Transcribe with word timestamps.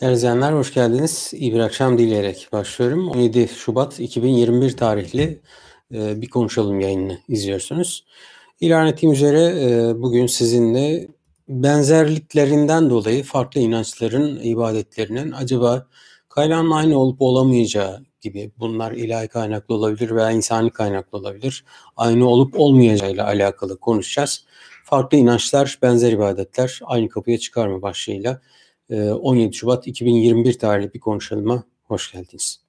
Değerli 0.00 0.14
izleyenler 0.14 0.52
hoş 0.52 0.74
geldiniz. 0.74 1.30
İyi 1.34 1.54
bir 1.54 1.58
akşam 1.58 1.98
dileyerek 1.98 2.48
başlıyorum. 2.52 3.08
17 3.08 3.48
Şubat 3.48 4.00
2021 4.00 4.76
tarihli 4.76 5.40
e, 5.94 6.22
bir 6.22 6.28
konuşalım 6.28 6.80
yayını 6.80 7.18
izliyorsunuz. 7.28 8.04
İlan 8.60 8.86
ettiğim 8.86 9.12
üzere 9.12 9.40
e, 9.40 10.02
bugün 10.02 10.26
sizinle 10.26 11.08
benzerliklerinden 11.48 12.90
dolayı 12.90 13.24
farklı 13.24 13.60
inançların 13.60 14.40
ibadetlerinin 14.42 15.32
acaba 15.32 15.86
kaynağın 16.28 16.70
aynı 16.70 16.98
olup 16.98 17.22
olamayacağı 17.22 18.04
gibi 18.20 18.50
bunlar 18.58 18.92
ilahi 18.92 19.28
kaynaklı 19.28 19.74
olabilir 19.74 20.10
veya 20.10 20.30
insani 20.30 20.70
kaynaklı 20.70 21.18
olabilir. 21.18 21.64
Aynı 21.96 22.28
olup 22.28 22.60
olmayacağıyla 22.60 23.26
alakalı 23.26 23.80
konuşacağız. 23.80 24.44
Farklı 24.84 25.16
inançlar, 25.18 25.78
benzer 25.82 26.12
ibadetler 26.12 26.80
aynı 26.84 27.08
kapıya 27.08 27.38
çıkar 27.38 27.68
mı 27.68 27.82
başlığıyla 27.82 28.40
17 28.90 29.48
ee, 29.48 29.52
Şubat 29.52 29.86
2021 29.86 30.58
tarihli 30.58 30.94
bir 30.94 31.00
konuşalım. 31.00 31.64
hoş 31.84 32.12
geldiniz. 32.12 32.60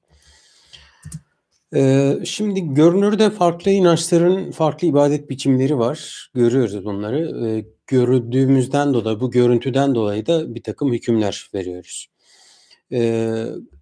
Ee, 1.75 2.20
şimdi 2.25 2.73
görünürde 2.73 3.29
farklı 3.29 3.71
inançların 3.71 4.52
farklı 4.52 4.88
ibadet 4.88 5.29
biçimleri 5.29 5.77
var. 5.77 6.29
Görüyoruz 6.34 6.85
bunları. 6.85 7.48
Ee, 7.48 7.65
gördüğümüzden 7.88 8.93
dolayı, 8.93 9.20
bu 9.20 9.31
görüntüden 9.31 9.95
dolayı 9.95 10.26
da 10.26 10.55
bir 10.55 10.63
takım 10.63 10.93
hükümler 10.93 11.49
veriyoruz. 11.53 12.07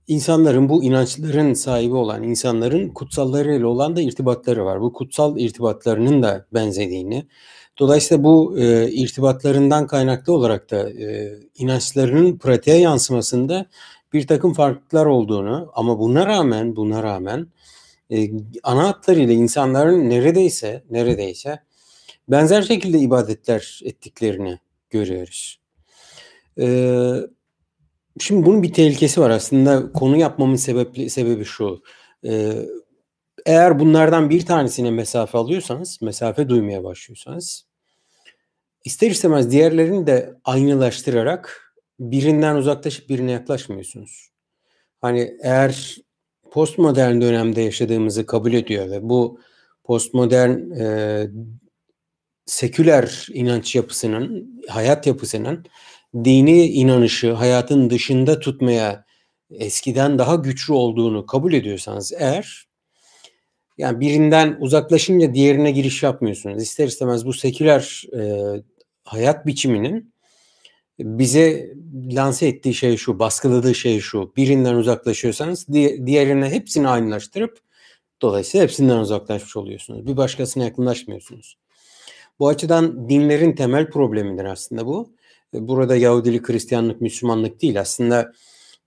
İnsanların 0.08 0.70
bu 0.70 0.84
inançların 0.84 1.54
sahibi 1.54 1.96
olan 1.96 2.24
insanların 2.24 2.90
kutsallarıyla 2.90 3.68
olan 3.68 3.96
da 3.96 4.02
irtibatları 4.02 4.66
var. 4.66 4.82
Bu 4.82 4.94
kutsal 4.94 5.38
irtibatlarının 5.38 6.24
da 6.24 6.46
benzediğini, 6.54 7.28
Dolayısıyla 7.80 8.24
bu 8.24 8.60
e, 8.60 8.92
irtibatlarından 8.92 9.88
kaynaklı 9.88 10.34
olarak 10.34 10.72
da 10.72 10.90
e, 10.90 11.40
inançlarının 11.58 12.38
pratiğe 12.38 12.78
yansımasında 12.78 13.66
bir 14.14 14.28
takım 14.28 14.54
farklılıklar 14.54 15.06
olduğunu 15.06 15.72
ama 15.76 16.00
buna 16.00 16.26
rağmen 16.26 16.76
buna 16.76 17.04
rağmen 17.04 17.48
e, 18.12 18.30
ana 18.64 18.88
hatlarıyla 18.88 19.34
insanların 19.34 20.10
neredeyse 20.10 20.84
neredeyse 20.90 21.60
benzer 22.30 22.62
şekilde 22.62 23.00
ibadetler 23.00 23.82
ettiklerini 23.84 24.60
görüyoruz. 24.90 25.60
E, 26.60 26.90
şimdi 28.20 28.46
bunun 28.46 28.64
bir 28.64 28.74
tehlikesi 28.74 29.22
var 29.22 29.30
aslında 29.30 29.92
konu 29.92 30.18
yapmamın 30.18 30.56
sebebi, 30.56 31.10
sebebi 31.10 31.46
şu. 31.46 31.82
E, 32.26 32.54
eğer 33.46 33.80
bunlardan 33.80 34.30
bir 34.30 34.46
tanesine 34.46 34.92
mesafe 34.92 35.38
alıyorsanız, 35.38 36.02
mesafe 36.02 36.50
duymaya 36.50 36.84
başlıyorsanız 36.84 37.69
ister 38.86 39.12
istemez 39.12 39.52
diğerlerini 39.52 40.08
de 40.08 40.34
aynılaştırarak 40.44 41.74
birinden 42.00 42.56
uzaklaşıp 42.56 43.10
birine 43.10 43.32
yaklaşmıyorsunuz. 43.32 44.30
Hani 45.02 45.38
eğer 45.44 45.98
postmodern 46.52 47.22
dönemde 47.22 47.62
yaşadığımızı 47.62 48.26
kabul 48.26 48.54
ediyor 48.54 48.90
ve 48.92 49.10
bu 49.10 49.40
postmodern 49.84 50.72
e, 50.72 51.28
seküler 52.46 53.28
inanç 53.34 53.76
yapısının, 53.76 54.62
hayat 54.68 55.08
yapısının 55.08 55.66
dini 56.16 56.68
inanışı 56.68 57.34
hayatın 57.34 57.90
dışında 57.90 58.40
tutmaya 58.40 59.06
eskiden 59.52 60.20
daha 60.20 60.36
güçlü 60.36 60.74
olduğunu 60.74 61.26
kabul 61.26 61.54
ediyorsanız 61.54 62.14
eğer 62.18 62.69
yani 63.80 64.00
birinden 64.00 64.58
uzaklaşınca 64.60 65.34
diğerine 65.34 65.72
giriş 65.72 66.04
yapmıyorsunuz. 66.04 66.64
İster 66.64 66.88
istemez 66.88 67.26
bu 67.26 67.34
seküler 67.34 68.04
e, 68.20 68.44
hayat 69.04 69.46
biçiminin 69.46 70.14
bize 71.00 71.74
lanse 72.12 72.48
ettiği 72.48 72.74
şey 72.74 72.98
şu, 72.98 73.20
baskıladığı 73.20 73.76
şey 73.76 74.00
şu. 74.00 74.34
Birinden 74.38 74.76
uzaklaşıyorsanız 74.76 75.68
diğerine 75.68 76.50
hepsini 76.50 76.88
aynılaştırıp 76.88 77.60
dolayısıyla 78.22 78.64
hepsinden 78.64 78.98
uzaklaşmış 78.98 79.58
oluyorsunuz. 79.58 80.08
Bir 80.08 80.18
başkasına 80.18 80.64
yakınlaşmıyorsunuz. 80.64 81.58
Bu 82.40 82.48
açıdan 82.48 83.10
dinlerin 83.10 83.56
temel 83.56 83.90
problemidir 83.90 84.46
aslında 84.46 84.86
bu. 84.86 85.14
Burada 85.54 85.96
Yahudilik, 85.96 86.50
Hristiyanlık, 86.50 87.02
Müslümanlık 87.02 87.62
değil 87.62 87.80
aslında 87.80 88.32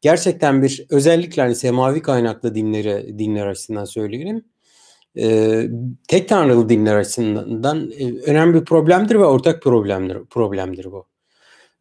gerçekten 0.01 0.63
bir 0.63 0.87
özellikle 0.91 1.43
hani 1.43 1.55
semavi 1.55 2.03
kaynaklı 2.03 2.55
dinleri 2.55 3.19
dinler 3.19 3.47
açısından 3.47 3.85
söyleyelim 3.85 4.52
e, 5.19 5.67
tek 6.09 6.29
tanrılı 6.29 6.69
dinler 6.69 6.97
açısından 6.97 7.91
e, 7.99 8.21
önemli 8.21 8.61
bir 8.61 8.65
problemdir 8.65 9.15
ve 9.15 9.25
ortak 9.25 9.63
problemdir 9.63 10.25
problemdir 10.25 10.85
bu. 10.85 11.07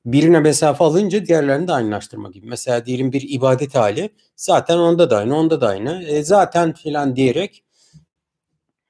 Birine 0.06 0.40
mesafe 0.40 0.84
alınca 0.84 1.26
diğerlerini 1.26 1.68
de 1.68 1.74
aynılaştırma 1.74 2.30
gibi. 2.30 2.48
Mesela 2.48 2.86
diyelim 2.86 3.12
bir 3.12 3.30
ibadet 3.30 3.76
hali 3.76 4.10
zaten 4.36 4.78
onda 4.78 5.10
da 5.10 5.18
aynı, 5.18 5.38
onda 5.38 5.62
da 5.62 5.68
aynı. 5.68 6.04
E, 6.04 6.24
zaten 6.24 6.74
filan 6.74 7.16
diyerek 7.16 7.64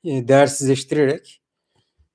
e, 0.04 0.28
değersizleştirerek 0.28 1.42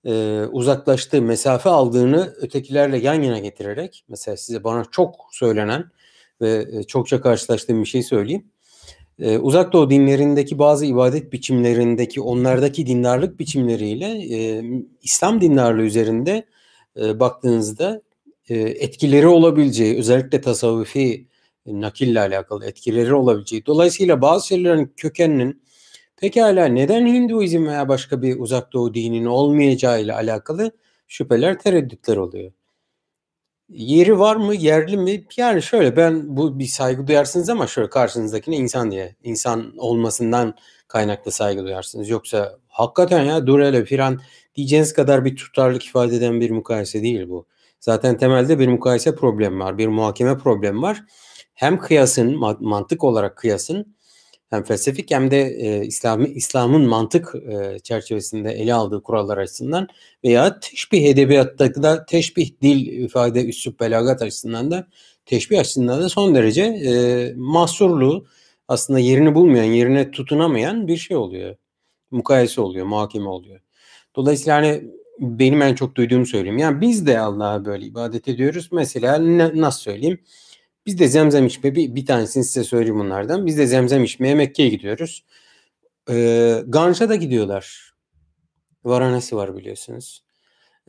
e, 0.04 0.42
uzaklaştığı, 0.52 1.22
mesafe 1.22 1.70
aldığını 1.70 2.34
ötekilerle 2.40 2.98
yan 2.98 3.22
yana 3.22 3.38
getirerek 3.38 4.04
mesela 4.08 4.36
size 4.36 4.64
bana 4.64 4.84
çok 4.90 5.14
söylenen 5.32 5.90
ve 6.40 6.66
e, 6.72 6.82
çokça 6.82 7.20
karşılaştığım 7.20 7.80
bir 7.82 7.88
şey 7.88 8.02
söyleyeyim 8.02 8.50
ee, 9.20 9.38
Uzak 9.38 9.72
Doğu 9.72 9.90
dinlerindeki 9.90 10.58
bazı 10.58 10.86
ibadet 10.86 11.32
biçimlerindeki 11.32 12.20
onlardaki 12.20 12.86
dindarlık 12.86 13.38
biçimleriyle 13.40 14.06
e, 14.36 14.64
İslam 15.02 15.40
dindarlığı 15.40 15.82
üzerinde 15.82 16.46
e, 17.00 17.20
baktığınızda 17.20 18.02
e, 18.48 18.54
etkileri 18.58 19.26
olabileceği 19.26 19.98
özellikle 19.98 20.40
tasavvufi 20.40 21.26
e, 21.66 21.80
nakille 21.80 22.20
alakalı 22.20 22.66
etkileri 22.66 23.14
olabileceği 23.14 23.66
dolayısıyla 23.66 24.22
bazı 24.22 24.46
şeylerin 24.46 24.92
kökeninin 24.96 25.62
pekala 26.16 26.66
neden 26.66 27.06
Hinduizm 27.06 27.66
veya 27.66 27.88
başka 27.88 28.22
bir 28.22 28.40
Uzak 28.40 28.72
Doğu 28.72 28.94
dininin 28.94 29.26
olmayacağı 29.26 30.02
ile 30.02 30.14
alakalı 30.14 30.72
şüpheler 31.08 31.58
tereddütler 31.58 32.16
oluyor. 32.16 32.52
Yeri 33.68 34.18
var 34.18 34.36
mı, 34.36 34.54
yerli 34.54 34.96
mi? 34.96 35.24
Yani 35.36 35.62
şöyle 35.62 35.96
ben 35.96 36.36
bu 36.36 36.58
bir 36.58 36.66
saygı 36.66 37.06
duyarsınız 37.06 37.48
ama 37.48 37.66
şöyle 37.66 37.90
karşınızdakine 37.90 38.56
insan 38.56 38.90
diye. 38.90 39.16
insan 39.22 39.78
olmasından 39.78 40.54
kaynaklı 40.88 41.32
saygı 41.32 41.64
duyarsınız. 41.64 42.08
Yoksa 42.08 42.58
hakikaten 42.68 43.24
ya 43.24 43.46
dur 43.46 43.60
hele 43.60 43.84
filan 43.84 44.20
diyeceğiniz 44.54 44.92
kadar 44.94 45.24
bir 45.24 45.36
tutarlık 45.36 45.84
ifade 45.84 46.16
eden 46.16 46.40
bir 46.40 46.50
mukayese 46.50 47.02
değil 47.02 47.28
bu. 47.28 47.46
Zaten 47.80 48.18
temelde 48.18 48.58
bir 48.58 48.68
mukayese 48.68 49.14
problemi 49.14 49.58
var. 49.58 49.78
Bir 49.78 49.88
muhakeme 49.88 50.38
problemi 50.38 50.82
var. 50.82 51.04
Hem 51.54 51.78
kıyasın, 51.78 52.36
mantık 52.60 53.04
olarak 53.04 53.36
kıyasın 53.36 53.95
hem 54.50 54.64
felsefik 54.64 55.10
hem 55.10 55.30
de 55.30 55.40
e, 55.40 55.86
İslam 55.86 56.36
İslam'ın 56.36 56.88
mantık 56.88 57.34
e, 57.34 57.78
çerçevesinde 57.78 58.52
ele 58.52 58.74
aldığı 58.74 59.02
kurallar 59.02 59.38
açısından 59.38 59.88
veya 60.24 60.60
teşbih 60.60 61.04
edebiyatta 61.04 61.82
da 61.82 62.06
teşbih 62.06 62.50
dil 62.62 62.86
ifade 62.86 63.44
üslup 63.44 63.80
belagat 63.80 64.22
açısından 64.22 64.70
da 64.70 64.86
teşbih 65.26 65.60
açısından 65.60 66.02
da 66.02 66.08
son 66.08 66.34
derece 66.34 66.62
e, 66.62 67.32
mahsurlu 67.36 68.26
aslında 68.68 68.98
yerini 68.98 69.34
bulmayan, 69.34 69.64
yerine 69.64 70.10
tutunamayan 70.10 70.88
bir 70.88 70.96
şey 70.96 71.16
oluyor. 71.16 71.56
Mukayese 72.10 72.60
oluyor, 72.60 72.86
muhakeme 72.86 73.28
oluyor. 73.28 73.60
Dolayısıyla 74.16 74.56
hani 74.56 74.84
benim 75.20 75.62
en 75.62 75.74
çok 75.74 75.94
duyduğumu 75.94 76.26
söyleyeyim. 76.26 76.58
Yani 76.58 76.80
biz 76.80 77.06
de 77.06 77.18
Allah'a 77.20 77.64
böyle 77.64 77.86
ibadet 77.86 78.28
ediyoruz. 78.28 78.68
Mesela 78.72 79.18
ne, 79.18 79.60
nasıl 79.60 79.80
söyleyeyim? 79.80 80.18
Biz 80.86 80.98
de 80.98 81.08
zemzem 81.08 81.46
içme 81.46 81.74
bir, 81.74 81.94
bir 81.94 82.06
tanesini 82.06 82.44
size 82.44 82.64
söyleyeyim 82.64 82.98
bunlardan. 82.98 83.46
Biz 83.46 83.58
de 83.58 83.66
zemzem 83.66 84.04
içmeye 84.04 84.34
Mekke'ye 84.34 84.68
gidiyoruz. 84.68 85.24
Ee, 86.10 86.62
Ganj'a 86.66 87.08
da 87.08 87.14
gidiyorlar. 87.14 87.92
Varanasi 88.84 89.36
var 89.36 89.56
biliyorsunuz. 89.56 90.22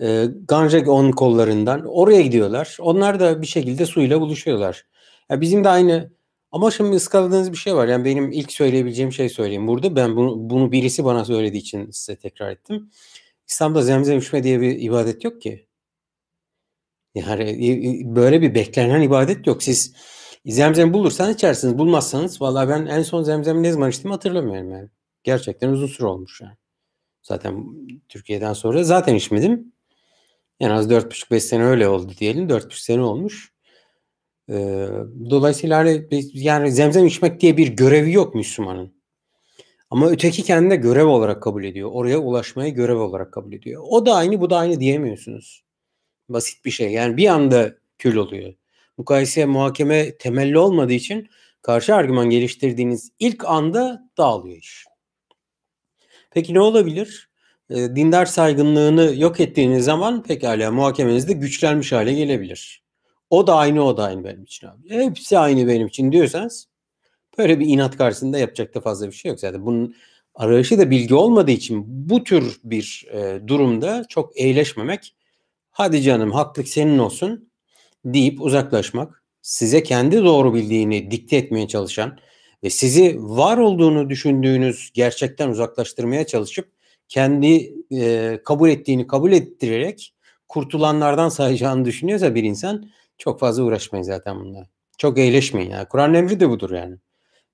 Ee, 0.01 0.25
Ganja 0.47 0.91
on 0.91 1.11
kollarından 1.11 1.85
oraya 1.85 2.21
gidiyorlar. 2.21 2.77
Onlar 2.79 3.19
da 3.19 3.41
bir 3.41 3.47
şekilde 3.47 3.85
suyla 3.85 4.21
buluşuyorlar. 4.21 4.85
Yani 5.29 5.41
bizim 5.41 5.63
de 5.63 5.69
aynı 5.69 6.11
ama 6.51 6.71
şimdi 6.71 6.95
ıskaladığınız 6.95 7.51
bir 7.51 7.57
şey 7.57 7.75
var. 7.75 7.87
Yani 7.87 8.05
benim 8.05 8.31
ilk 8.31 8.51
söyleyebileceğim 8.51 9.11
şey 9.11 9.29
söyleyeyim 9.29 9.67
burada. 9.67 9.95
Ben 9.95 10.15
bunu, 10.15 10.49
bunu 10.49 10.71
birisi 10.71 11.05
bana 11.05 11.25
söylediği 11.25 11.61
için 11.61 11.91
size 11.91 12.15
tekrar 12.15 12.51
ettim. 12.51 12.89
İslam'da 13.47 13.81
zemzem 13.81 14.17
içme 14.19 14.43
diye 14.43 14.61
bir 14.61 14.79
ibadet 14.79 15.23
yok 15.23 15.41
ki. 15.41 15.66
Yani 17.17 18.01
böyle 18.15 18.41
bir 18.41 18.55
beklenen 18.55 19.01
ibadet 19.01 19.47
yok. 19.47 19.63
Siz 19.63 19.93
zemzem 20.45 20.93
bulursanız 20.93 21.35
içersiniz. 21.35 21.77
Bulmazsanız 21.77 22.41
valla 22.41 22.69
ben 22.69 22.85
en 22.85 23.01
son 23.01 23.23
zemzemi 23.23 23.63
ne 23.63 23.71
zaman 23.71 23.89
içtim 23.89 24.11
hatırlamıyorum 24.11 24.71
yani. 24.71 24.89
Gerçekten 25.23 25.69
uzun 25.69 25.87
süre 25.87 26.07
olmuş 26.07 26.41
yani. 26.41 26.55
Zaten 27.21 27.65
Türkiye'den 28.09 28.53
sonra 28.53 28.83
zaten 28.83 29.15
içmedim. 29.15 29.73
En 30.59 30.69
az 30.69 30.91
4,5-5 30.91 31.39
sene 31.39 31.63
öyle 31.63 31.87
oldu 31.87 32.13
diyelim. 32.19 32.47
4,5 32.47 32.81
sene 32.81 33.01
olmuş. 33.01 33.53
Ee, 34.49 34.87
dolayısıyla 35.29 35.77
hani 35.77 36.07
yani 36.33 36.71
zemzem 36.71 37.05
içmek 37.05 37.41
diye 37.41 37.57
bir 37.57 37.67
görevi 37.67 38.11
yok 38.13 38.35
Müslümanın. 38.35 38.97
Ama 39.89 40.09
öteki 40.09 40.43
kendine 40.43 40.75
görev 40.75 41.05
olarak 41.05 41.43
kabul 41.43 41.63
ediyor. 41.63 41.89
Oraya 41.93 42.19
ulaşmayı 42.19 42.73
görev 42.73 42.97
olarak 42.97 43.33
kabul 43.33 43.53
ediyor. 43.53 43.83
O 43.89 44.05
da 44.05 44.15
aynı 44.15 44.41
bu 44.41 44.49
da 44.49 44.57
aynı 44.57 44.79
diyemiyorsunuz. 44.79 45.66
Basit 46.29 46.65
bir 46.65 46.71
şey. 46.71 46.91
Yani 46.91 47.17
bir 47.17 47.27
anda 47.27 47.75
kül 47.97 48.15
oluyor. 48.15 48.53
Mukayese 48.97 49.45
muhakeme 49.45 50.17
temelli 50.17 50.57
olmadığı 50.57 50.93
için 50.93 51.29
karşı 51.61 51.95
argüman 51.95 52.29
geliştirdiğiniz 52.29 53.11
ilk 53.19 53.45
anda 53.45 54.09
dağılıyor 54.17 54.57
iş. 54.57 54.85
Peki 56.31 56.53
ne 56.53 56.59
olabilir? 56.59 57.29
E, 57.69 57.75
dindar 57.75 58.25
saygınlığını 58.25 59.13
yok 59.15 59.39
ettiğiniz 59.39 59.85
zaman 59.85 60.23
pekala 60.23 60.71
muhakemenizde 60.71 61.33
güçlenmiş 61.33 61.91
hale 61.91 62.13
gelebilir. 62.13 62.83
O 63.29 63.47
da 63.47 63.55
aynı 63.55 63.83
o 63.83 63.97
da 63.97 64.03
aynı 64.03 64.23
benim 64.23 64.43
için 64.43 64.67
abi. 64.67 64.89
Hepsi 64.89 65.37
aynı 65.37 65.67
benim 65.67 65.87
için 65.87 66.11
diyorsanız 66.11 66.67
böyle 67.37 67.59
bir 67.59 67.65
inat 67.65 67.97
karşısında 67.97 68.37
yapacak 68.37 68.75
da 68.75 68.81
fazla 68.81 69.07
bir 69.07 69.11
şey 69.11 69.29
yok 69.29 69.39
zaten. 69.39 69.65
Bunun 69.65 69.95
arayışı 70.35 70.79
da 70.79 70.89
bilgi 70.89 71.15
olmadığı 71.15 71.51
için 71.51 71.83
bu 71.87 72.23
tür 72.23 72.59
bir 72.63 73.05
e, 73.11 73.47
durumda 73.47 74.05
çok 74.09 74.39
eğleşmemek 74.39 75.15
hadi 75.77 76.01
canım 76.01 76.31
haklık 76.31 76.67
senin 76.67 76.97
olsun 76.97 77.49
deyip 78.05 78.41
uzaklaşmak 78.41 79.23
size 79.41 79.83
kendi 79.83 80.23
doğru 80.23 80.53
bildiğini 80.53 81.11
dikte 81.11 81.37
etmeye 81.37 81.67
çalışan 81.67 82.17
ve 82.63 82.69
sizi 82.69 83.17
var 83.19 83.57
olduğunu 83.57 84.09
düşündüğünüz 84.09 84.91
gerçekten 84.93 85.49
uzaklaştırmaya 85.49 86.27
çalışıp 86.27 86.71
kendi 87.07 87.73
e, 87.91 88.39
kabul 88.45 88.69
ettiğini 88.69 89.07
kabul 89.07 89.31
ettirerek 89.31 90.15
kurtulanlardan 90.47 91.29
sayacağını 91.29 91.85
düşünüyorsa 91.85 92.35
bir 92.35 92.43
insan 92.43 92.89
çok 93.17 93.39
fazla 93.39 93.63
uğraşmayın 93.63 94.03
zaten 94.03 94.39
bununla. 94.39 94.67
Çok 94.97 95.19
eğleşmeyin 95.19 95.71
yani. 95.71 95.87
Kur'an 95.87 96.13
emri 96.13 96.39
de 96.39 96.49
budur 96.49 96.71
yani. 96.71 96.95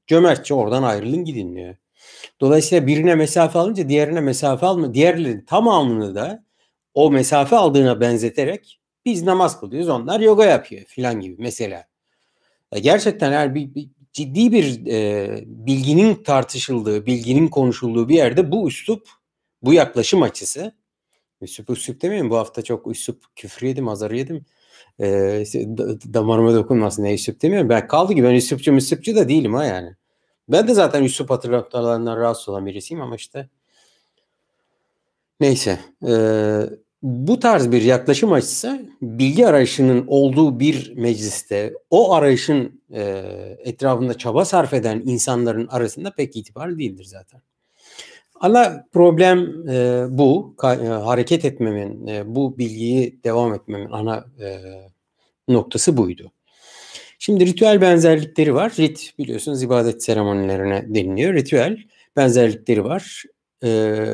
Cömertçe 0.08 0.54
oradan 0.54 0.84
ayrılın 0.84 1.25
gidin 1.25 1.56
diyor. 1.56 1.75
Dolayısıyla 2.42 2.88
birine 2.88 3.16
mesafe 3.16 3.60
alınca 3.60 3.90
diğerine 3.90 4.22
mesafe 4.22 4.66
alma, 4.66 4.94
diğerlerin 4.94 5.46
tamamını 5.46 6.16
da 6.16 6.44
o 6.94 7.12
mesafe 7.12 7.56
aldığına 7.56 8.01
benzeterek 8.01 8.80
biz 9.06 9.24
namaz 9.24 9.60
kılıyoruz 9.60 9.90
onlar 9.90 10.19
yoga 10.19 10.45
yapıyor 10.45 10.86
filan 10.86 11.19
gibi 11.19 11.36
mesela. 11.40 11.86
Gerçekten 12.81 13.31
eğer 13.31 13.56
bir, 13.56 13.75
bir 13.75 13.90
ciddi 14.13 14.51
bir 14.51 14.86
e, 14.88 15.44
bilginin 15.45 16.16
tartışıldığı, 16.16 17.06
bilginin 17.06 17.48
konuşulduğu 17.48 18.10
bir 18.10 18.16
yerde 18.16 18.51
bu 18.51 18.68
üslup, 18.68 19.10
bu 19.62 19.74
yaklaşım 19.74 20.22
açısı, 20.22 20.74
üslup 21.42 21.69
üslup 21.69 22.01
demeyeyim 22.01 22.30
bu 22.30 22.38
hafta 22.38 22.62
çok 22.62 22.88
üslup 22.88 23.24
küfür 23.36 23.68
yedim, 23.68 23.88
azar 23.88 24.12
yedim. 24.12 24.46
E, 25.00 25.06
damarıma 26.13 26.54
dokunmasın 26.54 27.04
ne 27.04 27.13
üslup 27.13 27.42
demiyorum. 27.42 27.69
Ben 27.69 27.88
kaldı 27.88 28.16
ki 28.16 28.24
ben 28.24 28.34
üslupçu 28.34 28.74
müslupçu 28.74 29.16
da 29.16 29.30
değilim 29.30 29.54
ha 29.54 29.66
yani. 29.66 29.96
Ben 30.50 30.68
de 30.68 30.74
zaten 30.74 31.04
üslup 31.04 31.30
hatırlatmalarından 31.30 32.18
rahatsız 32.18 32.50
olan 32.50 32.66
birisiyim 32.66 33.01
ama 33.01 33.16
işte 33.16 33.50
neyse. 35.39 35.80
E, 36.07 36.13
bu 37.03 37.39
tarz 37.39 37.71
bir 37.71 37.81
yaklaşım 37.81 38.33
açısı 38.33 38.85
bilgi 39.01 39.47
arayışının 39.47 40.03
olduğu 40.07 40.59
bir 40.59 40.94
mecliste 40.97 41.73
o 41.89 42.13
arayışın 42.13 42.81
e, 42.94 43.01
etrafında 43.63 44.17
çaba 44.17 44.45
sarf 44.45 44.73
eden 44.73 45.01
insanların 45.05 45.67
arasında 45.67 46.11
pek 46.11 46.35
itibarlı 46.35 46.79
değildir 46.79 47.03
zaten. 47.03 47.41
Ana 48.35 48.85
problem 48.94 49.69
e, 49.69 50.05
bu. 50.09 50.55
Ka, 50.57 50.75
e, 50.75 50.88
hareket 50.88 51.45
etmemin, 51.45 52.07
e, 52.07 52.35
bu 52.35 52.57
bilgiyi 52.57 53.23
devam 53.23 53.53
etmemin 53.53 53.91
ana 53.91 54.25
e, 54.39 54.59
noktası 55.47 55.97
buydu. 55.97 56.31
Şimdi 57.19 57.45
ritüel 57.45 57.81
benzerlikleri 57.81 58.55
var. 58.55 58.73
Rit 58.79 59.13
biliyorsunuz 59.19 59.63
ibadet 59.63 60.03
seremonilerine 60.03 60.85
deniliyor. 60.88 61.33
Ritüel 61.33 61.77
benzerlikleri 62.15 62.83
var. 62.83 63.23
E, 63.63 64.05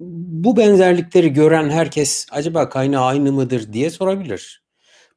bu 0.00 0.56
benzerlikleri 0.56 1.32
gören 1.32 1.70
herkes 1.70 2.26
acaba 2.30 2.68
kaynağı 2.68 3.04
aynı 3.04 3.32
mıdır 3.32 3.72
diye 3.72 3.90
sorabilir. 3.90 4.64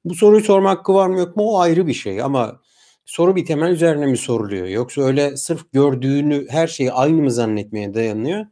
Bu 0.06 0.16
soruyu 0.16 0.44
sorma 0.44 0.70
hakkı 0.70 0.94
var 0.94 1.08
mı 1.08 1.20
yok 1.20 1.36
mu 1.36 1.44
o 1.44 1.60
ayrı 1.60 1.88
bir 1.88 1.94
şey 1.94 2.22
ama 2.22 2.62
soru 3.06 3.36
bir 3.36 3.46
temel 3.46 3.72
üzerine 3.72 4.06
mi 4.06 4.18
soruluyor 4.18 4.68
yoksa 4.68 5.02
öyle 5.02 5.38
sırf 5.38 5.72
gördüğünü 5.72 6.48
her 6.50 6.68
şeyi 6.68 6.92
aynı 6.92 7.22
mı 7.22 7.32
zannetmeye 7.32 7.94
dayanıyor? 7.94 8.46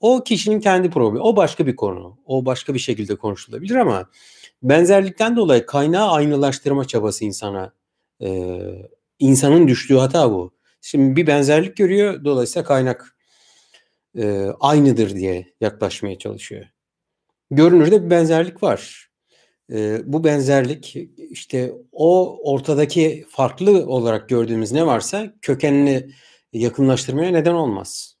O 0.00 0.24
kişinin 0.24 0.60
kendi 0.60 0.90
problemi. 0.90 1.22
O 1.22 1.36
başka 1.36 1.66
bir 1.66 1.76
konu. 1.76 2.18
O 2.26 2.46
başka 2.46 2.74
bir 2.74 2.78
şekilde 2.78 3.16
konuşulabilir 3.16 3.74
ama 3.74 4.10
benzerlikten 4.62 5.36
dolayı 5.36 5.66
kaynağı 5.66 6.10
aynılaştırma 6.10 6.84
çabası 6.84 7.24
insana 7.24 7.72
e, 8.22 8.58
insanın 9.18 9.68
düştüğü 9.68 9.96
hata 9.96 10.30
bu. 10.30 10.54
Şimdi 10.80 11.16
bir 11.16 11.26
benzerlik 11.26 11.76
görüyor 11.76 12.24
dolayısıyla 12.24 12.64
kaynak 12.64 13.17
e, 14.18 14.46
aynıdır 14.60 15.14
diye 15.14 15.46
yaklaşmaya 15.60 16.18
çalışıyor. 16.18 16.64
Görünürde 17.50 18.04
bir 18.04 18.10
benzerlik 18.10 18.62
var. 18.62 19.08
E, 19.72 20.00
bu 20.12 20.24
benzerlik 20.24 20.96
işte 21.30 21.72
o 21.92 22.38
ortadaki 22.52 23.26
farklı 23.28 23.86
olarak 23.86 24.28
gördüğümüz 24.28 24.72
ne 24.72 24.86
varsa 24.86 25.34
kökenini 25.42 26.10
yakınlaştırmaya 26.52 27.30
neden 27.30 27.54
olmaz. 27.54 28.18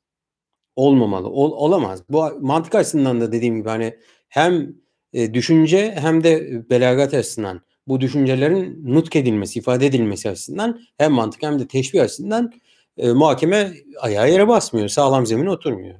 Olmamalı, 0.76 1.28
ol, 1.28 1.52
olamaz. 1.52 2.02
Bu 2.08 2.30
mantık 2.40 2.74
açısından 2.74 3.20
da 3.20 3.32
dediğim 3.32 3.56
gibi 3.56 3.68
hani 3.68 3.98
hem 4.28 4.74
e, 5.12 5.34
düşünce 5.34 5.94
hem 5.98 6.24
de 6.24 6.62
belagat 6.70 7.14
açısından 7.14 7.60
bu 7.86 8.00
düşüncelerin 8.00 8.94
nutk 8.94 9.16
edilmesi, 9.16 9.58
ifade 9.58 9.86
edilmesi 9.86 10.30
açısından 10.30 10.80
hem 10.98 11.12
mantık 11.12 11.42
hem 11.42 11.58
de 11.58 11.66
teşbih 11.66 12.02
açısından 12.02 12.52
e, 12.98 13.12
muhakeme 13.12 13.72
ayağı 14.00 14.30
yere 14.30 14.48
basmıyor. 14.48 14.88
Sağlam 14.88 15.26
zemine 15.26 15.50
oturmuyor. 15.50 15.94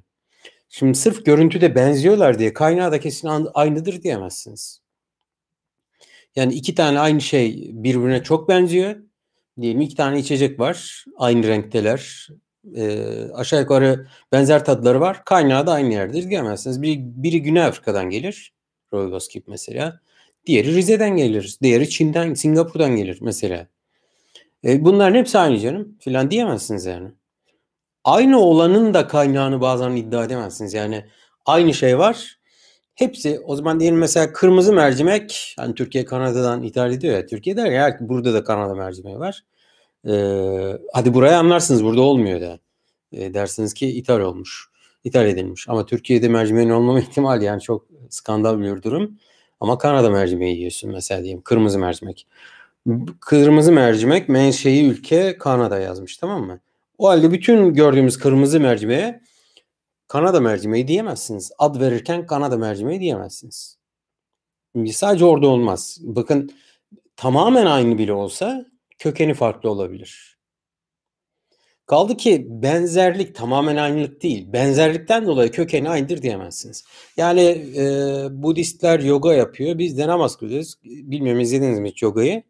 Şimdi 0.68 0.98
sırf 0.98 1.24
görüntüde 1.24 1.74
benziyorlar 1.74 2.38
diye 2.38 2.52
kaynağı 2.52 2.92
da 2.92 3.00
kesin 3.00 3.28
aynıdır 3.54 4.02
diyemezsiniz. 4.02 4.80
Yani 6.36 6.54
iki 6.54 6.74
tane 6.74 6.98
aynı 7.00 7.20
şey 7.20 7.70
birbirine 7.72 8.22
çok 8.22 8.48
benziyor. 8.48 8.96
Diyelim 9.60 9.80
iki 9.80 9.96
tane 9.96 10.18
içecek 10.18 10.60
var. 10.60 11.04
Aynı 11.16 11.46
renkteler. 11.46 12.28
E, 12.74 13.04
aşağı 13.34 13.60
yukarı 13.60 14.06
benzer 14.32 14.64
tadları 14.64 15.00
var. 15.00 15.24
Kaynağı 15.24 15.66
da 15.66 15.72
aynı 15.72 15.92
yerdir 15.92 16.30
diyemezsiniz. 16.30 16.82
Biri, 16.82 16.96
biri 17.00 17.42
Güney 17.42 17.62
Afrika'dan 17.62 18.10
gelir. 18.10 18.52
Roybos 18.92 19.28
gibi 19.28 19.44
mesela. 19.48 20.00
Diğeri 20.46 20.74
Rize'den 20.74 21.16
gelir. 21.16 21.58
Diğeri 21.62 21.90
Çin'den, 21.90 22.34
Singapur'dan 22.34 22.96
gelir 22.96 23.18
mesela. 23.20 23.68
E, 24.64 24.84
bunların 24.84 25.14
hepsi 25.14 25.38
aynı 25.38 25.58
canım 25.58 25.96
filan 26.00 26.30
diyemezsiniz 26.30 26.86
yani. 26.86 27.08
Aynı 28.04 28.40
olanın 28.40 28.94
da 28.94 29.08
kaynağını 29.08 29.60
bazen 29.60 29.90
iddia 29.96 30.24
edemezsiniz. 30.24 30.74
Yani 30.74 31.04
aynı 31.46 31.74
şey 31.74 31.98
var. 31.98 32.38
Hepsi 32.94 33.40
o 33.44 33.56
zaman 33.56 33.80
diyelim 33.80 33.98
mesela 33.98 34.32
kırmızı 34.32 34.72
mercimek 34.72 35.54
hani 35.58 35.74
Türkiye 35.74 36.04
Kanada'dan 36.04 36.62
ithal 36.62 36.92
ediyor 36.92 37.14
ya. 37.14 37.26
Türkiye'de 37.26 37.60
ya 37.60 37.98
burada 38.00 38.34
da 38.34 38.44
Kanada 38.44 38.74
mercimeği 38.74 39.18
var. 39.18 39.44
Ee, 40.08 40.78
hadi 40.92 41.14
buraya 41.14 41.38
anlarsınız 41.38 41.84
burada 41.84 42.00
olmuyor 42.00 42.40
da. 42.40 42.58
E, 43.12 43.34
dersiniz 43.34 43.74
ki 43.74 43.88
ithal 43.88 44.20
olmuş. 44.20 44.68
ithal 45.04 45.26
edilmiş. 45.26 45.68
Ama 45.68 45.86
Türkiye'de 45.86 46.28
mercimeğin 46.28 46.70
olmama 46.70 47.00
ihtimali 47.04 47.44
yani 47.44 47.60
çok 47.62 47.86
skandal 48.10 48.60
bir 48.60 48.82
durum. 48.82 49.18
Ama 49.60 49.78
Kanada 49.78 50.10
mercimeği 50.10 50.56
yiyorsun 50.56 50.90
mesela 50.90 51.22
diyeyim. 51.22 51.42
Kırmızı 51.42 51.78
mercimek. 51.78 52.26
Kırmızı 53.20 53.72
mercimek 53.72 54.28
menşei 54.28 54.86
ülke 54.86 55.38
Kanada 55.38 55.78
yazmış 55.78 56.16
tamam 56.16 56.46
mı? 56.46 56.60
O 56.98 57.08
halde 57.08 57.32
bütün 57.32 57.74
gördüğümüz 57.74 58.18
kırmızı 58.18 58.60
mercimeğe 58.60 59.20
Kanada 60.08 60.40
mercimeği 60.40 60.88
diyemezsiniz. 60.88 61.52
Ad 61.58 61.80
verirken 61.80 62.26
Kanada 62.26 62.56
mercimeği 62.56 63.00
diyemezsiniz. 63.00 63.78
Sadece 64.92 65.24
orada 65.24 65.48
olmaz. 65.48 65.98
Bakın 66.00 66.50
tamamen 67.16 67.66
aynı 67.66 67.98
bile 67.98 68.12
olsa 68.12 68.66
kökeni 68.98 69.34
farklı 69.34 69.70
olabilir. 69.70 70.38
Kaldı 71.86 72.16
ki 72.16 72.46
benzerlik 72.48 73.34
tamamen 73.34 73.76
aynılık 73.76 74.22
değil. 74.22 74.52
Benzerlikten 74.52 75.26
dolayı 75.26 75.50
kökeni 75.50 75.88
aynıdır 75.90 76.22
diyemezsiniz. 76.22 76.84
Yani 77.16 77.42
e, 77.76 77.82
Budistler 78.30 79.00
yoga 79.00 79.34
yapıyor. 79.34 79.78
Biz 79.78 79.98
de 79.98 80.06
namaz 80.08 80.36
kılıyoruz. 80.36 80.74
Bilmiyorum 80.84 81.40
izlediniz 81.40 81.78
mi 81.78 81.90
hiç 81.90 82.02
yogayı? 82.02 82.42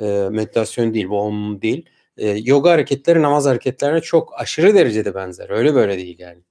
E, 0.00 0.28
meditasyon 0.30 0.94
değil, 0.94 1.08
bu 1.08 1.20
om 1.20 1.62
değil. 1.62 1.86
E, 2.16 2.28
yoga 2.28 2.70
hareketleri 2.70 3.22
namaz 3.22 3.46
hareketlerine 3.46 4.00
çok 4.00 4.40
aşırı 4.40 4.74
derecede 4.74 5.14
benzer. 5.14 5.50
Öyle 5.50 5.74
böyle 5.74 5.98
değil 5.98 6.18
yani. 6.18 6.42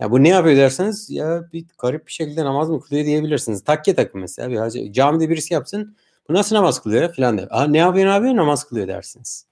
Ya 0.00 0.10
bu 0.10 0.22
ne 0.22 0.28
yapıyor 0.28 0.56
derseniz 0.56 1.10
ya 1.10 1.44
bir 1.52 1.64
garip 1.78 2.06
bir 2.06 2.12
şekilde 2.12 2.44
namaz 2.44 2.70
mı 2.70 2.80
kılıyor 2.80 3.06
diyebilirsiniz. 3.06 3.64
Takke 3.64 3.94
takın 3.94 4.20
mesela. 4.20 4.50
Bir 4.50 4.56
hacı, 4.56 4.92
camide 4.92 5.30
birisi 5.30 5.54
yapsın. 5.54 5.96
Bu 6.28 6.34
nasıl 6.34 6.56
namaz 6.56 6.82
kılıyor 6.82 7.14
falan 7.14 7.38
der. 7.38 7.48
Aa, 7.50 7.66
ne 7.66 7.78
yapıyor 7.78 8.06
ne 8.06 8.10
yapıyor 8.10 8.36
namaz 8.36 8.64
kılıyor 8.64 8.88
dersiniz. 8.88 9.48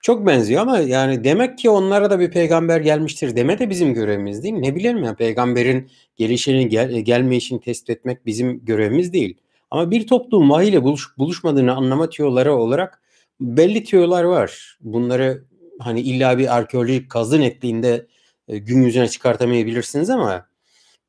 Çok 0.00 0.26
benziyor 0.26 0.62
ama 0.62 0.78
yani 0.78 1.24
demek 1.24 1.58
ki 1.58 1.70
onlara 1.70 2.10
da 2.10 2.20
bir 2.20 2.30
peygamber 2.30 2.80
gelmiştir 2.80 3.36
deme 3.36 3.58
de 3.58 3.70
bizim 3.70 3.94
görevimiz 3.94 4.42
değil? 4.42 4.54
Ne 4.54 4.74
bileyim 4.74 5.04
ya 5.04 5.14
peygamberin 5.14 5.90
gelişini 6.16 6.68
gel, 6.68 6.90
gelmeyişini 6.90 7.60
tespit 7.60 7.90
etmek 7.90 8.26
bizim 8.26 8.64
görevimiz 8.64 9.12
değil. 9.12 9.38
Ama 9.70 9.90
bir 9.90 10.06
toplum 10.06 10.50
vahiyle 10.50 10.82
buluş, 10.82 11.18
buluşmadığını 11.18 11.74
anlama 11.74 12.08
tüyoları 12.08 12.54
olarak 12.54 13.02
belli 13.40 13.84
tüyolar 13.84 14.24
var. 14.24 14.78
Bunları 14.80 15.44
hani 15.78 16.00
illa 16.00 16.38
bir 16.38 16.56
arkeolojik 16.56 17.10
kazı 17.10 17.40
netliğinde 17.40 18.06
e, 18.48 18.58
gün 18.58 18.82
yüzüne 18.82 19.08
çıkartamayabilirsiniz 19.08 20.10
ama 20.10 20.46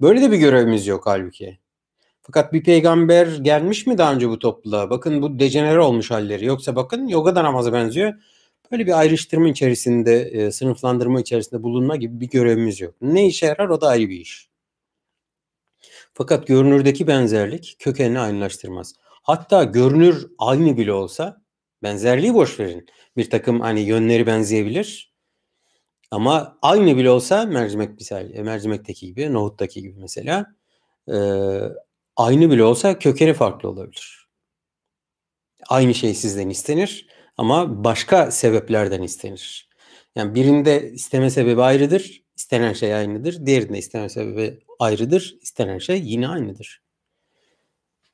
böyle 0.02 0.22
de 0.22 0.32
bir 0.32 0.38
görevimiz 0.38 0.88
yok 0.88 1.04
halbuki. 1.06 1.58
Fakat 2.22 2.54
bir 2.54 2.64
peygamber 2.64 3.28
gelmiş 3.28 3.88
mi 3.88 3.98
daha 3.98 4.14
önce 4.14 4.30
bu 4.30 4.40
topluluğa? 4.40 4.90
Bakın 4.90 5.22
bu 5.22 5.40
dejenere 5.40 5.80
olmuş 5.80 6.12
halleri. 6.12 6.46
Yoksa 6.46 6.76
bakın 6.76 7.08
yoga 7.08 7.36
da 7.36 7.44
namaza 7.44 7.74
benziyor. 7.74 8.14
Böyle 8.72 8.88
bir 8.88 9.00
ayrıştırma 9.00 9.50
içerisinde, 9.50 10.22
e, 10.22 10.52
sınıflandırma 10.52 11.22
içerisinde 11.22 11.64
bulunma 11.64 11.96
gibi 11.96 12.20
bir 12.20 12.30
görevimiz 12.30 12.82
yok. 12.82 12.96
Ne 13.02 13.28
işe 13.28 13.46
yarar 13.46 13.70
o 13.70 13.82
da 13.82 13.88
ayrı 13.88 14.10
bir 14.10 14.20
iş. 14.20 14.50
Fakat 16.18 16.48
görünürdeki 16.48 17.08
benzerlik 17.08 17.76
kökenini 17.80 18.20
aynılaştırmaz. 18.20 18.94
Hatta 19.24 19.64
görünür 19.64 20.28
aynı 20.40 20.78
bile 20.78 20.94
olsa 20.94 21.42
benzerliği 21.84 22.34
boş 22.34 22.60
verin. 22.60 22.86
Bir 23.18 23.30
takım 23.30 23.62
hani 23.62 23.82
yönleri 23.82 24.28
benzeyebilir. 24.28 25.14
Ama 26.12 26.58
aynı 26.62 26.98
bile 26.98 27.10
olsa 27.10 27.46
mercimek 27.46 27.94
misal, 27.94 28.34
e, 28.34 28.44
mercimekteki 28.44 29.08
gibi, 29.08 29.34
nohuttaki 29.34 29.82
gibi 29.82 30.00
mesela 30.00 30.46
e, 31.14 31.18
aynı 32.16 32.52
bile 32.52 32.64
olsa 32.64 33.00
kökeni 33.00 33.34
farklı 33.34 33.70
olabilir. 33.70 34.28
Aynı 35.70 35.94
şey 35.94 36.14
sizden 36.14 36.50
istenir 36.50 37.08
ama 37.38 37.84
başka 37.84 38.32
sebeplerden 38.32 39.02
istenir. 39.02 39.70
Yani 40.16 40.36
birinde 40.36 40.92
isteme 40.92 41.30
sebebi 41.30 41.62
ayrıdır, 41.62 42.24
istenen 42.36 42.74
şey 42.74 42.96
aynıdır. 42.96 43.46
Diğerinde 43.46 43.78
isteme 43.78 44.10
sebebi 44.10 44.67
ayrıdır, 44.80 45.38
istenen 45.42 45.78
şey 45.78 46.02
yine 46.04 46.28
aynıdır. 46.28 46.82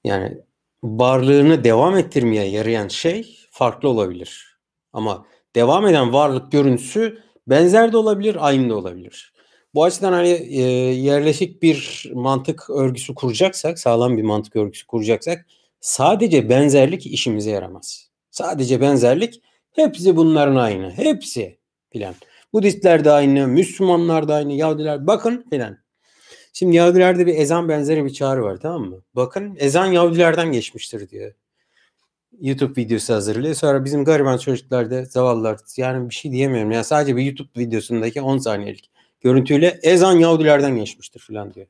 Yani 0.04 0.38
varlığını 0.84 1.64
devam 1.64 1.98
ettirmeye 1.98 2.46
yarayan 2.46 2.88
şey 2.88 3.38
farklı 3.52 3.90
olabilir. 3.90 4.58
Ama 4.94 5.26
devam 5.56 5.88
eden 5.88 6.14
varlık 6.14 6.52
görüntüsü 6.52 7.24
benzer 7.48 7.92
de 7.92 7.98
olabilir, 7.98 8.38
aynı 8.40 8.70
da 8.70 8.76
olabilir. 8.76 9.34
Bu 9.74 9.84
açıdan 9.84 10.14
hani 10.14 10.30
e, 10.30 10.62
yerleşik 10.94 11.64
bir 11.64 12.12
mantık 12.14 12.70
örgüsü 12.70 13.16
kuracaksak, 13.16 13.80
sağlam 13.80 14.18
bir 14.18 14.24
mantık 14.24 14.56
örgüsü 14.56 14.88
kuracaksak 14.88 15.46
sadece 15.80 16.50
benzerlik 16.50 17.06
işimize 17.06 17.52
yaramaz. 17.52 18.10
Sadece 18.32 18.82
benzerlik 18.82 19.42
hepsi 19.72 20.16
bunların 20.16 20.56
aynı. 20.56 20.92
Hepsi 20.92 21.60
filan. 21.90 22.16
Budistler 22.54 23.06
de 23.06 23.12
aynı, 23.12 23.48
Müslümanlar 23.48 24.28
da 24.28 24.36
aynı, 24.36 24.54
Yahudiler 24.54 25.08
bakın 25.08 25.46
filan. 25.50 25.83
Şimdi 26.54 26.76
Yahudilerde 26.76 27.28
bir 27.28 27.36
ezan 27.36 27.70
benzeri 27.70 28.06
bir 28.06 28.14
çağrı 28.14 28.44
var 28.44 28.58
tamam 28.58 28.82
mı? 28.90 29.02
Bakın 29.16 29.56
ezan 29.60 29.86
Yahudilerden 29.86 30.52
geçmiştir 30.52 31.10
diyor. 31.10 31.34
YouTube 32.42 32.82
videosu 32.82 33.14
hazırlıyor. 33.14 33.56
Sonra 33.56 33.86
bizim 33.86 34.06
gariban 34.06 34.38
çocuklar 34.38 34.92
da 34.92 35.06
zavallılar 35.06 35.60
yani 35.78 36.10
bir 36.10 36.16
şey 36.16 36.32
diyemiyorum. 36.32 36.72
Yani 36.72 36.84
sadece 36.84 37.16
bir 37.16 37.24
YouTube 37.24 37.50
videosundaki 37.58 38.22
10 38.22 38.38
saniyelik 38.38 38.92
görüntüyle 39.22 39.80
ezan 39.84 40.14
Yahudilerden 40.14 40.76
geçmiştir 40.76 41.20
falan 41.20 41.54
diyor. 41.54 41.68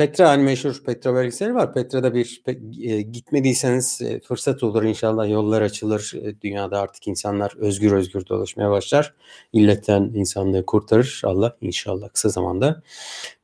Petra 0.00 0.28
hani 0.28 0.42
meşhur 0.42 0.82
Petra 0.86 1.14
belgeseli 1.14 1.54
var. 1.54 1.74
Petra'da 1.74 2.14
bir 2.14 2.42
e, 2.82 3.02
gitmediyseniz 3.02 4.02
e, 4.02 4.20
fırsat 4.20 4.62
olur 4.62 4.82
inşallah 4.82 5.30
yollar 5.30 5.62
açılır. 5.62 6.12
E, 6.22 6.40
dünyada 6.40 6.80
artık 6.80 7.08
insanlar 7.08 7.52
özgür 7.56 7.92
özgür 7.92 8.26
dolaşmaya 8.26 8.70
başlar. 8.70 9.14
İlletten 9.52 10.02
insanlığı 10.14 10.66
kurtarır 10.66 11.22
Allah 11.24 11.56
inşallah 11.60 12.08
kısa 12.08 12.28
zamanda. 12.28 12.82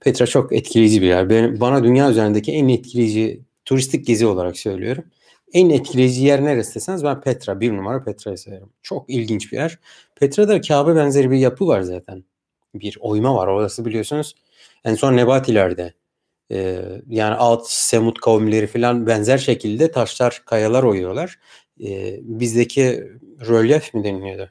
Petra 0.00 0.26
çok 0.26 0.52
etkileyici 0.52 1.02
bir 1.02 1.06
yer. 1.06 1.30
Ben, 1.30 1.60
bana 1.60 1.84
dünya 1.84 2.10
üzerindeki 2.10 2.52
en 2.52 2.68
etkileyici 2.68 3.40
turistik 3.64 4.06
gezi 4.06 4.26
olarak 4.26 4.58
söylüyorum. 4.58 5.04
En 5.52 5.70
etkileyici 5.70 6.24
yer 6.24 6.44
neresi 6.44 6.74
deseniz 6.74 7.04
ben 7.04 7.20
Petra. 7.20 7.60
Bir 7.60 7.72
numara 7.72 8.04
Petra'yı 8.04 8.38
sayarım. 8.38 8.70
Çok 8.82 9.10
ilginç 9.10 9.52
bir 9.52 9.56
yer. 9.56 9.78
Petra'da 10.14 10.60
Kabe 10.60 10.96
benzeri 10.96 11.30
bir 11.30 11.38
yapı 11.38 11.66
var 11.66 11.80
zaten. 11.80 12.24
Bir 12.74 12.98
oyma 13.00 13.34
var. 13.34 13.46
Orası 13.46 13.84
biliyorsunuz 13.84 14.34
en 14.84 14.94
son 14.94 15.16
Nebatilerde 15.16 15.94
e, 16.50 16.82
yani 17.08 17.34
alt 17.34 17.66
Semut 17.68 18.20
kavimleri 18.20 18.66
falan 18.66 19.06
benzer 19.06 19.38
şekilde 19.38 19.90
taşlar, 19.90 20.42
kayalar 20.46 20.82
oyuyorlar. 20.82 21.38
E, 21.84 22.18
bizdeki 22.22 23.04
rölyef 23.40 23.94
mi 23.94 24.04
deniliyordu? 24.04 24.50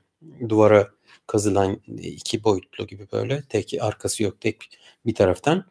Duvara 0.49 0.87
kazılan 1.27 1.81
iki 1.97 2.43
boyutlu 2.43 2.87
gibi 2.87 3.07
böyle. 3.11 3.43
Tek 3.49 3.73
arkası 3.81 4.23
yok 4.23 4.41
tek 4.41 4.69
bir 5.05 5.15
taraftan. 5.15 5.65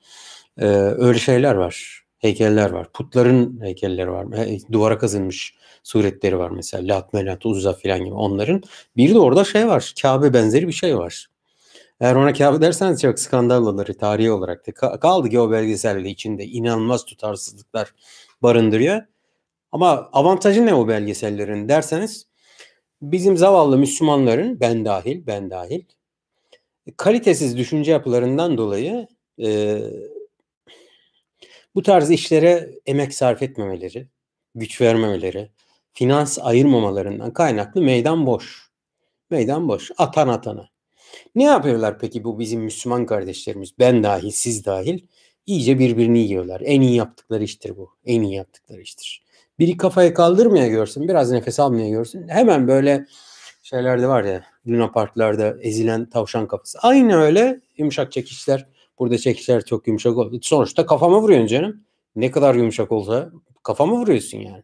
E, 0.59 0.66
öyle 0.76 1.19
şeyler 1.19 1.54
var. 1.54 2.04
Heykeller 2.19 2.71
var. 2.71 2.93
Putların 2.93 3.61
heykelleri 3.62 4.11
var. 4.11 4.26
Duvara 4.73 4.99
kazınmış 4.99 5.54
suretleri 5.83 6.38
var 6.38 6.50
mesela. 6.50 6.95
Lat, 6.95 7.12
Menat, 7.12 7.47
Uzza 7.47 7.73
falan 7.73 8.04
gibi 8.04 8.14
onların. 8.14 8.62
Bir 8.97 9.14
de 9.14 9.19
orada 9.19 9.45
şey 9.45 9.69
var. 9.69 9.95
Kabe 10.02 10.35
benzeri 10.35 10.69
bir 10.69 10.73
şey 10.73 10.97
var. 10.97 11.26
Eğer 12.04 12.14
ona 12.14 12.32
kağıt 12.32 12.62
derseniz 12.62 13.00
çok 13.00 13.20
skandal 13.20 13.66
olur 13.66 13.87
tarihi 13.87 14.30
olarak 14.30 14.66
da. 14.66 15.00
Kaldı 15.00 15.30
ki 15.30 15.40
o 15.40 15.50
belgeselde 15.50 16.11
içinde 16.11 16.44
inanılmaz 16.44 17.04
tutarsızlıklar 17.04 17.94
barındırıyor. 18.42 19.02
Ama 19.73 20.11
avantajı 20.12 20.66
ne 20.66 20.75
o 20.75 20.88
belgesellerin 20.88 21.68
derseniz 21.68 22.26
bizim 23.02 23.37
zavallı 23.37 23.78
Müslümanların 23.78 24.61
ben 24.61 24.84
dahil 24.84 25.26
ben 25.26 25.50
dahil 25.50 25.82
kalitesiz 26.96 27.56
düşünce 27.58 27.92
yapılarından 27.92 28.58
dolayı 28.58 29.08
e, 29.42 29.78
bu 31.75 31.82
tarz 31.82 32.11
işlere 32.11 32.70
emek 32.87 33.14
sarf 33.14 33.42
etmemeleri, 33.42 34.08
güç 34.54 34.80
vermemeleri, 34.80 35.50
finans 35.92 36.38
ayırmamalarından 36.42 37.32
kaynaklı 37.32 37.82
meydan 37.82 38.26
boş. 38.26 38.70
Meydan 39.30 39.68
boş. 39.68 39.90
Atan 39.99 40.28
atana. 40.28 40.74
Ne 41.35 41.44
yapıyorlar 41.44 41.99
peki 41.99 42.25
bu 42.25 42.38
bizim 42.38 42.61
Müslüman 42.61 43.06
kardeşlerimiz? 43.06 43.78
Ben 43.78 44.02
dahil, 44.02 44.30
siz 44.30 44.64
dahil. 44.64 44.99
iyice 45.47 45.78
birbirini 45.78 46.18
yiyorlar. 46.18 46.62
En 46.64 46.80
iyi 46.80 46.94
yaptıkları 46.94 47.44
iştir 47.44 47.76
bu. 47.76 47.90
En 48.04 48.23
iyi 48.23 48.35
yaptıkları 48.35 48.80
iştir. 48.80 49.25
Biri 49.59 49.76
kafayı 49.76 50.14
kaldırmaya 50.14 50.68
görsün, 50.68 51.09
biraz 51.09 51.30
nefes 51.30 51.61
almaya 51.61 51.88
görsün. 51.88 52.28
Hemen 52.28 52.68
böyle 52.68 53.06
şeylerde 53.62 54.09
var 54.09 54.25
ya, 54.25 54.44
Luna 54.66 54.90
Parklarda 54.90 55.56
ezilen 55.61 56.11
tavşan 56.11 56.49
kafası. 56.49 56.78
Aynı 56.83 57.16
öyle 57.16 57.61
yumuşak 57.76 58.12
çekişler. 58.12 58.66
Burada 58.99 59.18
çekişler 59.18 59.64
çok 59.64 59.87
yumuşak 59.87 60.16
oldu. 60.16 60.38
Sonuçta 60.42 60.87
kafama 60.87 61.21
vuruyorsun 61.21 61.47
canım. 61.47 61.85
Ne 62.16 62.30
kadar 62.30 62.54
yumuşak 62.54 62.92
olsa 62.92 63.30
kafama 63.62 63.97
vuruyorsun 63.97 64.38
yani. 64.38 64.62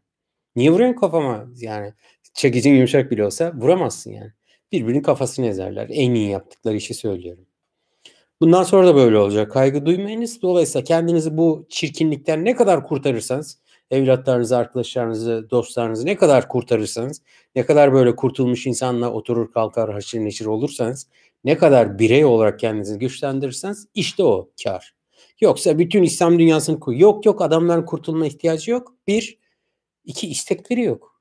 Niye 0.56 0.70
vuruyorsun 0.70 1.00
kafama? 1.00 1.46
Yani 1.56 1.92
çekicin 2.34 2.74
yumuşak 2.74 3.10
bile 3.10 3.26
olsa 3.26 3.52
vuramazsın 3.56 4.10
yani 4.10 4.32
birbirinin 4.72 5.02
kafasını 5.02 5.46
ezerler. 5.46 5.86
En 5.90 6.14
iyi 6.14 6.28
yaptıkları 6.28 6.76
işi 6.76 6.94
söylüyorum. 6.94 7.46
Bundan 8.40 8.62
sonra 8.62 8.86
da 8.86 8.94
böyle 8.96 9.18
olacak. 9.18 9.52
Kaygı 9.52 9.86
duymayınız. 9.86 10.42
Dolayısıyla 10.42 10.84
kendinizi 10.84 11.36
bu 11.36 11.66
çirkinlikten 11.68 12.44
ne 12.44 12.56
kadar 12.56 12.86
kurtarırsanız, 12.86 13.58
evlatlarınızı, 13.90 14.56
arkadaşlarınızı, 14.56 15.50
dostlarınızı 15.50 16.06
ne 16.06 16.16
kadar 16.16 16.48
kurtarırsanız, 16.48 17.22
ne 17.54 17.66
kadar 17.66 17.92
böyle 17.92 18.16
kurtulmuş 18.16 18.66
insanla 18.66 19.12
oturur 19.12 19.52
kalkar 19.52 19.92
haşır 19.92 20.18
neşir 20.18 20.46
olursanız, 20.46 21.06
ne 21.44 21.58
kadar 21.58 21.98
birey 21.98 22.24
olarak 22.24 22.58
kendinizi 22.60 22.98
güçlendirirseniz 22.98 23.88
işte 23.94 24.24
o 24.24 24.50
kar. 24.64 24.94
Yoksa 25.40 25.78
bütün 25.78 26.02
İslam 26.02 26.38
dünyasını 26.38 26.80
koy. 26.80 26.98
Yok 26.98 27.26
yok 27.26 27.42
adamların 27.42 27.84
kurtulma 27.86 28.26
ihtiyacı 28.26 28.70
yok. 28.70 28.94
Bir, 29.06 29.38
iki 30.04 30.28
istekleri 30.28 30.82
yok. 30.82 31.20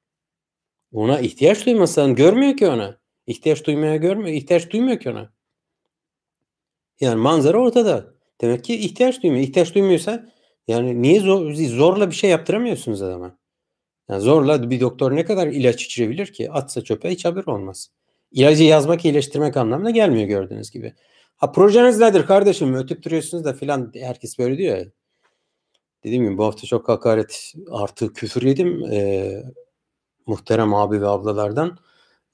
Ona 0.94 1.20
ihtiyaç 1.20 1.66
duymasan 1.66 2.16
görmüyor 2.16 2.58
ki 2.58 2.68
ona. 2.68 2.99
İhtiyaç 3.30 3.66
duymaya 3.66 3.96
görmüyor. 3.96 4.36
ihtiyaç 4.36 4.70
duymuyor 4.70 5.00
ki 5.00 5.10
ona. 5.10 5.34
Yani 7.00 7.16
manzara 7.16 7.58
ortada. 7.58 8.14
Demek 8.42 8.64
ki 8.64 8.76
ihtiyaç 8.76 9.24
duymuyor. 9.24 9.44
İhtiyaç 9.44 9.76
duymuyorsa 9.76 10.30
yani 10.68 11.02
niye 11.02 11.20
zor, 11.20 11.54
zorla 11.54 12.10
bir 12.10 12.16
şey 12.16 12.30
yaptıramıyorsunuz 12.30 13.02
adama? 13.02 13.38
Yani 14.10 14.22
zorla 14.22 14.70
bir 14.70 14.80
doktor 14.80 15.16
ne 15.16 15.26
kadar 15.26 15.48
ilaç 15.48 15.86
içirebilir 15.86 16.34
ki? 16.34 16.52
Atsa 16.52 16.84
çöpe 16.84 17.10
hiç 17.10 17.26
haber 17.26 17.44
olmaz. 17.48 17.92
İlacı 18.32 18.64
yazmak, 18.64 19.06
iyileştirmek 19.06 19.58
anlamına 19.58 19.90
gelmiyor 19.90 20.28
gördüğünüz 20.28 20.72
gibi. 20.72 20.94
Ha 21.36 21.52
projeniz 21.52 22.00
nedir 22.00 22.26
kardeşim? 22.26 22.76
Ötüp 22.76 23.04
duruyorsunuz 23.04 23.46
da 23.46 23.54
filan 23.54 23.92
herkes 23.96 24.40
böyle 24.40 24.58
diyor 24.58 24.78
ya. 24.78 24.86
Dediğim 26.04 26.24
gibi 26.24 26.38
bu 26.38 26.46
hafta 26.46 26.68
çok 26.68 26.90
hakaret 26.90 27.54
artı 27.72 28.14
küfür 28.14 28.42
yedim. 28.42 28.84
Ee, 28.92 29.44
muhterem 30.26 30.74
abi 30.74 31.02
ve 31.02 31.08
ablalardan. 31.08 31.78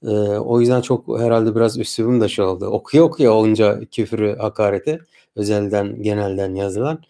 Ee, 0.02 0.08
o 0.38 0.60
yüzden 0.60 0.80
çok 0.80 1.20
herhalde 1.20 1.54
biraz 1.54 1.78
üslubum 1.78 2.20
da 2.20 2.28
şey 2.28 2.44
oldu. 2.44 2.66
Okuya 2.66 3.02
okuya 3.02 3.32
olunca 3.32 3.80
küfürü, 3.84 4.36
hakareti 4.36 5.00
özelden, 5.36 6.02
genelden 6.02 6.54
yazılan. 6.54 7.02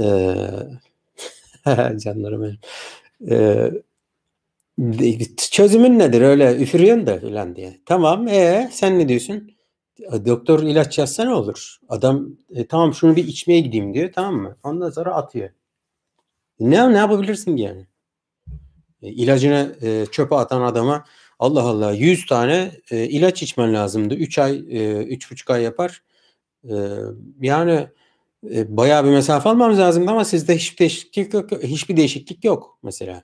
Ee, 0.00 0.36
canlarım 1.98 2.42
benim. 2.42 2.58
Ee, 3.30 3.72
çözümün 5.50 5.98
nedir 5.98 6.20
öyle 6.20 6.56
üfürüyorsun 6.56 7.06
da 7.06 7.18
filan 7.18 7.56
diye. 7.56 7.80
Tamam 7.86 8.28
e 8.28 8.70
sen 8.72 8.98
ne 8.98 9.08
diyorsun? 9.08 9.50
Doktor 10.26 10.62
ilaç 10.62 10.98
yazsa 10.98 11.24
ne 11.24 11.34
olur? 11.34 11.76
Adam 11.88 12.28
e, 12.54 12.66
tamam 12.66 12.94
şunu 12.94 13.16
bir 13.16 13.26
içmeye 13.28 13.60
gideyim 13.60 13.94
diyor 13.94 14.12
tamam 14.14 14.34
mı? 14.34 14.56
Ondan 14.62 14.90
sonra 14.90 15.14
atıyor. 15.14 15.50
Ne 16.60 16.92
ne 16.92 16.98
yapabilirsin 16.98 17.56
ki 17.56 17.62
yani? 17.62 17.86
E, 19.02 19.08
ilacını 19.08 19.76
e, 19.82 20.06
çöpe 20.12 20.34
atan 20.34 20.62
adama 20.62 21.04
Allah 21.38 21.62
Allah 21.62 21.92
100 21.92 22.26
tane 22.26 22.70
e, 22.90 23.04
ilaç 23.08 23.42
içmen 23.42 23.74
lazımdı. 23.74 24.14
3 24.14 24.38
ay, 24.38 24.56
e, 24.56 25.02
3,5 25.02 25.52
ay 25.52 25.62
yapar. 25.62 26.02
E, 26.64 26.74
yani 27.40 27.88
E, 28.54 28.76
bayağı 28.76 29.04
bir 29.04 29.10
mesafe 29.10 29.48
almamız 29.48 29.78
lazımdı 29.78 30.10
ama 30.10 30.24
sizde 30.24 30.56
hiçbir 30.56 30.78
değişiklik 30.78 31.34
yok. 31.34 31.62
Hiçbir 31.62 31.96
değişiklik 31.96 32.44
yok 32.44 32.78
mesela. 32.82 33.22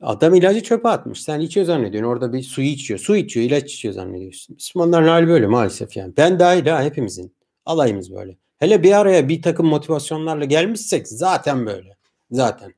Adam 0.00 0.34
ilacı 0.34 0.62
çöpe 0.62 0.88
atmış. 0.88 1.22
Sen 1.22 1.40
içiyor 1.40 1.66
zannediyorsun. 1.66 2.10
Orada 2.10 2.32
bir 2.32 2.42
su 2.42 2.62
içiyor. 2.62 3.00
Su 3.00 3.16
içiyor, 3.16 3.46
ilaç 3.46 3.72
içiyor 3.74 3.94
zannediyorsun. 3.94 4.54
Müslümanların 4.54 5.08
hali 5.08 5.28
böyle 5.28 5.46
maalesef 5.46 5.96
yani. 5.96 6.16
Ben 6.16 6.38
dahil 6.38 6.66
ha 6.66 6.82
hepimizin. 6.82 7.34
Alayımız 7.66 8.14
böyle. 8.14 8.36
Hele 8.58 8.82
bir 8.82 8.92
araya 8.92 9.28
bir 9.28 9.42
takım 9.42 9.66
motivasyonlarla 9.66 10.44
gelmişsek 10.44 11.08
zaten 11.08 11.66
böyle. 11.66 11.96
Zaten. 12.30 12.74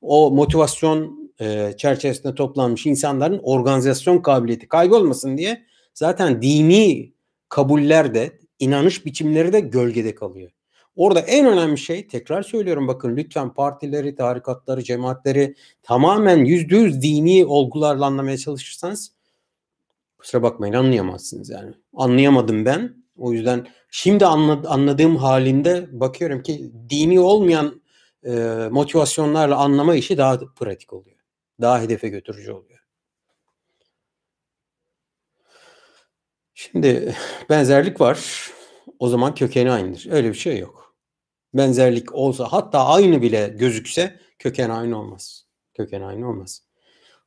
O 0.00 0.30
motivasyon 0.30 1.21
e, 1.40 1.72
çerçevesinde 1.76 2.34
toplanmış 2.34 2.86
insanların 2.86 3.40
organizasyon 3.42 4.18
kabiliyeti 4.18 4.68
kaybolmasın 4.68 5.38
diye 5.38 5.62
zaten 5.94 6.42
dini 6.42 7.12
kabuller 7.48 8.14
de 8.14 8.38
inanış 8.58 9.06
biçimleri 9.06 9.52
de 9.52 9.60
gölgede 9.60 10.14
kalıyor. 10.14 10.50
Orada 10.96 11.20
en 11.20 11.46
önemli 11.46 11.78
şey 11.78 12.06
tekrar 12.06 12.42
söylüyorum 12.42 12.88
bakın 12.88 13.16
lütfen 13.16 13.54
partileri, 13.54 14.14
tarikatları, 14.14 14.82
cemaatleri 14.82 15.54
tamamen 15.82 16.44
yüzde 16.44 16.76
yüz 16.76 17.02
dini 17.02 17.44
olgularla 17.46 18.06
anlamaya 18.06 18.38
çalışırsanız 18.38 19.12
kusura 20.18 20.42
bakmayın 20.42 20.74
anlayamazsınız 20.74 21.50
yani. 21.50 21.72
Anlayamadım 21.94 22.64
ben. 22.64 23.02
O 23.16 23.32
yüzden 23.32 23.66
şimdi 23.90 24.26
anladığım 24.26 25.16
halinde 25.16 25.88
bakıyorum 25.92 26.42
ki 26.42 26.72
dini 26.90 27.20
olmayan 27.20 27.82
e, 28.26 28.32
motivasyonlarla 28.70 29.56
anlama 29.56 29.94
işi 29.94 30.18
daha 30.18 30.38
pratik 30.56 30.92
oluyor. 30.92 31.11
Daha 31.62 31.80
hedefe 31.80 32.08
götürücü 32.08 32.52
oluyor. 32.52 32.80
Şimdi 36.54 37.14
benzerlik 37.50 38.00
var. 38.00 38.50
O 38.98 39.08
zaman 39.08 39.34
kökeni 39.34 39.70
aynıdır. 39.70 40.08
Öyle 40.10 40.28
bir 40.28 40.34
şey 40.34 40.58
yok. 40.58 40.96
Benzerlik 41.54 42.14
olsa 42.14 42.44
hatta 42.50 42.86
aynı 42.86 43.22
bile 43.22 43.54
gözükse 43.58 44.20
köken 44.38 44.70
aynı 44.70 44.98
olmaz. 44.98 45.46
Köken 45.74 46.02
aynı 46.02 46.28
olmaz. 46.28 46.62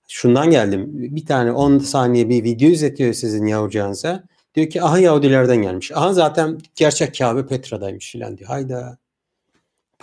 Şundan 0.08 0.50
geldim. 0.50 0.92
Bir 0.94 1.26
tane 1.26 1.52
10 1.52 1.78
saniye 1.78 2.30
bir 2.30 2.44
video 2.44 2.70
izletiyor 2.70 3.14
sizin 3.14 3.46
yavrucağınıza. 3.46 4.24
Diyor 4.56 4.70
ki 4.70 4.84
aha 4.84 5.00
Yahudilerden 5.00 5.62
gelmiş. 5.62 5.92
Aha 5.92 6.14
zaten 6.14 6.60
gerçek 6.76 7.18
Kabe 7.18 7.46
Petra'daymış 7.46 8.12
filan 8.12 8.38
diyor. 8.38 8.50
Hayda. 8.50 8.98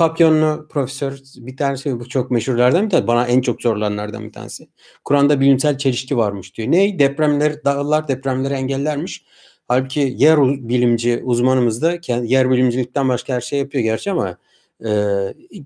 Papyonlu 0.02 0.68
profesör 0.68 1.18
bir 1.36 1.56
tanesi 1.56 2.00
bu 2.00 2.08
çok 2.08 2.30
meşhurlardan 2.30 2.84
bir 2.84 2.90
tanesi. 2.90 3.06
Bana 3.06 3.26
en 3.26 3.40
çok 3.40 3.62
sorulanlardan 3.62 4.24
bir 4.24 4.32
tanesi. 4.32 4.68
Kur'an'da 5.04 5.40
bilimsel 5.40 5.78
çelişki 5.78 6.16
varmış 6.16 6.56
diyor. 6.56 6.70
Ne? 6.70 6.98
Depremleri, 6.98 7.64
dağlar 7.64 8.08
depremleri 8.08 8.54
engellermiş. 8.54 9.24
Halbuki 9.68 10.14
yer 10.16 10.38
bilimci 10.40 11.20
uzmanımız 11.24 11.82
da 11.82 11.98
yer 12.22 12.50
bilimcilikten 12.50 13.08
başka 13.08 13.34
her 13.34 13.40
şey 13.40 13.58
yapıyor 13.58 13.84
gerçi 13.84 14.10
ama 14.10 14.36
e, 14.84 14.90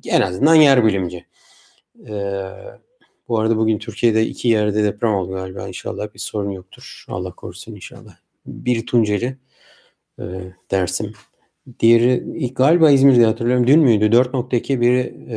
en 0.06 0.20
azından 0.20 0.54
yer 0.54 0.84
bilimci. 0.84 1.26
E, 2.08 2.12
bu 3.28 3.38
arada 3.38 3.56
bugün 3.56 3.78
Türkiye'de 3.78 4.26
iki 4.26 4.48
yerde 4.48 4.84
deprem 4.84 5.14
oldu 5.14 5.32
galiba. 5.32 5.68
İnşallah 5.68 6.14
bir 6.14 6.18
sorun 6.18 6.50
yoktur. 6.50 7.04
Allah 7.08 7.32
korusun 7.32 7.74
inşallah. 7.74 8.16
Bir 8.46 8.86
Tunceli 8.86 9.38
e, 10.18 10.24
Dersim. 10.70 11.12
Diğeri 11.80 12.54
galiba 12.54 12.90
İzmir'de 12.90 13.24
hatırlıyorum. 13.24 13.66
Dün 13.66 13.80
müydü? 13.80 14.04
4.2 14.04 14.80
biri 14.80 15.26
e, 15.30 15.36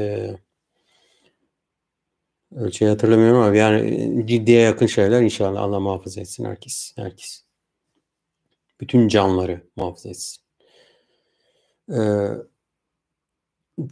ölçeği 2.55 2.91
hatırlamıyorum 2.91 3.41
ama 3.41 3.55
yani 3.55 4.27
ciddiye 4.27 4.62
yakın 4.62 4.86
şeyler 4.86 5.21
inşallah 5.21 5.62
Allah 5.62 5.79
muhafaza 5.79 6.21
etsin 6.21 6.45
herkes. 6.45 6.93
Herkes. 6.95 7.43
Bütün 8.81 9.07
canları 9.07 9.62
muhafaza 9.75 10.09
etsin. 10.09 10.43
Ee, 11.93 12.27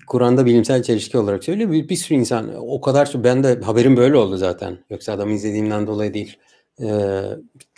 Kur'an'da 0.08 0.46
bilimsel 0.46 0.84
çelişki 0.84 1.18
olarak 1.18 1.44
söylüyor. 1.44 1.72
Bir, 1.72 1.90
bir 1.90 1.96
sürü 1.96 2.18
insan 2.18 2.54
o 2.58 2.82
kadar 2.82 3.12
ben 3.16 3.44
de 3.44 3.62
haberim 3.62 3.98
böyle 3.98 4.18
oldu 4.18 4.38
zaten. 4.38 4.78
Yoksa 4.90 5.14
adamı 5.14 5.34
izlediğimden 5.34 5.88
dolayı 5.88 6.14
değil. 6.14 6.38
Ee, 6.82 7.22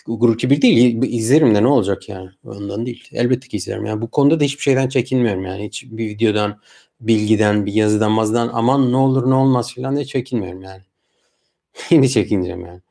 grup 0.07 0.43
bir 0.43 0.61
değil 0.61 1.03
izlerim 1.03 1.55
de 1.55 1.63
ne 1.63 1.67
olacak 1.67 2.09
yani 2.09 2.29
ondan 2.45 2.85
değil. 2.85 3.09
Elbette 3.13 3.47
ki 3.47 3.57
izlerim. 3.57 3.85
Yani 3.85 4.01
bu 4.01 4.11
konuda 4.11 4.39
da 4.39 4.43
hiçbir 4.43 4.63
şeyden 4.63 4.89
çekinmiyorum 4.89 5.45
yani. 5.45 5.65
Hiç 5.65 5.85
bir 5.85 6.09
videodan, 6.09 6.59
bilgiden, 7.01 7.65
bir 7.65 7.73
yazıdan, 7.73 8.11
mazdan 8.11 8.49
aman 8.53 8.91
ne 8.91 8.97
olur 8.97 9.29
ne 9.29 9.33
olmaz 9.33 9.73
filan 9.73 9.95
diye 9.95 10.05
çekinmiyorum 10.05 10.61
yani. 10.61 10.81
Yine 11.89 12.07
çekineceğim 12.07 12.65
yani. 12.65 12.81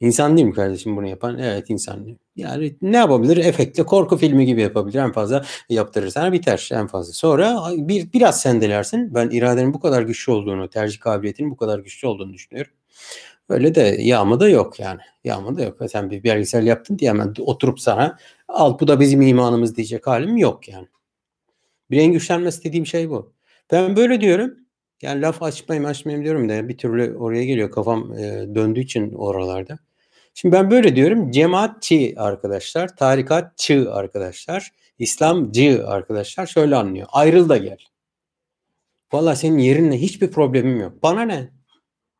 İnsan 0.00 0.36
değil 0.36 0.48
mi 0.48 0.54
kardeşim 0.54 0.96
bunu 0.96 1.06
yapan? 1.06 1.38
Evet 1.38 1.70
insan. 1.70 2.18
Yani 2.36 2.76
ne 2.82 2.96
yapabilir? 2.96 3.36
Efektle 3.36 3.82
korku 3.86 4.16
filmi 4.16 4.46
gibi 4.46 4.60
yapabilir. 4.60 4.98
En 4.98 5.12
fazla 5.12 5.44
yaptırırsan 5.68 6.32
biter 6.32 6.68
en 6.72 6.86
fazla. 6.86 7.12
Sonra 7.12 7.62
bir 7.76 8.12
biraz 8.12 8.40
sendelersin. 8.40 9.14
Ben 9.14 9.30
iradenin 9.30 9.74
bu 9.74 9.80
kadar 9.80 10.02
güçlü 10.02 10.32
olduğunu, 10.32 10.70
tercih 10.70 11.00
kabiliyetinin 11.00 11.50
bu 11.50 11.56
kadar 11.56 11.78
güçlü 11.78 12.08
olduğunu 12.08 12.32
düşünüyorum. 12.32 12.72
Öyle 13.48 13.74
de 13.74 13.96
yağma 13.98 14.40
da 14.40 14.48
yok 14.48 14.80
yani. 14.80 15.00
Yağma 15.24 15.56
da 15.56 15.62
yok. 15.62 15.78
Sen 15.90 16.10
bir 16.10 16.24
belgesel 16.24 16.66
yaptın 16.66 16.98
diye 16.98 17.10
hemen 17.10 17.34
oturup 17.38 17.80
sana 17.80 18.18
al 18.48 18.78
bu 18.80 18.88
da 18.88 19.00
bizim 19.00 19.22
imanımız 19.22 19.76
diyecek 19.76 20.06
halim 20.06 20.36
yok 20.36 20.68
yani. 20.68 20.88
Bireyin 21.90 22.12
güçlenmesi 22.12 22.64
dediğim 22.64 22.86
şey 22.86 23.10
bu. 23.10 23.32
Ben 23.72 23.96
böyle 23.96 24.20
diyorum. 24.20 24.54
Yani 25.02 25.22
laf 25.22 25.42
açmayayım 25.42 25.90
açmayayım 25.90 26.24
diyorum 26.24 26.48
da 26.48 26.68
bir 26.68 26.78
türlü 26.78 27.16
oraya 27.16 27.44
geliyor 27.44 27.70
kafam 27.70 28.12
e, 28.12 28.54
döndüğü 28.54 28.80
için 28.80 29.12
oralarda. 29.12 29.78
Şimdi 30.34 30.52
ben 30.52 30.70
böyle 30.70 30.96
diyorum. 30.96 31.30
Cemaatçi 31.30 32.14
arkadaşlar, 32.16 32.96
tarikatçı 32.96 33.92
arkadaşlar, 33.92 34.72
İslamcı 34.98 35.88
arkadaşlar 35.88 36.46
şöyle 36.46 36.76
anlıyor. 36.76 37.06
Ayrıl 37.12 37.48
da 37.48 37.56
gel. 37.56 37.78
Valla 39.12 39.36
senin 39.36 39.58
yerinle 39.58 39.96
hiçbir 39.98 40.30
problemim 40.30 40.80
yok. 40.80 41.02
Bana 41.02 41.22
ne? 41.22 41.50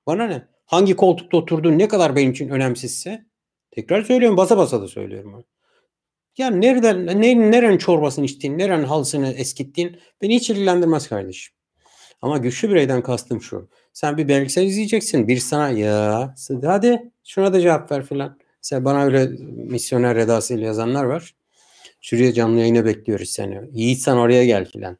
Bana 0.06 0.26
ne? 0.26 0.55
Hangi 0.66 0.96
koltukta 0.96 1.36
oturduğun 1.36 1.78
ne 1.78 1.88
kadar 1.88 2.16
benim 2.16 2.30
için 2.30 2.48
önemsizse 2.48 3.26
tekrar 3.70 4.02
söylüyorum 4.02 4.36
basa 4.36 4.56
basa 4.56 4.82
da 4.82 4.88
söylüyorum. 4.88 5.44
Yani 6.38 6.60
nereden, 6.60 7.06
ne, 7.06 7.50
nerenin 7.50 7.78
çorbasını 7.78 8.24
içtiğin, 8.24 8.58
nerenin 8.58 8.84
halsını 8.84 9.32
eskittiğin 9.32 10.00
beni 10.22 10.34
hiç 10.36 10.50
ilgilendirmez 10.50 11.08
kardeşim. 11.08 11.54
Ama 12.22 12.38
güçlü 12.38 12.70
bireyden 12.70 13.02
kastım 13.02 13.42
şu. 13.42 13.68
Sen 13.92 14.16
bir 14.16 14.28
belgesel 14.28 14.66
izleyeceksin. 14.66 15.28
Bir 15.28 15.38
sana 15.38 15.70
ya 15.70 16.34
hadi 16.64 17.10
şuna 17.24 17.52
da 17.52 17.60
cevap 17.60 17.92
ver 17.92 18.06
filan. 18.06 18.38
Mesela 18.62 18.84
bana 18.84 19.04
öyle 19.04 19.26
misyoner 19.56 20.16
edasıyla 20.16 20.66
yazanlar 20.66 21.04
var. 21.04 21.34
Şuraya 22.00 22.32
canlı 22.32 22.60
yayına 22.60 22.84
bekliyoruz 22.84 23.30
seni. 23.30 23.60
Yiğit 23.72 23.98
sen 23.98 24.16
oraya 24.16 24.44
gel 24.44 24.64
filan. 24.70 24.98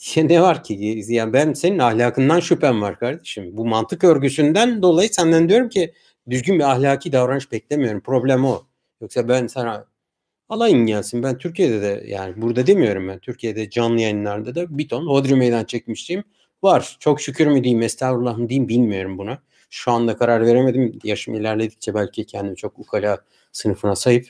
Ya 0.00 0.24
ne 0.24 0.42
var 0.42 0.64
ki? 0.64 1.02
Yani 1.08 1.32
ben 1.32 1.52
senin 1.52 1.78
ahlakından 1.78 2.40
şüphem 2.40 2.82
var 2.82 2.98
kardeşim. 2.98 3.56
Bu 3.56 3.66
mantık 3.66 4.04
örgüsünden 4.04 4.82
dolayı 4.82 5.08
senden 5.08 5.48
diyorum 5.48 5.68
ki 5.68 5.94
düzgün 6.30 6.58
bir 6.58 6.64
ahlaki 6.64 7.12
davranış 7.12 7.52
beklemiyorum. 7.52 8.00
Problem 8.00 8.44
o. 8.44 8.62
Yoksa 9.00 9.28
ben 9.28 9.46
sana 9.46 9.86
alayın 10.48 10.86
gelsin. 10.86 11.22
Ben 11.22 11.38
Türkiye'de 11.38 11.82
de 11.82 12.04
yani 12.06 12.42
burada 12.42 12.66
demiyorum 12.66 13.08
ben. 13.08 13.18
Türkiye'de 13.18 13.70
canlı 13.70 14.00
yayınlarda 14.00 14.54
da 14.54 14.78
bir 14.78 14.88
ton 14.88 15.06
Hodri 15.06 15.34
meydan 15.34 15.64
çekmiştim. 15.64 16.24
Var. 16.62 16.96
Çok 17.00 17.20
şükür 17.20 17.46
mü 17.46 17.64
diyeyim, 17.64 17.82
estağfurullah 17.82 18.38
mı 18.38 18.48
diyeyim 18.48 18.68
bilmiyorum 18.68 19.18
buna. 19.18 19.38
Şu 19.70 19.92
anda 19.92 20.16
karar 20.16 20.46
veremedim. 20.46 20.98
Yaşım 21.04 21.34
ilerledikçe 21.34 21.94
belki 21.94 22.26
kendimi 22.26 22.56
çok 22.56 22.78
ukala 22.78 23.24
sınıfına 23.52 23.96
sayıp 23.96 24.26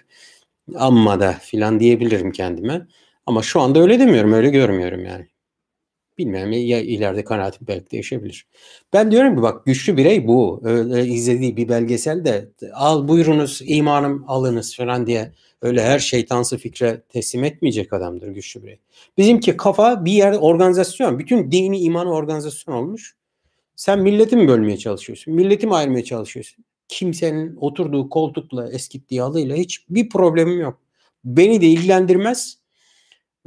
amma 0.77 1.21
da 1.21 1.33
filan 1.33 1.81
diyebilirim 1.81 2.33
kendime. 2.33 2.87
Ama 3.27 3.43
şu 3.43 3.61
anda 3.61 3.81
öyle 3.81 3.99
demiyorum, 4.01 4.33
öyle 4.33 4.51
görmüyorum 4.51 5.05
yani. 5.05 5.30
Bilmiyorum 6.21 6.53
ya 6.53 6.81
ileride 6.81 7.25
kanaatim 7.25 7.67
belki 7.67 7.91
değişebilir. 7.91 8.47
Ben 8.93 9.11
diyorum 9.11 9.37
ki 9.37 9.43
bak 9.43 9.67
güçlü 9.67 9.97
birey 9.97 10.27
bu. 10.27 10.61
Öyle 10.65 11.07
izlediği 11.07 11.57
bir 11.57 11.69
belgesel 11.69 12.25
de 12.25 12.49
al 12.75 13.09
buyurunuz 13.09 13.61
imanım 13.65 14.25
alınız 14.29 14.77
falan 14.77 15.07
diye 15.07 15.33
öyle 15.63 15.83
her 15.83 15.99
şeytansı 15.99 16.59
fikre 16.59 17.03
teslim 17.09 17.45
etmeyecek 17.45 17.93
adamdır 17.93 18.29
güçlü 18.29 18.63
birey. 18.63 18.79
Bizimki 19.19 19.57
kafa 19.57 20.05
bir 20.05 20.13
yer 20.13 20.33
organizasyon. 20.33 21.19
Bütün 21.19 21.53
dini 21.53 21.79
imanı 21.81 22.13
organizasyon 22.13 22.75
olmuş. 22.75 23.17
Sen 23.77 24.01
milleti 24.01 24.37
mi 24.37 24.49
bölmeye 24.49 24.77
çalışıyorsun? 24.77 25.35
Milleti 25.35 25.67
mi 25.67 25.75
ayırmaya 25.75 26.05
çalışıyorsun? 26.05 26.65
Kimsenin 26.89 27.57
oturduğu 27.57 28.09
koltukla 28.09 28.73
eskittiği 28.73 29.21
halıyla 29.21 29.57
hiç 29.57 29.91
bir 29.91 30.09
problemim 30.09 30.61
yok. 30.61 30.79
Beni 31.25 31.61
de 31.61 31.67
ilgilendirmez 31.67 32.60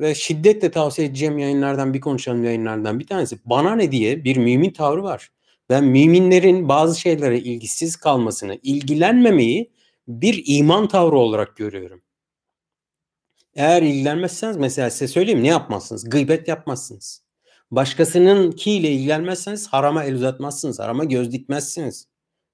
ve 0.03 0.15
şiddetle 0.15 0.71
tavsiye 0.71 1.07
edeceğim 1.07 1.37
yayınlardan 1.37 1.93
bir 1.93 2.01
konuşalım 2.01 2.43
yayınlardan 2.43 2.99
bir 2.99 3.07
tanesi. 3.07 3.39
Bana 3.45 3.75
ne 3.75 3.91
diye 3.91 4.23
bir 4.23 4.37
mümin 4.37 4.71
tavrı 4.71 5.03
var. 5.03 5.31
Ben 5.69 5.83
müminlerin 5.83 6.69
bazı 6.69 6.99
şeylere 6.99 7.39
ilgisiz 7.39 7.95
kalmasını, 7.95 8.59
ilgilenmemeyi 8.63 9.71
bir 10.07 10.43
iman 10.47 10.87
tavrı 10.87 11.17
olarak 11.17 11.55
görüyorum. 11.55 12.01
Eğer 13.55 13.81
ilgilenmezseniz 13.81 14.57
mesela 14.57 14.89
size 14.89 15.07
söyleyeyim 15.07 15.43
ne 15.43 15.47
yapmazsınız? 15.47 16.09
Gıybet 16.09 16.47
yapmazsınız. 16.47 17.23
Başkasının 17.71 18.51
kiyle 18.51 18.91
ilgilenmezseniz 18.91 19.67
harama 19.67 20.03
el 20.03 20.15
uzatmazsınız. 20.15 20.79
Harama 20.79 21.03
göz 21.03 21.31
dikmezsiniz. 21.31 22.07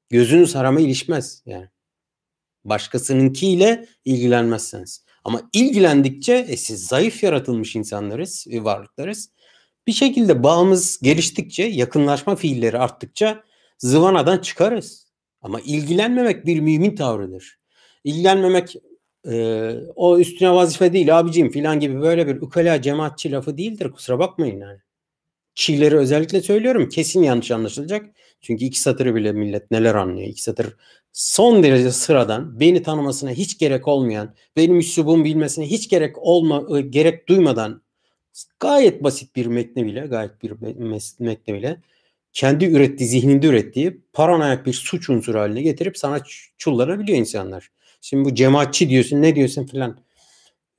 Gözünüz 0.10 0.56
harama 0.56 0.80
ilişmez 0.80 1.44
yani. 1.46 1.68
Başkasınınkiyle 2.66 3.86
ilgilenmezseniz. 4.06 5.06
Ama 5.30 5.42
ilgilendikçe 5.54 6.34
e, 6.34 6.58
siz 6.58 6.88
zayıf 6.88 7.24
yaratılmış 7.24 7.76
insanlarız, 7.76 8.48
e, 8.50 8.64
varlıklarız. 8.64 9.30
Bir 9.88 9.92
şekilde 9.92 10.44
bağımız 10.44 11.00
geliştikçe, 11.02 11.64
yakınlaşma 11.64 12.36
fiilleri 12.36 12.78
arttıkça 12.78 13.44
zıvanadan 13.78 14.38
çıkarız. 14.38 15.08
Ama 15.42 15.60
ilgilenmemek 15.62 16.46
bir 16.46 16.60
mümin 16.60 16.96
tavrıdır. 16.96 17.60
İlgilenmemek 18.04 18.76
e, 19.28 19.74
o 19.96 20.20
üstüne 20.20 20.52
vazife 20.52 20.94
değil 20.94 21.20
abicim 21.20 21.52
filan 21.52 21.80
gibi 21.80 22.02
böyle 22.02 22.28
bir 22.28 22.42
ukala 22.42 22.82
cemaatçi 22.82 23.32
lafı 23.32 23.58
değildir. 23.58 23.92
Kusura 23.92 24.20
bakmayın 24.20 24.60
yani. 24.60 24.80
Çiğleri 25.56 25.98
özellikle 25.98 26.42
söylüyorum. 26.42 26.90
Kesin 26.90 27.24
yanlış 27.24 27.52
anlaşılacak. 27.52 28.06
Çünkü 28.42 28.66
iki 28.66 28.82
satırı 28.82 29.16
bile 29.16 29.32
millet 29.32 29.72
neler 29.72 29.96
anlıyor. 29.96 30.28
İki 30.28 30.42
satır 30.44 30.76
son 31.14 31.64
derece 31.64 31.92
sıradan, 31.92 32.60
beni 32.60 32.84
tanımasına 32.84 33.32
hiç 33.32 33.58
gerek 33.58 33.88
olmayan, 33.88 34.36
benim 34.56 34.80
üslubumu 34.80 35.24
bilmesine 35.26 35.66
hiç 35.66 35.90
gerek 35.90 36.18
olma 36.18 36.80
gerek 36.82 37.30
duymadan 37.30 37.82
gayet 38.60 39.04
basit 39.04 39.36
bir 39.36 39.46
metne 39.46 39.86
bile, 39.86 40.00
gayet 40.02 40.44
bir 40.44 40.52
metne 41.20 41.54
bile 41.54 41.82
kendi 42.34 42.66
ürettiği, 42.66 43.10
zihninde 43.10 43.48
ürettiği 43.48 44.02
paranoyak 44.14 44.66
bir 44.66 44.74
suç 44.74 45.10
unsuru 45.10 45.40
haline 45.40 45.62
getirip 45.62 45.98
sana 45.98 46.22
çullanabiliyor 46.58 47.18
insanlar. 47.18 47.70
Şimdi 48.02 48.26
bu 48.26 48.36
cemaatçi 48.36 48.90
diyorsun, 48.90 49.22
ne 49.22 49.36
diyorsun 49.36 49.66
filan. 49.66 50.00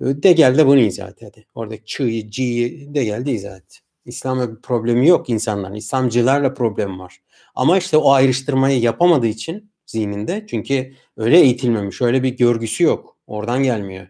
De 0.01 0.33
gel 0.33 0.59
de 0.59 0.67
bunu 0.67 0.81
izah 0.81 1.11
et 1.11 1.23
hadi. 1.23 1.47
Orada 1.55 1.75
çığ'yı, 1.85 2.31
c'yi 2.31 2.95
de 2.95 3.05
geldi 3.05 3.31
izah 3.31 3.57
et. 3.57 3.81
İslam'la 4.11 4.57
bir 4.57 4.63
problemi 4.63 5.09
yok 5.09 5.31
insanların. 5.31 5.75
İslamcılarla 5.75 6.55
problem 6.55 6.99
var. 6.99 7.23
Ama 7.55 7.79
işte 7.79 7.97
o 7.97 8.11
ayrıştırmayı 8.13 8.81
yapamadığı 8.81 9.27
için 9.27 9.73
zihninde 9.87 10.47
çünkü 10.51 10.95
öyle 11.17 11.41
eğitilmemiş, 11.41 12.03
öyle 12.03 12.23
bir 12.23 12.37
görgüsü 12.37 12.85
yok. 12.85 13.17
Oradan 13.27 13.63
gelmiyor. 13.63 14.07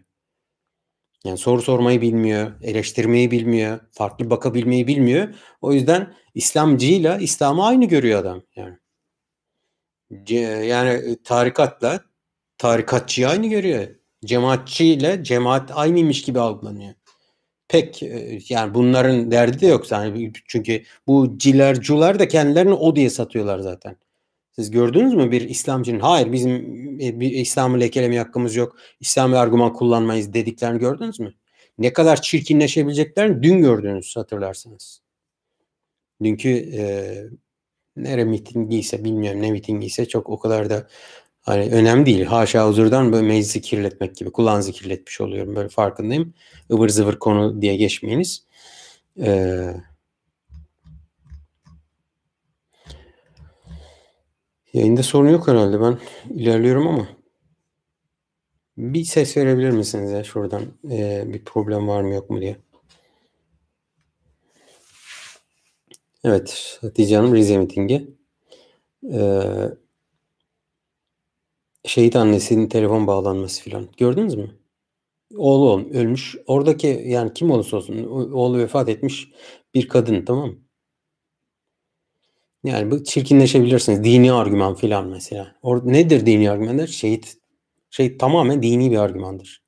Yani 1.25 1.37
soru 1.37 1.61
sormayı 1.61 2.01
bilmiyor, 2.01 2.51
eleştirmeyi 2.61 3.31
bilmiyor, 3.31 3.79
farklı 3.91 4.29
bakabilmeyi 4.29 4.87
bilmiyor. 4.87 5.35
O 5.61 5.73
yüzden 5.73 6.13
İslamcıyla 6.35 7.17
İslam'ı 7.17 7.65
aynı 7.65 7.85
görüyor 7.85 8.19
adam 8.19 8.41
yani. 8.55 8.77
Yani 10.67 10.89
e, 10.89 11.23
tarikatla 11.23 11.99
tarikatçıyı 12.57 13.29
aynı 13.29 13.47
görüyor. 13.47 13.87
Cemaatçiyle 14.25 15.23
cemaat 15.23 15.71
aynıymış 15.73 16.21
gibi 16.21 16.39
algılanıyor. 16.39 16.93
Pek 17.71 18.03
e, 18.03 18.39
yani 18.49 18.73
bunların 18.73 19.31
derdi 19.31 19.61
de 19.61 19.67
yok 19.67 19.91
yani 19.91 20.31
çünkü 20.47 20.83
bu 21.07 21.37
cilercular 21.37 22.19
da 22.19 22.27
kendilerini 22.27 22.73
o 22.73 22.95
diye 22.95 23.09
satıyorlar 23.09 23.59
zaten. 23.59 23.95
Siz 24.51 24.71
gördünüz 24.71 25.13
mü 25.13 25.31
bir 25.31 25.41
İslamcının 25.41 25.99
hayır 25.99 26.31
bizim 26.31 26.51
e, 27.01 27.19
bir 27.19 27.31
İslam'ı 27.31 27.79
lekeleme 27.79 28.17
hakkımız 28.17 28.55
yok. 28.55 28.77
İslami 28.99 29.37
argüman 29.37 29.73
kullanmayız 29.73 30.33
dediklerini 30.33 30.79
gördünüz 30.79 31.19
mü? 31.19 31.33
Ne 31.77 31.93
kadar 31.93 32.21
çirkinleşebileceklerini 32.21 33.43
dün 33.43 33.61
gördünüz 33.61 34.17
hatırlarsanız. 34.17 35.01
Dünkü 36.23 36.49
e, 36.49 36.83
nere 37.95 38.25
mitingiyse 38.25 39.03
bilmiyorum 39.03 39.41
ne 39.41 39.51
mitingiyse 39.51 40.07
çok 40.07 40.29
o 40.29 40.39
kadar 40.39 40.69
da 40.69 40.87
hani 41.41 41.69
önemli 41.71 42.05
değil. 42.05 42.25
Haşa 42.25 42.67
huzurdan 42.67 43.11
böyle 43.13 43.27
meclisi 43.27 43.61
kirletmek 43.61 44.15
gibi 44.15 44.31
kulağınızı 44.31 44.71
kirletmiş 44.71 45.21
oluyorum. 45.21 45.55
Böyle 45.55 45.69
farkındayım. 45.69 46.33
ıvır 46.71 46.89
zıvır 46.89 47.19
konu 47.19 47.61
diye 47.61 47.75
geçmeyiniz. 47.75 48.45
Eee 49.17 49.75
Yayında 54.73 55.03
sorun 55.03 55.29
yok 55.29 55.47
herhalde. 55.47 55.81
Ben 55.81 55.97
ilerliyorum 56.29 56.87
ama. 56.87 57.07
Bir 58.77 59.03
ses 59.03 59.37
verebilir 59.37 59.69
misiniz 59.69 60.11
ya 60.11 60.23
şuradan? 60.23 60.63
Ee, 60.91 61.23
bir 61.27 61.45
problem 61.45 61.87
var 61.87 62.01
mı 62.01 62.13
yok 62.13 62.29
mu 62.29 62.41
diye. 62.41 62.57
Evet. 66.23 66.77
Hatice 66.81 67.15
Hanım 67.15 67.35
Rize 67.35 67.57
mitingi. 67.57 68.07
Ee, 69.13 69.41
şehit 71.85 72.15
annesinin 72.15 72.67
telefon 72.67 73.07
bağlanması 73.07 73.63
filan. 73.63 73.87
Gördünüz 73.97 74.35
mü? 74.35 74.55
Oğlu 75.37 75.89
ölmüş. 75.93 76.35
Oradaki 76.47 77.03
yani 77.07 77.33
kim 77.33 77.51
olursa 77.51 77.77
olsun 77.77 78.03
oğlu 78.33 78.57
vefat 78.57 78.89
etmiş 78.89 79.29
bir 79.75 79.87
kadın 79.87 80.25
tamam 80.25 80.49
mı? 80.49 80.57
Yani 82.63 82.91
bu 82.91 83.03
çirkinleşebilirsiniz. 83.03 84.03
Dini 84.03 84.33
argüman 84.33 84.75
filan 84.75 85.07
mesela. 85.07 85.55
Or 85.61 85.93
nedir 85.93 86.25
dini 86.25 86.51
argümanlar? 86.51 86.87
Şehit 86.87 87.37
şey 87.89 88.17
tamamen 88.17 88.63
dini 88.63 88.91
bir 88.91 88.97
argümandır. 88.97 89.63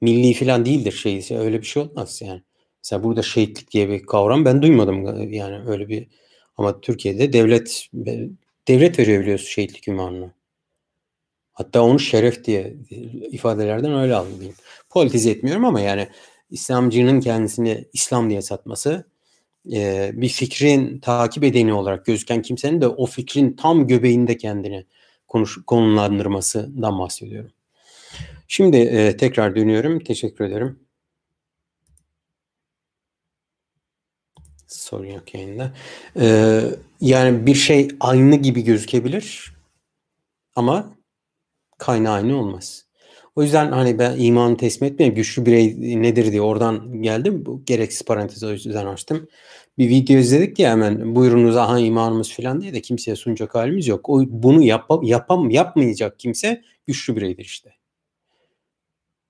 Milli 0.00 0.32
filan 0.32 0.66
değildir 0.66 0.92
şey. 0.92 1.26
Öyle 1.38 1.60
bir 1.60 1.66
şey 1.66 1.82
olmaz 1.82 2.22
yani. 2.22 2.42
Mesela 2.84 3.04
burada 3.04 3.22
şehitlik 3.22 3.70
diye 3.70 3.88
bir 3.88 4.06
kavram 4.06 4.44
ben 4.44 4.62
duymadım 4.62 5.30
yani 5.32 5.70
öyle 5.70 5.88
bir 5.88 6.08
ama 6.56 6.80
Türkiye'de 6.80 7.32
devlet 7.32 7.86
devlet 8.68 8.98
veriyor 8.98 9.22
biliyorsun 9.22 9.46
şehitlik 9.46 9.88
ünvanını. 9.88 10.39
Hatta 11.60 11.82
onu 11.82 11.98
şeref 11.98 12.44
diye 12.44 12.74
ifadelerden 13.30 13.94
öyle 13.94 14.14
algılayayım. 14.14 14.54
Politize 14.90 15.30
etmiyorum 15.30 15.64
ama 15.64 15.80
yani 15.80 16.08
İslamcının 16.50 17.20
kendisini 17.20 17.84
İslam 17.92 18.30
diye 18.30 18.42
satması 18.42 19.04
e, 19.72 20.10
bir 20.14 20.28
fikrin 20.28 20.98
takip 20.98 21.44
edeni 21.44 21.72
olarak 21.72 22.06
gözüken 22.06 22.42
kimsenin 22.42 22.80
de 22.80 22.88
o 22.88 23.06
fikrin 23.06 23.52
tam 23.52 23.86
göbeğinde 23.86 24.36
kendini 24.36 24.86
konuş, 25.28 25.58
konumlandırmasından 25.66 26.98
bahsediyorum. 26.98 27.50
Şimdi 28.48 28.76
e, 28.76 29.16
tekrar 29.16 29.56
dönüyorum. 29.56 30.00
Teşekkür 30.00 30.44
ederim. 30.44 30.78
Sorun 34.66 35.06
yok 35.06 35.34
yayında. 35.34 35.72
Ee, 36.20 36.60
yani 37.00 37.46
bir 37.46 37.54
şey 37.54 37.88
aynı 38.00 38.36
gibi 38.36 38.64
gözükebilir 38.64 39.52
ama 40.56 40.99
kaynağı 41.80 42.14
aynı 42.14 42.36
olmaz. 42.36 42.84
O 43.36 43.42
yüzden 43.42 43.72
hani 43.72 43.98
ben 43.98 44.16
imanı 44.18 44.56
teslim 44.56 44.92
etmeyeyim. 44.92 45.14
Güçlü 45.14 45.46
birey 45.46 45.76
nedir 46.02 46.32
diye 46.32 46.42
oradan 46.42 47.02
geldim. 47.02 47.46
Bu 47.46 47.64
gereksiz 47.64 48.02
parantezi 48.02 48.46
o 48.46 48.50
yüzden 48.50 48.86
açtım. 48.86 49.28
Bir 49.78 49.88
video 49.88 50.16
izledik 50.16 50.58
ya 50.58 50.70
hemen 50.70 51.14
buyurunuz 51.14 51.56
aha 51.56 51.78
imanımız 51.78 52.32
falan 52.32 52.60
diye 52.60 52.74
de 52.74 52.80
kimseye 52.80 53.16
sunacak 53.16 53.54
halimiz 53.54 53.86
yok. 53.86 54.08
O 54.08 54.22
bunu 54.28 54.62
yap, 54.62 54.90
yapam 55.02 55.50
yapmayacak 55.50 56.18
kimse 56.18 56.62
güçlü 56.86 57.16
bireydir 57.16 57.44
işte. 57.44 57.70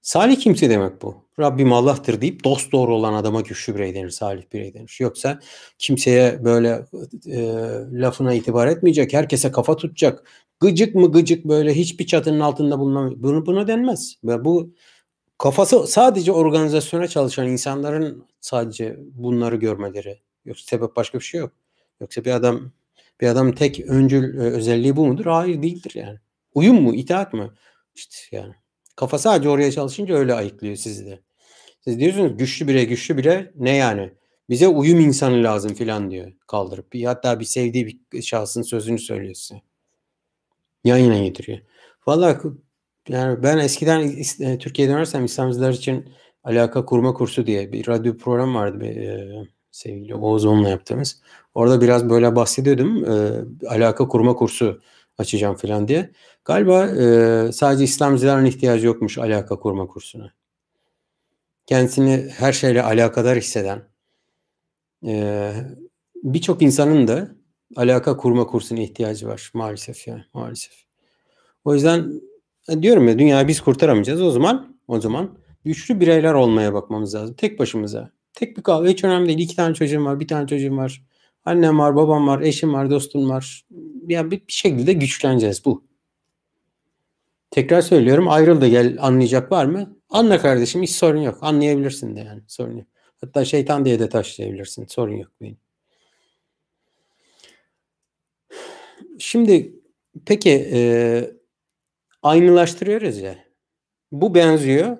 Salih 0.02 0.36
kimse 0.36 0.70
demek 0.70 1.02
bu. 1.02 1.24
Rabbim 1.38 1.72
Allah'tır 1.72 2.20
deyip 2.20 2.44
dost 2.44 2.72
doğru 2.72 2.94
olan 2.94 3.14
adama 3.14 3.40
güçlü 3.40 3.74
birey 3.74 3.94
denir, 3.94 4.10
salih 4.10 4.42
birey 4.52 4.74
denir. 4.74 4.96
Yoksa 5.00 5.38
kimseye 5.78 6.44
böyle 6.44 6.86
e, 7.26 7.38
lafına 7.92 8.34
itibar 8.34 8.66
etmeyecek, 8.66 9.12
herkese 9.12 9.52
kafa 9.52 9.76
tutacak, 9.76 10.24
gıcık 10.60 10.94
mı 10.94 11.12
gıcık 11.12 11.44
böyle 11.44 11.74
hiçbir 11.74 12.06
çatının 12.06 12.40
altında 12.40 12.78
bulunan 12.78 13.22
bunu 13.22 13.46
buna 13.46 13.66
denmez. 13.68 14.16
Ve 14.24 14.44
bu 14.44 14.74
kafası 15.38 15.86
sadece 15.86 16.32
organizasyona 16.32 17.08
çalışan 17.08 17.48
insanların 17.48 18.24
sadece 18.40 18.96
bunları 18.98 19.56
görmeleri. 19.56 20.20
Yoksa 20.44 20.64
sebep 20.66 20.96
başka 20.96 21.18
bir 21.18 21.24
şey 21.24 21.40
yok. 21.40 21.52
Yoksa 22.00 22.24
bir 22.24 22.30
adam 22.30 22.72
bir 23.20 23.26
adam 23.26 23.52
tek 23.52 23.80
öncül 23.80 24.38
e, 24.38 24.40
özelliği 24.40 24.96
bu 24.96 25.06
mudur? 25.06 25.26
Hayır 25.26 25.62
değildir 25.62 25.92
yani. 25.94 26.18
Uyum 26.54 26.82
mu, 26.82 26.94
itaat 26.94 27.32
mı? 27.32 27.54
İşte 27.94 28.16
yani. 28.36 28.54
Kafa 28.96 29.18
sadece 29.18 29.48
oraya 29.48 29.72
çalışınca 29.72 30.14
öyle 30.14 30.34
ayıklıyor 30.34 30.76
sizi 30.76 31.06
de. 31.06 31.20
Siz 31.84 32.00
diyorsunuz 32.00 32.36
güçlü 32.38 32.68
bire 32.68 32.84
güçlü 32.84 33.16
bire 33.16 33.52
ne 33.56 33.76
yani? 33.76 34.10
Bize 34.50 34.68
uyum 34.68 35.00
insanı 35.00 35.44
lazım 35.44 35.74
filan 35.74 36.10
diyor 36.10 36.32
kaldırıp. 36.46 36.94
Hatta 37.04 37.40
bir 37.40 37.44
sevdiği 37.44 38.00
bir 38.12 38.22
şahsın 38.22 38.62
sözünü 38.62 38.98
söylüyor 38.98 39.34
size. 39.34 39.60
Yan 40.84 40.96
yana 40.96 41.18
getiriyor. 41.18 41.58
Valla 42.06 42.40
yani 43.08 43.42
ben 43.42 43.58
eskiden 43.58 44.00
e, 44.40 44.58
Türkiye'ye 44.58 44.94
dönersem 44.94 45.24
İslamcılar 45.24 45.72
için 45.72 46.12
alaka 46.44 46.84
kurma 46.84 47.14
kursu 47.14 47.46
diye 47.46 47.72
bir 47.72 47.88
radyo 47.88 48.16
program 48.16 48.54
vardı. 48.54 48.84
E, 48.84 49.30
sevgili 49.70 50.14
Oğuz 50.14 50.44
On'la 50.44 50.68
yaptığımız. 50.68 51.22
Orada 51.54 51.80
biraz 51.80 52.10
böyle 52.10 52.36
bahsediyordum. 52.36 53.04
E, 53.04 53.68
alaka 53.68 54.08
kurma 54.08 54.34
kursu 54.34 54.80
açacağım 55.18 55.54
falan 55.56 55.88
diye. 55.88 56.10
Galiba 56.44 56.86
e, 56.86 57.52
sadece 57.52 57.84
İslamcıların 57.84 58.44
ihtiyacı 58.44 58.86
yokmuş 58.86 59.18
alaka 59.18 59.60
kurma 59.60 59.86
kursuna. 59.86 60.32
Kendisini 61.66 62.30
her 62.36 62.52
şeyle 62.52 62.82
alakadar 62.82 63.38
hisseden 63.38 63.82
e, 65.06 65.52
birçok 66.24 66.62
insanın 66.62 67.08
da 67.08 67.39
alaka 67.76 68.16
kurma 68.16 68.46
kursuna 68.46 68.80
ihtiyacı 68.80 69.28
var 69.28 69.50
maalesef 69.54 70.08
yani 70.08 70.24
maalesef. 70.34 70.72
O 71.64 71.74
yüzden 71.74 72.20
e, 72.68 72.82
diyorum 72.82 73.08
ya 73.08 73.18
dünyayı 73.18 73.48
biz 73.48 73.60
kurtaramayacağız. 73.60 74.22
O 74.22 74.30
zaman 74.30 74.76
o 74.88 75.00
zaman 75.00 75.38
güçlü 75.64 76.00
bireyler 76.00 76.34
olmaya 76.34 76.74
bakmamız 76.74 77.14
lazım. 77.14 77.34
Tek 77.34 77.58
başımıza. 77.58 78.10
Tek 78.32 78.56
bir 78.56 78.62
kahve 78.62 78.90
hiç 78.90 79.04
önemli 79.04 79.28
değil. 79.28 79.38
İki 79.38 79.56
tane 79.56 79.74
çocuğum 79.74 80.04
var, 80.04 80.20
bir 80.20 80.28
tane 80.28 80.46
çocuğum 80.46 80.76
var. 80.76 81.02
Annem 81.44 81.78
var, 81.78 81.96
babam 81.96 82.26
var, 82.26 82.40
eşim 82.40 82.74
var, 82.74 82.90
dostum 82.90 83.30
var. 83.30 83.64
Yani 84.08 84.30
bir, 84.30 84.38
bir 84.38 84.52
şekilde 84.52 84.92
güçleneceğiz 84.92 85.64
bu. 85.64 85.84
Tekrar 87.50 87.82
söylüyorum 87.82 88.28
ayrıl 88.28 88.60
da 88.60 88.68
gel 88.68 88.96
anlayacak 89.00 89.52
var 89.52 89.64
mı? 89.64 89.96
Anla 90.10 90.38
kardeşim 90.38 90.82
hiç 90.82 90.90
sorun 90.90 91.20
yok. 91.20 91.38
Anlayabilirsin 91.40 92.16
de 92.16 92.20
yani 92.20 92.42
sorun 92.46 92.76
yok. 92.76 92.86
Hatta 93.20 93.44
şeytan 93.44 93.84
diye 93.84 93.98
de 93.98 94.08
taşlayabilirsin. 94.08 94.86
Sorun 94.86 95.16
yok 95.16 95.30
benim. 95.40 95.56
Şimdi 99.20 99.72
peki 100.26 100.70
e, 100.72 101.30
aynılaştırıyoruz 102.22 103.18
ya. 103.18 103.38
Bu 104.12 104.34
benziyor. 104.34 104.98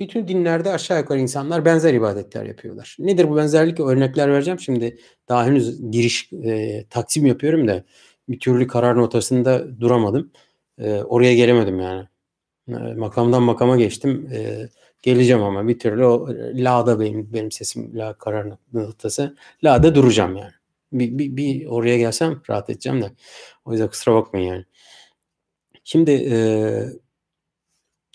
Bütün 0.00 0.28
dinlerde 0.28 0.70
aşağı 0.70 1.00
yukarı 1.00 1.20
insanlar 1.20 1.64
benzer 1.64 1.94
ibadetler 1.94 2.46
yapıyorlar. 2.46 2.96
Nedir 3.00 3.28
bu 3.30 3.36
benzerlik? 3.36 3.80
Örnekler 3.80 4.32
vereceğim. 4.32 4.60
Şimdi 4.60 4.98
daha 5.28 5.46
henüz 5.46 5.90
giriş 5.90 6.32
e, 6.32 6.84
taksim 6.90 7.26
yapıyorum 7.26 7.68
da 7.68 7.84
bir 8.28 8.40
türlü 8.40 8.66
karar 8.66 8.96
notasında 8.96 9.80
duramadım. 9.80 10.32
E, 10.78 11.02
oraya 11.02 11.34
gelemedim 11.34 11.80
yani. 11.80 12.08
E, 12.68 12.72
makamdan 12.94 13.42
makama 13.42 13.76
geçtim. 13.76 14.30
E, 14.32 14.68
geleceğim 15.02 15.42
ama 15.42 15.68
bir 15.68 15.78
türlü 15.78 16.06
o 16.06 16.28
la'da 16.54 17.00
benim 17.00 17.32
benim 17.32 17.52
sesim 17.52 17.98
la 17.98 18.14
karar 18.14 18.52
noktası. 18.72 19.36
La'da 19.64 19.94
duracağım 19.94 20.36
yani. 20.36 20.57
Bir, 20.92 21.18
bir, 21.18 21.36
bir 21.36 21.66
oraya 21.66 21.98
gelsem 21.98 22.42
rahat 22.50 22.70
edeceğim 22.70 23.02
de. 23.02 23.12
O 23.64 23.72
yüzden 23.72 23.88
kusura 23.88 24.14
bakmayın 24.14 24.46
yani. 24.46 24.64
Şimdi 25.84 26.10
e, 26.10 26.36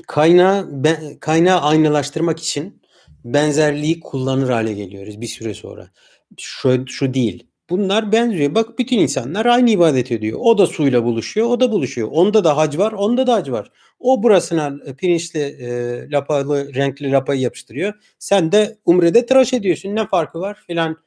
kaynağı 0.08 0.84
ben, 0.84 1.18
kaynağı 1.20 1.62
aynalaştırmak 1.62 2.40
için 2.40 2.82
benzerliği 3.26 4.00
kullanır 4.00 4.50
hale 4.50 4.74
geliyoruz 4.74 5.22
bir 5.22 5.28
süre 5.28 5.54
sonra. 5.54 5.90
Şu, 6.38 6.88
şu 6.88 7.14
değil. 7.14 7.48
Bunlar 7.70 8.12
benziyor. 8.12 8.56
Bak 8.56 8.80
bütün 8.80 9.00
insanlar 9.00 9.46
aynı 9.46 9.70
ibadet 9.70 10.12
ediyor. 10.12 10.40
O 10.42 10.58
da 10.58 10.68
suyla 10.68 11.04
buluşuyor, 11.04 11.48
o 11.48 11.60
da 11.60 11.72
buluşuyor. 11.72 12.08
Onda 12.12 12.44
da 12.44 12.58
hac 12.58 12.78
var, 12.78 12.92
onda 12.92 13.28
da 13.28 13.34
hac 13.34 13.52
var. 13.52 13.72
O 14.00 14.24
burasına 14.24 14.78
pirinçli, 14.98 15.40
e, 15.40 16.12
lapalı, 16.12 16.74
renkli 16.74 17.12
lapayı 17.12 17.42
yapıştırıyor. 17.42 17.94
Sen 18.20 18.52
de 18.52 18.78
umrede 18.86 19.26
tıraş 19.26 19.54
ediyorsun. 19.54 19.96
Ne 19.96 20.08
farkı 20.08 20.40
var 20.40 20.64
filan 20.68 20.98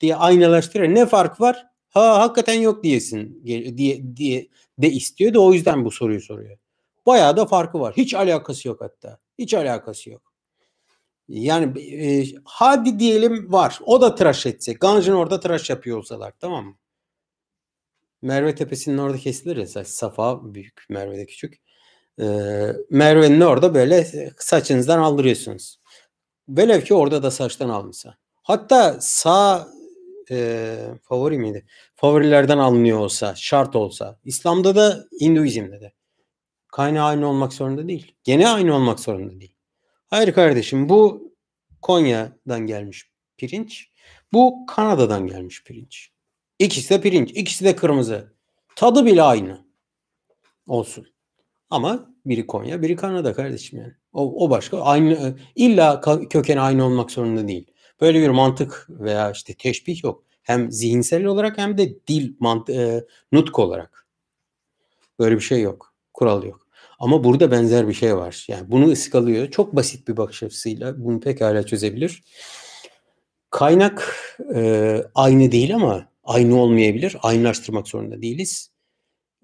diye 0.00 0.16
aynalaştırıyor. 0.16 0.94
Ne 0.94 1.06
fark 1.06 1.40
var? 1.40 1.66
Ha 1.90 2.20
hakikaten 2.20 2.60
yok 2.60 2.84
diyesin 2.84 3.42
diye 3.76 4.16
diye 4.16 4.48
de 4.78 4.90
istiyor 4.90 5.34
da 5.34 5.40
o 5.40 5.52
yüzden 5.52 5.84
bu 5.84 5.90
soruyu 5.90 6.20
soruyor. 6.20 6.58
Bayağı 7.06 7.36
da 7.36 7.46
farkı 7.46 7.80
var. 7.80 7.94
Hiç 7.96 8.14
alakası 8.14 8.68
yok 8.68 8.80
hatta. 8.80 9.18
Hiç 9.38 9.54
alakası 9.54 10.10
yok. 10.10 10.32
Yani 11.28 11.80
e, 11.80 12.24
hadi 12.44 12.98
diyelim 12.98 13.52
var. 13.52 13.78
O 13.84 14.00
da 14.00 14.14
tıraş 14.14 14.46
etse. 14.46 14.72
Ganj'ın 14.72 15.12
orada 15.12 15.40
tıraş 15.40 15.70
yapıyor 15.70 15.98
olsalar 15.98 16.32
tamam 16.40 16.64
mı? 16.64 16.74
Merve 18.22 18.54
Tepesi'nin 18.54 18.98
orada 18.98 19.18
kesilir 19.18 19.56
ya 19.56 19.84
Safa 19.84 20.54
büyük, 20.54 20.86
Merve'de 20.88 21.26
küçük. 21.26 21.60
Ee, 22.20 22.72
Merve'nin 22.90 23.40
orada 23.40 23.74
böyle 23.74 24.30
saçınızdan 24.38 24.98
aldırıyorsunuz. 24.98 25.80
Velev 26.48 26.80
ki 26.80 26.94
orada 26.94 27.22
da 27.22 27.30
saçtan 27.30 27.68
almışsa. 27.68 28.14
Hatta 28.42 28.96
sağ 29.00 29.68
e, 30.30 30.76
favori 31.02 31.38
miydi? 31.38 31.66
Favorilerden 31.94 32.58
alınıyor 32.58 32.98
olsa, 32.98 33.34
şart 33.34 33.76
olsa. 33.76 34.20
İslam'da 34.24 34.76
da 34.76 35.04
Hinduizm'de 35.20 35.80
de. 35.80 35.92
Kaynağı 36.68 37.06
aynı 37.06 37.28
olmak 37.28 37.52
zorunda 37.52 37.88
değil. 37.88 38.14
Gene 38.24 38.48
aynı 38.48 38.74
olmak 38.74 39.00
zorunda 39.00 39.40
değil. 39.40 39.54
Hayır 40.06 40.32
kardeşim 40.32 40.88
bu 40.88 41.32
Konya'dan 41.82 42.66
gelmiş 42.66 43.10
pirinç. 43.36 43.90
Bu 44.32 44.66
Kanada'dan 44.66 45.26
gelmiş 45.26 45.64
pirinç. 45.64 46.10
İkisi 46.58 46.90
de 46.90 47.00
pirinç. 47.00 47.30
ikisi 47.30 47.64
de 47.64 47.76
kırmızı. 47.76 48.32
Tadı 48.76 49.06
bile 49.06 49.22
aynı. 49.22 49.64
Olsun. 50.66 51.06
Ama 51.70 52.14
biri 52.26 52.46
Konya, 52.46 52.82
biri 52.82 52.96
Kanada 52.96 53.34
kardeşim 53.34 53.78
yani. 53.78 53.92
O, 54.12 54.44
o 54.46 54.50
başka. 54.50 54.80
Aynı 54.80 55.38
illa 55.54 56.00
köken 56.30 56.56
aynı 56.56 56.84
olmak 56.84 57.10
zorunda 57.10 57.48
değil. 57.48 57.66
Böyle 58.00 58.20
bir 58.20 58.28
mantık 58.28 58.86
veya 58.90 59.30
işte 59.30 59.54
teşbih 59.54 60.04
yok. 60.04 60.24
Hem 60.42 60.72
zihinsel 60.72 61.24
olarak 61.24 61.58
hem 61.58 61.78
de 61.78 62.06
dil 62.06 62.34
mant 62.40 62.70
e, 62.70 63.04
nutk 63.32 63.58
olarak. 63.58 64.06
Böyle 65.18 65.36
bir 65.36 65.40
şey 65.40 65.62
yok. 65.62 65.94
Kural 66.14 66.44
yok. 66.44 66.66
Ama 66.98 67.24
burada 67.24 67.50
benzer 67.50 67.88
bir 67.88 67.92
şey 67.92 68.16
var. 68.16 68.44
Yani 68.48 68.70
bunu 68.70 68.90
ıskalıyor. 68.90 69.50
Çok 69.50 69.76
basit 69.76 70.08
bir 70.08 70.16
bakış 70.16 70.42
açısıyla 70.42 71.04
bunu 71.04 71.20
pekala 71.20 71.66
çözebilir. 71.66 72.22
Kaynak 73.50 74.16
e, 74.54 75.02
aynı 75.14 75.52
değil 75.52 75.74
ama 75.74 76.08
aynı 76.24 76.60
olmayabilir. 76.60 77.16
Aynılaştırmak 77.22 77.88
zorunda 77.88 78.22
değiliz. 78.22 78.70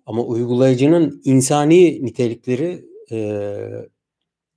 Ama 0.07 0.23
uygulayıcının 0.23 1.23
insani 1.25 2.05
nitelikleri 2.05 2.85
e, 3.11 3.59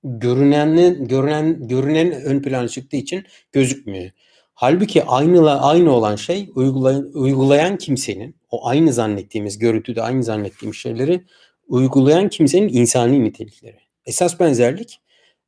görünenin 0.04 1.08
görünen 1.08 1.68
görünen 1.68 2.12
ön 2.12 2.42
plana 2.42 2.68
çıktığı 2.68 2.98
için 2.98 3.26
gözükmüyor. 3.52 4.12
Halbuki 4.54 5.04
aynı 5.04 5.62
aynı 5.62 5.92
olan 5.92 6.16
şey 6.16 6.50
uygulayan, 6.56 7.12
uygulayan 7.14 7.78
kimsenin 7.78 8.36
o 8.50 8.68
aynı 8.68 8.94
zannettiğimiz 8.94 9.58
görüntüde 9.58 10.02
aynı 10.02 10.24
zannettiğimiz 10.24 10.78
şeyleri 10.78 11.26
uygulayan 11.68 12.30
kimsenin 12.30 12.70
insani 12.70 13.24
nitelikleri. 13.24 13.80
Esas 14.06 14.40
benzerlik 14.40 15.02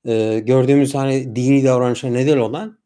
e, 0.05 0.39
gördüğümüz 0.39 0.95
hani 0.95 1.35
dini 1.35 1.63
davranışa 1.63 2.07
neden 2.07 2.37
olan 2.37 2.79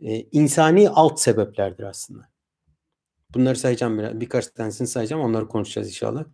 e, 0.00 0.20
insani 0.20 0.88
alt 0.88 1.20
sebeplerdir 1.20 1.84
aslında. 1.84 2.30
Bunları 3.34 3.56
sayacağım 3.56 3.98
biraz. 3.98 4.20
Birkaç 4.20 4.46
tanesini 4.46 4.88
sayacağım. 4.88 5.22
Onları 5.22 5.48
konuşacağız 5.48 5.88
inşallah. 5.88 6.24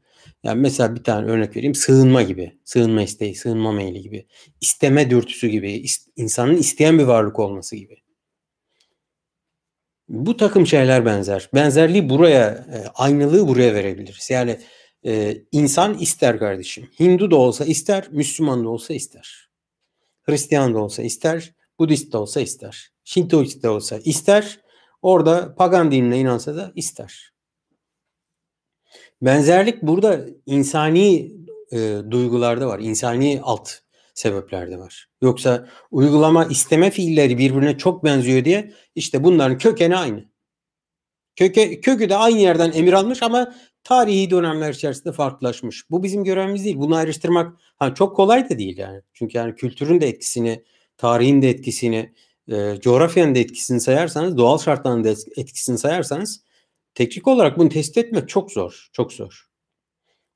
Yani 0.43 0.61
mesela 0.61 0.95
bir 0.95 1.05
tane 1.05 1.27
örnek 1.31 1.57
vereyim. 1.57 1.75
Sığınma 1.75 2.23
gibi. 2.23 2.59
Sığınma 2.65 3.03
isteği, 3.03 3.35
sığınma 3.35 3.73
meyli 3.73 4.03
gibi. 4.03 4.27
isteme 4.61 5.11
dürtüsü 5.11 5.49
gibi. 5.49 5.85
insanın 6.17 6.57
isteyen 6.57 6.99
bir 6.99 7.05
varlık 7.05 7.39
olması 7.39 7.77
gibi. 7.77 7.97
Bu 10.09 10.37
takım 10.37 10.67
şeyler 10.67 11.07
benzer. 11.07 11.51
Benzerliği 11.55 12.09
buraya, 12.09 12.49
e, 12.49 12.87
aynılığı 12.95 13.49
buraya 13.49 13.75
verebiliriz. 13.75 14.31
Yani 14.31 14.59
e, 15.07 15.37
insan 15.53 15.99
ister 15.99 16.39
kardeşim. 16.39 16.89
Hindu 17.01 17.31
da 17.31 17.37
olsa 17.37 17.65
ister, 17.65 18.09
Müslüman 18.11 18.65
da 18.65 18.69
olsa 18.69 18.95
ister. 18.95 19.51
Hristiyan 20.23 20.75
da 20.75 20.79
olsa 20.79 21.03
ister, 21.03 21.55
Budist 21.79 22.12
de 22.12 22.17
olsa 22.17 22.41
ister. 22.41 22.93
Şintoist 23.05 23.62
de 23.62 23.69
olsa 23.69 23.99
ister. 24.05 24.61
Orada 25.03 25.55
pagan 25.55 25.91
dinine 25.91 26.19
inansa 26.19 26.57
da 26.57 26.73
ister. 26.75 27.33
Benzerlik 29.22 29.83
burada 29.83 30.26
insani 30.46 31.33
e, 31.72 31.98
duygularda 32.11 32.68
var. 32.68 32.81
insani 32.81 33.40
alt 33.42 33.70
sebeplerde 34.14 34.79
var. 34.79 35.09
Yoksa 35.22 35.68
uygulama 35.90 36.44
isteme 36.44 36.90
fiilleri 36.90 37.38
birbirine 37.38 37.79
çok 37.79 38.05
benziyor 38.05 38.44
diye 38.44 38.72
işte 38.94 39.24
bunların 39.24 39.59
kökeni 39.59 39.96
aynı. 39.96 40.24
Köke, 41.37 41.81
kökü 41.81 42.09
de 42.09 42.16
aynı 42.16 42.38
yerden 42.38 42.72
emir 42.72 42.92
almış 42.92 43.22
ama 43.22 43.55
tarihi 43.85 44.31
dönemler 44.31 44.72
içerisinde 44.72 45.12
farklılaşmış. 45.12 45.90
Bu 45.90 46.02
bizim 46.02 46.24
görevimiz 46.24 46.64
değil. 46.64 46.76
Bunu 46.76 46.96
ayrıştırmak 46.96 47.57
ha, 47.76 47.94
çok 47.94 48.16
kolay 48.16 48.50
da 48.50 48.59
değil 48.59 48.79
yani. 48.79 49.02
Çünkü 49.12 49.38
yani 49.38 49.55
kültürün 49.55 50.00
de 50.00 50.09
etkisini, 50.09 50.64
tarihin 50.96 51.42
de 51.42 51.50
etkisini, 51.50 52.12
e, 52.52 52.74
coğrafyanın 52.81 53.35
da 53.35 53.38
etkisini 53.38 53.81
sayarsanız, 53.81 54.37
doğal 54.37 54.59
şartların 54.59 55.05
da 55.05 55.09
etkisini 55.37 55.79
sayarsanız 55.79 56.45
teknik 56.96 57.28
olarak 57.28 57.59
bunu 57.59 57.68
test 57.68 57.98
etmek 57.98 58.28
çok 58.28 58.52
zor. 58.52 58.88
Çok 58.92 59.12
zor. 59.12 59.46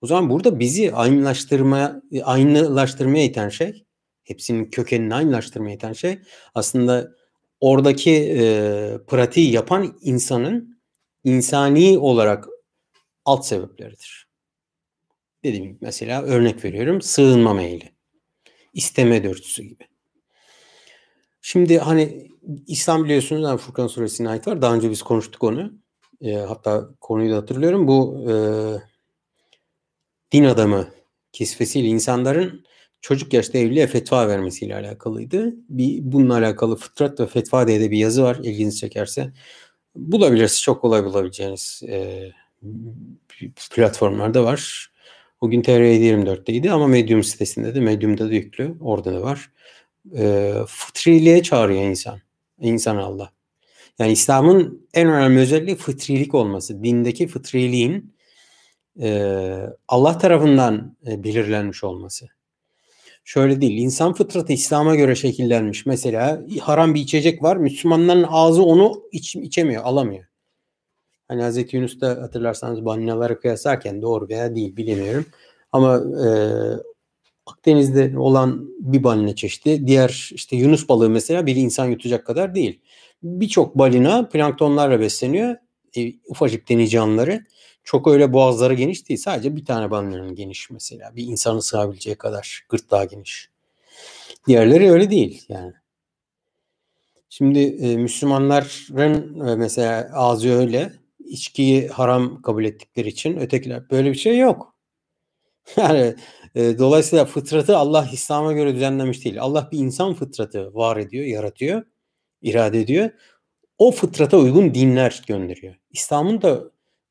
O 0.00 0.06
zaman 0.06 0.30
burada 0.30 0.60
bizi 0.60 0.92
aynılaştırmaya, 0.92 2.02
aynılaştırmaya 2.22 3.24
iten 3.24 3.48
şey, 3.48 3.84
hepsinin 4.24 4.70
kökenini 4.70 5.14
aynılaştırmaya 5.14 5.74
iten 5.74 5.92
şey 5.92 6.18
aslında 6.54 7.10
oradaki 7.60 8.10
e, 8.10 8.42
pratiği 9.06 9.52
yapan 9.52 9.98
insanın 10.00 10.80
insani 11.24 11.98
olarak 11.98 12.48
alt 13.24 13.46
sebepleridir. 13.46 14.28
Dediğim 15.44 15.64
gibi 15.64 15.78
mesela 15.80 16.22
örnek 16.22 16.64
veriyorum 16.64 17.02
sığınma 17.02 17.54
meyli, 17.54 17.92
isteme 18.74 19.22
dürtüsü 19.22 19.62
gibi. 19.62 19.84
Şimdi 21.42 21.78
hani 21.78 22.28
İslam 22.66 23.04
biliyorsunuz 23.04 23.42
yani 23.42 23.58
Furkan 23.58 23.86
suresine 23.86 24.28
ait 24.28 24.46
var. 24.46 24.62
Daha 24.62 24.74
önce 24.74 24.90
biz 24.90 25.02
konuştuk 25.02 25.44
onu. 25.44 25.79
E, 26.20 26.34
hatta 26.34 26.88
konuyu 27.00 27.32
da 27.32 27.36
hatırlıyorum. 27.36 27.88
Bu 27.88 28.26
e, 28.30 28.34
din 30.32 30.44
adamı 30.44 30.88
kisvesiyle 31.32 31.88
insanların 31.88 32.64
çocuk 33.00 33.32
yaşta 33.32 33.58
evliliğe 33.58 33.86
fetva 33.86 34.28
vermesiyle 34.28 34.76
alakalıydı. 34.76 35.54
Bir, 35.68 35.98
bununla 36.02 36.34
alakalı 36.34 36.76
Fıtrat 36.76 37.20
ve 37.20 37.26
Fetva 37.26 37.68
diye 37.68 37.80
de 37.80 37.90
bir 37.90 37.98
yazı 37.98 38.22
var 38.22 38.36
ilginizi 38.42 38.78
çekerse. 38.78 39.32
Bulabilirsiniz. 39.96 40.62
Çok 40.62 40.80
kolay 40.80 41.04
bulabileceğiniz 41.04 41.82
e, 41.88 42.30
platformlarda 43.74 44.44
var. 44.44 44.90
O 45.40 45.50
gün 45.50 45.62
TR724'teydi 45.62 46.70
ama 46.70 46.86
Medium 46.86 47.22
sitesinde 47.24 47.74
de 47.74 47.80
Medium'da 47.80 48.30
da 48.30 48.34
yüklü. 48.34 48.74
Orada 48.80 49.14
da 49.14 49.22
var. 49.22 49.50
E, 50.16 50.54
fıtriliğe 50.68 51.42
çağırıyor 51.42 51.82
insan. 51.82 52.20
İnsan 52.60 52.96
Allah. 52.96 53.32
Yani 54.00 54.12
İslam'ın 54.12 54.88
en 54.94 55.08
önemli 55.08 55.40
özelliği 55.40 55.76
fıtrilik 55.76 56.34
olması. 56.34 56.84
Dindeki 56.84 57.26
fıtriliğin 57.28 58.14
e, 59.00 59.60
Allah 59.88 60.18
tarafından 60.18 60.96
e, 61.06 61.24
belirlenmiş 61.24 61.84
olması. 61.84 62.26
şöyle 63.24 63.60
değil. 63.60 63.78
İnsan 63.78 64.14
fıtratı 64.14 64.52
İslam'a 64.52 64.94
göre 64.94 65.14
şekillenmiş. 65.14 65.86
Mesela 65.86 66.42
haram 66.60 66.94
bir 66.94 67.00
içecek 67.00 67.42
var. 67.42 67.56
Müslümanların 67.56 68.26
ağzı 68.30 68.62
onu 68.62 69.02
iç, 69.12 69.36
içemiyor, 69.36 69.84
alamıyor. 69.84 70.24
Hani 71.28 71.42
Hazreti 71.42 71.76
Yunus'ta 71.76 72.08
hatırlarsanız 72.08 72.84
balinaları 72.84 73.40
kıyaslarken 73.40 74.02
doğru 74.02 74.28
veya 74.28 74.54
değil 74.54 74.76
bilemiyorum. 74.76 75.26
Ama 75.72 75.96
e, 75.96 76.28
Akdeniz'de 77.46 78.18
olan 78.18 78.70
bir 78.80 79.04
balina 79.04 79.34
çeşidi. 79.34 79.86
Diğer 79.86 80.30
işte 80.34 80.56
Yunus 80.56 80.88
balığı 80.88 81.10
mesela 81.10 81.46
bir 81.46 81.56
insan 81.56 81.86
yutacak 81.86 82.26
kadar 82.26 82.54
değil. 82.54 82.80
Birçok 83.22 83.78
balina 83.78 84.28
planktonlarla 84.28 85.00
besleniyor. 85.00 85.56
E, 85.96 86.12
ufacık 86.26 86.68
deniz 86.68 86.90
canlıları. 86.90 87.46
Çok 87.84 88.08
öyle 88.08 88.32
boğazları 88.32 88.74
geniş 88.74 89.08
değil. 89.08 89.20
Sadece 89.20 89.56
bir 89.56 89.64
tane 89.64 89.90
balinanın 89.90 90.34
geniş 90.34 90.70
mesela. 90.70 91.16
Bir 91.16 91.24
insanı 91.24 91.62
sığabileceği 91.62 92.16
kadar 92.16 92.66
gırtlağı 92.68 93.08
geniş. 93.08 93.50
Diğerleri 94.46 94.90
öyle 94.90 95.10
değil 95.10 95.44
yani. 95.48 95.72
Şimdi 97.28 97.58
e, 97.58 97.96
Müslümanların 97.96 99.46
e, 99.48 99.56
mesela 99.56 100.10
ağzı 100.14 100.50
öyle 100.50 100.92
içkiyi 101.18 101.88
haram 101.88 102.42
kabul 102.42 102.64
ettikleri 102.64 103.08
için 103.08 103.36
ötekiler 103.36 103.90
böyle 103.90 104.10
bir 104.10 104.18
şey 104.18 104.38
yok. 104.38 104.74
Yani 105.76 106.14
e, 106.54 106.78
dolayısıyla 106.78 107.24
fıtratı 107.24 107.76
Allah 107.76 108.08
İslam'a 108.12 108.52
göre 108.52 108.74
düzenlemiş 108.74 109.24
değil. 109.24 109.42
Allah 109.42 109.68
bir 109.72 109.78
insan 109.78 110.14
fıtratı 110.14 110.74
var 110.74 110.96
ediyor, 110.96 111.24
yaratıyor, 111.24 111.82
irade 112.42 112.80
ediyor. 112.80 113.10
O 113.78 113.90
fıtrata 113.90 114.38
uygun 114.38 114.74
dinler 114.74 115.22
gönderiyor. 115.26 115.74
İslam'ın 115.90 116.42
da 116.42 116.64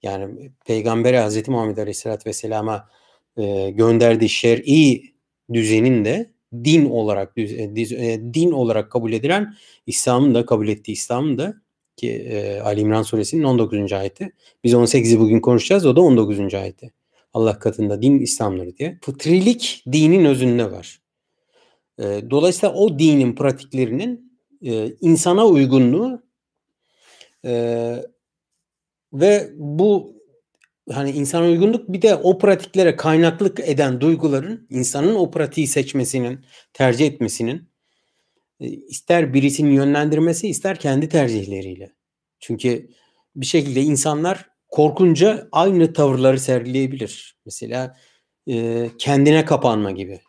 yani 0.03 0.51
Peygamberi 0.65 1.17
Hazreti 1.17 1.51
Muhammed 1.51 1.77
Aleyhisselatü 1.77 2.29
Vesselam'a 2.29 2.89
e, 3.37 3.69
gönderdiği 3.69 4.29
şer'i 4.29 5.03
düzenin 5.53 6.05
de 6.05 6.31
din 6.63 6.89
olarak 6.89 7.37
e, 7.37 7.41
e, 7.41 8.33
din 8.33 8.51
olarak 8.51 8.91
kabul 8.91 9.13
edilen 9.13 9.55
İslam'ın 9.87 10.35
da 10.35 10.45
kabul 10.45 10.67
ettiği 10.67 10.91
İslam'ın 10.91 11.37
da 11.37 11.53
ki 11.95 12.11
e, 12.11 12.59
Ali 12.59 12.81
İmran 12.81 13.03
suresinin 13.03 13.43
19. 13.43 13.93
ayeti. 13.93 14.31
Biz 14.63 14.73
18'i 14.73 15.19
bugün 15.19 15.39
konuşacağız. 15.39 15.85
O 15.85 15.95
da 15.95 16.01
19. 16.01 16.53
ayeti. 16.53 16.91
Allah 17.33 17.59
katında 17.59 18.01
din 18.01 18.19
İslam'dır 18.19 18.77
diye. 18.77 18.99
Fıtrilik 19.01 19.83
dinin 19.91 20.25
özünde 20.25 20.71
var. 20.71 21.01
E, 21.99 22.03
dolayısıyla 22.29 22.75
o 22.75 22.99
dinin 22.99 23.35
pratiklerinin 23.35 24.28
e, 24.65 24.95
insana 25.01 25.45
uygunluğu 25.45 26.23
e, 27.45 27.95
ve 29.13 29.49
bu 29.55 30.19
hani 30.91 31.11
insana 31.11 31.45
uygunluk 31.45 31.93
bir 31.93 32.01
de 32.01 32.15
o 32.15 32.37
pratiklere 32.37 32.95
kaynaklık 32.95 33.59
eden 33.59 34.01
duyguların 34.01 34.67
insanın 34.69 35.15
o 35.15 35.31
pratiği 35.31 35.67
seçmesinin, 35.67 36.45
tercih 36.73 37.07
etmesinin 37.07 37.69
e, 38.59 38.67
ister 38.67 39.33
birisinin 39.33 39.71
yönlendirmesi 39.71 40.47
ister 40.47 40.79
kendi 40.79 41.09
tercihleriyle. 41.09 41.93
Çünkü 42.39 42.89
bir 43.35 43.45
şekilde 43.45 43.81
insanlar 43.81 44.49
korkunca 44.67 45.47
aynı 45.51 45.93
tavırları 45.93 46.39
sergileyebilir. 46.39 47.37
Mesela 47.45 47.97
e, 48.47 48.89
kendine 48.97 49.45
kapanma 49.45 49.91
gibi. 49.91 50.21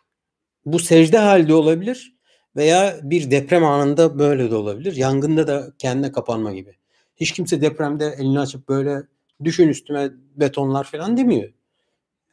Bu 0.65 0.79
secde 0.79 1.17
halde 1.17 1.53
olabilir 1.53 2.20
veya 2.55 2.99
bir 3.03 3.31
deprem 3.31 3.65
anında 3.65 4.19
böyle 4.19 4.51
de 4.51 4.55
olabilir. 4.55 4.95
Yangında 4.95 5.47
da 5.47 5.73
kendine 5.77 6.11
kapanma 6.11 6.53
gibi. 6.53 6.75
Hiç 7.15 7.31
kimse 7.31 7.61
depremde 7.61 8.15
elini 8.19 8.39
açıp 8.39 8.69
böyle 8.69 9.01
düşün 9.43 9.67
üstüme 9.67 10.11
betonlar 10.35 10.83
falan 10.83 11.17
demiyor. 11.17 11.53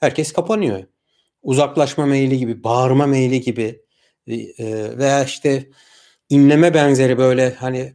Herkes 0.00 0.32
kapanıyor. 0.32 0.84
Uzaklaşma 1.42 2.06
meyli 2.06 2.38
gibi, 2.38 2.64
bağırma 2.64 3.06
meyli 3.06 3.40
gibi 3.40 3.82
e, 4.26 4.34
e 4.34 4.98
veya 4.98 5.24
işte 5.24 5.68
inleme 6.30 6.74
benzeri 6.74 7.18
böyle 7.18 7.54
hani 7.54 7.94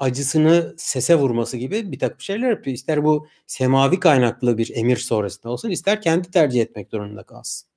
acısını 0.00 0.74
sese 0.78 1.14
vurması 1.14 1.56
gibi 1.56 1.92
bir 1.92 1.98
takım 1.98 2.20
şeyler 2.20 2.50
yapıyor. 2.50 2.76
İster 2.76 3.04
bu 3.04 3.26
semavi 3.46 4.00
kaynaklı 4.00 4.58
bir 4.58 4.76
emir 4.76 4.96
sonrasında 4.96 5.52
olsun 5.52 5.70
ister 5.70 6.02
kendi 6.02 6.30
tercih 6.30 6.62
etmek 6.62 6.92
durumunda 6.92 7.22
kalsın. 7.22 7.73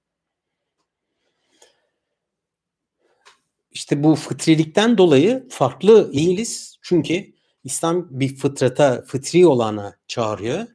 İşte 3.71 4.03
bu 4.03 4.15
fıtrilikten 4.15 4.97
dolayı 4.97 5.47
farklı 5.49 6.13
değiliz. 6.13 6.77
Çünkü 6.81 7.33
İslam 7.63 8.07
bir 8.09 8.35
fıtrata, 8.35 9.03
fıtri 9.07 9.47
olana 9.47 9.95
çağırıyor. 10.07 10.67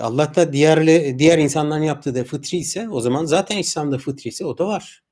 Allah 0.00 0.34
da 0.34 0.52
diğer, 0.52 0.86
diğer 1.18 1.38
insanların 1.38 1.82
yaptığı 1.82 2.14
da 2.14 2.24
fıtri 2.24 2.58
ise 2.58 2.88
o 2.88 3.00
zaman 3.00 3.24
zaten 3.24 3.58
İslam'da 3.58 3.98
fıtri 3.98 4.28
ise 4.28 4.44
o 4.44 4.58
da 4.58 4.66
var. 4.66 5.02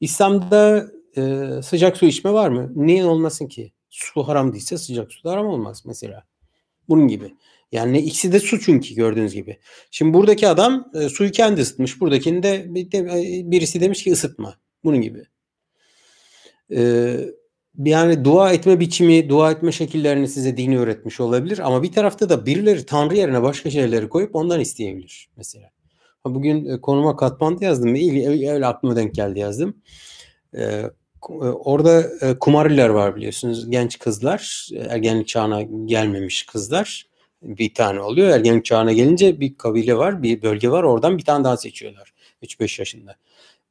İslam'da 0.00 0.90
e, 1.16 1.48
sıcak 1.62 1.96
su 1.96 2.06
içme 2.06 2.32
var 2.32 2.48
mı? 2.48 2.72
Niye 2.74 3.04
olmasın 3.04 3.46
ki? 3.46 3.72
Su 3.90 4.28
haram 4.28 4.52
değilse 4.52 4.78
sıcak 4.78 5.12
su 5.12 5.24
da 5.24 5.32
haram 5.32 5.46
olmaz 5.46 5.82
mesela. 5.86 6.24
Bunun 6.88 7.08
gibi. 7.08 7.34
Yani 7.72 7.98
ikisi 7.98 8.32
de 8.32 8.40
su 8.40 8.60
çünkü 8.60 8.94
gördüğünüz 8.94 9.34
gibi. 9.34 9.58
Şimdi 9.90 10.14
buradaki 10.14 10.48
adam 10.48 10.90
e, 10.94 11.08
suyu 11.08 11.30
kendi 11.30 11.60
ısıtmış. 11.60 12.00
Buradakini 12.00 12.42
de, 12.42 12.66
de 12.92 12.98
e, 12.98 13.50
birisi 13.50 13.80
demiş 13.80 14.04
ki 14.04 14.12
ısıtma. 14.12 14.54
Bunun 14.84 15.00
gibi. 15.00 15.24
Ee, 16.72 17.16
yani 17.78 18.24
dua 18.24 18.52
etme 18.52 18.80
biçimi, 18.80 19.28
dua 19.28 19.50
etme 19.52 19.72
şekillerini 19.72 20.28
size 20.28 20.56
dini 20.56 20.78
öğretmiş 20.78 21.20
olabilir 21.20 21.58
ama 21.58 21.82
bir 21.82 21.92
tarafta 21.92 22.28
da 22.28 22.46
birileri 22.46 22.86
Tanrı 22.86 23.16
yerine 23.16 23.42
başka 23.42 23.70
şeyleri 23.70 24.08
koyup 24.08 24.34
ondan 24.36 24.60
isteyebilir 24.60 25.30
mesela. 25.36 25.70
Bugün 26.24 26.64
e, 26.64 26.80
konuma 26.80 27.16
katmandı 27.16 27.64
yazdım. 27.64 27.94
Öyle 27.94 28.66
aklıma 28.66 28.96
denk 28.96 29.14
geldi 29.14 29.38
yazdım. 29.38 29.76
Ee, 30.54 30.62
e, 30.62 30.90
orada 31.44 32.02
e, 32.20 32.38
kumariler 32.38 32.88
var 32.88 33.16
biliyorsunuz. 33.16 33.70
Genç 33.70 33.98
kızlar, 33.98 34.68
ergenlik 34.88 35.28
çağına 35.28 35.62
gelmemiş 35.62 36.42
kızlar 36.42 37.06
bir 37.42 37.74
tane 37.74 38.00
oluyor. 38.00 38.28
Ergenlik 38.28 38.64
çağına 38.64 38.92
gelince 38.92 39.40
bir 39.40 39.54
kabile 39.54 39.96
var, 39.96 40.22
bir 40.22 40.42
bölge 40.42 40.70
var. 40.70 40.82
Oradan 40.82 41.18
bir 41.18 41.24
tane 41.24 41.44
daha 41.44 41.56
seçiyorlar. 41.56 42.12
3-5 42.42 42.80
yaşında. 42.80 43.16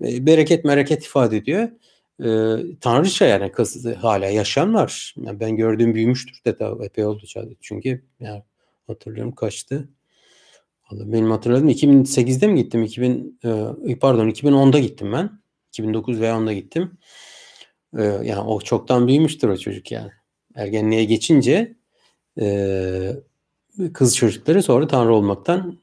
Bereket 0.01 0.65
mereket 0.65 1.05
ifade 1.05 1.37
ediyor 1.37 1.69
e, 2.23 2.57
tanrıça 2.81 3.25
yani 3.25 3.51
kız 3.51 3.85
hala 3.85 4.25
yaşayan 4.25 4.73
var. 4.73 5.15
Yani 5.17 5.39
ben 5.39 5.55
gördüğüm 5.55 5.95
büyümüştür 5.95 6.41
de 6.45 6.59
daha 6.59 6.85
epey 6.85 7.05
oldu 7.05 7.23
çünkü 7.61 8.05
yani 8.19 8.43
hatırlıyorum 8.87 9.35
kaçtı. 9.35 9.89
Benim 10.91 11.31
hatırladığım 11.31 11.69
2008'de 11.69 12.47
mi 12.47 12.63
gittim? 12.63 12.83
2000 12.83 13.39
e, 13.87 13.95
pardon 13.95 14.29
2010'da 14.29 14.79
gittim 14.79 15.13
ben. 15.13 15.41
2009 15.67 16.19
veya 16.19 16.35
10'da 16.35 16.53
gittim. 16.53 16.97
E, 17.97 18.03
yani 18.03 18.39
o 18.39 18.61
çoktan 18.61 19.07
büyümüştür 19.07 19.49
o 19.49 19.57
çocuk 19.57 19.91
yani. 19.91 20.11
Ergenliğe 20.55 21.05
geçince 21.05 21.75
e, 22.41 23.15
kız 23.93 24.17
çocukları 24.17 24.63
sonra 24.63 24.87
tanrı 24.87 25.13
olmaktan 25.13 25.77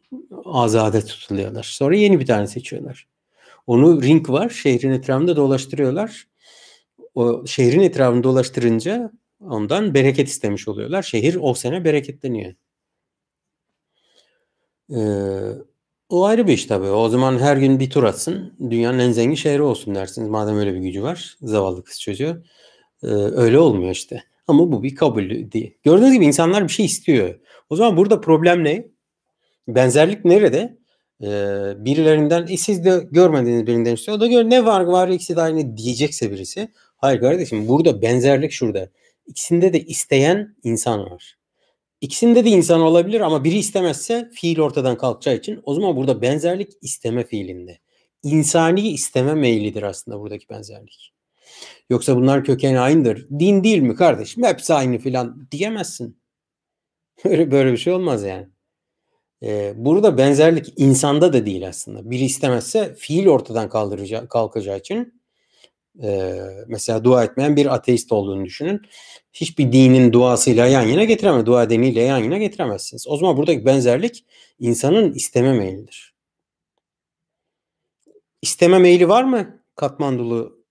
azade 0.45 1.05
tutuluyorlar. 1.05 1.63
Sonra 1.63 1.97
yeni 1.97 2.21
bir 2.21 2.27
tane 2.27 2.47
seçiyorlar. 2.47 3.07
Onu 3.67 4.03
ring 4.03 4.31
var. 4.31 4.49
Şehrin 4.51 4.91
etrafında 4.91 5.37
dolaştırıyorlar. 5.37 6.29
O 7.15 7.47
şehrin 7.47 7.81
etrafını 7.81 8.23
dolaştırınca 8.23 9.13
ondan 9.41 9.95
bereket 9.95 10.29
istemiş 10.29 10.69
oluyorlar. 10.69 11.03
Şehir 11.03 11.39
o 11.41 11.55
sene 11.55 11.85
bereketleniyor. 11.85 12.55
Ee, 14.91 14.97
o 16.09 16.25
ayrı 16.25 16.47
bir 16.47 16.53
iş 16.53 16.67
tabii. 16.67 16.87
O 16.87 17.09
zaman 17.09 17.39
her 17.39 17.57
gün 17.57 17.81
bir 17.81 17.91
tur 17.91 18.05
atsın. 18.05 18.55
Dünyanın 18.71 18.99
en 18.99 19.13
zengin 19.13 19.35
şehri 19.35 19.63
olsun 19.63 19.95
dersiniz. 19.95 20.29
Madem 20.29 20.59
öyle 20.59 20.75
bir 20.75 20.79
gücü 20.81 21.03
var. 21.03 21.37
Zavallı 21.43 21.85
kız 21.85 22.01
çocuğu. 22.01 22.43
Ee, 23.03 23.07
öyle 23.07 23.59
olmuyor 23.59 23.91
işte. 23.91 24.25
Ama 24.47 24.73
bu 24.73 24.83
bir 24.83 24.95
kabul 24.95 25.31
değil. 25.53 25.79
Gördüğünüz 25.83 26.13
gibi 26.13 26.27
insanlar 26.27 26.65
bir 26.65 26.73
şey 26.73 26.87
istiyor. 26.87 27.35
O 27.71 27.77
zaman 27.77 27.97
burada 27.97 28.21
problem 28.21 28.65
ne? 28.65 28.89
Benzerlik 29.69 30.25
nerede? 30.25 30.79
E, 31.23 31.29
birilerinden 31.85 32.47
e, 32.47 32.57
siz 32.57 32.85
de 32.85 33.07
görmediğiniz 33.11 33.67
birinden 33.67 33.95
işte 33.95 34.13
o 34.13 34.21
da 34.21 34.27
gör 34.27 34.51
ne 34.51 34.65
var 34.65 34.81
var 34.81 35.09
ikisi 35.09 35.37
de 35.37 35.41
aynı 35.41 35.77
diyecekse 35.77 36.31
birisi. 36.31 36.73
Hayır 36.97 37.21
kardeşim 37.21 37.69
burada 37.69 38.03
benzerlik 38.03 38.53
şurada. 38.53 38.91
İkisinde 39.27 39.73
de 39.73 39.81
isteyen 39.81 40.57
insan 40.63 41.01
var. 41.11 41.37
İkisinde 42.01 42.45
de 42.45 42.51
insan 42.51 42.81
olabilir 42.81 43.21
ama 43.21 43.45
biri 43.45 43.59
istemezse 43.59 44.31
fiil 44.35 44.61
ortadan 44.61 44.99
kalkacağı 44.99 45.37
için 45.37 45.61
o 45.63 45.75
zaman 45.75 45.97
burada 45.97 46.23
benzerlik 46.23 46.73
isteme 46.83 47.25
fiilinde. 47.25 47.79
İnsani 48.23 48.89
isteme 48.89 49.35
meylidir 49.35 49.83
aslında 49.83 50.21
buradaki 50.21 50.49
benzerlik. 50.49 51.13
Yoksa 51.91 52.17
bunlar 52.17 52.45
kökeni 52.45 52.81
aynıdır. 52.81 53.29
Din 53.31 53.65
değil 53.65 53.79
mi 53.79 53.95
kardeşim? 53.95 54.45
Hepsi 54.45 54.75
aynı 54.75 54.99
filan 54.99 55.49
diyemezsin. 55.51 56.21
Böyle, 57.25 57.51
böyle 57.51 57.73
bir 57.73 57.77
şey 57.77 57.93
olmaz 57.93 58.23
yani. 58.23 58.49
Ee, 59.43 59.73
burada 59.77 60.19
benzerlik 60.19 60.73
insanda 60.77 61.33
da 61.33 61.47
değil 61.47 61.69
aslında. 61.69 62.11
Biri 62.11 62.25
istemezse 62.25 62.95
fiil 62.95 63.27
ortadan 63.27 63.69
kaldıracağı, 63.69 64.29
kalkacağı 64.29 64.79
için 64.79 65.23
e, 66.03 66.41
mesela 66.69 67.05
dua 67.05 67.25
etmeyen 67.25 67.57
bir 67.57 67.75
ateist 67.75 68.13
olduğunu 68.13 68.45
düşünün. 68.45 68.83
Hiçbir 69.33 69.73
dinin 69.73 70.13
duasıyla 70.13 70.67
yan 70.67 70.83
yana 70.83 71.05
getiremez. 71.05 71.47
Dua 71.47 71.63
edeniyle 71.63 72.01
yan 72.03 72.19
yana 72.19 72.39
getiremezsiniz. 72.39 73.09
O 73.09 73.17
zaman 73.17 73.37
buradaki 73.37 73.67
benzerlik 73.67 74.25
insanın 74.61 75.13
isteme 75.13 75.53
meylidir. 75.53 76.15
İsteme 78.43 78.79
meyli 78.79 79.09
var 79.09 79.25
mı? 79.25 79.63
Katmandulu 79.77 80.65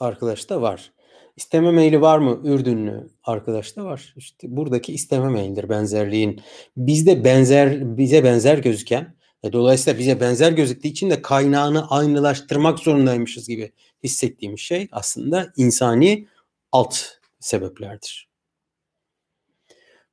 arkadaş 0.00 0.50
da 0.50 0.62
var. 0.62 0.91
İsteme 1.36 1.70
maili 1.70 2.00
var 2.00 2.18
mı 2.18 2.40
Ürdünlü 2.44 3.08
arkadaş 3.24 3.76
da 3.76 3.84
var. 3.84 4.14
İşte 4.16 4.56
buradaki 4.56 4.92
isteme 4.92 5.28
maildir 5.28 5.68
benzerliğin. 5.68 6.40
Bizde 6.76 7.24
benzer 7.24 7.96
bize 7.96 8.24
benzer 8.24 8.58
gözüken 8.58 9.14
e, 9.42 9.52
dolayısıyla 9.52 9.98
bize 9.98 10.20
benzer 10.20 10.52
gözüktüğü 10.52 10.88
için 10.88 11.10
de 11.10 11.22
kaynağını 11.22 11.90
aynılaştırmak 11.90 12.78
zorundaymışız 12.78 13.48
gibi 13.48 13.72
hissettiğimiz 14.04 14.60
şey 14.60 14.88
aslında 14.92 15.52
insani 15.56 16.28
alt 16.72 16.98
sebeplerdir. 17.40 18.28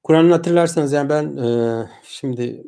Kur'an'ı 0.03 0.31
hatırlarsanız 0.31 0.91
yani 0.91 1.09
ben 1.09 1.37
e, 1.37 1.89
şimdi 2.03 2.63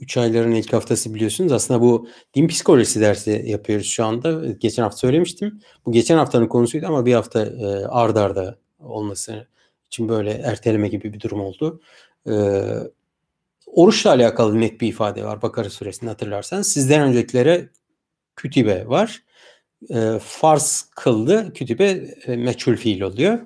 3 0.00 0.16
ayların 0.16 0.52
ilk 0.52 0.72
haftası 0.72 1.14
biliyorsunuz. 1.14 1.52
Aslında 1.52 1.80
bu 1.80 2.08
din 2.34 2.48
psikolojisi 2.48 3.00
dersi 3.00 3.44
yapıyoruz 3.46 3.86
şu 3.86 4.04
anda. 4.04 4.46
Geçen 4.46 4.82
hafta 4.82 4.98
söylemiştim. 4.98 5.60
Bu 5.86 5.92
geçen 5.92 6.18
haftanın 6.18 6.46
konusuydu 6.46 6.86
ama 6.86 7.06
bir 7.06 7.14
hafta 7.14 7.46
e, 7.46 7.86
ard 7.86 8.16
arda 8.16 8.58
olması 8.80 9.46
için 9.86 10.08
böyle 10.08 10.30
erteleme 10.30 10.88
gibi 10.88 11.12
bir 11.12 11.20
durum 11.20 11.40
oldu. 11.40 11.80
E, 12.28 12.34
oruçla 13.66 14.10
alakalı 14.10 14.60
net 14.60 14.80
bir 14.80 14.88
ifade 14.88 15.24
var 15.24 15.42
Bakara 15.42 15.70
suresinde 15.70 16.10
hatırlarsanız. 16.10 16.72
Sizden 16.72 17.02
öncekilere 17.02 17.68
kütübe 18.36 18.88
var. 18.88 19.22
E, 19.90 20.18
farz 20.22 20.90
kıldı. 20.96 21.52
Kütübe 21.52 22.14
e, 22.26 22.36
meçhul 22.36 22.76
fiil 22.76 23.00
oluyor. 23.00 23.38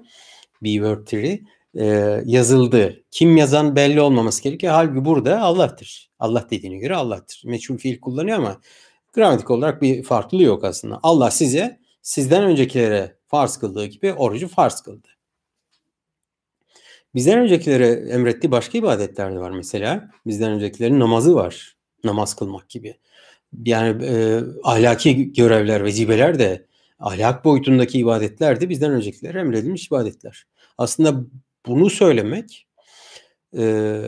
Be 0.63 0.73
word 0.73 1.07
tree 1.07 1.41
e, 1.75 1.85
yazıldı. 2.25 3.05
Kim 3.11 3.37
yazan 3.37 3.77
belli 3.77 4.01
olmaması 4.01 4.43
gerekiyor. 4.43 4.73
Halbuki 4.73 5.05
burada 5.05 5.41
Allah'tır. 5.41 6.06
Allah 6.19 6.47
dediğine 6.51 6.79
göre 6.79 6.97
Allah'tır. 6.97 7.43
Meçhul 7.45 7.79
fiil 7.79 8.01
kullanıyor 8.01 8.39
ama 8.39 8.61
gramatik 9.13 9.51
olarak 9.51 9.83
bir 9.83 10.03
farklılığı 10.03 10.43
yok 10.43 10.65
aslında. 10.65 11.01
Allah 11.03 11.31
size 11.31 11.81
sizden 12.03 12.45
öncekilere 12.45 13.17
farz 13.27 13.57
kıldığı 13.57 13.87
gibi 13.87 14.13
orucu 14.13 14.49
farz 14.49 14.81
kıldı. 14.81 15.09
Bizden 17.15 17.39
öncekilere 17.39 17.89
emrettiği 17.89 18.51
başka 18.51 18.79
ibadetler 18.79 19.35
de 19.35 19.39
var 19.39 19.51
mesela. 19.51 20.11
Bizden 20.27 20.53
öncekilerin 20.53 21.01
namazı 21.01 21.35
var. 21.35 21.77
Namaz 22.05 22.37
kılmak 22.37 22.69
gibi. 22.69 22.95
Yani 23.65 24.05
e, 24.05 24.41
ahlaki 24.65 25.33
görevler, 25.33 25.85
vecibeler 25.85 26.39
de 26.39 26.67
ahlak 26.99 27.45
boyutundaki 27.45 27.99
ibadetler 27.99 28.61
de 28.61 28.69
bizden 28.69 28.93
öncekilere 28.93 29.41
emredilmiş 29.41 29.87
ibadetler. 29.87 30.47
Aslında 30.79 31.25
bunu 31.67 31.91
söylemek 31.91 32.67
e, 33.59 34.03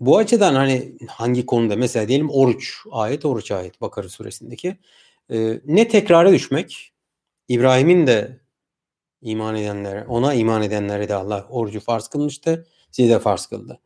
bu 0.00 0.18
açıdan 0.18 0.54
hani 0.54 0.92
hangi 1.08 1.46
konuda 1.46 1.76
mesela 1.76 2.08
diyelim 2.08 2.30
oruç 2.30 2.76
ayet 2.90 3.24
oruç 3.24 3.50
ayet 3.50 3.80
Bakara 3.80 4.08
suresindeki 4.08 4.76
e, 5.32 5.60
ne 5.64 5.88
tekrara 5.88 6.32
düşmek 6.32 6.92
İbrahim'in 7.48 8.06
de 8.06 8.40
iman 9.22 9.56
edenlere 9.56 10.04
ona 10.08 10.34
iman 10.34 10.62
edenlere 10.62 11.08
de 11.08 11.14
Allah 11.14 11.46
orucu 11.50 11.80
farz 11.80 12.08
kılmıştı 12.08 12.66
size 12.90 13.14
de 13.14 13.18
farz 13.18 13.46
kıldı. 13.46 13.80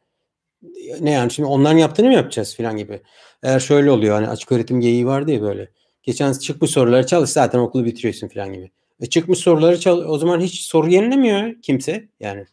Ne 1.01 1.11
yani 1.11 1.31
şimdi 1.31 1.49
onların 1.49 1.79
yaptığını 1.79 2.07
mı 2.07 2.15
yapacağız 2.15 2.55
filan 2.55 2.77
gibi. 2.77 3.03
Eğer 3.43 3.61
şöyle 3.61 3.91
oluyor 3.91 4.15
hani 4.15 4.29
açık 4.29 4.53
öğretim 4.53 4.81
geyiği 4.81 5.07
vardı 5.07 5.31
ya 5.31 5.43
böyle. 5.43 5.71
Geçen 6.03 6.33
çıkmış 6.33 6.71
soruları 6.71 7.07
çalış 7.07 7.31
zaten 7.31 7.59
okulu 7.59 7.85
bitiriyorsun 7.85 8.29
filan 8.29 8.53
gibi. 8.53 8.71
E 9.01 9.07
çıkmış 9.07 9.39
soruları 9.39 9.81
çal 9.81 9.99
o 9.99 10.19
zaman 10.19 10.41
hiç 10.41 10.61
soru 10.61 10.91
yenilemiyor 10.91 11.63
kimse 11.63 12.09
yani. 12.21 12.47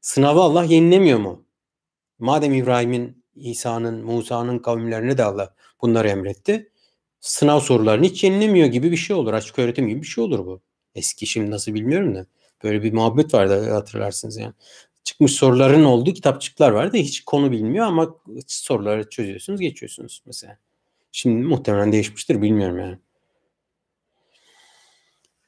Sınavı 0.00 0.40
Allah 0.40 0.64
yenilemiyor 0.64 1.18
mu? 1.18 1.45
Madem 2.18 2.54
İbrahim'in, 2.54 3.24
İsa'nın, 3.36 4.04
Musa'nın 4.04 4.58
kavimlerine 4.58 5.18
de 5.18 5.24
Allah 5.24 5.54
bunları 5.82 6.08
emretti. 6.08 6.70
Sınav 7.20 7.60
sorularını 7.60 8.06
hiç 8.06 8.24
yenilemiyor 8.24 8.66
gibi 8.66 8.90
bir 8.92 8.96
şey 8.96 9.16
olur. 9.16 9.32
Açık 9.32 9.58
öğretim 9.58 9.88
gibi 9.88 10.02
bir 10.02 10.06
şey 10.06 10.24
olur 10.24 10.46
bu. 10.46 10.60
Eski 10.94 11.26
şimdi 11.26 11.50
nasıl 11.50 11.74
bilmiyorum 11.74 12.14
da. 12.14 12.26
Böyle 12.64 12.82
bir 12.82 12.92
muhabbet 12.92 13.34
vardı 13.34 13.70
hatırlarsınız 13.70 14.36
yani. 14.36 14.52
Çıkmış 15.04 15.32
soruların 15.32 15.84
olduğu 15.84 16.14
kitapçıklar 16.14 16.70
vardı. 16.70 16.96
Hiç 16.96 17.24
konu 17.24 17.52
bilmiyor 17.52 17.86
ama 17.86 18.16
soruları 18.46 19.08
çözüyorsunuz, 19.10 19.60
geçiyorsunuz 19.60 20.22
mesela. 20.26 20.58
Şimdi 21.12 21.46
muhtemelen 21.46 21.92
değişmiştir 21.92 22.42
bilmiyorum 22.42 22.78
yani. 22.78 22.98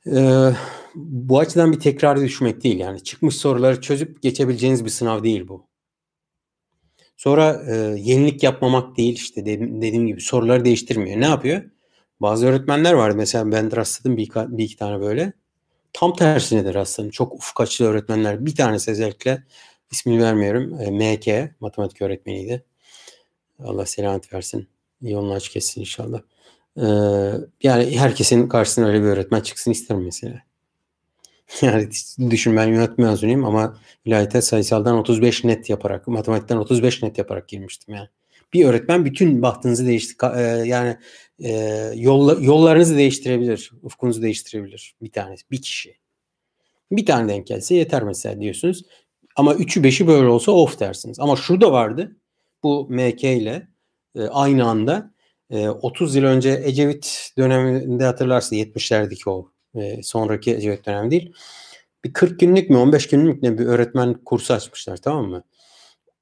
Ee, 0.07 0.53
bu 0.95 1.39
açıdan 1.39 1.73
bir 1.73 1.81
tekrar 1.81 2.21
düşmek 2.21 2.65
değil 2.65 2.79
yani 2.79 3.05
çıkmış 3.05 3.37
soruları 3.37 3.81
çözüp 3.81 4.23
geçebileceğiniz 4.23 4.85
bir 4.85 4.91
sınav 4.91 5.23
değil 5.23 5.49
bu. 5.49 5.68
Sonra 7.19 7.63
e, 7.69 7.77
yenilik 8.01 8.43
yapmamak 8.43 8.97
değil 8.97 9.15
işte 9.15 9.47
dediğim, 9.47 9.83
dediğim 9.83 10.07
gibi 10.07 10.21
soruları 10.21 10.65
değiştirmiyor. 10.65 11.21
Ne 11.21 11.27
yapıyor? 11.27 11.63
Bazı 12.21 12.47
öğretmenler 12.47 12.93
var 12.93 13.11
mesela 13.11 13.53
ben 13.53 13.77
rastladım 13.77 14.17
bir, 14.17 14.31
bir 14.35 14.65
iki 14.65 14.77
tane 14.77 15.01
böyle. 15.01 15.33
Tam 15.93 16.17
tersine 16.17 16.65
de 16.65 16.75
rastladım. 16.75 17.11
Çok 17.11 17.35
ufuk 17.35 17.61
açılı 17.61 17.89
öğretmenler. 17.89 18.47
Bir 18.47 18.57
tanesi 18.57 18.91
özellikle 18.91 19.45
ismini 19.91 20.23
vermiyorum. 20.23 20.81
E, 20.81 20.91
MK 20.91 21.51
matematik 21.61 22.03
öğretmeniydi. 22.03 22.65
Allah 23.65 23.87
selamet 23.87 24.33
versin. 24.33 24.69
Yolunu 25.03 25.33
aç 25.33 25.49
kessin 25.49 25.81
inşallah. 25.81 26.21
Ee, 26.77 26.83
yani 27.63 27.99
herkesin 27.99 28.49
karşısına 28.49 28.87
öyle 28.87 29.01
bir 29.01 29.07
öğretmen 29.07 29.41
çıksın 29.41 29.71
isterim 29.71 30.05
mesela. 30.05 30.48
Yani 31.63 31.89
düşün 32.31 32.57
ben 32.57 32.69
yönetim 32.69 33.05
mezunuyum 33.05 33.45
ama 33.45 33.77
ilahiyat 34.05 34.45
sayısaldan 34.45 34.99
35 34.99 35.45
net 35.45 35.71
yaparak, 35.71 36.09
matematikten 36.09 36.57
35 36.57 37.03
net 37.03 37.19
yaparak 37.19 37.49
girmiştim 37.49 37.95
yani. 37.95 38.09
Bir 38.53 38.65
öğretmen 38.65 39.05
bütün 39.05 39.43
bahtınızı 39.43 39.87
değişti 39.87 40.27
e, 40.37 40.41
yani 40.43 40.97
e, 41.39 41.53
yolla, 41.95 42.37
yollarınızı 42.41 42.97
değiştirebilir, 42.97 43.73
ufkunuzu 43.83 44.23
değiştirebilir 44.23 44.95
bir 45.03 45.13
tanesi, 45.13 45.51
bir 45.51 45.63
kişi. 45.63 45.97
Bir 46.93 47.07
tane 47.07 47.33
denk 47.33 47.47
gelse 47.47 47.75
yeter 47.75 48.03
mesela 48.03 48.41
diyorsunuz. 48.41 48.83
Ama 49.37 49.55
üçü 49.55 49.85
beşi 49.85 50.07
böyle 50.07 50.29
olsa 50.29 50.53
of 50.53 50.81
dersiniz. 50.81 51.21
Ama 51.21 51.37
şurada 51.37 51.73
vardı. 51.73 52.17
Bu 52.63 52.87
MK 52.91 53.25
ile 53.25 53.69
e, 54.17 54.23
aynı 54.23 54.65
anda 54.65 55.15
e, 55.51 55.69
30 55.69 56.15
yıl 56.17 56.25
önce 56.25 56.63
Ecevit 56.65 57.31
döneminde 57.39 58.05
hatırlarsın 58.05 58.57
70'lerdeki 58.57 59.31
o 59.31 59.51
e, 59.75 60.03
sonraki 60.03 60.55
Ecevit 60.55 60.87
dönemi 60.87 61.11
değil. 61.11 61.33
Bir 62.05 62.13
40 62.13 62.41
günlük 62.41 62.71
mü 62.71 62.77
15 62.77 63.09
günlük 63.09 63.43
ne 63.43 63.59
bir 63.59 63.67
öğretmen 63.67 64.15
kursu 64.15 64.55
açmışlar 64.55 64.97
tamam 64.97 65.27
mı? 65.27 65.45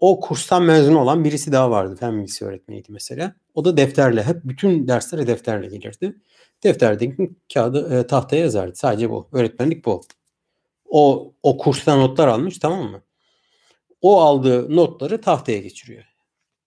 O 0.01 0.21
kurstan 0.21 0.63
mezun 0.63 0.95
olan 0.95 1.25
birisi 1.25 1.53
daha 1.53 1.71
vardı. 1.71 1.97
Fen 2.01 2.19
bilgisi 2.19 2.45
öğretmeniydi 2.45 2.93
mesela. 2.93 3.35
O 3.55 3.65
da 3.65 3.77
defterle 3.77 4.23
hep 4.23 4.37
bütün 4.45 4.89
derslere 4.89 5.27
defterle 5.27 5.67
gelirdi. 5.67 6.17
Defterdeki 6.65 7.31
kağıdı 7.55 7.99
e, 7.99 8.07
tahtaya 8.07 8.43
yazardı. 8.43 8.75
Sadece 8.75 9.11
bu. 9.11 9.29
Öğretmenlik 9.33 9.85
bu. 9.85 10.01
O 10.89 11.33
o 11.43 11.59
kurstan 11.59 12.01
notlar 12.01 12.29
almış 12.29 12.59
tamam 12.59 12.91
mı? 12.91 13.03
O 14.01 14.21
aldığı 14.21 14.77
notları 14.77 15.21
tahtaya 15.21 15.59
geçiriyor. 15.59 16.05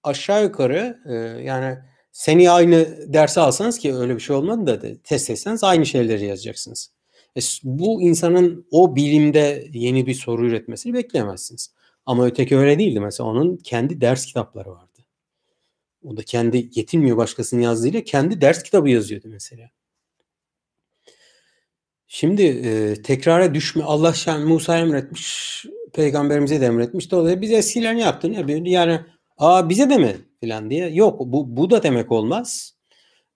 Aşağı 0.03 0.43
yukarı 0.43 0.99
e, 1.05 1.13
yani 1.43 1.77
seni 2.20 2.51
aynı 2.51 2.97
dersi 3.13 3.39
alsanız 3.39 3.78
ki 3.78 3.95
öyle 3.95 4.15
bir 4.15 4.20
şey 4.20 4.36
olmadı 4.36 4.82
da 4.82 5.01
test 5.03 5.30
etseniz 5.30 5.63
aynı 5.63 5.86
şeyleri 5.86 6.26
yazacaksınız. 6.26 6.91
E, 7.38 7.39
bu 7.63 8.01
insanın 8.01 8.67
o 8.72 8.95
bilimde 8.95 9.67
yeni 9.74 10.05
bir 10.05 10.13
soru 10.13 10.47
üretmesini 10.47 10.93
bekleyemezsiniz. 10.93 11.74
Ama 12.05 12.26
öteki 12.26 12.57
öyle 12.57 12.80
değildi. 12.80 12.99
Mesela 12.99 13.30
onun 13.30 13.57
kendi 13.57 14.01
ders 14.01 14.26
kitapları 14.26 14.72
vardı. 14.72 15.05
O 16.03 16.17
da 16.17 16.24
kendi 16.24 16.70
yetinmiyor 16.76 17.17
başkasının 17.17 17.61
yazdığıyla 17.61 18.03
kendi 18.03 18.41
ders 18.41 18.63
kitabı 18.63 18.89
yazıyordu 18.89 19.28
mesela. 19.28 19.70
Şimdi 22.07 22.43
e, 22.43 23.01
tekrara 23.01 23.53
düşme 23.53 23.84
Allah 23.84 24.13
şan 24.13 24.41
Musa 24.41 24.78
emretmiş, 24.78 25.65
peygamberimize 25.93 26.61
de 26.61 26.65
emretmiş. 26.65 27.11
Dolayısıyla 27.11 27.41
biz 27.41 27.51
eskiler 27.51 27.95
ne 27.95 28.01
yaptı? 28.01 28.32
Ne 28.32 28.70
yani 28.70 28.99
aa 29.39 29.69
bize 29.69 29.89
de 29.89 29.97
mi 29.97 30.17
falan 30.43 30.69
diye. 30.69 30.89
Yok 30.89 31.19
bu, 31.19 31.57
bu 31.57 31.69
da 31.69 31.83
demek 31.83 32.11
olmaz. 32.11 32.75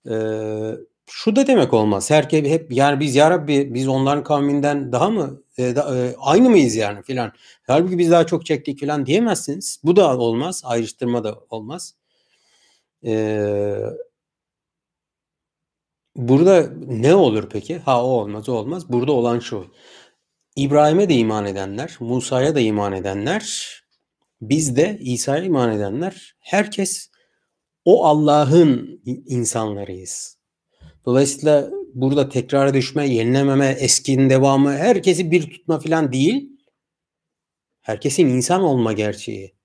Ee, 0.09 0.75
şu 1.07 1.35
da 1.35 1.47
demek 1.47 1.73
olmaz. 1.73 2.11
Herkes 2.11 2.45
hep 2.45 2.71
yani 2.71 2.99
biz 2.99 3.15
ya 3.15 3.31
Rabbi 3.31 3.73
biz 3.73 3.87
onların 3.87 4.23
kavminden 4.23 4.91
daha 4.91 5.09
mı 5.09 5.41
e, 5.57 5.75
da, 5.75 5.97
e, 5.97 6.15
aynı 6.19 6.49
mıyız 6.49 6.75
yani 6.75 7.03
filan. 7.03 7.31
Halbuki 7.67 7.97
biz 7.97 8.11
daha 8.11 8.25
çok 8.25 8.45
çektik 8.45 8.79
filan 8.79 9.05
diyemezsiniz. 9.05 9.79
Bu 9.83 9.95
da 9.95 10.17
olmaz. 10.17 10.61
Ayrıştırma 10.65 11.23
da 11.23 11.39
olmaz. 11.49 11.95
Ee, 13.05 13.79
burada 16.15 16.69
ne 16.87 17.15
olur 17.15 17.49
peki? 17.49 17.77
Ha 17.77 18.05
o 18.05 18.07
olmaz 18.07 18.49
o 18.49 18.53
olmaz. 18.53 18.89
Burada 18.89 19.11
olan 19.11 19.39
şu. 19.39 19.67
İbrahim'e 20.55 21.09
de 21.09 21.13
iman 21.15 21.45
edenler, 21.45 21.97
Musa'ya 21.99 22.55
da 22.55 22.59
iman 22.59 22.93
edenler 22.93 23.82
biz 24.49 24.75
de 24.75 24.97
İsa'ya 25.01 25.43
iman 25.43 25.75
edenler 25.75 26.35
herkes 26.39 27.11
o 27.85 28.05
Allah'ın 28.05 29.01
insanlarıyız. 29.05 30.37
Dolayısıyla 31.05 31.69
burada 31.93 32.29
tekrara 32.29 32.73
düşme, 32.73 33.07
yenilememe, 33.07 33.67
eskinin 33.79 34.29
devamı, 34.29 34.71
herkesi 34.73 35.31
bir 35.31 35.49
tutma 35.49 35.79
falan 35.79 36.13
değil. 36.13 36.49
Herkesin 37.81 38.27
insan 38.27 38.63
olma 38.63 38.93
gerçeği. 38.93 39.55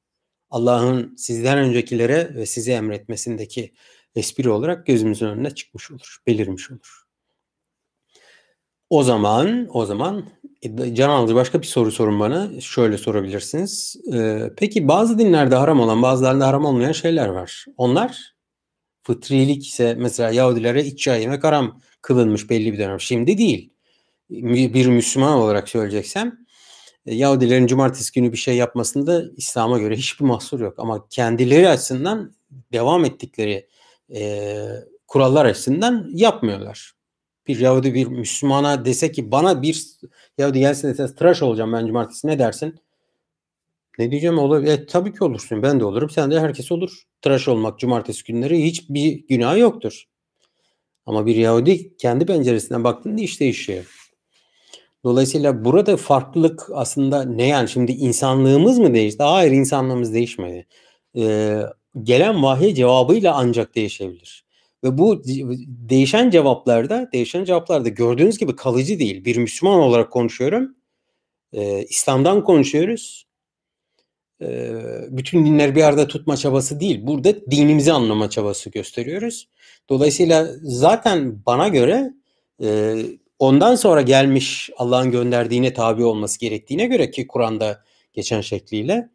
Allah'ın 0.51 1.17
sizden 1.17 1.59
öncekilere 1.59 2.35
ve 2.35 2.47
size 2.47 2.73
emretmesindeki 2.73 3.73
espri 4.15 4.51
olarak 4.51 4.87
gözümüzün 4.87 5.27
önüne 5.27 5.51
çıkmış 5.51 5.91
olur, 5.91 6.19
belirmiş 6.27 6.71
olur. 6.71 7.03
O 8.91 9.03
zaman, 9.03 9.69
o 9.73 9.87
zaman 9.87 10.31
can 10.93 11.11
alıcı 11.11 11.35
başka 11.35 11.63
bir 11.63 11.67
soru 11.67 11.93
sorun 11.93 12.21
bana. 12.21 12.61
Şöyle 12.61 12.99
sorabilirsiniz. 12.99 13.97
Ee, 14.15 14.51
peki 14.57 14.89
bazı 14.89 15.19
dinlerde 15.19 15.55
haram 15.55 15.81
olan, 15.81 16.03
bazılarında 16.03 16.47
haram 16.47 16.65
olmayan 16.65 16.93
şeyler 16.93 17.29
var. 17.29 17.65
Onlar 17.77 18.35
fıtrilik 19.03 19.67
ise 19.67 19.95
mesela 19.99 20.31
Yahudilere 20.31 20.85
iç 20.85 21.03
çay 21.03 21.21
yemek 21.21 21.45
haram 21.45 21.81
kılınmış 22.03 22.51
belli 22.51 22.73
bir 22.73 22.79
dönem. 22.79 23.01
Şimdi 23.01 23.39
değil. 23.39 23.73
Bir 24.31 24.87
Müslüman 24.87 25.33
olarak 25.33 25.69
söyleyeceksem 25.69 26.39
e, 27.07 27.15
Yahudilerin 27.15 27.67
cumartesi 27.67 28.13
günü 28.13 28.33
bir 28.33 28.37
şey 28.37 28.57
yapmasında 28.57 29.25
İslam'a 29.37 29.79
göre 29.79 29.97
hiçbir 29.97 30.25
mahsur 30.25 30.61
yok. 30.61 30.75
Ama 30.79 31.09
kendileri 31.09 31.69
açısından 31.69 32.33
devam 32.73 33.05
ettikleri 33.05 33.69
e, 34.15 34.57
kurallar 35.07 35.45
açısından 35.45 36.11
yapmıyorlar. 36.13 36.98
Bir 37.49 37.59
Yahudi 37.59 37.95
bir 37.95 38.07
Müslümana 38.07 38.85
dese 38.85 39.13
ki 39.13 39.31
bana 39.31 39.63
bir 39.63 39.87
Yahudi 40.39 40.59
gelse 40.59 40.89
dese 40.89 41.15
tıraş 41.15 41.43
olacağım 41.43 41.73
ben 41.73 41.87
cumartesi 41.87 42.27
ne 42.27 42.39
dersin? 42.39 42.81
Ne 43.99 44.11
diyeceğim 44.11 44.39
olur? 44.39 44.65
E, 44.65 44.87
tabii 44.87 45.13
ki 45.13 45.25
olursun. 45.25 45.63
Ben 45.63 45.81
de 45.81 45.85
olurum. 45.85 46.11
Sen 46.11 46.31
de 46.31 46.41
herkes 46.41 46.73
olur. 46.73 47.03
Tıraş 47.23 47.49
olmak 47.49 47.79
cumartesi 47.79 48.25
günleri 48.25 48.65
hiçbir 48.65 49.27
günah 49.29 49.59
yoktur. 49.59 50.05
Ama 51.07 51.27
bir 51.27 51.37
Yahudi 51.37 51.97
kendi 51.97 52.27
penceresinden 52.27 52.85
baktığında 52.85 53.23
iş 53.23 53.41
değişiyor. 53.41 53.85
Dolayısıyla 55.05 55.65
burada 55.65 55.97
farklılık 55.97 56.67
aslında 56.73 57.25
ne 57.25 57.47
yani 57.47 57.69
şimdi 57.69 57.93
insanlığımız 57.93 58.79
mı 58.79 58.95
değişti? 58.95 59.23
Hayır 59.23 59.53
insanlığımız 59.53 60.15
değişmedi. 60.15 60.67
Ee, 61.17 61.63
gelen 62.03 62.43
vahiy 62.43 62.75
cevabıyla 62.75 63.35
ancak 63.35 63.75
değişebilir. 63.75 64.48
Ve 64.85 64.99
bu 64.99 65.23
değişen 65.67 66.31
cevaplarda, 66.31 67.09
değişen 67.13 67.45
cevaplarda 67.45 67.89
gördüğünüz 67.89 68.39
gibi 68.39 68.57
kalıcı 68.57 68.99
değil. 68.99 69.25
Bir 69.25 69.37
Müslüman 69.37 69.81
olarak 69.81 70.13
konuşuyorum. 70.13 70.77
Ee, 71.53 71.85
İslam'dan 71.89 72.45
konuşuyoruz. 72.45 73.27
Ee, 74.43 74.73
bütün 75.09 75.47
dinler 75.47 75.77
bir 75.77 75.83
arada 75.83 76.07
tutma 76.07 76.37
çabası 76.37 76.81
değil. 76.81 77.07
Burada 77.07 77.51
dinimizi 77.51 77.93
anlama 77.93 78.31
çabası 78.31 78.71
gösteriyoruz. 78.71 79.49
Dolayısıyla 79.89 80.49
zaten 80.63 81.43
bana 81.47 81.69
göre 81.69 82.13
e, 82.63 82.97
ondan 83.39 83.75
sonra 83.75 84.03
gelmiş 84.03 84.71
Allah'ın 84.77 85.11
gönderdiğine 85.11 85.73
tabi 85.73 86.05
olması 86.05 86.41
gerektiğine 86.41 86.87
göre 86.87 87.11
ki 87.11 87.27
Kur'an'da 87.27 87.85
geçen 88.13 88.41
şekliyle 88.41 89.09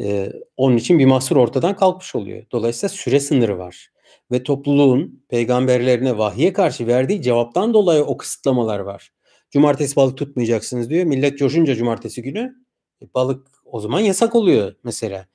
e, 0.00 0.32
onun 0.56 0.76
için 0.76 0.98
bir 0.98 1.06
mahsur 1.06 1.36
ortadan 1.36 1.76
kalkmış 1.76 2.14
oluyor. 2.14 2.44
Dolayısıyla 2.52 2.88
süre 2.88 3.20
sınırı 3.20 3.58
var. 3.58 3.92
Ve 4.30 4.42
topluluğun 4.42 5.24
peygamberlerine 5.28 6.18
vahye 6.18 6.52
karşı 6.52 6.86
verdiği 6.86 7.22
cevaptan 7.22 7.74
dolayı 7.74 8.04
o 8.04 8.16
kısıtlamalar 8.16 8.78
var. 8.78 9.12
Cumartesi 9.50 9.96
balık 9.96 10.18
tutmayacaksınız 10.18 10.90
diyor. 10.90 11.04
Millet 11.04 11.38
coşunca 11.38 11.74
cumartesi 11.74 12.22
günü 12.22 12.54
e, 13.02 13.14
balık 13.14 13.46
o 13.64 13.80
zaman 13.80 14.00
yasak 14.00 14.34
oluyor 14.34 14.74
mesela. 14.84 15.26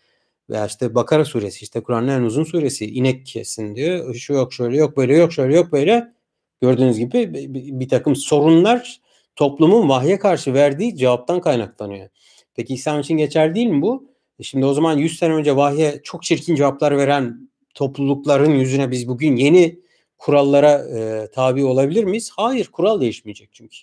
Veya 0.50 0.66
işte 0.66 0.96
Bakara 0.96 1.26
suresi 1.26 1.64
işte 1.64 1.84
Kur'an'ın 1.84 2.08
en 2.08 2.22
uzun 2.22 2.44
suresi 2.44 2.86
inek 2.86 3.26
kesin 3.26 3.76
diyor. 3.76 4.16
Şu 4.16 4.34
yok 4.34 4.54
şöyle 4.54 4.78
yok 4.78 4.98
böyle 4.98 5.16
yok 5.18 5.34
şöyle 5.34 5.56
yok 5.56 5.72
böyle. 5.72 6.14
Gördüğünüz 6.62 6.98
gibi 6.98 7.34
bir, 7.80 7.90
takım 7.90 8.16
sorunlar 8.16 9.02
toplumun 9.36 9.90
vahye 9.90 10.20
karşı 10.20 10.54
verdiği 10.54 10.98
cevaptan 10.98 11.42
kaynaklanıyor. 11.42 12.10
Peki 12.56 12.74
İslam 12.74 13.00
için 13.00 13.18
geçer 13.18 13.56
değil 13.56 13.68
mi 13.68 13.82
bu? 13.82 14.12
E 14.40 14.44
şimdi 14.44 14.66
o 14.66 14.74
zaman 14.74 14.98
100 14.98 15.20
sene 15.20 15.34
önce 15.34 15.56
vahye 15.56 16.02
çok 16.04 16.24
çirkin 16.24 16.56
cevaplar 16.56 16.98
veren 16.98 17.50
toplulukların 17.78 18.52
yüzüne 18.52 18.92
biz 18.92 19.08
bugün 19.08 19.36
yeni 19.36 19.80
kurallara 20.18 20.72
e, 20.72 21.28
tabi 21.32 21.66
olabilir 21.66 22.04
miyiz? 22.04 22.32
Hayır, 22.36 22.68
kural 22.68 23.02
değişmeyecek 23.02 23.50
çünkü. 23.54 23.78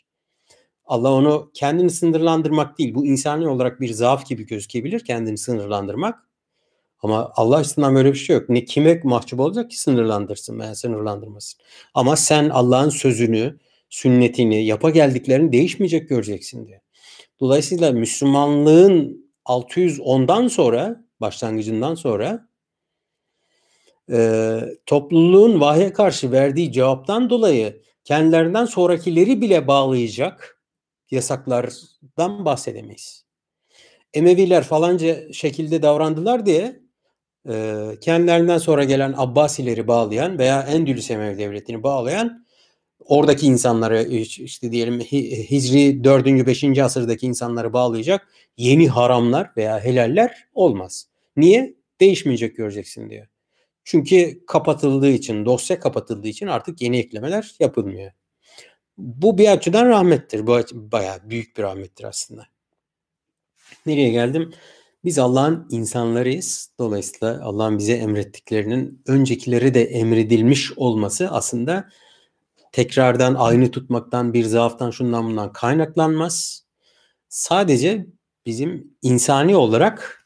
Allah 0.87 1.13
onu 1.13 1.51
kendini 1.55 1.91
sınırlandırmak 1.91 2.79
değil. 2.79 2.95
Bu 2.95 3.07
insani 3.07 3.49
olarak 3.49 3.81
bir 3.81 3.93
zaaf 3.93 4.27
gibi 4.27 4.47
gözükebilir 4.47 5.05
kendini 5.05 5.39
sınırlandırmak. 5.39 6.29
Ama 7.03 7.33
Allah 7.37 7.57
açısından 7.57 7.95
böyle 7.95 8.13
bir 8.13 8.19
şey 8.19 8.37
yok. 8.37 8.49
Ne 8.49 8.65
kime 8.65 9.01
mahcup 9.05 9.41
olacak 9.41 9.71
ki 9.71 9.81
sınırlandırsın 9.81 10.61
veya 10.61 10.75
sınırlandırmasın. 10.75 11.61
Ama 11.95 12.17
sen 12.17 12.49
Allah'ın 12.49 12.89
sözünü, 12.89 13.59
sünnetini, 13.91 14.65
yapa 14.65 14.91
geldiklerini 14.91 15.53
değişmeyecek 15.53 16.09
göreceksin 16.09 16.67
diye. 16.67 16.81
Dolayısıyla 17.41 17.93
Müslümanlığın 17.93 19.27
610'dan 19.45 20.49
sonra, 20.49 21.05
başlangıcından 21.21 21.95
sonra 21.95 22.49
e, 24.13 24.61
topluluğun 24.87 25.61
vahye 25.61 25.93
karşı 25.93 26.33
verdiği 26.33 26.73
cevaptan 26.73 27.31
dolayı 27.31 27.83
kendilerinden 28.05 28.65
sonrakileri 28.65 29.41
bile 29.41 29.67
bağlayacak 29.67 30.61
yasaklardan 31.11 32.45
bahsedemeyiz. 32.45 33.25
Emeviler 34.15 34.65
falanca 34.65 35.33
şekilde 35.33 35.83
davrandılar 35.83 36.47
diye 36.47 36.81
e, 37.49 37.85
kendilerinden 38.01 38.59
sonra 38.59 38.85
gelen 38.85 39.15
Abbasileri 39.17 39.89
bağlayan 39.89 40.39
veya 40.39 40.63
Endülüs 40.63 41.11
Emevi 41.11 41.39
Devleti'ni 41.39 41.83
bağlayan 41.83 42.45
oradaki 43.05 43.47
insanları 43.47 44.03
işte 44.03 44.73
diyelim 44.73 45.01
Hicri 45.01 46.05
4. 46.05 46.27
5. 46.27 46.79
asırdaki 46.79 47.27
insanları 47.27 47.73
bağlayacak 47.73 48.29
yeni 48.57 48.89
haramlar 48.89 49.51
veya 49.57 49.85
helaller 49.85 50.49
olmaz. 50.55 51.09
Niye? 51.37 51.75
Değişmeyecek 52.01 52.57
göreceksin 52.57 53.11
diyor. 53.11 53.27
Çünkü 53.85 54.47
kapatıldığı 54.47 55.11
için, 55.11 55.47
dosya 55.47 55.81
kapatıldığı 55.81 56.29
için 56.29 56.47
artık 56.47 56.83
yeni 56.83 56.99
eklemeler 56.99 57.55
yapılmıyor. 57.61 58.13
Bu 58.99 59.39
bir 59.39 59.49
açıdan 59.49 59.89
rahmettir. 59.89 60.47
Bu 60.47 60.61
bayağı 60.73 61.31
büyük 61.31 61.57
bir 61.57 61.63
rahmettir 61.63 62.05
aslında. 62.05 62.47
Nereye 63.87 64.11
geldim? 64.11 64.53
Biz 65.05 65.19
Allah'ın 65.19 65.67
insanlarıyız. 65.71 66.71
Dolayısıyla 66.79 67.41
Allah'ın 67.45 67.79
bize 67.79 67.93
emrettiklerinin 67.93 69.03
öncekileri 69.07 69.75
de 69.75 69.85
emredilmiş 69.85 70.73
olması 70.79 71.31
aslında 71.31 71.89
tekrardan 72.73 73.35
aynı 73.35 73.71
tutmaktan, 73.71 74.35
bir 74.35 74.45
zaaftan, 74.45 74.91
şundan 74.91 75.25
bundan 75.25 75.53
kaynaklanmaz. 75.53 76.65
Sadece 77.29 78.07
bizim 78.47 78.97
insani 79.03 79.57
olarak 79.57 80.24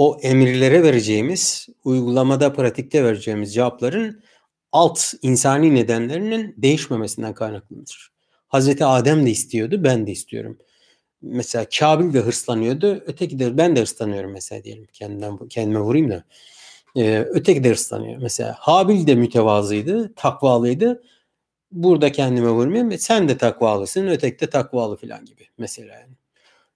o 0.00 0.18
emirlere 0.22 0.82
vereceğimiz, 0.82 1.68
uygulamada, 1.84 2.52
pratikte 2.52 3.04
vereceğimiz 3.04 3.54
cevapların 3.54 4.22
alt 4.72 5.00
insani 5.22 5.74
nedenlerinin 5.74 6.54
değişmemesinden 6.58 7.34
kaynaklanır. 7.34 8.12
Hazreti 8.48 8.84
Adem 8.84 9.26
de 9.26 9.30
istiyordu, 9.30 9.84
ben 9.84 10.06
de 10.06 10.10
istiyorum. 10.12 10.58
Mesela 11.22 11.66
Kabil 11.78 12.14
de 12.14 12.20
hırslanıyordu, 12.20 13.02
öteki 13.06 13.38
de 13.38 13.56
ben 13.56 13.76
de 13.76 13.80
hırslanıyorum 13.80 14.32
mesela 14.32 14.64
diyelim. 14.64 14.86
Kendimden 14.92 15.48
kendime 15.48 15.80
vurayım 15.80 16.10
da. 16.10 16.24
Ee, 16.96 17.26
öteki 17.30 17.64
de 17.64 17.70
hırslanıyor. 17.70 18.22
Mesela 18.22 18.56
Habil 18.58 19.06
de 19.06 19.14
mütevazıydı, 19.14 20.14
takvalıydı. 20.14 21.02
Burada 21.72 22.12
kendime 22.12 22.50
vurmayayım. 22.50 22.98
Sen 22.98 23.28
de 23.28 23.38
takvalısın, 23.38 24.06
öteki 24.06 24.40
de 24.40 24.50
takvalı 24.50 24.96
falan 24.96 25.24
gibi 25.24 25.46
mesela 25.58 25.94
yani. 25.94 26.19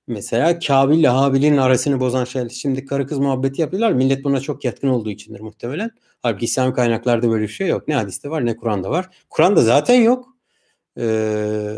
Mesela 0.06 0.58
Kabil 0.58 0.98
ile 0.98 1.08
Habil'in 1.08 1.56
arasını 1.56 2.00
bozan 2.00 2.24
şey 2.24 2.48
şimdi 2.48 2.84
karı 2.84 3.06
kız 3.06 3.18
muhabbeti 3.18 3.60
yapıyorlar. 3.60 3.92
Millet 3.92 4.24
buna 4.24 4.40
çok 4.40 4.64
yatkın 4.64 4.88
olduğu 4.88 5.10
içindir 5.10 5.40
muhtemelen. 5.40 5.90
Halbuki 6.22 6.44
İslam 6.44 6.74
kaynaklarda 6.74 7.30
böyle 7.30 7.42
bir 7.42 7.48
şey 7.48 7.68
yok. 7.68 7.88
Ne 7.88 7.94
hadiste 7.94 8.30
var 8.30 8.46
ne 8.46 8.56
Kur'an'da 8.56 8.90
var. 8.90 9.08
Kur'an'da 9.30 9.62
zaten 9.62 9.94
yok. 9.94 10.28
Ee, 10.98 11.76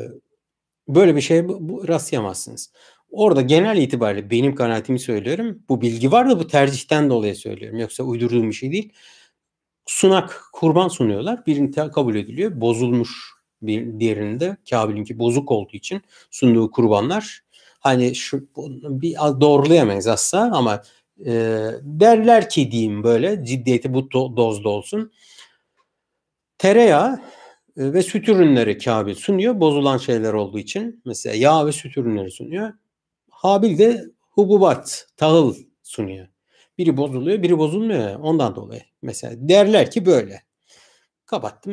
böyle 0.89 1.16
bir 1.16 1.20
şey 1.20 1.49
bu, 1.49 1.68
bu 1.68 1.89
rastlayamazsınız. 1.89 2.72
Orada 3.11 3.41
genel 3.41 3.77
itibariyle 3.77 4.31
benim 4.31 4.55
kanaatimi 4.55 4.99
söylüyorum. 4.99 5.62
Bu 5.68 5.81
bilgi 5.81 6.12
var 6.12 6.31
da 6.31 6.39
bu 6.39 6.47
tercihten 6.47 7.11
dolayı 7.11 7.37
söylüyorum. 7.37 7.79
Yoksa 7.79 8.03
uydurduğum 8.03 8.49
bir 8.49 8.55
şey 8.55 8.72
değil. 8.72 8.93
Sunak, 9.87 10.43
kurban 10.53 10.89
sunuyorlar. 10.89 11.47
Birini 11.47 11.70
kabul 11.70 12.14
ediliyor. 12.14 12.61
Bozulmuş 12.61 13.37
bir 13.62 14.01
diğerinde 14.01 14.57
Kabil'inki 14.70 15.18
bozuk 15.18 15.51
olduğu 15.51 15.77
için 15.77 16.03
sunduğu 16.31 16.70
kurbanlar 16.70 17.45
hani 17.87 18.14
şu 18.14 18.49
bir 18.82 19.14
doğrulayamayız 19.14 20.07
aslında 20.07 20.57
ama 20.57 20.82
e, 21.26 21.32
derler 21.82 22.49
ki 22.49 22.70
diyeyim 22.70 23.03
böyle 23.03 23.45
ciddiyeti 23.45 23.95
bu 23.95 24.11
do, 24.11 24.37
dozda 24.37 24.68
olsun. 24.68 25.12
Tereyağı 26.59 27.20
e, 27.76 27.93
ve 27.93 28.03
süt 28.03 28.28
ürünleri 28.28 28.78
Kabil 28.78 29.14
sunuyor 29.14 29.61
bozulan 29.61 29.99
şeyler 29.99 30.32
olduğu 30.32 30.59
için. 30.59 31.03
Mesela 31.05 31.34
yağ 31.37 31.66
ve 31.66 31.72
süt 31.72 31.97
ürünleri 31.97 32.30
sunuyor. 32.30 32.72
Habil 33.30 33.78
de 33.78 34.05
hububat, 34.30 35.09
tahıl 35.16 35.55
sunuyor. 35.82 36.28
Biri 36.78 36.97
bozuluyor, 36.97 37.43
biri 37.43 37.59
bozulmuyor. 37.59 38.14
Ondan 38.14 38.57
dolayı. 38.57 38.82
Mesela 39.03 39.34
derler 39.49 39.91
ki 39.91 40.07
böyle. 40.07 40.43
Kapattım. 41.26 41.72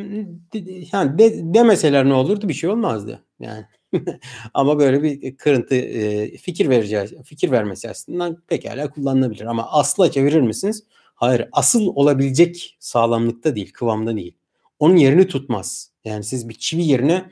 Yani 0.94 1.18
de, 1.18 1.54
demeseler 1.54 2.10
ne 2.10 2.14
olurdu? 2.14 2.50
Bir 2.50 2.54
şey 2.54 2.70
olmazdı. 2.70 3.24
Yani 3.40 3.66
ama 4.54 4.80
böyle 4.80 5.04
bir 5.04 5.38
kırıntı 5.38 5.76
e, 5.76 6.38
fikir 6.38 6.70
vereceğiz, 6.70 7.14
fikir 7.24 7.52
vermesi 7.52 7.90
aslında 7.90 8.38
pekala 8.48 8.90
kullanılabilir. 8.90 9.46
Ama 9.46 9.72
asla 9.72 10.12
çevirir 10.12 10.42
misiniz? 10.42 10.84
Hayır, 11.16 11.50
asıl 11.52 11.88
olabilecek 11.88 12.78
sağlamlıkta 12.80 13.56
değil, 13.56 13.74
kıvamda 13.74 14.16
değil. 14.16 14.38
Onun 14.80 14.96
yerini 14.96 15.28
tutmaz. 15.28 15.92
Yani 16.06 16.24
siz 16.24 16.50
bir 16.50 16.54
çivi 16.54 16.84
yerine 16.84 17.26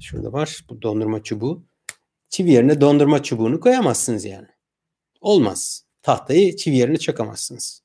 Şurada 0.00 0.32
var 0.32 0.64
bu 0.70 0.82
dondurma 0.82 1.22
çubuğu. 1.22 1.64
Çivi 2.28 2.50
yerine 2.50 2.80
dondurma 2.80 3.22
çubuğunu 3.22 3.60
koyamazsınız 3.60 4.24
yani. 4.24 4.46
Olmaz. 5.20 5.84
Tahtayı 6.02 6.56
çivi 6.56 6.76
yerine 6.76 6.96
çakamazsınız. 6.96 7.82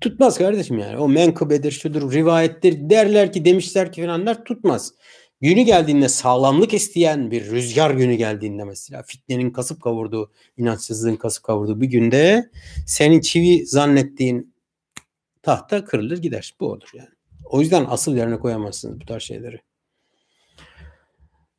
Tutmaz 0.00 0.38
kardeşim 0.38 0.78
yani. 0.78 0.96
O 0.96 1.08
menkıbedir, 1.08 1.70
şudur, 1.70 2.12
rivayettir 2.12 2.90
derler 2.90 3.32
ki 3.32 3.44
demişler 3.44 3.92
ki 3.92 4.02
falanlar 4.02 4.44
tutmaz. 4.44 4.94
Günü 5.40 5.62
geldiğinde 5.62 6.08
sağlamlık 6.08 6.74
isteyen 6.74 7.30
bir 7.30 7.50
rüzgar 7.50 7.90
günü 7.90 8.14
geldiğinde 8.14 8.64
mesela 8.64 9.02
fitnenin 9.02 9.50
kasıp 9.50 9.82
kavurduğu, 9.82 10.32
inançsızlığın 10.56 11.16
kasıp 11.16 11.44
kavurduğu 11.44 11.80
bir 11.80 11.86
günde 11.86 12.50
senin 12.86 13.20
çivi 13.20 13.66
zannettiğin 13.66 14.54
tahta 15.42 15.84
kırılır 15.84 16.18
gider. 16.18 16.54
Bu 16.60 16.66
olur 16.66 16.90
yani. 16.94 17.08
O 17.44 17.60
yüzden 17.60 17.86
asıl 17.88 18.16
yerine 18.16 18.38
koyamazsınız 18.38 19.00
bu 19.00 19.06
tarz 19.06 19.22
şeyleri. 19.22 19.60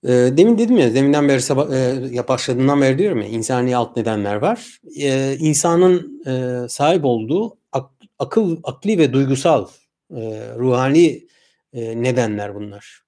E, 0.04 0.10
demin 0.10 0.58
dedim 0.58 0.78
ya, 0.78 0.94
deminden 0.94 1.30
beri 1.30 1.42
sabah, 1.42 1.72
e, 2.14 2.28
başladığından 2.28 2.82
beri 2.82 2.98
diyorum 2.98 3.22
ya, 3.22 3.28
insani 3.28 3.76
alt 3.76 3.98
nedenler 3.98 4.36
var. 4.36 4.80
E, 5.00 5.38
insanın 5.40 6.22
e, 6.26 6.70
sahip 6.70 7.06
olduğu 7.06 7.58
ak, 7.72 7.92
akıl, 8.20 8.58
akli 8.64 8.98
ve 8.98 9.14
duygusal, 9.14 9.68
e, 10.12 10.20
ruhani 10.58 11.28
e, 11.74 12.04
nedenler 12.04 12.56
bunlar. 12.56 13.07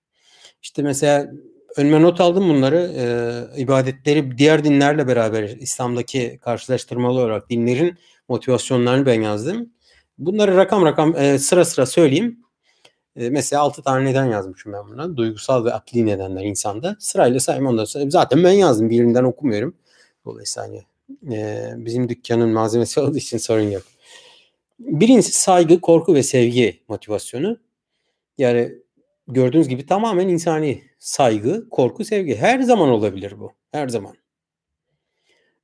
İşte 0.62 0.82
mesela 0.82 1.32
önüme 1.78 2.02
not 2.02 2.22
aldım 2.22 2.50
bunları. 2.50 2.92
E, 2.98 3.62
ibadetleri 3.62 4.38
diğer 4.38 4.64
dinlerle 4.64 5.08
beraber 5.08 5.44
İslam'daki 5.44 6.40
karşılaştırmalı 6.42 7.20
olarak 7.20 7.50
dinlerin 7.50 7.98
motivasyonlarını 8.28 9.06
ben 9.06 9.22
yazdım. 9.22 9.70
Bunları 10.18 10.58
rakam 10.58 10.86
rakam 10.86 11.16
e, 11.18 11.40
sıra 11.40 11.66
sıra 11.66 11.86
söyleyeyim. 11.86 12.40
E, 13.16 13.30
mesela 13.30 13.62
6 13.62 13.84
tane 13.84 14.06
neden 14.06 14.26
yazmışım 14.26 14.74
ben 14.74 14.88
buna. 14.90 15.18
Duygusal 15.18 15.66
ve 15.66 15.74
akli 15.74 16.06
nedenler 16.06 16.44
insanda. 16.44 16.96
Sırayla 17.00 17.40
sayayım 17.40 17.68
ondan 17.68 17.86
sonra. 17.86 18.10
Zaten 18.10 18.44
ben 18.44 18.52
yazdım. 18.52 18.90
Birinden 18.90 19.24
okumuyorum. 19.24 19.76
Dolayısıyla 20.26 20.68
hani 20.68 20.84
e, 21.36 21.74
bizim 21.78 22.10
dükkanın 22.10 22.50
malzemesi 22.50 23.00
olduğu 23.00 23.18
için 23.18 23.38
sorun 23.38 23.72
yok. 23.72 23.84
Birincisi 24.80 25.42
saygı, 25.42 25.82
korku 25.82 26.16
ve 26.16 26.24
sevgi 26.24 26.80
motivasyonu. 26.88 27.58
Yani 28.38 28.76
gördüğünüz 29.34 29.68
gibi 29.68 29.86
tamamen 29.86 30.28
insani 30.28 30.84
saygı, 31.00 31.70
korku, 31.70 32.06
sevgi. 32.06 32.36
Her 32.36 32.60
zaman 32.60 32.90
olabilir 32.90 33.40
bu. 33.40 33.54
Her 33.72 33.88
zaman. 33.88 34.16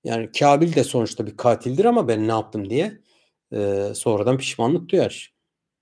Yani 0.03 0.31
Kabil 0.31 0.75
de 0.75 0.83
sonuçta 0.83 1.27
bir 1.27 1.37
katildir 1.37 1.85
ama 1.85 2.07
ben 2.07 2.27
ne 2.27 2.31
yaptım 2.31 2.69
diye 2.69 2.99
e, 3.53 3.91
sonradan 3.95 4.37
pişmanlık 4.37 4.89
duyar. 4.89 5.33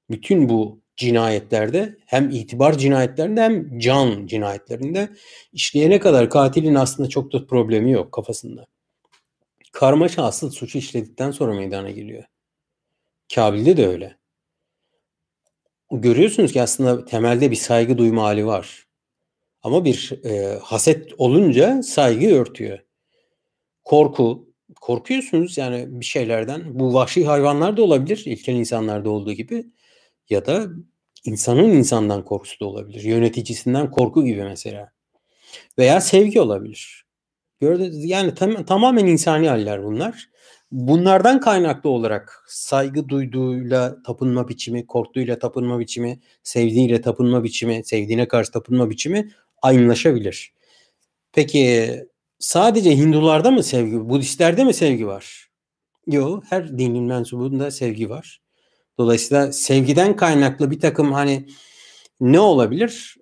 Bütün 0.09 0.49
bu 0.49 0.81
cinayetlerde 0.97 1.97
hem 2.05 2.29
itibar 2.29 2.77
cinayetlerinde 2.77 3.41
hem 3.41 3.79
can 3.79 4.27
cinayetlerinde 4.27 5.09
işleyene 5.53 5.99
kadar 5.99 6.29
katilin 6.29 6.75
aslında 6.75 7.09
çok 7.09 7.34
da 7.34 7.47
problemi 7.47 7.91
yok 7.91 8.11
kafasında. 8.11 8.67
Karmaşa 9.71 10.23
asıl 10.23 10.51
suçu 10.51 10.77
işledikten 10.77 11.31
sonra 11.31 11.53
meydana 11.53 11.91
geliyor. 11.91 12.23
Kabil'de 13.36 13.77
de 13.77 13.88
öyle. 13.88 14.17
Görüyorsunuz 16.01 16.51
ki 16.51 16.61
aslında 16.61 17.05
temelde 17.05 17.51
bir 17.51 17.55
saygı 17.55 17.97
duyma 17.97 18.23
hali 18.23 18.45
var. 18.45 18.87
Ama 19.63 19.85
bir 19.85 20.19
e, 20.25 20.59
haset 20.61 21.13
olunca 21.17 21.83
saygı 21.83 22.35
örtüyor. 22.35 22.79
Korku, 23.83 24.49
korkuyorsunuz 24.81 25.57
yani 25.57 25.85
bir 25.89 26.05
şeylerden. 26.05 26.79
Bu 26.79 26.93
vahşi 26.93 27.25
hayvanlar 27.25 27.77
da 27.77 27.83
olabilir, 27.83 28.23
ilkel 28.25 28.53
insanlarda 28.53 29.09
olduğu 29.09 29.33
gibi. 29.33 29.65
Ya 30.29 30.45
da 30.45 30.67
insanın 31.25 31.69
insandan 31.69 32.25
korkusu 32.25 32.59
da 32.59 32.65
olabilir. 32.65 33.03
Yöneticisinden 33.03 33.91
korku 33.91 34.25
gibi 34.25 34.43
mesela. 34.43 34.91
Veya 35.77 36.01
sevgi 36.01 36.41
olabilir. 36.41 37.05
Yani 37.91 38.35
tam, 38.35 38.65
tamamen 38.65 39.05
insani 39.05 39.49
haller 39.49 39.83
bunlar. 39.83 40.29
Bunlardan 40.74 41.39
kaynaklı 41.39 41.89
olarak 41.89 42.43
saygı 42.47 43.09
duyduğuyla 43.09 44.03
tapınma 44.03 44.49
biçimi, 44.49 44.88
korktuğuyla 44.88 45.39
tapınma 45.39 45.80
biçimi, 45.80 46.19
sevdiğiyle 46.43 47.01
tapınma 47.01 47.43
biçimi, 47.43 47.84
sevdiğine 47.86 48.28
karşı 48.28 48.51
tapınma 48.51 48.89
biçimi 48.89 49.32
aynılaşabilir. 49.61 50.53
Peki 51.34 51.89
sadece 52.39 52.97
Hindularda 52.97 53.51
mı 53.51 53.63
sevgi, 53.63 54.09
Budistlerde 54.09 54.63
mi 54.63 54.74
sevgi 54.74 55.07
var? 55.07 55.49
Yok, 56.07 56.43
her 56.49 56.78
dinin 56.78 57.03
mensubunda 57.03 57.71
sevgi 57.71 58.09
var. 58.09 58.41
Dolayısıyla 58.97 59.51
sevgiden 59.51 60.15
kaynaklı 60.15 60.71
bir 60.71 60.80
takım 60.80 61.11
hani 61.13 61.47
ne 62.21 62.39
olabilir? 62.39 63.17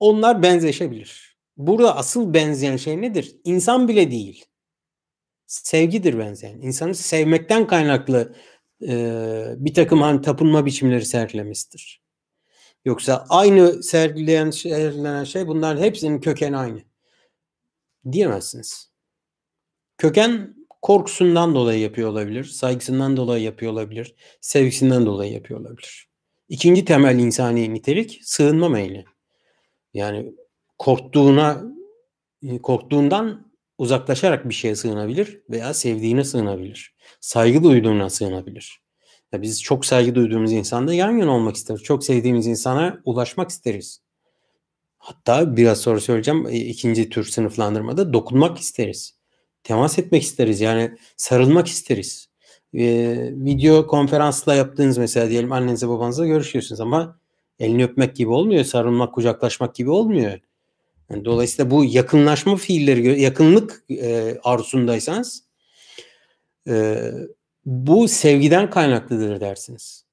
Onlar 0.00 0.42
benzeşebilir. 0.42 1.36
Burada 1.56 1.96
asıl 1.96 2.34
benzeyen 2.34 2.76
şey 2.76 3.02
nedir? 3.02 3.36
İnsan 3.44 3.88
bile 3.88 4.10
değil. 4.10 4.44
Sevgidir 5.52 6.18
benzeyen. 6.18 6.60
İnsanı 6.60 6.94
sevmekten 6.94 7.66
kaynaklı 7.66 8.34
e, 8.88 8.94
bir 9.56 9.74
takım 9.74 10.00
hani 10.00 10.22
tapınma 10.22 10.66
biçimleri 10.66 11.06
sergilemesidir. 11.06 12.02
Yoksa 12.84 13.26
aynı 13.28 13.82
sergileyen, 13.82 14.50
sergilenen 14.50 15.24
şey 15.24 15.46
bunların 15.46 15.82
hepsinin 15.82 16.20
kökeni 16.20 16.56
aynı. 16.56 16.82
Diyemezsiniz. 18.12 18.92
Köken 19.98 20.54
korkusundan 20.82 21.54
dolayı 21.54 21.80
yapıyor 21.80 22.08
olabilir, 22.08 22.44
saygısından 22.44 23.16
dolayı 23.16 23.44
yapıyor 23.44 23.72
olabilir, 23.72 24.14
sevgisinden 24.40 25.06
dolayı 25.06 25.32
yapıyor 25.32 25.60
olabilir. 25.60 26.08
İkinci 26.48 26.84
temel 26.84 27.18
insani 27.18 27.74
nitelik 27.74 28.20
sığınma 28.22 28.68
meyli. 28.68 29.04
Yani 29.94 30.32
korktuğuna 30.78 31.62
korktuğundan 32.62 33.51
uzaklaşarak 33.82 34.48
bir 34.48 34.54
şeye 34.54 34.76
sığınabilir 34.76 35.40
veya 35.50 35.74
sevdiğine 35.74 36.24
sığınabilir. 36.24 36.94
Saygı 37.20 37.62
duyduğuna 37.62 38.10
sığınabilir. 38.10 38.82
Ya 39.32 39.42
biz 39.42 39.62
çok 39.62 39.86
saygı 39.86 40.14
duyduğumuz 40.14 40.52
insanda 40.52 40.94
yan 40.94 41.10
yana 41.10 41.30
olmak 41.30 41.56
isteriz. 41.56 41.82
Çok 41.82 42.04
sevdiğimiz 42.04 42.46
insana 42.46 43.00
ulaşmak 43.04 43.50
isteriz. 43.50 44.02
Hatta 44.98 45.56
biraz 45.56 45.80
sonra 45.80 46.00
söyleyeceğim 46.00 46.48
ikinci 46.52 47.08
tür 47.10 47.24
sınıflandırmada 47.24 48.12
dokunmak 48.12 48.58
isteriz 48.58 49.22
temas 49.64 49.98
etmek 49.98 50.22
isteriz. 50.22 50.60
Yani 50.60 50.96
sarılmak 51.16 51.66
isteriz. 51.66 52.28
Ee, 52.74 53.30
video 53.32 53.86
konferansla 53.86 54.54
yaptığınız 54.54 54.98
mesela 54.98 55.30
diyelim 55.30 55.52
annenize 55.52 55.88
babanızla 55.88 56.26
görüşüyorsunuz 56.26 56.80
ama 56.80 57.18
elini 57.58 57.84
öpmek 57.84 58.16
gibi 58.16 58.30
olmuyor. 58.30 58.64
Sarılmak, 58.64 59.14
kucaklaşmak 59.14 59.74
gibi 59.74 59.90
olmuyor. 59.90 60.38
Yani 61.12 61.24
dolayısıyla 61.24 61.70
bu 61.70 61.84
yakınlaşma 61.84 62.56
fiilleri, 62.56 63.20
yakınlık 63.20 63.84
e, 63.90 64.38
arzusundaysanız 64.44 65.44
e, 66.68 67.02
bu 67.64 68.08
sevgiden 68.08 68.70
kaynaklıdır 68.70 69.40
dersiniz. 69.40 70.04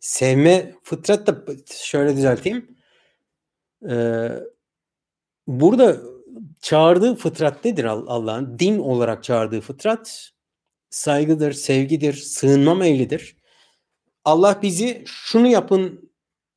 Sevme 0.00 0.74
fıtrat 0.82 1.26
da 1.26 1.44
şöyle 1.82 2.16
düzelteyim. 2.16 2.76
E, 3.90 4.28
burada 5.46 6.00
çağırdığı 6.60 7.14
fıtrat 7.14 7.64
nedir 7.64 7.84
Allah'ın? 7.84 8.58
Din 8.58 8.78
olarak 8.78 9.24
çağırdığı 9.24 9.60
fıtrat 9.60 10.30
saygıdır, 10.90 11.52
sevgidir, 11.52 12.14
sığınma 12.14 12.74
meylidir. 12.74 13.36
Allah 14.24 14.58
bizi 14.62 15.02
şunu 15.06 15.46
yapın 15.46 16.10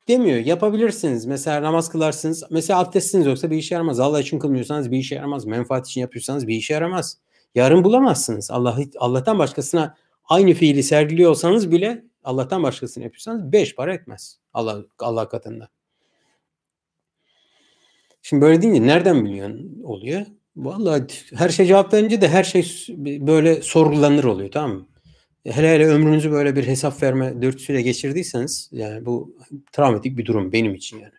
demiyor. 0.10 0.38
Yapabilirsiniz. 0.38 1.26
Mesela 1.26 1.62
namaz 1.62 1.90
kılarsınız. 1.90 2.44
Mesela 2.50 2.80
abdestsiniz 2.80 3.26
yoksa 3.26 3.52
bir 3.52 3.58
işe 3.58 3.76
yaramaz. 3.76 4.00
Allah 4.00 4.22
için 4.22 4.40
kılmıyorsanız 4.40 4.92
bir 4.92 4.98
işe 4.98 5.16
yaramaz. 5.16 5.46
Menfaat 5.46 5.88
için 5.88 6.02
yapıyorsanız 6.02 6.48
bir 6.48 6.56
işe 6.56 6.74
yaramaz. 6.74 7.18
Yarın 7.56 7.84
bulamazsınız. 7.84 8.52
Allah 8.52 8.78
Allah'tan 8.98 9.40
başkasına 9.40 9.96
aynı 10.26 10.54
fiili 10.54 10.84
sergiliyorsanız 10.84 11.72
bile 11.72 12.06
Allah'tan 12.24 12.64
başkasını 12.64 13.04
yapıyorsanız 13.04 13.52
beş 13.52 13.76
para 13.76 13.94
etmez. 13.94 14.40
Allah 14.54 14.84
Allah 15.00 15.30
katında. 15.30 15.70
Şimdi 18.22 18.42
böyle 18.42 18.62
deyince 18.62 18.88
nereden 18.88 19.26
biliyorsun 19.26 19.82
oluyor? 19.84 20.26
Vallahi 20.56 21.04
her 21.36 21.50
şey 21.50 21.66
cevap 21.66 21.94
verince 21.94 22.22
de 22.22 22.28
her 22.28 22.44
şey 22.44 22.86
böyle 23.00 23.62
sorgulanır 23.62 24.24
oluyor 24.24 24.52
tamam 24.52 24.72
mı? 24.78 24.89
Hele 25.46 25.74
hele 25.74 25.88
ömrünüzü 25.88 26.32
böyle 26.32 26.56
bir 26.56 26.68
hesap 26.68 27.04
verme 27.04 27.42
dürtüsüyle 27.42 27.82
geçirdiyseniz 27.82 28.70
yani 28.72 29.06
bu 29.06 29.36
travmatik 29.72 30.18
bir 30.18 30.26
durum 30.26 30.52
benim 30.52 30.76
için 30.76 31.00
yani. 31.00 31.14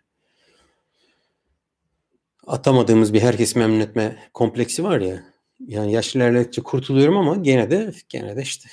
Atamadığımız 2.47 3.13
bir 3.13 3.21
herkes 3.21 3.55
memnun 3.55 3.79
etme 3.79 4.19
kompleksi 4.33 4.83
var 4.83 4.99
ya. 4.99 5.23
Yani 5.67 5.91
yaş 5.91 6.15
ilerledikçe 6.15 6.61
kurtuluyorum 6.61 7.17
ama 7.17 7.35
gene 7.35 7.71
de 7.71 7.91
gene 8.09 8.37
de 8.37 8.41
işte 8.41 8.69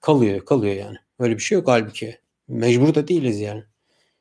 kalıyor 0.00 0.44
kalıyor 0.44 0.74
yani. 0.74 0.96
Öyle 1.18 1.34
bir 1.34 1.42
şey 1.42 1.56
yok 1.56 1.68
halbuki. 1.68 2.18
Mecbur 2.48 2.94
da 2.94 3.08
değiliz 3.08 3.40
yani. 3.40 3.62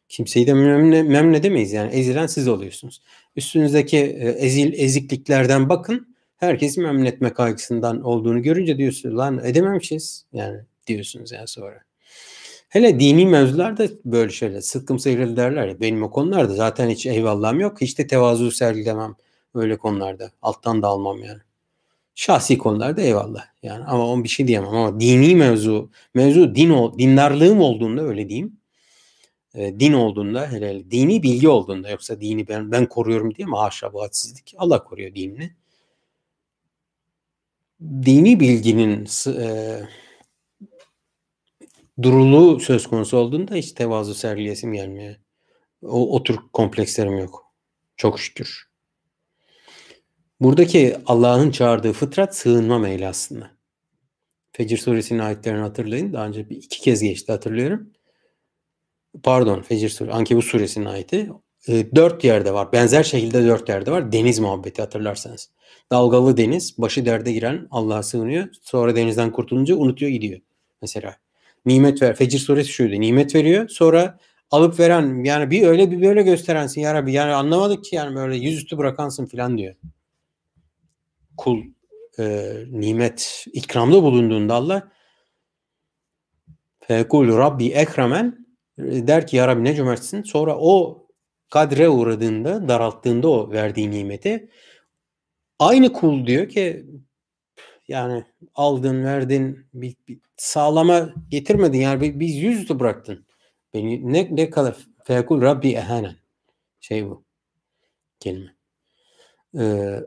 Kimseyi 0.10 0.48
de 0.48 0.54
memnun, 0.54 1.06
memnun 1.08 1.34
edemeyiz 1.34 1.72
yani. 1.74 1.92
Ezilen 1.92 2.28
siz 2.28 2.48
oluyorsunuz. 2.48 3.02
Üstünüzdeki 3.36 3.98
e, 3.98 4.30
ezil 4.30 4.74
ezikliklerden 4.74 5.70
bakın. 5.70 6.11
Herkesi 6.42 6.82
memnun 6.82 7.06
etme 7.06 7.34
kaygısından 7.34 8.02
olduğunu 8.02 8.42
görünce 8.42 8.78
diyorsunuz 8.78 9.18
lan 9.18 9.42
edememişiz 9.46 10.26
yani 10.34 10.60
diyorsunuz 10.88 11.32
yani 11.32 11.48
sonra. 11.48 11.82
Hele 12.70 13.00
dini 13.00 13.26
mevzularda 13.26 13.88
böyle 14.06 14.32
şeyler 14.32 14.62
sıkkım 14.62 15.00
sıyrıl 15.00 15.36
derler 15.38 15.68
ya 15.68 15.80
benim 15.82 16.04
o 16.04 16.12
konularda 16.12 16.54
zaten 16.54 16.90
hiç 16.90 17.06
eyvallahım 17.06 17.60
yok. 17.60 17.82
Hiç 17.82 17.98
de 18.00 18.08
tevazu 18.08 18.52
sergilemem 18.52 19.16
öyle 19.56 19.78
konularda. 19.78 20.32
Alttan 20.42 20.82
da 20.82 20.88
almam 20.88 21.24
yani. 21.24 21.40
Şahsi 22.16 22.58
konularda 22.58 23.02
eyvallah. 23.02 23.46
Yani 23.64 23.84
ama 23.86 24.08
on 24.08 24.24
bir 24.24 24.30
şey 24.30 24.48
diyemem 24.48 24.70
ama 24.70 25.00
dini 25.00 25.36
mevzu 25.36 25.90
mevzu 26.14 26.56
din 26.56 26.70
ol, 26.70 26.98
dindarlığım 26.98 27.62
olduğunda 27.62 28.02
öyle 28.02 28.30
diyeyim. 28.30 28.58
E, 29.56 29.80
din 29.80 29.94
olduğunda 29.94 30.52
hele, 30.52 30.70
hele 30.70 30.92
dini 30.92 31.24
bilgi 31.24 31.50
olduğunda 31.50 31.90
yoksa 31.90 32.22
dini 32.22 32.48
ben 32.48 32.72
ben 32.72 32.86
koruyorum 32.86 33.36
diye 33.36 33.48
mi 33.48 33.56
haşa 33.56 33.94
bu 33.94 34.02
hadsizlik. 34.04 34.54
Allah 34.58 34.84
koruyor 34.84 35.16
dinini. 35.16 35.61
Dini 37.82 38.40
bilginin 38.40 39.08
e, 39.28 39.80
duruluğu 42.02 42.60
söz 42.60 42.88
konusu 42.88 43.18
olduğunda 43.18 43.56
hiç 43.56 43.72
tevazu 43.72 44.14
sergilesim 44.14 44.74
gelmiyor. 44.74 45.16
O, 45.82 46.16
o 46.16 46.24
tür 46.24 46.40
komplekslerim 46.54 47.18
yok. 47.18 47.54
Çok 47.98 48.20
şükür. 48.20 48.72
Buradaki 50.40 50.98
Allah'ın 51.06 51.52
çağırdığı 51.52 51.94
fıtrat 51.94 52.38
sığınma 52.38 52.80
meyli 52.80 53.08
aslında. 53.08 53.52
Fecir 54.52 54.78
suresinin 54.78 55.20
ayetlerini 55.20 55.62
hatırlayın. 55.62 56.14
Daha 56.14 56.28
önce 56.28 56.50
bir 56.50 56.56
iki 56.58 56.82
kez 56.82 57.02
geçti 57.02 57.32
hatırlıyorum. 57.32 57.90
Pardon 59.24 59.62
Fecir 59.62 59.90
suresi, 59.90 60.14
Ankebut 60.14 60.44
suresinin 60.44 60.86
ayeti. 60.86 61.30
E, 61.68 61.96
dört 61.96 62.24
yerde 62.24 62.54
var. 62.54 62.72
Benzer 62.72 63.04
şekilde 63.04 63.44
dört 63.44 63.70
yerde 63.70 63.92
var. 63.92 64.12
Deniz 64.12 64.40
muhabbeti 64.40 64.82
hatırlarsanız. 64.82 65.52
Dalgalı 65.92 66.38
deniz, 66.38 66.78
başı 66.78 67.06
derde 67.06 67.32
giren 67.32 67.68
Allah'a 67.72 68.04
sığınıyor. 68.04 68.48
Sonra 68.62 68.96
denizden 68.96 69.32
kurtulunca 69.32 69.76
unutuyor 69.76 70.12
gidiyor. 70.12 70.40
Mesela 70.82 71.16
nimet 71.66 72.02
ver. 72.02 72.16
Fecir 72.16 72.40
suresi 72.40 72.72
şuydu. 72.72 73.02
Nimet 73.02 73.36
veriyor. 73.36 73.70
Sonra 73.70 74.20
alıp 74.52 74.80
veren 74.80 75.24
yani 75.24 75.52
bir 75.52 75.64
öyle 75.64 75.92
bir 75.92 76.02
böyle 76.02 76.22
gösterensin 76.22 76.82
ya 76.82 76.94
Rabbi. 76.94 77.12
Yani 77.12 77.34
anlamadık 77.34 77.84
ki 77.84 77.96
yani 77.96 78.16
böyle 78.16 78.38
yüzüstü 78.38 78.78
bırakansın 78.78 79.26
filan 79.26 79.58
diyor. 79.58 79.76
Kul 81.38 81.64
e, 82.20 82.54
nimet 82.68 83.46
ikramda 83.54 84.04
bulunduğunda 84.04 84.56
Allah 84.56 84.92
fekul 86.80 87.38
Rabbi 87.38 87.68
ekremen 87.68 88.46
der 88.78 89.28
ki 89.28 89.38
ya 89.38 89.48
Rabbi 89.48 89.64
ne 89.64 89.76
cömertsin. 89.76 90.24
Sonra 90.24 90.58
o 90.58 91.06
kadre 91.50 91.90
uğradığında 91.90 92.68
daralttığında 92.68 93.30
o 93.30 93.52
verdiği 93.52 93.92
nimeti 93.92 94.50
aynı 95.62 95.94
kul 95.94 96.28
diyor 96.28 96.50
ki 96.50 96.86
yani 97.88 98.26
aldın 98.56 99.04
verdin 99.04 99.68
bir, 99.74 99.96
bir 100.08 100.20
sağlama 100.38 101.14
getirmedin 101.30 101.80
yani 101.80 102.20
biz 102.20 102.36
yüzlü 102.36 102.80
bıraktın. 102.80 103.26
Beni 103.74 104.14
ne, 104.14 104.28
ne 104.32 104.50
kadar 104.50 104.78
fekul 105.04 105.42
Rabbi 105.42 105.72
ehanen 105.72 106.16
şey 106.80 107.06
bu 107.10 107.26
kelime. 108.20 108.56
Ee, 109.60 110.00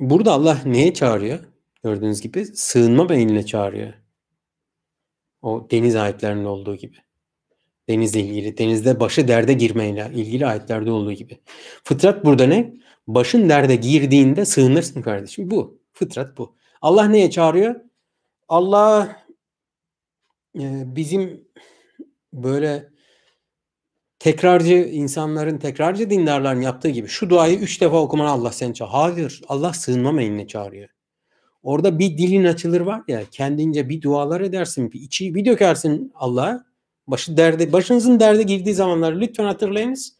burada 0.00 0.32
Allah 0.32 0.60
neye 0.64 0.94
çağırıyor? 0.94 1.38
Gördüğünüz 1.84 2.20
gibi 2.20 2.44
sığınma 2.46 3.08
beyniyle 3.08 3.46
çağırıyor. 3.46 3.92
O 5.42 5.68
deniz 5.70 5.96
ayetlerinde 5.96 6.48
olduğu 6.48 6.76
gibi. 6.76 6.96
Denizle 7.88 8.20
ilgili. 8.20 8.58
Denizde 8.58 9.00
başı 9.00 9.28
derde 9.28 9.52
girmeyle 9.52 10.10
ilgili 10.14 10.46
ayetlerde 10.46 10.90
olduğu 10.90 11.12
gibi. 11.12 11.40
Fıtrat 11.84 12.24
burada 12.24 12.46
ne? 12.46 12.81
Başın 13.06 13.48
derde 13.48 13.76
girdiğinde 13.76 14.44
sığınırsın 14.44 15.02
kardeşim. 15.02 15.50
Bu. 15.50 15.82
Fıtrat 15.92 16.38
bu. 16.38 16.56
Allah 16.82 17.08
neye 17.08 17.30
çağırıyor? 17.30 17.80
Allah 18.48 19.16
e, 20.60 20.96
bizim 20.96 21.48
böyle 22.32 22.90
tekrarcı 24.18 24.74
insanların, 24.74 25.58
tekrarcı 25.58 26.10
dindarların 26.10 26.60
yaptığı 26.60 26.88
gibi 26.88 27.08
şu 27.08 27.30
duayı 27.30 27.58
üç 27.58 27.80
defa 27.80 27.96
okuman 28.00 28.26
Allah 28.26 28.52
seni 28.52 28.74
çağırıyor. 28.74 29.14
Hayır. 29.14 29.42
Allah 29.48 29.72
sığınma 29.72 30.12
meyline 30.12 30.46
çağırıyor. 30.46 30.88
Orada 31.62 31.98
bir 31.98 32.18
dilin 32.18 32.44
açılır 32.44 32.80
var 32.80 33.02
ya 33.08 33.22
kendince 33.30 33.88
bir 33.88 34.02
dualar 34.02 34.40
edersin. 34.40 34.92
Bir 34.92 35.00
içi 35.00 35.34
bir 35.34 35.44
dökersin 35.44 36.12
Allah'a. 36.14 36.64
Başı 37.06 37.36
derde, 37.36 37.72
başınızın 37.72 38.20
derde 38.20 38.42
girdiği 38.42 38.74
zamanları 38.74 39.20
lütfen 39.20 39.44
hatırlayınız. 39.44 40.16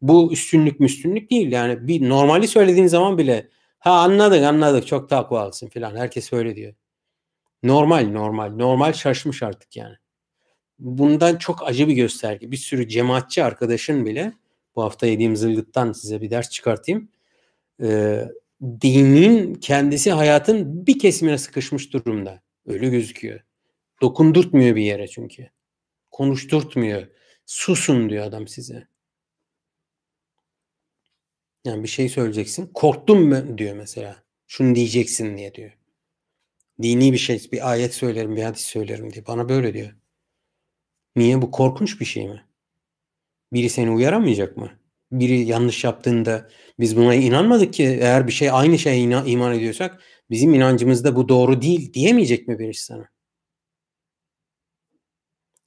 Bu 0.00 0.32
üstünlük 0.32 0.80
müstünlük 0.80 1.30
değil. 1.30 1.52
Yani 1.52 1.88
bir 1.88 2.08
normali 2.08 2.48
söylediğin 2.48 2.86
zaman 2.86 3.18
bile 3.18 3.48
ha 3.78 3.92
anladık 3.92 4.42
anladık 4.44 4.86
çok 4.86 5.08
takvalısın 5.08 5.68
filan. 5.68 5.96
Herkes 5.96 6.32
öyle 6.32 6.56
diyor. 6.56 6.74
Normal 7.62 8.08
normal. 8.08 8.50
Normal 8.56 8.92
şaşmış 8.92 9.42
artık 9.42 9.76
yani. 9.76 9.96
Bundan 10.78 11.36
çok 11.36 11.68
acı 11.68 11.88
bir 11.88 11.94
gösterge. 11.94 12.50
Bir 12.50 12.56
sürü 12.56 12.88
cemaatçi 12.88 13.44
arkadaşın 13.44 14.06
bile 14.06 14.32
bu 14.76 14.82
hafta 14.82 15.06
yediğim 15.06 15.36
zılgıttan 15.36 15.92
size 15.92 16.22
bir 16.22 16.30
ders 16.30 16.50
çıkartayım. 16.50 17.08
Ee, 17.82 18.24
dinin 18.62 19.54
kendisi 19.54 20.12
hayatın 20.12 20.86
bir 20.86 20.98
kesimine 20.98 21.38
sıkışmış 21.38 21.92
durumda. 21.92 22.42
Öyle 22.66 22.88
gözüküyor. 22.88 23.40
Dokundurtmuyor 24.02 24.76
bir 24.76 24.82
yere 24.82 25.08
çünkü. 25.08 25.50
Konuşturtmuyor. 26.10 27.06
Susun 27.46 28.10
diyor 28.10 28.24
adam 28.24 28.48
size. 28.48 28.86
Yani 31.66 31.82
bir 31.82 31.88
şey 31.88 32.08
söyleyeceksin. 32.08 32.70
Korktum 32.74 33.28
mu 33.28 33.58
diyor 33.58 33.76
mesela. 33.76 34.16
Şunu 34.46 34.74
diyeceksin 34.74 35.36
diye 35.36 35.54
diyor. 35.54 35.72
Dini 36.82 37.12
bir 37.12 37.18
şey, 37.18 37.48
bir 37.52 37.70
ayet 37.70 37.94
söylerim, 37.94 38.36
bir 38.36 38.42
hadis 38.42 38.64
söylerim 38.64 39.12
diye. 39.12 39.26
Bana 39.26 39.48
böyle 39.48 39.74
diyor. 39.74 39.92
Niye 41.16 41.42
bu 41.42 41.50
korkunç 41.50 42.00
bir 42.00 42.04
şey 42.04 42.28
mi? 42.28 42.44
Biri 43.52 43.70
seni 43.70 43.90
uyaramayacak 43.90 44.56
mı? 44.56 44.70
Biri 45.12 45.40
yanlış 45.40 45.84
yaptığında 45.84 46.48
biz 46.80 46.96
buna 46.96 47.14
inanmadık 47.14 47.72
ki 47.72 47.84
eğer 47.84 48.26
bir 48.26 48.32
şey 48.32 48.50
aynı 48.50 48.78
şeye 48.78 48.98
iman 49.26 49.54
ediyorsak 49.54 50.02
bizim 50.30 50.54
inancımızda 50.54 51.16
bu 51.16 51.28
doğru 51.28 51.62
değil 51.62 51.92
diyemeyecek 51.94 52.48
mi 52.48 52.58
birisi 52.58 52.84
sana? 52.84 53.08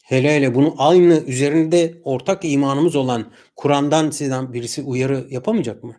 Hele 0.09 0.35
hele 0.35 0.55
bunu 0.55 0.75
aynı 0.77 1.13
üzerinde 1.13 2.01
ortak 2.03 2.45
imanımız 2.45 2.95
olan 2.95 3.31
Kur'an'dan 3.55 4.09
sizden 4.09 4.53
birisi 4.53 4.81
uyarı 4.81 5.27
yapamayacak 5.29 5.83
mı? 5.83 5.95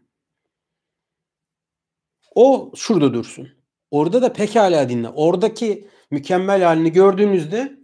O 2.34 2.72
şurada 2.76 3.14
dursun. 3.14 3.48
Orada 3.90 4.22
da 4.22 4.32
pekala 4.32 4.88
dinle. 4.88 5.08
Oradaki 5.08 5.88
mükemmel 6.10 6.62
halini 6.62 6.92
gördüğünüzde 6.92 7.78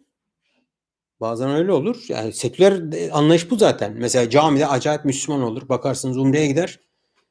bazen 1.20 1.50
öyle 1.50 1.72
olur. 1.72 2.04
Yani 2.08 2.32
seküler 2.32 2.82
anlayış 3.12 3.50
bu 3.50 3.56
zaten. 3.56 3.92
Mesela 3.92 4.30
camide 4.30 4.66
acayip 4.66 5.04
Müslüman 5.04 5.42
olur. 5.42 5.68
Bakarsınız 5.68 6.16
umreye 6.16 6.46
gider. 6.46 6.80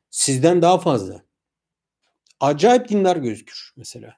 Sizden 0.09 0.61
daha 0.61 0.77
fazla. 0.77 1.23
Acayip 2.39 2.89
dindar 2.89 3.17
gözükür 3.17 3.73
mesela. 3.77 4.17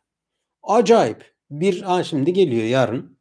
Acayip. 0.63 1.35
Bir 1.49 1.93
an 1.95 2.01
şimdi 2.01 2.33
geliyor 2.33 2.63
yarın 2.63 3.16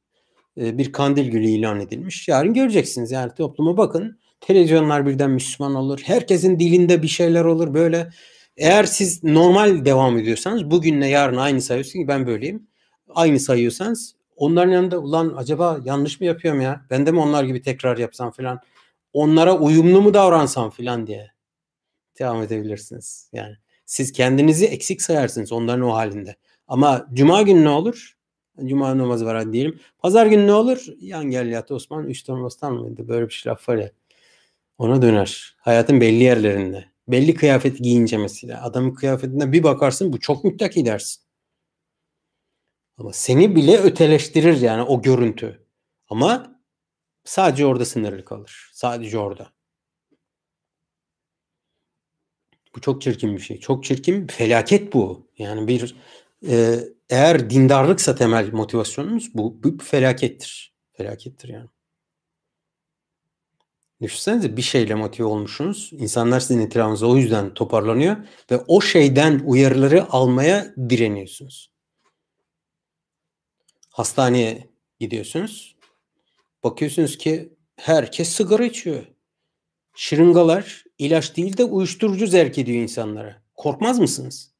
e, 0.60 0.78
bir 0.78 0.92
kandil 0.92 1.30
günü 1.30 1.46
ilan 1.46 1.80
edilmiş. 1.80 2.28
Yarın 2.28 2.54
göreceksiniz 2.54 3.10
yani 3.10 3.32
topluma 3.34 3.76
bakın. 3.76 4.18
Televizyonlar 4.40 5.06
birden 5.06 5.30
Müslüman 5.30 5.74
olur. 5.74 6.00
Herkesin 6.04 6.58
dilinde 6.58 7.02
bir 7.02 7.08
şeyler 7.08 7.44
olur 7.44 7.74
böyle. 7.74 8.10
Eğer 8.56 8.84
siz 8.84 9.24
normal 9.24 9.84
devam 9.84 10.18
ediyorsanız 10.18 10.70
bugünle 10.70 11.06
yarın 11.06 11.36
aynı 11.36 11.62
sayıyorsun 11.62 12.00
ki 12.00 12.08
ben 12.08 12.26
böyleyim. 12.26 12.66
Aynı 13.14 13.40
sayıyorsanız 13.40 14.14
onların 14.36 14.72
yanında 14.72 14.98
ulan 14.98 15.34
acaba 15.36 15.80
yanlış 15.84 16.20
mı 16.20 16.26
yapıyorum 16.26 16.60
ya? 16.60 16.86
Ben 16.90 17.06
de 17.06 17.12
mi 17.12 17.20
onlar 17.20 17.44
gibi 17.44 17.62
tekrar 17.62 17.98
yapsam 17.98 18.30
filan. 18.32 18.60
Onlara 19.12 19.58
uyumlu 19.58 20.02
mu 20.02 20.14
davransam 20.14 20.70
filan 20.70 21.06
diye 21.06 21.30
devam 22.18 22.42
edebilirsiniz. 22.42 23.30
Yani 23.32 23.54
siz 23.86 24.12
kendinizi 24.12 24.66
eksik 24.66 25.02
sayarsınız 25.02 25.52
onların 25.52 25.82
o 25.82 25.94
halinde. 25.94 26.36
Ama 26.68 27.06
cuma 27.12 27.42
günü 27.42 27.64
ne 27.64 27.68
olur? 27.68 28.15
Cuma 28.64 28.98
namazı 28.98 29.26
var 29.26 29.36
hadi 29.36 29.52
diyelim. 29.52 29.80
Pazar 29.98 30.26
günü 30.26 30.46
ne 30.46 30.52
olur? 30.52 30.86
Yan 31.00 31.24
gel 31.30 31.46
yat 31.46 31.70
Osman. 31.70 32.06
Üç 32.08 32.30
Osman 32.30 32.74
mıydı? 32.74 33.08
Böyle 33.08 33.28
bir 33.28 33.32
şey 33.32 33.50
laf 33.50 33.68
var 33.68 33.76
ya. 33.76 33.90
Ona 34.78 35.02
döner. 35.02 35.56
Hayatın 35.58 36.00
belli 36.00 36.22
yerlerinde. 36.22 36.84
Belli 37.08 37.34
kıyafet 37.34 37.78
giyince 37.78 38.16
mesela. 38.18 38.62
Adamın 38.62 38.94
kıyafetine 38.94 39.52
bir 39.52 39.62
bakarsın 39.62 40.12
bu 40.12 40.20
çok 40.20 40.44
müttaki 40.44 40.86
dersin. 40.86 41.22
Ama 42.98 43.12
seni 43.12 43.56
bile 43.56 43.78
öteleştirir 43.78 44.60
yani 44.60 44.82
o 44.82 45.02
görüntü. 45.02 45.66
Ama 46.08 46.60
sadece 47.24 47.66
orada 47.66 47.84
sınırlı 47.84 48.24
kalır. 48.24 48.70
Sadece 48.72 49.18
orada. 49.18 49.52
Bu 52.76 52.80
çok 52.80 53.02
çirkin 53.02 53.36
bir 53.36 53.42
şey. 53.42 53.60
Çok 53.60 53.84
çirkin 53.84 54.28
bir 54.28 54.32
felaket 54.32 54.92
bu. 54.92 55.30
Yani 55.38 55.68
bir 55.68 55.96
e, 56.48 56.78
eğer 57.10 57.50
dindarlıksa 57.50 58.14
temel 58.14 58.52
motivasyonumuz 58.52 59.34
bu, 59.34 59.62
bu 59.62 59.78
felakettir. 59.84 60.74
Felakettir 60.92 61.48
yani. 61.48 61.68
Düşünsenize 64.00 64.56
bir 64.56 64.62
şeyle 64.62 64.94
motive 64.94 65.26
olmuşsunuz. 65.26 65.90
İnsanlar 65.92 66.40
sizin 66.40 66.60
etrafınızda 66.60 67.06
o 67.06 67.16
yüzden 67.16 67.54
toparlanıyor 67.54 68.16
ve 68.50 68.56
o 68.66 68.80
şeyden 68.80 69.42
uyarıları 69.44 70.12
almaya 70.12 70.74
direniyorsunuz. 70.88 71.70
Hastaneye 73.90 74.70
gidiyorsunuz. 75.00 75.76
Bakıyorsunuz 76.64 77.18
ki 77.18 77.52
herkes 77.76 78.28
sigara 78.28 78.64
içiyor. 78.64 79.06
Şırıngalar 79.94 80.84
ilaç 80.98 81.36
değil 81.36 81.56
de 81.56 81.64
uyuşturucu 81.64 82.26
zerk 82.26 82.58
ediyor 82.58 82.82
insanlara. 82.82 83.42
Korkmaz 83.54 83.98
mısınız? 83.98 84.52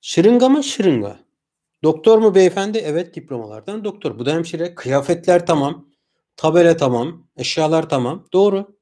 Şırınga 0.00 0.48
mı? 0.48 0.64
Şırınga. 0.64 1.20
Doktor 1.82 2.18
mu 2.18 2.34
beyefendi? 2.34 2.78
Evet 2.78 3.14
diplomalardan 3.14 3.84
doktor. 3.84 4.18
Bu 4.18 4.26
da 4.26 4.34
hemşire. 4.34 4.74
Kıyafetler 4.74 5.46
tamam. 5.46 5.88
Tabela 6.36 6.76
tamam. 6.76 7.28
Eşyalar 7.36 7.88
tamam. 7.88 8.26
Doğru. 8.32 8.78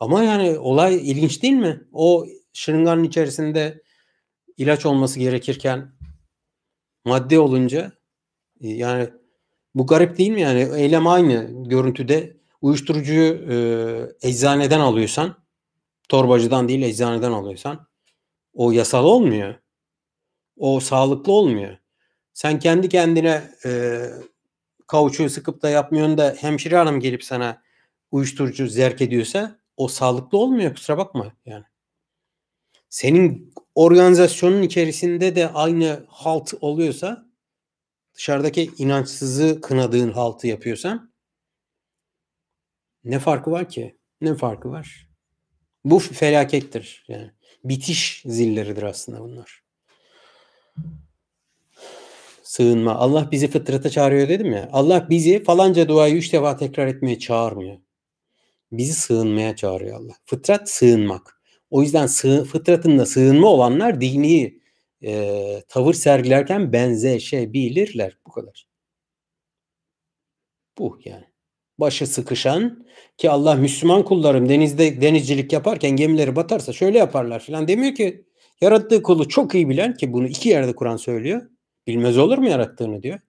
Ama 0.00 0.22
yani 0.22 0.58
olay 0.58 1.10
ilginç 1.10 1.42
değil 1.42 1.54
mi? 1.54 1.82
O 1.92 2.26
şırınganın 2.52 3.04
içerisinde 3.04 3.82
ilaç 4.56 4.86
olması 4.86 5.20
gerekirken 5.20 5.92
madde 7.04 7.38
olunca 7.38 7.92
e, 8.60 8.68
yani 8.68 9.08
bu 9.74 9.86
garip 9.86 10.18
değil 10.18 10.30
mi 10.30 10.40
yani? 10.40 10.68
Eylem 10.76 11.06
aynı 11.06 11.64
görüntüde. 11.68 12.36
Uyuşturucuyu 12.60 13.34
e, 13.52 14.28
eczaneden 14.28 14.80
alıyorsan, 14.80 15.44
torbacıdan 16.08 16.68
değil 16.68 16.82
eczaneden 16.82 17.32
alıyorsan 17.32 17.88
o 18.54 18.72
yasal 18.72 19.04
olmuyor. 19.04 19.54
O 20.56 20.80
sağlıklı 20.80 21.32
olmuyor. 21.32 21.78
Sen 22.36 22.58
kendi 22.58 22.88
kendine 22.88 23.50
e, 23.64 24.00
kauçuğu 24.86 25.30
sıkıp 25.30 25.62
da 25.62 25.68
yapmıyorsun 25.68 26.18
da 26.18 26.36
hemşire 26.38 26.76
hanım 26.76 27.00
gelip 27.00 27.24
sana 27.24 27.62
uyuşturucu 28.10 28.66
zerk 28.66 29.02
ediyorsa 29.02 29.58
o 29.76 29.88
sağlıklı 29.88 30.38
olmuyor 30.38 30.74
kusura 30.74 30.98
bakma 30.98 31.32
yani. 31.46 31.64
Senin 32.88 33.54
organizasyonun 33.74 34.62
içerisinde 34.62 35.36
de 35.36 35.48
aynı 35.48 36.06
halt 36.08 36.54
oluyorsa 36.60 37.26
dışarıdaki 38.14 38.70
inançsızı 38.78 39.60
kınadığın 39.60 40.12
haltı 40.12 40.46
yapıyorsan 40.46 41.12
ne 43.04 43.18
farkı 43.18 43.50
var 43.50 43.68
ki? 43.68 43.98
Ne 44.20 44.34
farkı 44.34 44.70
var? 44.70 45.08
Bu 45.84 45.98
felakettir 45.98 47.04
yani. 47.08 47.30
Bitiş 47.64 48.22
zilleridir 48.26 48.82
aslında 48.82 49.20
bunlar. 49.20 49.62
Sığınma. 52.56 52.94
Allah 52.94 53.28
bizi 53.32 53.48
fıtrata 53.48 53.90
çağırıyor 53.90 54.28
dedim 54.28 54.52
ya. 54.52 54.68
Allah 54.72 55.06
bizi 55.10 55.44
falanca 55.44 55.88
duayı 55.88 56.14
üç 56.14 56.32
defa 56.32 56.56
tekrar 56.56 56.86
etmeye 56.86 57.18
çağırmıyor. 57.18 57.78
Bizi 58.72 58.92
sığınmaya 58.94 59.56
çağırıyor 59.56 60.00
Allah. 60.00 60.12
Fıtrat 60.24 60.70
sığınmak. 60.70 61.40
O 61.70 61.82
yüzden 61.82 62.06
sığ, 62.06 62.44
fıtratında 62.44 63.06
sığınma 63.06 63.48
olanlar 63.48 64.00
dini 64.00 64.60
e, 65.04 65.62
tavır 65.68 65.94
sergilerken 65.94 66.72
benzeşebilirler. 66.72 68.18
Bu 68.26 68.30
kadar. 68.32 68.66
Bu 70.78 70.98
yani. 71.04 71.24
Başı 71.78 72.06
sıkışan 72.06 72.86
ki 73.18 73.30
Allah 73.30 73.54
Müslüman 73.54 74.04
kullarım 74.04 74.48
denizde 74.48 75.00
denizcilik 75.00 75.52
yaparken 75.52 75.96
gemileri 75.96 76.36
batarsa 76.36 76.72
şöyle 76.72 76.98
yaparlar 76.98 77.40
filan 77.40 77.68
demiyor 77.68 77.94
ki 77.94 78.26
yarattığı 78.60 79.02
kulu 79.02 79.28
çok 79.28 79.54
iyi 79.54 79.68
bilen 79.68 79.94
ki 79.94 80.12
bunu 80.12 80.28
iki 80.28 80.48
yerde 80.48 80.74
Kur'an 80.76 80.96
söylüyor. 80.96 81.55
Bilmez 81.86 82.18
olur 82.18 82.38
mu 82.38 82.48
yarattığını 82.48 83.02
diyor. 83.02 83.20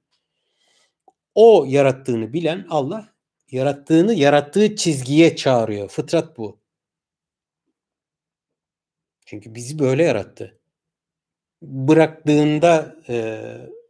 O 1.35 1.65
yarattığını 1.67 2.33
bilen 2.33 2.65
Allah 2.69 3.13
yarattığını 3.51 4.13
yarattığı 4.13 4.75
çizgiye 4.75 5.35
çağırıyor. 5.35 5.89
Fıtrat 5.89 6.37
bu. 6.37 6.59
Çünkü 9.25 9.55
bizi 9.55 9.79
böyle 9.79 10.03
yarattı. 10.03 10.59
Bıraktığında 11.61 12.95
e, 13.09 13.41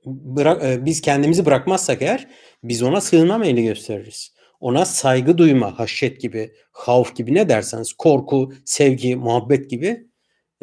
bırak, 0.06 0.64
e, 0.64 0.86
biz 0.86 1.02
kendimizi 1.02 1.46
bırakmazsak 1.46 2.02
eğer 2.02 2.28
biz 2.64 2.84
ona 2.84 3.02
sığınma 3.02 3.38
meyli 3.38 3.64
gösteririz. 3.64 4.34
Ona 4.60 4.86
saygı 4.86 5.38
duyma, 5.38 5.80
haşyet 5.80 6.22
gibi, 6.22 6.54
havf 6.72 7.16
gibi 7.16 7.34
ne 7.34 7.50
derseniz, 7.50 7.94
korku, 7.94 8.54
sevgi, 8.66 9.16
muhabbet 9.16 9.70
gibi 9.70 10.08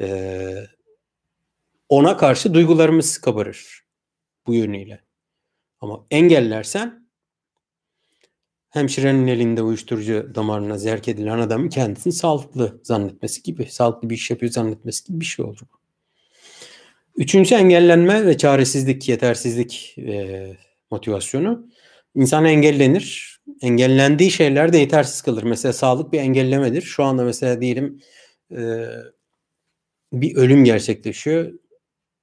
e, 0.00 0.66
ona 1.88 2.16
karşı 2.16 2.54
duygularımız 2.54 3.18
kabarır 3.18 3.83
bu 4.46 4.54
yönüyle. 4.54 5.00
Ama 5.80 6.06
engellersen 6.10 7.08
hemşirenin 8.70 9.26
elinde 9.26 9.62
uyuşturucu 9.62 10.32
damarına 10.34 10.78
zerk 10.78 11.08
edilen 11.08 11.38
adamın 11.38 11.68
kendisini 11.68 12.12
sağlıklı 12.12 12.80
zannetmesi 12.82 13.42
gibi, 13.42 13.66
sağlıklı 13.70 14.10
bir 14.10 14.14
iş 14.14 14.30
yapıyor 14.30 14.52
zannetmesi 14.52 15.04
gibi 15.04 15.20
bir 15.20 15.24
şey 15.24 15.44
olur. 15.44 15.58
Üçüncüsü 17.16 17.54
engellenme 17.54 18.26
ve 18.26 18.38
çaresizlik, 18.38 19.08
yetersizlik 19.08 19.94
e, 19.98 20.56
motivasyonu. 20.90 21.66
İnsan 22.14 22.44
engellenir. 22.44 23.34
Engellendiği 23.62 24.30
şeyler 24.30 24.72
de 24.72 24.78
yetersiz 24.78 25.22
kalır. 25.22 25.42
Mesela 25.42 25.72
sağlık 25.72 26.12
bir 26.12 26.18
engellemedir. 26.18 26.82
Şu 26.82 27.04
anda 27.04 27.24
mesela 27.24 27.60
diyelim 27.60 28.00
e, 28.56 28.86
bir 30.12 30.36
ölüm 30.36 30.64
gerçekleşiyor. 30.64 31.52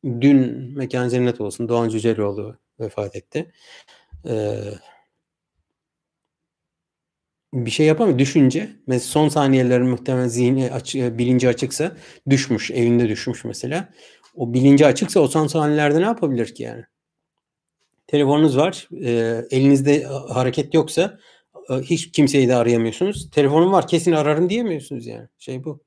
Dün 0.03 0.37
mekan 0.77 1.09
cennet 1.09 1.41
olsun 1.41 1.69
Doğan 1.69 1.89
Cüceloğlu 1.89 2.57
vefat 2.79 3.15
etti. 3.15 3.51
Ee, 4.27 4.57
bir 7.53 7.71
şey 7.71 7.85
yapamıyor. 7.85 8.19
Düşünce 8.19 8.69
mesela 8.87 9.09
son 9.09 9.29
saniyelerin 9.29 9.87
muhtemelen 9.87 10.27
zihni 10.27 10.71
açık, 10.71 11.17
bilinci 11.17 11.49
açıksa 11.49 11.97
düşmüş. 12.29 12.71
Evinde 12.71 13.09
düşmüş 13.09 13.45
mesela. 13.45 13.89
O 14.35 14.53
bilinci 14.53 14.85
açıksa 14.85 15.19
o 15.19 15.27
son 15.27 15.47
saniyelerde 15.47 16.01
ne 16.01 16.05
yapabilir 16.05 16.55
ki 16.55 16.63
yani? 16.63 16.83
Telefonunuz 18.07 18.57
var. 18.57 18.87
E, 19.03 19.41
elinizde 19.51 20.03
hareket 20.29 20.73
yoksa 20.73 21.19
e, 21.69 21.73
hiç 21.73 22.11
kimseyi 22.11 22.47
de 22.47 22.55
arayamıyorsunuz. 22.55 23.29
Telefonum 23.31 23.71
var 23.71 23.87
kesin 23.87 24.11
ararım 24.11 24.49
diyemiyorsunuz 24.49 25.07
yani. 25.07 25.27
Şey 25.37 25.63
bu. 25.63 25.83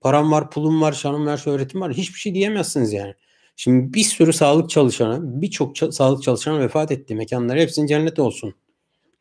Param 0.00 0.32
var, 0.32 0.50
pulum 0.50 0.80
var, 0.80 0.92
şanım 0.92 1.26
var, 1.26 1.36
şöhretim 1.36 1.80
var. 1.80 1.92
Hiçbir 1.92 2.18
şey 2.18 2.34
diyemezsiniz 2.34 2.92
yani. 2.92 3.14
Şimdi 3.62 3.94
bir 3.94 4.02
sürü 4.02 4.32
sağlık 4.32 4.70
çalışanı, 4.70 5.42
birçok 5.42 5.78
sağlık 5.78 6.22
çalışanı 6.22 6.60
vefat 6.60 6.92
etti. 6.92 7.14
Mekanlar 7.14 7.58
hepsinin 7.58 7.86
cennet 7.86 8.18
olsun. 8.18 8.54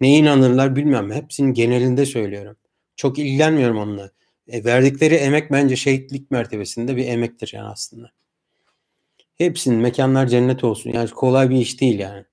Neye 0.02 0.18
inanırlar 0.18 0.76
bilmem. 0.76 1.12
Hepsinin 1.12 1.54
genelinde 1.54 2.06
söylüyorum. 2.06 2.58
Çok 2.96 3.20
ilgilenmiyorum 3.20 3.78
onunla. 3.78 4.12
E, 4.48 4.64
verdikleri 4.64 5.16
emek 5.16 5.52
bence 5.52 5.76
şehitlik 5.76 6.32
mertebesinde 6.32 6.96
bir 6.96 7.08
emektir 7.08 7.52
yani 7.54 7.68
aslında. 7.68 8.12
Hepsinin 9.36 9.80
mekanlar 9.80 10.28
cennet 10.28 10.64
olsun. 10.64 10.92
Yani 10.92 11.10
kolay 11.10 11.50
bir 11.50 11.58
iş 11.58 11.82
değil 11.82 12.00
yani. 12.00 12.26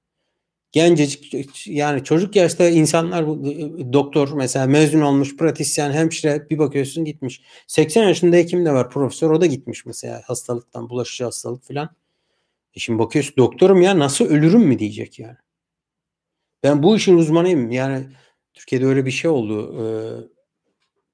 Gencecik 0.72 1.66
yani 1.66 2.04
çocuk 2.04 2.36
yaşta 2.36 2.68
insanlar 2.68 3.22
e, 3.22 3.92
doktor 3.92 4.32
mesela 4.32 4.66
mezun 4.66 5.00
olmuş 5.00 5.36
pratisyen 5.36 5.92
hemşire 5.92 6.50
bir 6.50 6.58
bakıyorsun 6.58 7.04
gitmiş. 7.04 7.42
80 7.66 8.08
yaşında 8.08 8.36
hekim 8.36 8.64
de 8.64 8.72
var 8.72 8.90
profesör 8.90 9.30
o 9.30 9.40
da 9.40 9.46
gitmiş 9.46 9.86
mesela 9.86 10.22
hastalıktan 10.26 10.90
bulaşıcı 10.90 11.24
hastalık 11.24 11.64
filan. 11.64 11.90
E 12.74 12.80
şimdi 12.80 12.98
bakıyorsun 12.98 13.34
doktorum 13.36 13.82
ya 13.82 13.98
nasıl 13.98 14.24
ölürüm 14.24 14.60
mü 14.60 14.78
diyecek 14.78 15.18
yani. 15.18 15.36
Ben 16.62 16.82
bu 16.82 16.96
işin 16.96 17.16
uzmanıyım 17.16 17.70
yani 17.70 18.06
Türkiye'de 18.54 18.86
öyle 18.86 19.06
bir 19.06 19.10
şey 19.10 19.30
oldu. 19.30 19.74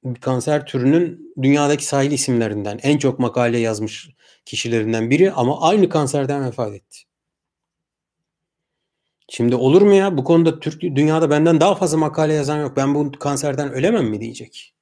Ee, 0.05 0.11
bir 0.15 0.21
kanser 0.21 0.67
türünün 0.67 1.35
dünyadaki 1.43 1.85
sahil 1.85 2.13
isimlerinden 2.13 2.81
en 2.83 2.99
çok 2.99 3.19
makale 3.19 3.59
yazmış 3.59 4.11
kişilerinden 4.45 5.11
biri 5.11 5.33
ama 5.33 5.61
aynı 5.61 5.89
kanserden 5.89 6.47
vefat 6.47 6.75
etti. 6.75 7.12
Şimdi 9.29 9.55
olur 9.57 9.83
mu 9.83 9.95
ya 9.95 10.17
bu 10.19 10.25
konuda 10.25 10.61
Türk 10.61 10.83
dünyada 10.83 11.31
benden 11.31 11.61
daha 11.61 11.75
fazla 11.75 11.99
makale 11.99 12.35
yazan 12.35 12.61
yok. 12.61 12.77
Ben 12.77 12.95
bu 12.95 13.13
kanserden 13.13 13.73
ölemem 13.73 14.07
mi 14.07 14.21
diyecek. 14.21 14.75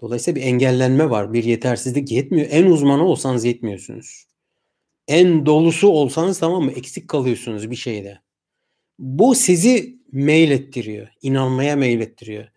Dolayısıyla 0.00 0.40
bir 0.40 0.46
engellenme 0.46 1.10
var. 1.10 1.32
Bir 1.32 1.44
yetersizlik 1.44 2.12
yetmiyor. 2.12 2.46
En 2.50 2.66
uzmanı 2.66 3.04
olsanız 3.04 3.44
yetmiyorsunuz. 3.44 4.26
En 5.08 5.46
dolusu 5.46 5.88
olsanız 5.88 6.38
tamam 6.38 6.64
mı? 6.64 6.72
Eksik 6.72 7.08
kalıyorsunuz 7.08 7.70
bir 7.70 7.76
şeyde. 7.76 8.20
Bu 8.98 9.34
sizi 9.34 9.98
meylettiriyor. 10.12 11.08
inanmaya 11.22 11.76
meylettiriyor. 11.76 12.48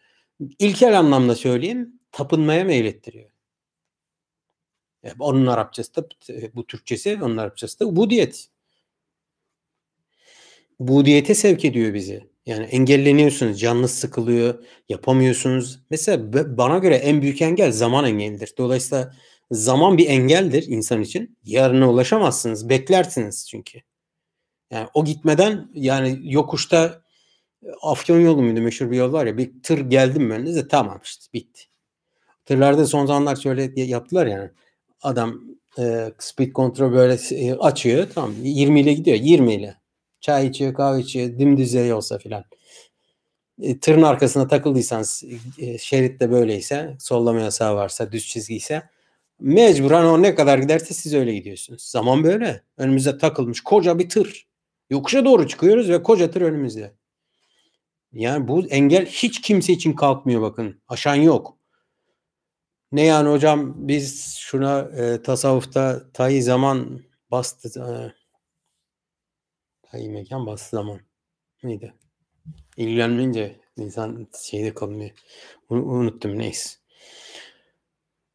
İlkel 0.59 0.99
anlamda 0.99 1.35
söyleyeyim. 1.35 1.99
Tapınmaya 2.11 2.63
meylettiriyor. 2.63 3.29
Onun 5.19 5.45
Arapçası 5.45 5.95
da 5.95 6.07
bu 6.55 6.67
Türkçesi, 6.67 7.19
onun 7.21 7.37
Arapçası 7.37 7.79
da 7.79 7.95
bu 7.95 8.09
diyet 8.09 8.49
budiyete 10.79 11.35
sevk 11.35 11.65
ediyor 11.65 11.93
bizi. 11.93 12.29
Yani 12.45 12.65
engelleniyorsunuz, 12.65 13.59
canınız 13.59 13.91
sıkılıyor, 13.91 14.63
yapamıyorsunuz. 14.89 15.79
Mesela 15.89 16.33
bana 16.57 16.77
göre 16.77 16.95
en 16.95 17.21
büyük 17.21 17.41
engel 17.41 17.71
zaman 17.71 18.05
engelidir. 18.05 18.53
Dolayısıyla 18.57 19.13
zaman 19.51 19.97
bir 19.97 20.07
engeldir 20.09 20.65
insan 20.67 21.01
için. 21.01 21.37
Yarına 21.43 21.89
ulaşamazsınız, 21.89 22.69
beklersiniz 22.69 23.47
çünkü. 23.49 23.79
Yani 24.71 24.87
o 24.93 25.05
gitmeden 25.05 25.69
yani 25.73 26.19
yokuşta 26.23 27.01
Afyon 27.81 28.19
yolu 28.19 28.41
muydu 28.41 28.61
meşhur 28.61 28.91
bir 28.91 28.97
yol 28.97 29.13
var 29.13 29.25
ya 29.25 29.37
bir 29.37 29.51
tır 29.63 29.79
geldim 29.79 30.29
ben 30.29 30.45
de 30.45 30.67
tamam 30.67 30.99
işte 31.03 31.25
bitti. 31.33 31.61
Tırlarda 32.45 32.87
son 32.87 33.05
zamanlar 33.05 33.35
şöyle 33.35 33.81
yaptılar 33.81 34.27
yani. 34.27 34.49
Adam 35.01 35.41
e, 35.79 36.11
speed 36.19 36.51
kontrol 36.53 36.91
böyle 36.93 37.17
e, 37.31 37.53
açıyor 37.53 38.07
tamam 38.15 38.33
20 38.43 38.81
ile 38.81 38.93
gidiyor 38.93 39.17
20 39.17 39.53
ile. 39.53 39.78
Çay 40.21 40.47
içiyor, 40.47 40.73
kahve 40.73 40.99
içiyor, 41.01 41.39
dimdiz 41.39 41.75
olsa 41.75 42.17
filan. 42.17 42.43
e, 43.61 43.79
tırın 43.79 44.01
arkasına 44.01 44.47
takıldıysanız 44.47 45.23
e, 45.59 45.77
şeritte 45.77 46.31
böyleyse 46.31 46.97
sollama 46.99 47.39
yasağı 47.41 47.75
varsa 47.75 48.11
düz 48.11 48.27
çizgi 48.27 48.55
ise 48.55 48.89
mecburen 49.39 50.05
o 50.05 50.21
ne 50.21 50.35
kadar 50.35 50.57
giderse 50.57 50.93
siz 50.93 51.13
öyle 51.13 51.33
gidiyorsunuz. 51.33 51.81
Zaman 51.83 52.23
böyle. 52.23 52.63
Önümüze 52.77 53.17
takılmış 53.17 53.61
koca 53.61 53.99
bir 53.99 54.09
tır. 54.09 54.47
Yokuşa 54.89 55.25
doğru 55.25 55.47
çıkıyoruz 55.47 55.89
ve 55.89 56.03
koca 56.03 56.31
tır 56.31 56.41
önümüzde. 56.41 56.93
Yani 58.13 58.47
bu 58.47 58.67
engel 58.67 59.05
hiç 59.05 59.41
kimse 59.41 59.73
için 59.73 59.93
kalkmıyor 59.93 60.41
bakın. 60.41 60.81
Aşan 60.87 61.15
yok. 61.15 61.57
Ne 62.91 63.05
yani 63.05 63.29
hocam 63.29 63.73
biz 63.87 64.35
şuna 64.39 64.79
e, 64.79 65.21
tasavvufta 65.21 66.11
tayi 66.13 66.43
zaman 66.43 67.01
bastı. 67.31 67.79
E, 67.79 68.18
tayi 69.91 70.09
mekan 70.09 70.45
bastı 70.45 70.75
zaman. 70.75 70.99
Neydi? 71.63 71.93
İlgilenmeyince 72.77 73.59
insan 73.77 74.27
şeyde 74.49 74.73
kalmıyor. 74.73 75.11
Unuttum 75.69 76.39
neyse. 76.39 76.69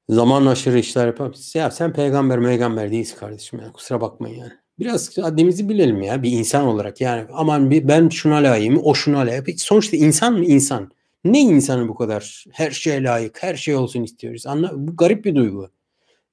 Zaman 0.08 0.46
aşırı 0.46 0.78
işler 0.78 1.06
yapalım. 1.06 1.34
Ya 1.54 1.70
sen 1.70 1.92
peygamber 1.92 2.40
peygamber 2.42 2.90
değilsin 2.90 3.16
kardeşim 3.16 3.60
ya. 3.60 3.72
Kusura 3.72 4.00
bakmayın 4.00 4.36
yani. 4.38 4.52
Biraz 4.78 5.18
haddimizi 5.18 5.68
bilelim 5.68 6.02
ya 6.02 6.22
bir 6.22 6.32
insan 6.32 6.66
olarak 6.66 7.00
yani. 7.00 7.26
Aman 7.32 7.70
bir, 7.70 7.88
ben 7.88 8.08
şuna 8.08 8.36
layığım, 8.36 8.80
o 8.84 8.94
şuna 8.94 9.18
layık. 9.18 9.60
Sonuçta 9.60 9.96
insan 9.96 10.32
mı 10.32 10.44
insan? 10.44 10.90
Ne 11.24 11.40
insanı 11.40 11.88
bu 11.88 11.94
kadar 11.94 12.44
her 12.52 12.70
şeye 12.70 13.02
layık, 13.02 13.42
her 13.42 13.54
şey 13.54 13.74
olsun 13.74 14.02
istiyoruz. 14.02 14.46
Anla, 14.46 14.70
bu 14.74 14.96
garip 14.96 15.24
bir 15.24 15.34
duygu. 15.34 15.70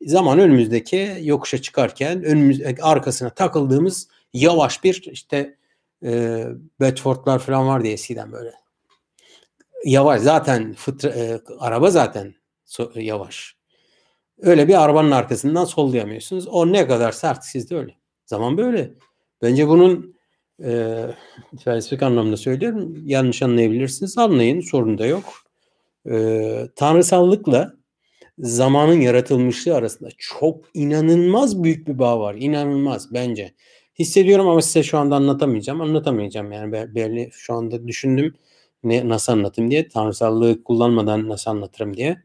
Zaman 0.01 0.39
önümüzdeki 0.39 1.17
yokuşa 1.21 1.61
çıkarken 1.61 2.23
önümüz 2.23 2.61
arkasına 2.81 3.29
takıldığımız 3.29 4.07
yavaş 4.33 4.83
bir 4.83 5.09
işte 5.11 5.57
e, 6.03 6.45
Bedford'lar 6.79 7.39
falan 7.39 7.67
var 7.67 7.83
diye 7.83 7.93
eskiden 7.93 8.31
böyle. 8.31 8.53
Yavaş 9.85 10.21
zaten 10.21 10.73
fıtra, 10.73 11.09
e, 11.09 11.41
araba 11.59 11.91
zaten 11.91 12.35
so, 12.65 12.91
yavaş. 12.95 13.55
Öyle 14.41 14.67
bir 14.67 14.83
arabanın 14.83 15.11
arkasından 15.11 15.65
sollayamıyorsunuz. 15.65 16.47
O 16.47 16.71
ne 16.71 16.87
kadar 16.87 17.11
sert 17.11 17.45
sizde 17.45 17.75
öyle. 17.75 17.95
Zaman 18.25 18.57
böyle. 18.57 18.93
Bence 19.41 19.67
bunun 19.67 20.15
e, 20.63 21.05
felsefik 21.63 22.03
anlamda 22.03 22.37
söylüyorum. 22.37 22.97
Yanlış 23.05 23.41
anlayabilirsiniz. 23.41 24.17
Anlayın. 24.17 24.61
Sorun 24.61 24.97
da 24.97 25.05
yok. 25.05 25.23
E, 26.09 26.67
tanrısallıkla 26.75 27.73
zamanın 28.39 29.01
yaratılmışlığı 29.01 29.75
arasında 29.75 30.09
çok 30.17 30.65
inanılmaz 30.73 31.63
büyük 31.63 31.87
bir 31.87 31.99
bağ 31.99 32.19
var. 32.19 32.35
İnanılmaz 32.35 33.13
bence. 33.13 33.53
Hissediyorum 33.99 34.47
ama 34.47 34.61
size 34.61 34.83
şu 34.83 34.97
anda 34.97 35.15
anlatamayacağım. 35.15 35.81
Anlatamayacağım 35.81 36.51
yani 36.51 36.71
belli 36.95 37.29
şu 37.33 37.53
anda 37.53 37.87
düşündüm 37.87 38.35
ne 38.83 39.09
nasıl 39.09 39.33
anlatayım 39.33 39.71
diye. 39.71 39.87
Tanrısallığı 39.89 40.63
kullanmadan 40.63 41.29
nasıl 41.29 41.51
anlatırım 41.51 41.97
diye. 41.97 42.23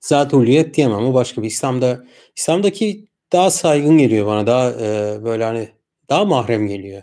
Zat 0.00 0.34
uliyet 0.34 0.74
diyemem. 0.76 1.06
O 1.06 1.14
başka 1.14 1.42
bir 1.42 1.46
İslam'da 1.46 2.04
İslam'daki 2.36 3.08
daha 3.32 3.50
saygın 3.50 3.98
geliyor 3.98 4.26
bana. 4.26 4.46
Daha 4.46 4.70
e, 4.70 5.18
böyle 5.24 5.44
hani 5.44 5.68
daha 6.08 6.24
mahrem 6.24 6.66
geliyor. 6.66 7.02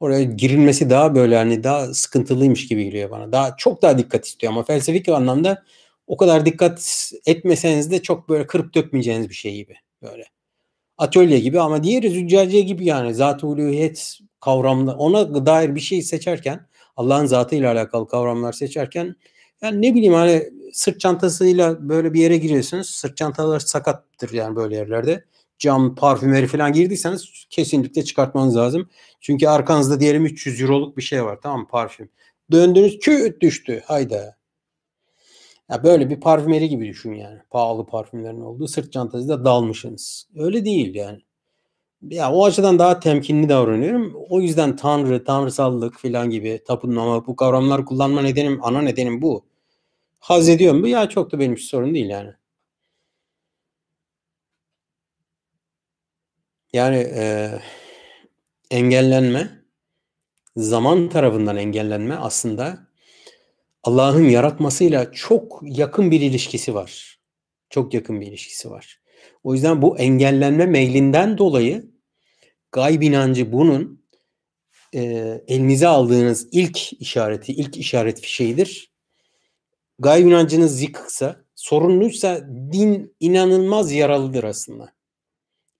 Oraya 0.00 0.24
girilmesi 0.24 0.90
daha 0.90 1.14
böyle 1.14 1.36
hani 1.36 1.64
daha 1.64 1.94
sıkıntılıymış 1.94 2.68
gibi 2.68 2.84
geliyor 2.84 3.10
bana. 3.10 3.32
Daha 3.32 3.56
çok 3.56 3.82
daha 3.82 3.98
dikkat 3.98 4.26
istiyor 4.26 4.52
ama 4.52 4.62
felsefik 4.64 5.08
anlamda 5.08 5.64
o 6.06 6.16
kadar 6.16 6.46
dikkat 6.46 7.10
etmeseniz 7.26 7.90
de 7.90 8.02
çok 8.02 8.28
böyle 8.28 8.46
kırıp 8.46 8.74
dökmeyeceğiniz 8.74 9.28
bir 9.28 9.34
şey 9.34 9.56
gibi 9.56 9.74
böyle. 10.02 10.33
Atölye 10.98 11.38
gibi 11.38 11.60
ama 11.60 11.82
diğeri 11.82 12.10
züccaciye 12.10 12.62
gibi 12.62 12.84
yani 12.84 13.14
zat-ı 13.14 13.46
uluhiyet 13.46 14.18
kavramda 14.40 14.96
ona 14.96 15.46
dair 15.46 15.74
bir 15.74 15.80
şey 15.80 16.02
seçerken 16.02 16.66
Allah'ın 16.96 17.26
zatıyla 17.26 17.72
alakalı 17.72 18.08
kavramlar 18.08 18.52
seçerken 18.52 19.16
yani 19.62 19.82
ne 19.82 19.94
bileyim 19.94 20.14
hani 20.14 20.50
sırt 20.72 21.00
çantasıyla 21.00 21.88
böyle 21.88 22.14
bir 22.14 22.20
yere 22.20 22.36
giriyorsunuz. 22.36 22.90
Sırt 22.90 23.16
çantalar 23.16 23.60
sakattır 23.60 24.32
yani 24.32 24.56
böyle 24.56 24.76
yerlerde. 24.76 25.24
Cam, 25.58 25.94
parfümeri 25.94 26.46
falan 26.46 26.72
girdiyseniz 26.72 27.46
kesinlikle 27.50 28.04
çıkartmanız 28.04 28.56
lazım. 28.56 28.90
Çünkü 29.20 29.46
arkanızda 29.46 30.00
diyelim 30.00 30.26
300 30.26 30.60
euroluk 30.60 30.96
bir 30.96 31.02
şey 31.02 31.24
var 31.24 31.38
tamam 31.42 31.60
mı 31.60 31.66
parfüm. 31.68 32.08
Döndünüz 32.52 32.98
küt 32.98 33.40
düştü 33.40 33.82
hayda. 33.86 34.36
Ya 35.70 35.84
böyle 35.84 36.10
bir 36.10 36.20
parfümeri 36.20 36.68
gibi 36.68 36.88
düşün 36.88 37.12
yani. 37.14 37.38
Pahalı 37.50 37.86
parfümlerin 37.86 38.40
olduğu 38.40 38.68
sırt 38.68 38.92
çantasıyla 38.92 39.44
dalmışsınız. 39.44 40.28
Öyle 40.36 40.64
değil 40.64 40.94
yani. 40.94 41.20
Ya 42.02 42.32
o 42.32 42.46
açıdan 42.46 42.78
daha 42.78 43.00
temkinli 43.00 43.48
davranıyorum. 43.48 44.14
O 44.30 44.40
yüzden 44.40 44.76
tanrı, 44.76 45.24
tanrısallık 45.24 45.98
falan 46.00 46.30
gibi 46.30 46.62
tapınma 46.66 47.26
bu 47.28 47.36
kavramlar 47.36 47.86
kullanma 47.86 48.22
nedenim, 48.22 48.60
ana 48.64 48.82
nedenim 48.82 49.22
bu. 49.22 49.46
Haz 50.20 50.50
ediyorum 50.50 50.82
bu 50.84 50.88
ya 50.88 51.10
çok 51.10 51.32
da 51.32 51.40
benim 51.40 51.54
için 51.54 51.66
sorun 51.66 51.94
değil 51.94 52.10
yani. 52.10 52.30
Yani 56.72 56.96
e, 56.96 57.50
engellenme, 58.70 59.50
zaman 60.56 61.08
tarafından 61.08 61.56
engellenme 61.56 62.14
aslında 62.16 62.78
Allah'ın 63.84 64.24
yaratmasıyla 64.24 65.12
çok 65.12 65.60
yakın 65.62 66.10
bir 66.10 66.20
ilişkisi 66.20 66.74
var. 66.74 67.18
Çok 67.70 67.94
yakın 67.94 68.20
bir 68.20 68.26
ilişkisi 68.26 68.70
var. 68.70 69.00
O 69.42 69.54
yüzden 69.54 69.82
bu 69.82 69.98
engellenme 69.98 70.66
meylinden 70.66 71.38
dolayı 71.38 71.90
gayb 72.72 73.02
inancı 73.02 73.52
bunun 73.52 74.04
e, 74.94 75.00
elinize 75.48 75.88
aldığınız 75.88 76.48
ilk 76.52 76.92
işareti, 76.92 77.52
ilk 77.52 77.76
işaret 77.76 78.20
fişeğidir. 78.20 78.92
Gayb 79.98 80.26
inancınız 80.26 80.82
yıkıksa, 80.82 81.44
sorunluysa 81.54 82.40
din 82.72 83.16
inanılmaz 83.20 83.92
yaralıdır 83.92 84.44
aslında. 84.44 84.94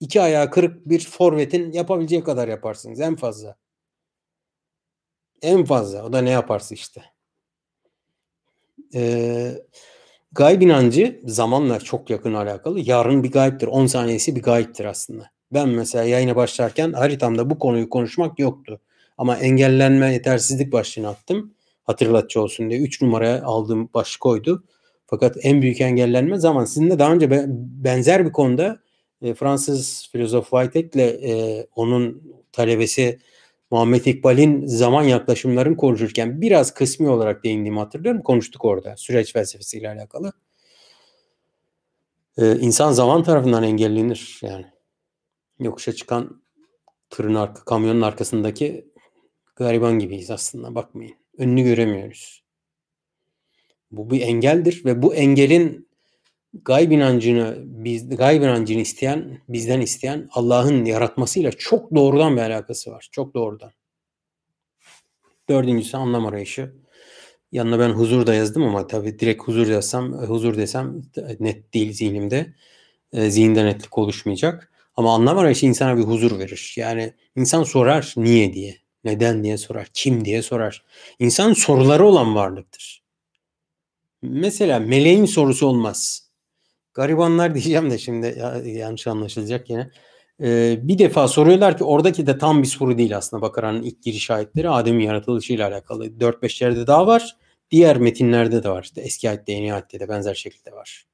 İki 0.01 0.21
ayağı 0.21 0.51
kırık 0.51 0.89
bir 0.89 1.01
forvetin 1.01 1.73
yapabileceği 1.73 2.25
kadar 2.25 2.49
yaparsınız 2.49 3.01
en 3.01 3.17
fazla. 3.17 3.57
En 5.43 5.65
fazla. 5.65 6.05
O 6.05 6.13
da 6.13 6.21
ne 6.21 6.31
yaparsa 6.31 6.75
işte. 6.75 7.14
Ee, 8.95 9.53
gayb 10.32 10.62
inancı 10.62 11.20
zamanla 11.24 11.80
çok 11.80 12.11
yakın 12.11 12.35
alakalı. 12.35 12.80
Yarın 12.80 13.22
bir 13.24 13.30
gayiptir. 13.32 13.66
10 13.66 13.87
saniyesi 13.87 14.37
bir 14.37 14.43
gayiptir 14.43 14.85
aslında. 14.85 15.30
Ben 15.53 15.68
mesela 15.68 16.05
yayına 16.05 16.37
başlarken 16.37 16.93
haritamda 16.93 17.51
bu 17.51 17.59
konuyu 17.59 17.91
konuşmak 17.91 18.39
yoktu. 18.39 18.80
Ama 19.18 19.37
engellenme 19.37 20.12
yetersizlik 20.12 20.72
başlığını 20.72 21.09
attım. 21.09 21.55
Hatırlatıcı 21.85 22.41
olsun 22.43 22.70
diye. 22.70 22.80
3 22.80 23.03
numaraya 23.03 23.43
aldığım 23.43 23.89
başlık 23.95 24.26
oydu. 24.26 24.64
Fakat 25.07 25.37
en 25.43 25.62
büyük 25.62 25.80
engellenme 25.80 26.39
zaman. 26.39 26.64
Sizinle 26.64 26.99
daha 26.99 27.12
önce 27.12 27.30
benzer 27.85 28.26
bir 28.26 28.32
konuda 28.32 28.78
e, 29.22 29.35
Fransız 29.35 30.09
filozof 30.12 30.51
Whitehead 30.51 30.95
ile 30.95 31.30
e, 31.30 31.66
onun 31.76 32.22
talebesi 32.53 33.18
Muhammed 33.71 34.05
İkbal'in 34.05 34.67
zaman 34.67 35.03
yaklaşımlarını 35.03 35.77
konuşurken 35.77 36.41
biraz 36.41 36.75
kısmi 36.75 37.09
olarak 37.09 37.45
değindiğimi 37.45 37.79
hatırlıyorum. 37.79 38.23
Konuştuk 38.23 38.65
orada 38.65 38.97
süreç 38.97 39.33
felsefesiyle 39.33 39.89
alakalı. 39.89 40.33
Ee, 42.39 42.57
insan 42.57 42.93
zaman 42.93 43.23
tarafından 43.23 43.62
engellenir 43.62 44.41
yani. 44.43 44.67
Yokuşa 45.59 45.93
çıkan 45.93 46.43
tırın 47.11 47.35
arka, 47.35 47.65
kamyonun 47.65 48.01
arkasındaki 48.01 48.89
gariban 49.57 49.99
gibiyiz 49.99 50.31
aslında 50.31 50.75
bakmayın. 50.75 51.15
Önünü 51.39 51.62
göremiyoruz. 51.62 52.45
Bu 53.91 54.11
bir 54.11 54.21
engeldir 54.21 54.85
ve 54.85 55.03
bu 55.03 55.15
engelin 55.15 55.89
gayb 56.65 56.91
inancını 56.91 57.59
biz 57.65 58.17
gayb 58.17 58.43
inancını 58.43 58.81
isteyen 58.81 59.39
bizden 59.49 59.81
isteyen 59.81 60.29
Allah'ın 60.33 60.85
yaratmasıyla 60.85 61.53
çok 61.53 61.95
doğrudan 61.95 62.37
bir 62.37 62.43
alakası 62.43 62.91
var. 62.91 63.09
Çok 63.13 63.35
doğrudan. 63.35 63.73
Dördüncüsü 65.49 65.97
anlam 65.97 66.27
arayışı. 66.27 66.75
Yanına 67.53 67.79
ben 67.79 67.91
huzur 67.91 68.27
da 68.27 68.35
yazdım 68.35 68.63
ama 68.63 68.87
tabii 68.87 69.19
direkt 69.19 69.43
huzur 69.43 69.67
yazsam, 69.67 70.13
huzur 70.13 70.57
desem 70.57 71.03
net 71.41 71.75
değil 71.75 71.93
zihnimde. 71.93 72.55
E, 73.13 73.31
zihinde 73.31 73.65
netlik 73.65 73.99
oluşmayacak. 73.99 74.73
Ama 74.97 75.15
anlam 75.15 75.39
arayışı 75.39 75.67
insana 75.67 75.97
bir 75.97 76.03
huzur 76.03 76.39
verir. 76.39 76.75
Yani 76.77 77.13
insan 77.37 77.63
sorar 77.63 78.15
niye 78.17 78.53
diye, 78.53 78.79
neden 79.05 79.45
diye 79.45 79.59
sorar, 79.59 79.89
kim 79.95 80.25
diye 80.25 80.43
sorar. 80.43 80.85
İnsan 81.19 81.53
soruları 81.53 82.05
olan 82.07 82.35
varlıktır. 82.35 83.03
Mesela 84.23 84.79
meleğin 84.81 85.25
sorusu 85.25 85.67
olmaz. 85.67 86.29
Garibanlar 86.95 87.55
diyeceğim 87.55 87.91
de 87.91 87.99
şimdi 87.99 88.35
ya, 88.39 88.63
yanlış 88.65 89.07
anlaşılacak 89.07 89.71
yine. 89.71 89.91
Ee, 90.43 90.79
bir 90.83 90.99
defa 90.99 91.29
soruyorlar 91.29 91.79
ki 91.79 91.85
oradaki 91.85 92.27
de 92.27 92.39
tam 92.39 92.63
bir 92.63 92.69
soru 92.69 92.99
değil 92.99 93.17
aslında 93.17 93.43
Bakara'nın 93.43 93.83
ilk 93.83 94.03
giriş 94.03 94.31
ayetleri 94.31 94.71
Adem'in 94.71 95.05
yaratılışıyla 95.05 95.69
alakalı. 95.69 96.07
4-5 96.07 96.65
yerde 96.65 96.87
daha 96.87 97.07
var. 97.07 97.37
Diğer 97.71 97.97
metinlerde 97.97 98.63
de 98.63 98.69
var. 98.69 98.83
İşte 98.83 99.01
eski 99.01 99.29
ayette, 99.29 99.53
yeni 99.53 99.75
ayette 99.75 100.01
de 100.01 100.09
benzer 100.09 100.35
şekilde 100.35 100.73
var. 100.73 101.07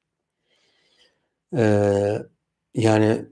Ee, 1.57 2.19
yani 2.75 3.25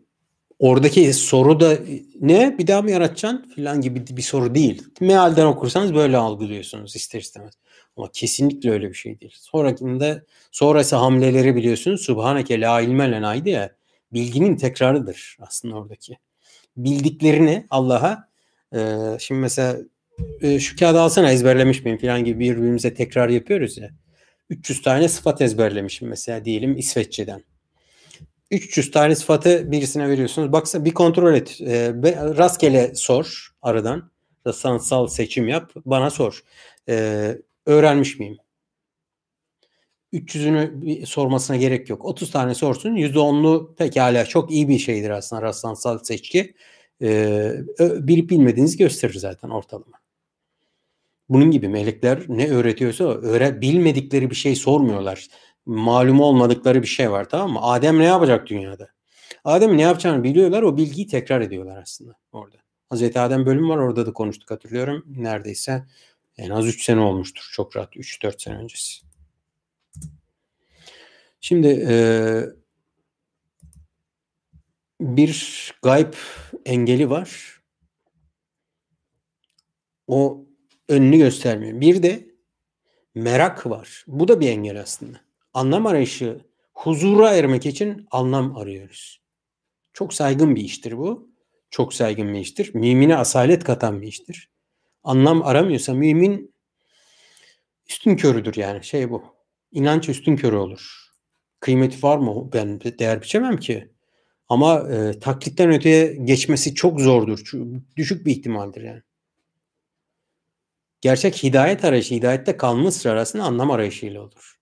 oradaki 0.59 1.15
soru 1.15 1.61
da 1.61 1.79
ne 2.21 2.59
bir 2.59 2.67
daha 2.67 2.83
mı 2.83 2.91
yaratacaksın 2.91 3.51
filan 3.55 3.81
gibi 3.81 4.17
bir 4.17 4.23
soru 4.23 4.55
değil. 4.55 4.83
Mealden 5.01 5.47
okursanız 5.47 5.95
böyle 5.95 6.17
algılıyorsunuz 6.17 6.97
ister 6.97 7.21
istemez. 7.21 7.55
Ama 7.99 8.11
kesinlikle 8.13 8.71
öyle 8.71 8.89
bir 8.89 8.95
şey 8.95 9.21
değil. 9.21 9.35
Sonrakinde 9.39 10.25
sonrası 10.53 10.97
hamleleri 10.97 11.57
biliyorsunuz. 11.57 12.01
Subhaneke 12.01 12.61
la 12.61 12.81
ilme 12.81 13.13
lenaydı 13.13 13.49
ya. 13.49 13.73
Bilginin 14.13 14.57
tekrarıdır 14.57 15.37
aslında 15.41 15.77
oradaki. 15.77 16.19
Bildiklerini 16.77 17.67
Allah'a 17.71 18.29
e, 18.75 18.79
şimdi 19.19 19.41
mesela 19.41 19.77
e, 20.41 20.61
şu 20.61 20.77
kağıdı 20.77 21.01
alsana 21.01 21.33
ezberlemiş 21.33 21.85
miyim 21.85 21.99
falan 21.99 22.25
gibi 22.25 22.41
birbirimize 22.41 22.95
tekrar 22.95 23.29
yapıyoruz 23.29 23.79
ya. 23.79 23.91
300 24.51 24.83
tane 24.83 25.09
sıfat 25.09 25.43
ezberlemişim 25.43 26.09
mesela 26.09 26.45
diyelim 26.45 26.77
İsveççeden. 26.77 27.45
300 28.51 28.91
tane 28.91 29.15
sıfatı 29.15 29.73
birisine 29.73 30.09
veriyorsunuz. 30.09 30.53
Baksa 30.53 30.85
bir 30.85 30.95
kontrol 30.95 31.35
et. 31.35 31.61
E, 31.61 31.93
rastgele 32.15 32.95
sor 32.95 33.49
aradan. 33.63 34.11
Rasansal 34.47 35.07
seçim 35.07 35.49
yap. 35.49 35.73
Bana 35.87 36.11
sor. 36.11 36.45
E, 36.89 37.37
öğrenmiş 37.69 38.19
miyim? 38.19 38.39
300'ünü 40.13 41.07
sormasına 41.07 41.57
gerek 41.57 41.91
yok. 41.91 42.05
30 42.05 42.31
tane 42.31 42.55
sorsun. 42.55 42.97
%10'lu 42.97 43.75
pekala 43.79 44.25
çok 44.25 44.51
iyi 44.51 44.69
bir 44.69 44.79
şeydir 44.79 45.11
aslında 45.11 45.43
rastlansal 45.43 45.99
seçki. 45.99 46.55
Ee, 47.03 47.53
bilip 47.81 48.31
bilmediğinizi 48.31 48.79
gösterir 48.79 49.15
zaten 49.15 49.49
ortalama. 49.49 49.99
Bunun 51.29 51.51
gibi 51.51 51.69
melekler 51.69 52.25
ne 52.29 52.49
öğretiyorsa 52.49 53.05
öğre 53.05 53.61
bilmedikleri 53.61 54.31
bir 54.31 54.37
şey 54.37 54.57
sormuyorlar. 54.57 55.27
Malum 55.67 56.21
olmadıkları 56.21 56.83
bir 56.83 56.87
şey 56.87 57.11
var 57.11 57.29
tamam 57.29 57.53
mı? 57.53 57.59
Adem 57.63 57.99
ne 57.99 58.05
yapacak 58.05 58.47
dünyada? 58.47 58.89
Adem 59.45 59.77
ne 59.77 59.83
yapacağını 59.83 60.25
biliyorlar 60.25 60.63
o 60.63 60.77
bilgiyi 60.77 61.07
tekrar 61.07 61.41
ediyorlar 61.41 61.83
aslında 61.83 62.15
orada. 62.33 62.57
Hazreti 62.91 63.21
Adem 63.21 63.47
bölüm 63.47 63.69
var 63.69 63.77
orada 63.77 64.07
da 64.07 64.13
konuştuk 64.13 64.51
hatırlıyorum. 64.51 65.05
Neredeyse 65.07 65.87
en 66.39 66.51
az 66.51 66.67
3 66.67 66.85
sene 66.85 67.01
olmuştur. 67.01 67.51
Çok 67.53 67.77
rahat 67.77 67.97
3-4 67.97 68.43
sene 68.43 68.57
öncesi. 68.57 69.03
Şimdi 71.41 71.87
e, 71.89 71.95
bir 75.01 75.73
gayb 75.83 76.15
engeli 76.65 77.11
var. 77.11 77.61
O 80.07 80.47
önünü 80.89 81.19
göstermiyor. 81.19 81.81
Bir 81.81 82.03
de 82.03 82.29
merak 83.15 83.67
var. 83.67 84.05
Bu 84.07 84.29
da 84.29 84.41
bir 84.41 84.49
engel 84.49 84.81
aslında. 84.81 85.21
Anlam 85.55 85.87
arayışı, 85.87 86.41
huzura 86.75 87.35
ermek 87.35 87.67
için 87.67 88.07
anlam 88.11 88.57
arıyoruz. 88.57 89.21
Çok 89.93 90.15
saygın 90.15 90.57
bir 90.57 90.65
iştir 90.65 90.99
bu. 90.99 91.31
Çok 91.71 91.95
saygın 91.95 92.35
bir 92.35 92.41
iştir. 92.41 92.75
Mümine 92.75 93.17
asalet 93.17 93.65
katan 93.65 94.03
bir 94.03 94.07
iştir. 94.07 94.51
Anlam 95.09 95.43
aramıyorsa 95.43 95.95
mümin 95.95 96.55
üstün 97.89 98.17
körüdür 98.17 98.57
yani 98.57 98.85
şey 98.85 99.11
bu. 99.11 99.25
İnanç 99.73 100.09
üstün 100.09 100.37
körü 100.37 100.57
olur. 100.57 101.13
Kıymeti 101.61 102.03
var 102.03 102.19
mı? 102.19 102.53
Ben 102.53 102.81
değer 102.81 103.23
biçemem 103.23 103.57
ki. 103.57 103.93
Ama 104.49 104.89
e, 104.91 105.19
taklitten 105.19 105.71
öteye 105.73 106.15
geçmesi 106.15 106.75
çok 106.75 107.01
zordur. 107.01 107.53
Düşük 107.97 108.27
bir 108.27 108.33
ihtimaldir 108.33 108.83
yani. 108.83 109.03
Gerçek 111.01 111.43
hidayet 111.43 111.85
arayışı, 111.85 112.15
hidayette 112.15 112.57
kalma 112.57 112.89
ısrar 112.89 113.13
arasında 113.13 113.43
anlam 113.43 113.71
arayışıyla 113.71 114.23
olur. 114.23 114.61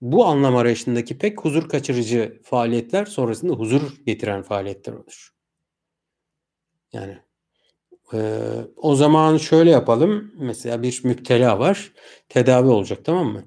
Bu 0.00 0.26
anlam 0.26 0.56
arayışındaki 0.56 1.18
pek 1.18 1.40
huzur 1.44 1.68
kaçırıcı 1.68 2.40
faaliyetler 2.44 3.06
sonrasında 3.06 3.52
huzur 3.52 4.04
getiren 4.06 4.42
faaliyetler 4.42 4.92
olur. 4.92 5.30
Yani 6.92 7.23
e, 8.14 8.18
o 8.76 8.94
zaman 8.94 9.36
şöyle 9.36 9.70
yapalım. 9.70 10.32
Mesela 10.38 10.82
bir 10.82 11.00
müptela 11.04 11.58
var. 11.58 11.92
Tedavi 12.28 12.68
olacak 12.68 12.98
tamam 13.04 13.26
mı? 13.26 13.44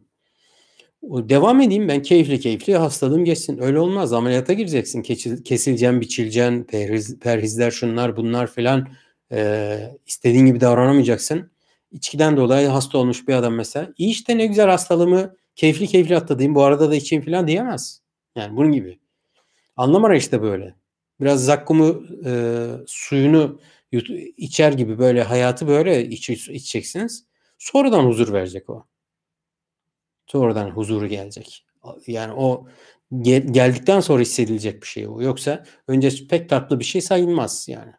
Devam 1.03 1.61
edeyim 1.61 1.87
ben 1.87 2.01
keyifli 2.01 2.39
keyifli 2.39 2.75
hastalığım 2.75 3.25
geçsin. 3.25 3.61
Öyle 3.61 3.79
olmaz. 3.79 4.13
Ameliyata 4.13 4.53
gireceksin. 4.53 5.01
Kesileceğim, 5.43 6.01
biçileceksin, 6.01 6.63
perhiz, 6.63 7.19
perhizler 7.19 7.71
şunlar 7.71 8.17
bunlar 8.17 8.47
filan. 8.47 8.87
Ee, 9.31 9.79
istediğin 10.05 10.45
gibi 10.45 10.61
davranamayacaksın. 10.61 11.51
İçkiden 11.91 12.37
dolayı 12.37 12.67
hasta 12.67 12.97
olmuş 12.97 13.27
bir 13.27 13.33
adam 13.33 13.53
mesela. 13.53 13.93
İyi 13.97 14.09
işte 14.09 14.37
ne 14.37 14.45
güzel 14.45 14.69
hastalığımı 14.69 15.35
keyifli 15.55 15.87
keyifli 15.87 16.17
atladığım 16.17 16.55
bu 16.55 16.63
arada 16.63 16.91
da 16.91 16.95
içeyim 16.95 17.23
filan 17.23 17.47
diyemez. 17.47 18.01
Yani 18.35 18.57
bunun 18.57 18.71
gibi. 18.71 18.99
Anlam 19.77 20.13
işte 20.13 20.41
böyle. 20.41 20.75
Biraz 21.21 21.45
zakkumu 21.45 22.03
e, 22.25 22.63
suyunu 22.87 23.59
içer 24.37 24.71
gibi 24.71 24.99
böyle 24.99 25.23
hayatı 25.23 25.67
böyle 25.67 26.05
iç, 26.05 26.29
içeceksiniz. 26.29 27.25
Sonradan 27.57 28.03
huzur 28.03 28.33
verecek 28.33 28.69
o. 28.69 28.85
Sonradan 30.27 30.69
huzuru 30.69 31.07
gelecek. 31.07 31.65
Yani 32.07 32.33
o 32.33 32.67
gel, 33.21 33.53
geldikten 33.53 33.99
sonra 33.99 34.21
hissedilecek 34.21 34.81
bir 34.81 34.87
şey 34.87 35.07
o. 35.07 35.21
Yoksa 35.21 35.65
önce 35.87 36.27
pek 36.27 36.49
tatlı 36.49 36.79
bir 36.79 36.85
şey 36.85 37.01
sayılmaz 37.01 37.67
yani. 37.69 37.91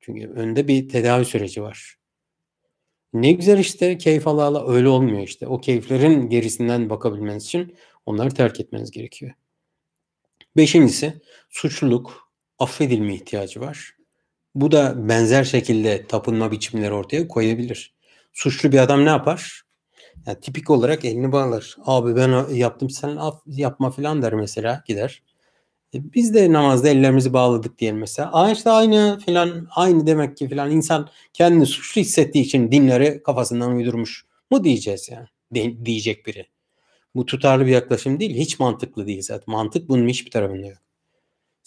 Çünkü 0.00 0.28
önde 0.28 0.68
bir 0.68 0.88
tedavi 0.88 1.24
süreci 1.24 1.62
var. 1.62 1.96
Ne 3.12 3.32
güzel 3.32 3.58
işte 3.58 3.98
keyif 3.98 4.26
ala 4.26 4.44
ala 4.44 4.68
öyle 4.68 4.88
olmuyor 4.88 5.22
işte. 5.22 5.46
O 5.46 5.60
keyiflerin 5.60 6.28
gerisinden 6.28 6.90
bakabilmeniz 6.90 7.44
için 7.44 7.76
onları 8.06 8.30
terk 8.30 8.60
etmeniz 8.60 8.90
gerekiyor. 8.90 9.32
Beşincisi 10.56 11.20
suçluluk, 11.50 12.32
affedilme 12.58 13.14
ihtiyacı 13.14 13.60
var. 13.60 13.95
Bu 14.56 14.72
da 14.72 15.08
benzer 15.08 15.44
şekilde 15.44 16.06
tapınma 16.06 16.52
biçimleri 16.52 16.92
ortaya 16.92 17.28
koyabilir. 17.28 17.94
Suçlu 18.32 18.72
bir 18.72 18.78
adam 18.78 19.04
ne 19.04 19.08
yapar? 19.08 19.62
Yani 20.26 20.40
tipik 20.40 20.70
olarak 20.70 21.04
elini 21.04 21.32
bağlar. 21.32 21.76
Abi 21.86 22.16
ben 22.16 22.54
yaptım 22.54 22.90
sen 22.90 23.18
yapma 23.46 23.90
falan 23.90 24.22
der 24.22 24.32
mesela 24.34 24.84
gider. 24.86 25.22
E 25.94 26.12
biz 26.14 26.34
de 26.34 26.52
namazda 26.52 26.88
ellerimizi 26.88 27.32
bağladık 27.32 27.78
diyelim 27.78 27.98
mesela. 27.98 28.32
Aa 28.32 28.50
işte 28.50 28.70
aynı 28.70 29.18
filan 29.26 29.68
aynı 29.70 30.06
demek 30.06 30.36
ki 30.36 30.48
filan 30.48 30.70
insan 30.70 31.08
kendini 31.32 31.66
suçlu 31.66 32.00
hissettiği 32.00 32.44
için 32.44 32.72
dinleri 32.72 33.22
kafasından 33.22 33.72
uydurmuş 33.76 34.26
mu 34.50 34.64
diyeceğiz 34.64 35.08
yani 35.10 35.26
de, 35.54 35.86
diyecek 35.86 36.26
biri. 36.26 36.46
Bu 37.14 37.26
tutarlı 37.26 37.66
bir 37.66 37.70
yaklaşım 37.70 38.20
değil. 38.20 38.36
Hiç 38.36 38.60
mantıklı 38.60 39.06
değil 39.06 39.22
zaten. 39.22 39.54
Mantık 39.54 39.88
bunun 39.88 40.08
hiçbir 40.08 40.30
tarafında 40.30 40.66
yok. 40.66 40.85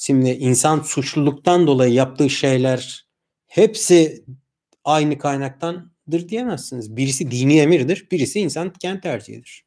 Şimdi 0.02 0.30
insan 0.30 0.80
suçluluktan 0.80 1.68
dolayı 1.68 1.93
yaptığı 1.93 2.30
şeyler 2.30 3.08
hepsi 3.47 4.26
aynı 4.84 5.18
kaynaktandır 5.18 6.30
diyemezsiniz. 6.30 6.95
Birisi 6.95 7.32
dini 7.32 7.60
emirdir, 7.60 8.08
birisi 8.12 8.39
insan 8.39 8.74
kendi 8.74 9.02
tercihidir. 9.02 9.66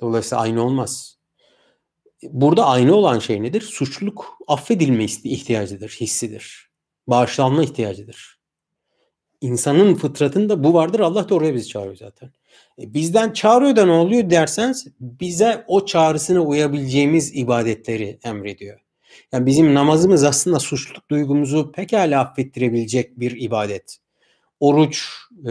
Dolayısıyla 0.00 0.42
aynı 0.42 0.62
olmaz. 0.62 1.18
Burada 2.22 2.66
aynı 2.66 2.94
olan 2.94 3.18
şey 3.18 3.42
nedir? 3.42 3.60
Suçluluk 3.60 4.38
affedilme 4.48 5.04
ihtiyacıdır, 5.04 5.88
hissidir. 5.88 6.70
Bağışlanma 7.06 7.62
ihtiyacıdır. 7.62 8.40
İnsanın 9.40 9.94
fıtratında 9.94 10.64
bu 10.64 10.74
vardır. 10.74 11.00
Allah 11.00 11.28
da 11.28 11.34
oraya 11.34 11.54
bizi 11.54 11.68
çağırıyor 11.68 11.96
zaten. 11.96 12.32
E, 12.78 12.94
bizden 12.94 13.32
çağırıyor 13.32 13.76
da 13.76 13.86
ne 13.86 13.92
oluyor 13.92 14.30
derseniz 14.30 14.86
bize 15.00 15.64
o 15.68 15.86
çağrısına 15.86 16.40
uyabileceğimiz 16.40 17.36
ibadetleri 17.36 18.18
emrediyor. 18.24 18.89
Yani 19.32 19.46
bizim 19.46 19.74
namazımız 19.74 20.24
aslında 20.24 20.58
suçluluk 20.58 21.10
duygumuzu 21.10 21.72
pekala 21.72 22.20
affettirebilecek 22.20 23.20
bir 23.20 23.40
ibadet. 23.40 23.98
Oruç 24.60 25.08
e, 25.44 25.50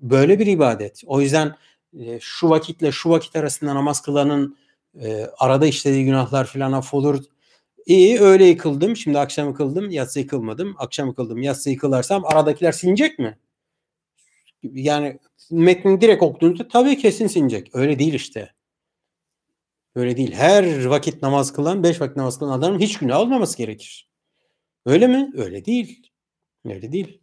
böyle 0.00 0.38
bir 0.38 0.46
ibadet. 0.46 1.02
O 1.06 1.20
yüzden 1.20 1.56
e, 1.98 2.18
şu 2.20 2.50
vakitle 2.50 2.92
şu 2.92 3.10
vakit 3.10 3.36
arasında 3.36 3.74
namaz 3.74 4.02
kılanın 4.02 4.56
e, 5.00 5.26
arada 5.38 5.66
işlediği 5.66 6.04
günahlar 6.04 6.46
filan 6.46 6.72
affolur. 6.72 7.24
İyi 7.86 8.20
öyle 8.20 8.44
yıkıldım. 8.44 8.96
Şimdi 8.96 9.18
akşam 9.18 9.48
yıkıldım. 9.48 9.90
Yatsı 9.90 10.20
yıkılmadım. 10.20 10.74
Akşam 10.78 11.08
yıkıldım. 11.08 11.42
Yatsı 11.42 11.70
yıkılarsam 11.70 12.24
aradakiler 12.24 12.72
silinecek 12.72 13.18
mi? 13.18 13.38
Yani 14.62 15.18
metni 15.50 16.00
direkt 16.00 16.22
okuduğunuzda 16.22 16.68
tabii 16.68 16.98
kesin 16.98 17.26
silinecek. 17.26 17.70
Öyle 17.74 17.98
değil 17.98 18.14
işte. 18.14 18.57
Öyle 19.98 20.16
değil. 20.16 20.32
Her 20.32 20.84
vakit 20.84 21.22
namaz 21.22 21.52
kılan, 21.52 21.82
beş 21.82 22.00
vakit 22.00 22.16
namaz 22.16 22.38
kılan 22.38 22.58
adamın 22.58 22.78
hiç 22.78 22.98
günah 22.98 23.20
olmaması 23.20 23.58
gerekir. 23.58 24.08
Öyle 24.86 25.06
mi? 25.06 25.30
Öyle 25.36 25.64
değil. 25.64 26.10
Öyle 26.64 26.92
değil. 26.92 27.20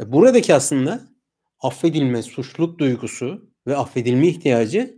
E, 0.00 0.12
buradaki 0.12 0.54
aslında 0.54 1.08
affedilme, 1.60 2.22
suçluluk 2.22 2.78
duygusu 2.78 3.50
ve 3.66 3.76
affedilme 3.76 4.28
ihtiyacı 4.28 4.96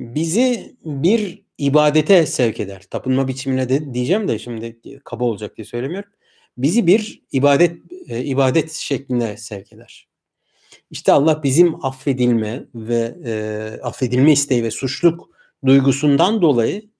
bizi 0.00 0.76
bir 0.84 1.42
ibadete 1.58 2.26
sevk 2.26 2.60
eder. 2.60 2.86
Tapınma 2.90 3.28
biçimine 3.28 3.68
de 3.68 3.94
diyeceğim 3.94 4.28
de 4.28 4.38
şimdi 4.38 4.80
kaba 5.04 5.24
olacak 5.24 5.56
diye 5.56 5.64
söylemiyorum. 5.64 6.10
Bizi 6.56 6.86
bir 6.86 7.22
ibadet 7.32 7.76
e, 8.08 8.24
ibadet 8.24 8.72
şeklinde 8.72 9.36
sevk 9.36 9.72
eder. 9.72 10.08
İşte 10.90 11.12
Allah 11.12 11.42
bizim 11.42 11.84
affedilme 11.84 12.64
ve 12.74 13.14
e, 13.24 13.32
affedilme 13.82 14.32
isteği 14.32 14.64
ve 14.64 14.70
suçluk 14.70 15.37
duygusundan 15.66 16.42
dolayı 16.42 16.90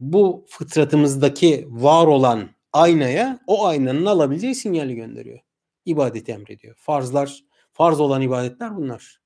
bu 0.00 0.46
fıtratımızdaki 0.48 1.66
var 1.70 2.06
olan 2.06 2.48
aynaya 2.72 3.40
o 3.46 3.66
aynanın 3.66 4.06
alabileceği 4.06 4.54
sinyali 4.54 4.94
gönderiyor. 4.94 5.40
İbadeti 5.84 6.32
emrediyor. 6.32 6.76
Farzlar, 6.76 7.44
farz 7.72 8.00
olan 8.00 8.22
ibadetler 8.22 8.76
bunlar. 8.76 9.22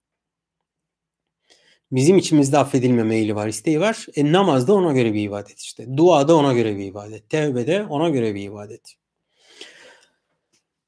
Bizim 1.93 2.19
içimizde 2.19 2.59
affedilme 2.59 3.03
meyli 3.03 3.35
var, 3.35 3.49
isteği 3.49 3.81
var. 3.81 4.07
E, 4.17 4.33
namaz 4.33 4.69
da 4.69 4.75
ona 4.75 4.93
göre 4.93 5.15
bir 5.15 5.23
ibadet 5.23 5.59
işte. 5.59 5.97
Dua 5.97 6.29
da 6.29 6.37
ona 6.37 6.53
göre 6.53 6.77
bir 6.77 6.85
ibadet. 6.85 7.31
Tevbe 7.31 7.67
de 7.67 7.85
ona 7.85 8.09
göre 8.09 8.35
bir 8.35 8.43
ibadet. 8.43 8.97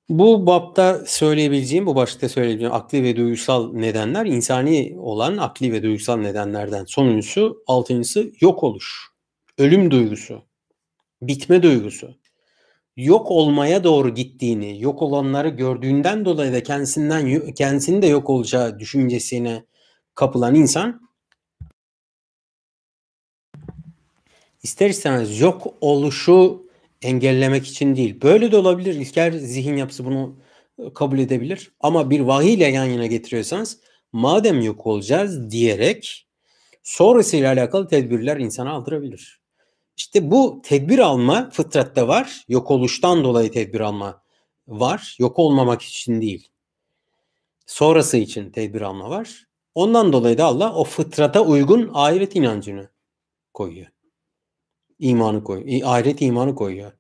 Bu 0.08 0.46
bapta 0.46 1.04
söyleyebileceğim, 1.06 1.86
bu 1.86 1.94
başlıkta 1.94 2.28
söyleyebileceğim 2.28 2.74
akli 2.74 3.02
ve 3.02 3.16
duygusal 3.16 3.72
nedenler 3.72 4.26
insani 4.26 4.96
olan 4.98 5.36
akli 5.36 5.72
ve 5.72 5.82
duygusal 5.82 6.16
nedenlerden 6.16 6.84
sonuncusu, 6.84 7.62
altıncısı 7.66 8.32
yok 8.40 8.62
oluş. 8.62 9.08
Ölüm 9.58 9.90
duygusu, 9.90 10.42
bitme 11.22 11.62
duygusu. 11.62 12.18
Yok 12.96 13.30
olmaya 13.30 13.84
doğru 13.84 14.14
gittiğini, 14.14 14.82
yok 14.82 15.02
olanları 15.02 15.48
gördüğünden 15.48 16.24
dolayı 16.24 16.52
da 16.52 16.62
kendisinden 16.62 17.54
kendisinin 17.54 18.02
de 18.02 18.06
yok 18.06 18.30
olacağı 18.30 18.78
düşüncesine 18.78 19.64
kapılan 20.14 20.54
insan 20.54 21.08
ister 24.62 24.90
istemez 24.90 25.40
yok 25.40 25.74
oluşu 25.80 26.67
engellemek 27.02 27.66
için 27.66 27.96
değil. 27.96 28.22
Böyle 28.22 28.52
de 28.52 28.56
olabilir. 28.56 28.94
İlker 28.94 29.32
zihin 29.32 29.76
yapısı 29.76 30.04
bunu 30.04 30.38
e, 30.78 30.92
kabul 30.92 31.18
edebilir. 31.18 31.72
Ama 31.80 32.10
bir 32.10 32.20
vahiy 32.20 32.54
ile 32.54 32.64
yan 32.64 32.84
yana 32.84 33.06
getiriyorsanız 33.06 33.80
madem 34.12 34.60
yok 34.60 34.86
olacağız 34.86 35.50
diyerek 35.50 36.28
sonrasıyla 36.82 37.52
alakalı 37.52 37.88
tedbirler 37.88 38.36
insana 38.36 38.72
aldırabilir. 38.72 39.40
İşte 39.96 40.30
bu 40.30 40.60
tedbir 40.64 40.98
alma 40.98 41.50
fıtratta 41.50 42.08
var. 42.08 42.44
Yok 42.48 42.70
oluştan 42.70 43.24
dolayı 43.24 43.52
tedbir 43.52 43.80
alma 43.80 44.22
var. 44.68 45.16
Yok 45.18 45.38
olmamak 45.38 45.82
için 45.82 46.20
değil. 46.20 46.48
Sonrası 47.66 48.16
için 48.16 48.50
tedbir 48.50 48.80
alma 48.80 49.10
var. 49.10 49.46
Ondan 49.74 50.12
dolayı 50.12 50.38
da 50.38 50.44
Allah 50.44 50.74
o 50.74 50.84
fıtrata 50.84 51.40
uygun 51.40 51.90
ahiret 51.94 52.36
inancını 52.36 52.88
koyuyor. 53.54 53.86
İmanı 54.98 55.44
koyuyor. 55.44 55.80
Ahiret 55.84 56.22
imanı 56.22 56.54
koyuyor. 56.54 56.92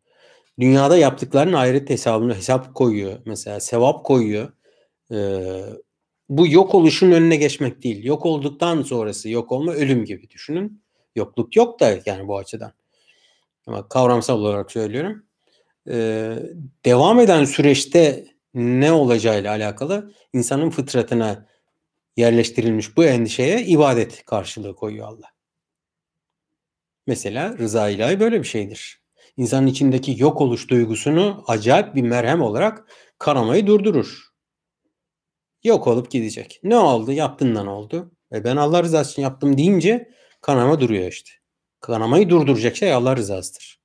Dünyada 0.60 0.96
yaptıklarının 0.96 1.52
ahiret 1.52 1.90
hesabını 1.90 2.34
hesap 2.34 2.74
koyuyor. 2.74 3.18
Mesela 3.24 3.60
sevap 3.60 4.04
koyuyor. 4.04 4.52
Ee, 5.12 5.62
bu 6.28 6.46
yok 6.46 6.74
oluşun 6.74 7.12
önüne 7.12 7.36
geçmek 7.36 7.82
değil. 7.82 8.04
Yok 8.04 8.26
olduktan 8.26 8.82
sonrası 8.82 9.28
yok 9.28 9.52
olma 9.52 9.72
ölüm 9.72 10.04
gibi 10.04 10.30
düşünün. 10.30 10.82
Yokluk 11.16 11.56
yok 11.56 11.80
da 11.80 11.98
yani 12.06 12.28
bu 12.28 12.38
açıdan. 12.38 12.72
Ama 13.66 13.88
kavramsal 13.88 14.38
olarak 14.38 14.72
söylüyorum. 14.72 15.24
Ee, 15.90 16.36
devam 16.84 17.20
eden 17.20 17.44
süreçte 17.44 18.26
ne 18.54 18.92
olacağıyla 18.92 19.50
alakalı 19.50 20.12
insanın 20.32 20.70
fıtratına 20.70 21.46
yerleştirilmiş 22.16 22.96
bu 22.96 23.04
endişeye 23.04 23.64
ibadet 23.64 24.24
karşılığı 24.24 24.74
koyuyor 24.76 25.08
Allah. 25.08 25.37
Mesela 27.08 27.58
rıza 27.58 27.88
ilahi 27.88 28.20
böyle 28.20 28.38
bir 28.38 28.46
şeydir. 28.46 29.02
İnsanın 29.36 29.66
içindeki 29.66 30.14
yok 30.18 30.40
oluş 30.40 30.68
duygusunu 30.70 31.44
acayip 31.46 31.94
bir 31.94 32.02
merhem 32.02 32.42
olarak 32.42 32.88
kanamayı 33.18 33.66
durdurur. 33.66 34.28
Yok 35.64 35.86
olup 35.86 36.10
gidecek. 36.10 36.60
Ne 36.62 36.76
oldu? 36.76 37.12
Yaptığından 37.12 37.66
oldu. 37.66 38.10
E 38.32 38.44
ben 38.44 38.56
Allah 38.56 38.82
rızası 38.82 39.12
için 39.12 39.22
yaptım 39.22 39.58
deyince 39.58 40.10
kanama 40.40 40.80
duruyor 40.80 41.08
işte. 41.08 41.30
Kanamayı 41.80 42.28
durduracak 42.28 42.76
şey 42.76 42.92
Allah 42.92 43.16
rızasıdır. 43.16 43.80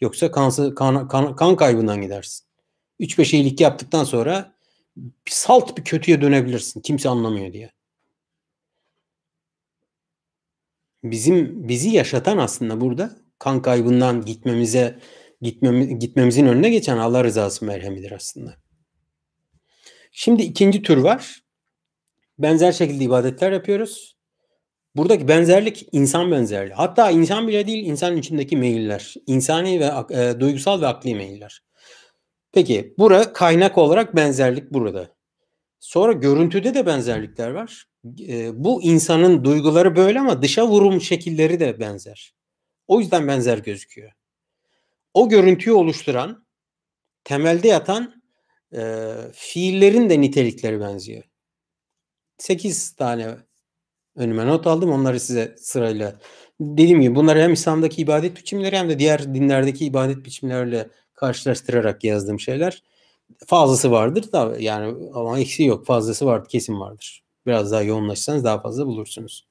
Yoksa 0.00 0.30
kansı, 0.30 0.74
kan, 0.74 1.08
kan, 1.08 1.36
kan 1.36 1.56
kaybından 1.56 2.00
gidersin. 2.00 2.46
3-5 3.00 3.36
iyilik 3.36 3.60
yaptıktan 3.60 4.04
sonra 4.04 4.54
salt 5.26 5.76
bir 5.78 5.84
kötüye 5.84 6.20
dönebilirsin. 6.20 6.80
Kimse 6.80 7.08
anlamıyor 7.08 7.52
diye. 7.52 7.77
Bizim 11.04 11.68
bizi 11.68 11.90
yaşatan 11.90 12.38
aslında 12.38 12.80
burada 12.80 13.10
kan 13.38 13.62
kaybından 13.62 14.24
gitmemize 14.24 14.98
gitmemi, 15.40 15.98
gitmemizin 15.98 16.46
önüne 16.46 16.70
geçen 16.70 16.96
Allah 16.96 17.24
rızası 17.24 17.64
merhemidir 17.64 18.12
aslında. 18.12 18.54
Şimdi 20.12 20.42
ikinci 20.42 20.82
tür 20.82 20.96
var. 20.96 21.40
Benzer 22.38 22.72
şekilde 22.72 23.04
ibadetler 23.04 23.52
yapıyoruz. 23.52 24.16
Buradaki 24.96 25.28
benzerlik 25.28 25.88
insan 25.92 26.30
benzerliği. 26.30 26.74
Hatta 26.74 27.10
insan 27.10 27.48
bile 27.48 27.66
değil 27.66 27.86
insanın 27.86 28.16
içindeki 28.16 28.56
meyiller. 28.56 29.14
İnsani 29.26 29.80
ve 29.80 29.90
e, 30.20 30.40
duygusal 30.40 30.80
ve 30.80 30.86
akli 30.86 31.14
meyiller. 31.14 31.62
Peki 32.52 32.94
bura 32.98 33.32
kaynak 33.32 33.78
olarak 33.78 34.16
benzerlik 34.16 34.70
burada. 34.70 35.08
Sonra 35.80 36.12
görüntüde 36.12 36.74
de 36.74 36.86
benzerlikler 36.86 37.50
var. 37.50 37.84
E, 38.28 38.64
bu 38.64 38.82
insanın 38.82 39.44
duyguları 39.44 39.96
böyle 39.96 40.20
ama 40.20 40.42
dışa 40.42 40.68
vurum 40.68 41.00
şekilleri 41.00 41.60
de 41.60 41.80
benzer. 41.80 42.34
O 42.86 43.00
yüzden 43.00 43.28
benzer 43.28 43.58
gözüküyor. 43.58 44.12
O 45.14 45.28
görüntüyü 45.28 45.76
oluşturan, 45.76 46.46
temelde 47.24 47.68
yatan 47.68 48.22
e, 48.76 49.12
fiillerin 49.32 50.10
de 50.10 50.20
nitelikleri 50.20 50.80
benziyor. 50.80 51.24
8 52.38 52.90
tane 52.96 53.36
önüme 54.16 54.46
not 54.46 54.66
aldım. 54.66 54.92
Onları 54.92 55.20
size 55.20 55.54
sırayla 55.58 56.20
dediğim 56.60 57.00
gibi 57.00 57.14
bunları 57.14 57.40
hem 57.40 57.52
İslam'daki 57.52 58.02
ibadet 58.02 58.36
biçimleri 58.36 58.76
hem 58.76 58.88
de 58.88 58.98
diğer 58.98 59.34
dinlerdeki 59.34 59.86
ibadet 59.86 60.24
biçimleriyle 60.24 60.88
karşılaştırarak 61.14 62.04
yazdığım 62.04 62.40
şeyler. 62.40 62.82
Fazlası 63.46 63.90
vardır 63.90 64.32
da 64.32 64.56
yani 64.58 65.10
ama 65.14 65.38
eksiği 65.38 65.68
yok. 65.68 65.86
Fazlası 65.86 66.26
var 66.26 66.48
kesin 66.48 66.80
vardır. 66.80 67.27
Biraz 67.48 67.72
daha 67.72 67.82
yoğunlaşsanız 67.82 68.44
daha 68.44 68.60
fazla 68.60 68.86
bulursunuz. 68.86 69.46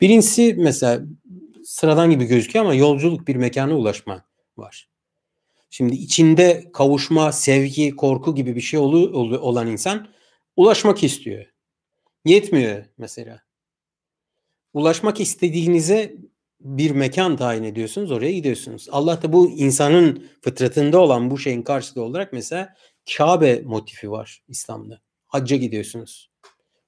Birincisi 0.00 0.54
mesela 0.58 1.02
sıradan 1.64 2.10
gibi 2.10 2.24
gözüküyor 2.24 2.64
ama 2.64 2.74
yolculuk 2.74 3.28
bir 3.28 3.36
mekana 3.36 3.76
ulaşma 3.76 4.24
var. 4.56 4.88
Şimdi 5.70 5.94
içinde 5.94 6.70
kavuşma, 6.72 7.32
sevgi, 7.32 7.90
korku 7.90 8.34
gibi 8.34 8.56
bir 8.56 8.60
şey 8.60 8.80
olan 8.80 9.66
insan 9.66 10.08
ulaşmak 10.56 11.04
istiyor. 11.04 11.46
Yetmiyor 12.24 12.84
mesela. 12.98 13.42
Ulaşmak 14.72 15.20
istediğinize 15.20 16.16
bir 16.60 16.90
mekan 16.90 17.36
tayin 17.36 17.62
ediyorsunuz, 17.62 18.10
oraya 18.10 18.32
gidiyorsunuz. 18.32 18.88
Allah 18.92 19.22
da 19.22 19.32
bu 19.32 19.50
insanın 19.50 20.26
fıtratında 20.40 21.00
olan 21.00 21.30
bu 21.30 21.38
şeyin 21.38 21.62
karşılığı 21.62 22.02
olarak 22.02 22.32
mesela 22.32 22.74
Kabe 23.16 23.62
motifi 23.64 24.10
var 24.10 24.42
İslam'da. 24.48 25.00
Hacca 25.26 25.56
gidiyorsunuz 25.56 26.31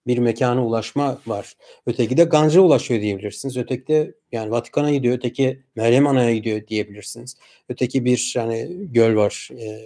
bir 0.06 0.18
mekana 0.18 0.66
ulaşma 0.66 1.18
var. 1.26 1.54
Öteki 1.86 2.16
de 2.16 2.24
Ganj'a 2.24 2.60
ulaşıyor 2.60 3.00
diyebilirsiniz. 3.00 3.56
Öteki 3.56 3.86
de 3.86 4.14
yani 4.32 4.50
Vatikan'a 4.50 4.90
gidiyor. 4.90 5.16
Öteki 5.16 5.62
Meryem 5.76 6.06
Ana'ya 6.06 6.34
gidiyor 6.34 6.66
diyebilirsiniz. 6.66 7.36
Öteki 7.68 8.04
bir 8.04 8.32
yani 8.36 8.68
göl 8.92 9.16
var 9.16 9.48
e, 9.60 9.80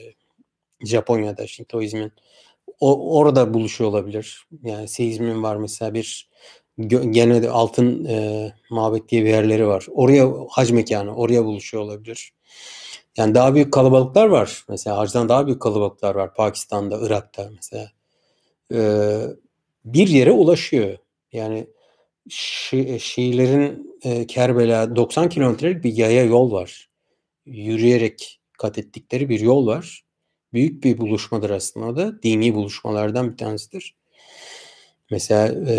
Japonya'da 0.87 1.47
Shintoizmin. 1.47 2.13
O, 2.81 3.19
orada 3.19 3.55
buluşuyor 3.55 3.91
olabilir. 3.91 4.47
Yani 4.63 4.89
seizmin 4.89 5.43
var 5.43 5.57
mesela 5.57 5.95
bir 5.95 6.29
gene 6.89 7.43
de 7.43 7.51
altın 7.51 8.05
e, 8.05 8.49
mabet 8.71 9.09
diye 9.09 9.25
bir 9.25 9.29
yerleri 9.29 9.67
var. 9.67 9.87
Oraya 9.91 10.29
hac 10.51 10.71
mekanı, 10.71 11.17
oraya 11.17 11.45
buluşuyor 11.45 11.83
olabilir. 11.85 12.33
Yani 13.17 13.35
daha 13.35 13.55
büyük 13.55 13.73
kalabalıklar 13.73 14.27
var. 14.27 14.65
Mesela 14.69 14.99
hacdan 14.99 15.29
daha 15.29 15.47
büyük 15.47 15.63
kalabalıklar 15.63 16.15
var. 16.15 16.35
Pakistan'da, 16.35 16.99
Irak'ta 17.03 17.51
mesela. 17.57 17.91
Ee, 18.75 19.21
bir 19.93 20.09
yere 20.09 20.33
ulaşıyor. 20.33 20.99
Yani 21.33 21.67
Şi, 22.29 23.01
Şiilerin 23.01 23.99
e, 24.03 24.27
Kerbela 24.27 24.97
90 24.97 25.29
kilometrelik 25.29 25.85
bir 25.85 25.97
yaya 25.97 26.25
yol 26.25 26.53
var. 26.53 26.89
Yürüyerek 27.47 28.41
kat 28.59 28.79
ettikleri 28.79 29.29
bir 29.29 29.41
yol 29.41 29.67
var. 29.67 30.05
Büyük 30.53 30.85
bir 30.85 30.99
buluşmadır 30.99 31.51
aslında 31.51 31.97
da. 31.97 32.23
Dini 32.23 32.55
buluşmalardan 32.55 33.33
bir 33.33 33.37
tanesidir. 33.37 33.97
Mesela 35.11 35.73
e, 35.73 35.77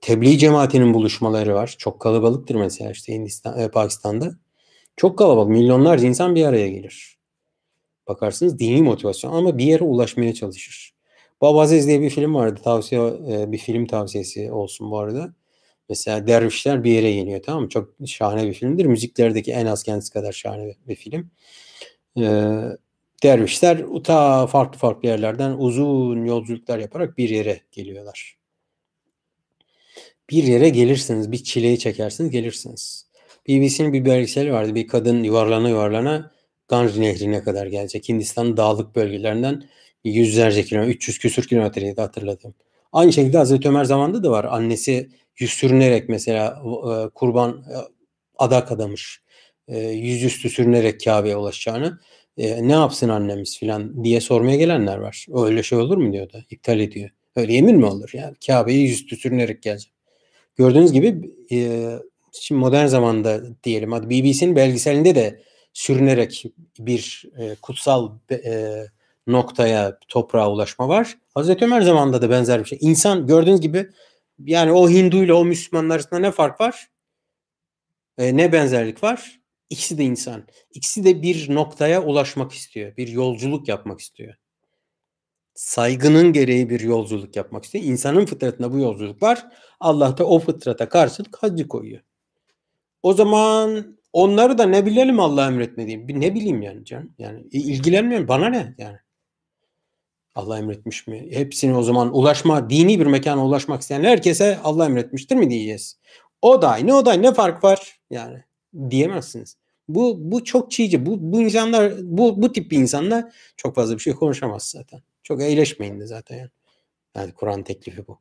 tebliğ 0.00 0.38
cemaatinin 0.38 0.94
buluşmaları 0.94 1.54
var. 1.54 1.74
Çok 1.78 2.00
kalabalıktır 2.00 2.54
mesela 2.54 2.90
işte 2.90 3.12
Hindistan, 3.12 3.60
e, 3.60 3.68
Pakistan'da. 3.70 4.38
Çok 4.96 5.18
kalabalık. 5.18 5.50
Milyonlarca 5.50 6.06
insan 6.08 6.34
bir 6.34 6.44
araya 6.44 6.68
gelir. 6.68 7.18
Bakarsınız 8.08 8.58
dini 8.58 8.82
motivasyon 8.82 9.32
ama 9.32 9.58
bir 9.58 9.64
yere 9.64 9.84
ulaşmaya 9.84 10.34
çalışır. 10.34 10.95
Baba 11.40 11.60
Aziz 11.60 11.86
diye 11.86 12.00
bir 12.00 12.10
film 12.10 12.34
vardı. 12.34 12.60
Tavsiye 12.64 13.00
e, 13.30 13.52
bir 13.52 13.58
film 13.58 13.86
tavsiyesi 13.86 14.52
olsun 14.52 14.90
bu 14.90 14.98
arada. 14.98 15.34
Mesela 15.88 16.26
dervişler 16.26 16.84
bir 16.84 16.92
yere 16.92 17.12
geliyor 17.12 17.42
tamam 17.42 17.62
mı? 17.62 17.68
Çok 17.68 17.94
şahane 18.06 18.46
bir 18.46 18.54
filmdir. 18.54 18.84
Müziklerdeki 18.84 19.52
en 19.52 19.66
az 19.66 19.82
kendisi 19.82 20.12
kadar 20.12 20.32
şahane 20.32 20.74
bir 20.88 20.94
film. 20.94 21.30
Ee, 22.18 22.22
dervişler 23.22 23.84
ta 24.04 24.46
farklı 24.46 24.78
farklı 24.78 25.08
yerlerden 25.08 25.50
uzun 25.58 26.24
yolculuklar 26.24 26.78
yaparak 26.78 27.18
bir 27.18 27.28
yere 27.28 27.60
geliyorlar. 27.72 28.38
Bir 30.30 30.44
yere 30.44 30.68
gelirsiniz, 30.68 31.32
bir 31.32 31.44
çileyi 31.44 31.78
çekersiniz, 31.78 32.30
gelirsiniz. 32.30 33.06
BBC'nin 33.48 33.92
bir 33.92 34.04
belgeseli 34.04 34.52
vardı. 34.52 34.74
Bir 34.74 34.88
kadın 34.88 35.22
yuvarlana 35.22 35.68
yuvarlana 35.68 36.32
Ganj 36.68 36.98
Nehri'ne 36.98 37.42
kadar 37.42 37.66
gelecek. 37.66 38.08
Hindistan'ın 38.08 38.56
dağlık 38.56 38.96
bölgelerinden 38.96 39.62
yüzlerce 40.10 40.64
kilometre, 40.64 40.92
300 40.92 41.18
küsür 41.18 41.48
kilometreydi 41.48 42.00
hatırladım. 42.00 42.54
Aynı 42.92 43.12
şekilde 43.12 43.38
Hazreti 43.38 43.68
Ömer 43.68 43.84
zamanında 43.84 44.22
da 44.22 44.30
var. 44.30 44.44
Annesi 44.44 45.10
yüz 45.38 45.50
sürünerek 45.50 46.08
mesela 46.08 46.62
e, 46.64 47.08
kurban 47.14 47.50
e, 47.50 47.76
adak 48.38 48.72
adamış. 48.72 49.22
E, 49.68 49.78
yüzüstü 49.88 50.50
sürünerek 50.50 51.04
Kabe'ye 51.04 51.36
ulaşacağını. 51.36 51.98
E, 52.38 52.68
ne 52.68 52.72
yapsın 52.72 53.08
annemiz 53.08 53.58
filan 53.58 54.04
diye 54.04 54.20
sormaya 54.20 54.56
gelenler 54.56 54.96
var. 54.96 55.26
Öyle 55.34 55.62
şey 55.62 55.78
olur 55.78 55.96
mu 55.96 56.12
diyor 56.12 56.32
da 56.32 56.38
iptal 56.50 56.80
ediyor. 56.80 57.10
Öyle 57.36 57.52
yemin 57.52 57.76
mi 57.76 57.86
olur? 57.86 58.10
Yani 58.12 58.34
Kabe'ye 58.46 58.80
yüzüstü 58.80 59.16
sürünerek 59.16 59.62
gelecek. 59.62 59.92
Gördüğünüz 60.56 60.92
gibi 60.92 61.30
e, 61.52 61.90
şimdi 62.32 62.60
modern 62.60 62.86
zamanda 62.86 63.62
diyelim 63.64 63.92
hadi 63.92 64.10
BBC'nin 64.10 64.56
belgeselinde 64.56 65.14
de 65.14 65.42
sürünerek 65.72 66.44
bir 66.78 67.24
e, 67.38 67.54
kutsal 67.62 68.10
noktaya 69.26 69.98
toprağa 70.08 70.50
ulaşma 70.50 70.88
var. 70.88 71.18
Hazreti 71.34 71.64
Ömer 71.64 71.80
zamanında 71.80 72.22
da 72.22 72.30
benzer 72.30 72.60
bir 72.60 72.64
şey. 72.64 72.78
İnsan 72.82 73.26
gördüğünüz 73.26 73.60
gibi 73.60 73.90
yani 74.38 74.72
o 74.72 74.90
Hindu 74.90 75.24
ile 75.24 75.32
o 75.32 75.44
Müslümanlar 75.44 75.94
arasında 75.94 76.20
ne 76.20 76.30
fark 76.30 76.60
var? 76.60 76.88
E, 78.18 78.36
ne 78.36 78.52
benzerlik 78.52 79.02
var? 79.02 79.40
İkisi 79.70 79.98
de 79.98 80.04
insan. 80.04 80.46
İkisi 80.70 81.04
de 81.04 81.22
bir 81.22 81.54
noktaya 81.54 82.02
ulaşmak 82.02 82.52
istiyor. 82.52 82.96
Bir 82.96 83.08
yolculuk 83.08 83.68
yapmak 83.68 84.00
istiyor. 84.00 84.34
Saygının 85.54 86.32
gereği 86.32 86.70
bir 86.70 86.80
yolculuk 86.80 87.36
yapmak 87.36 87.64
istiyor. 87.64 87.84
İnsanın 87.84 88.26
fıtratında 88.26 88.72
bu 88.72 88.78
yolculuk 88.78 89.22
var. 89.22 89.46
Allah 89.80 90.18
da 90.18 90.26
o 90.26 90.38
fıtrata 90.38 90.88
karşılık 90.88 91.42
hacı 91.42 91.68
koyuyor. 91.68 92.00
O 93.02 93.14
zaman 93.14 93.96
onları 94.12 94.58
da 94.58 94.66
ne 94.66 94.86
bilelim 94.86 95.20
Allah 95.20 95.46
emretmediğim. 95.46 96.20
Ne 96.20 96.34
bileyim 96.34 96.62
yani 96.62 96.84
canım. 96.84 97.14
Yani 97.18 97.42
ilgilenmiyorum. 97.52 98.28
Bana 98.28 98.48
ne 98.48 98.74
yani. 98.78 98.98
Allah 100.36 100.58
emretmiş 100.58 101.06
mi? 101.06 101.28
Hepsini 101.30 101.76
o 101.76 101.82
zaman 101.82 102.16
ulaşma, 102.16 102.70
dini 102.70 103.00
bir 103.00 103.06
mekana 103.06 103.46
ulaşmak 103.46 103.82
isteyen 103.82 104.04
herkese 104.04 104.58
Allah 104.64 104.86
emretmiştir 104.86 105.36
mi 105.36 105.50
diyeceğiz. 105.50 105.98
O 106.42 106.62
da 106.62 106.70
aynı, 106.70 106.96
o 106.96 107.06
da 107.06 107.10
aynı. 107.10 107.22
Ne 107.22 107.34
fark 107.34 107.64
var? 107.64 108.00
Yani 108.10 108.44
diyemezsiniz. 108.90 109.56
Bu 109.88 110.16
bu 110.18 110.44
çok 110.44 110.70
çiğci. 110.70 111.06
Bu 111.06 111.16
bu 111.20 111.40
insanlar 111.40 111.92
bu 112.02 112.42
bu 112.42 112.52
tip 112.52 112.70
bir 112.70 112.78
insanla 112.78 113.32
çok 113.56 113.74
fazla 113.74 113.94
bir 113.94 114.02
şey 114.02 114.12
konuşamaz 114.12 114.62
zaten. 114.62 115.02
Çok 115.22 115.42
eğleşmeyin 115.42 116.00
de 116.00 116.06
zaten 116.06 116.36
yani. 116.36 116.50
Yani 117.16 117.32
Kur'an 117.32 117.62
teklifi 117.62 118.06
bu. 118.06 118.18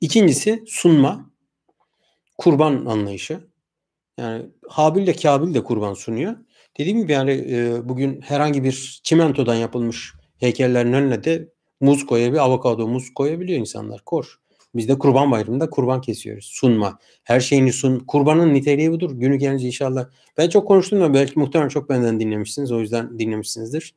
İkincisi 0.00 0.64
sunma. 0.66 1.30
Kurban 2.38 2.84
anlayışı. 2.86 3.40
Yani 4.18 4.46
Habil 4.68 5.02
ile 5.02 5.12
Kabil 5.12 5.54
de 5.54 5.64
kurban 5.64 5.94
sunuyor. 5.94 6.36
Dediğim 6.78 6.98
gibi 6.98 7.12
yani 7.12 7.30
e, 7.30 7.88
bugün 7.88 8.20
herhangi 8.20 8.64
bir 8.64 9.00
çimentodan 9.04 9.54
yapılmış 9.54 10.14
heykellerin 10.38 10.92
önüne 10.92 11.24
de 11.24 11.48
muz 11.80 12.06
koyabiliyor, 12.06 12.44
avokado 12.44 12.88
muz 12.88 13.14
koyabiliyor 13.14 13.60
insanlar. 13.60 14.00
Kor. 14.04 14.40
Biz 14.74 14.88
de 14.88 14.98
kurban 14.98 15.30
bayramında 15.30 15.70
kurban 15.70 16.00
kesiyoruz. 16.00 16.44
Sunma. 16.44 16.98
Her 17.24 17.40
şeyini 17.40 17.72
sun. 17.72 17.98
Kurbanın 17.98 18.54
niteliği 18.54 18.92
budur. 18.92 19.10
Günü 19.10 19.36
gelince 19.36 19.66
inşallah. 19.66 20.06
Ben 20.38 20.48
çok 20.48 20.68
konuştum 20.68 21.00
da 21.00 21.14
belki 21.14 21.38
muhtemelen 21.38 21.68
çok 21.68 21.88
benden 21.88 22.20
dinlemişsiniz. 22.20 22.72
O 22.72 22.80
yüzden 22.80 23.18
dinlemişsinizdir. 23.18 23.94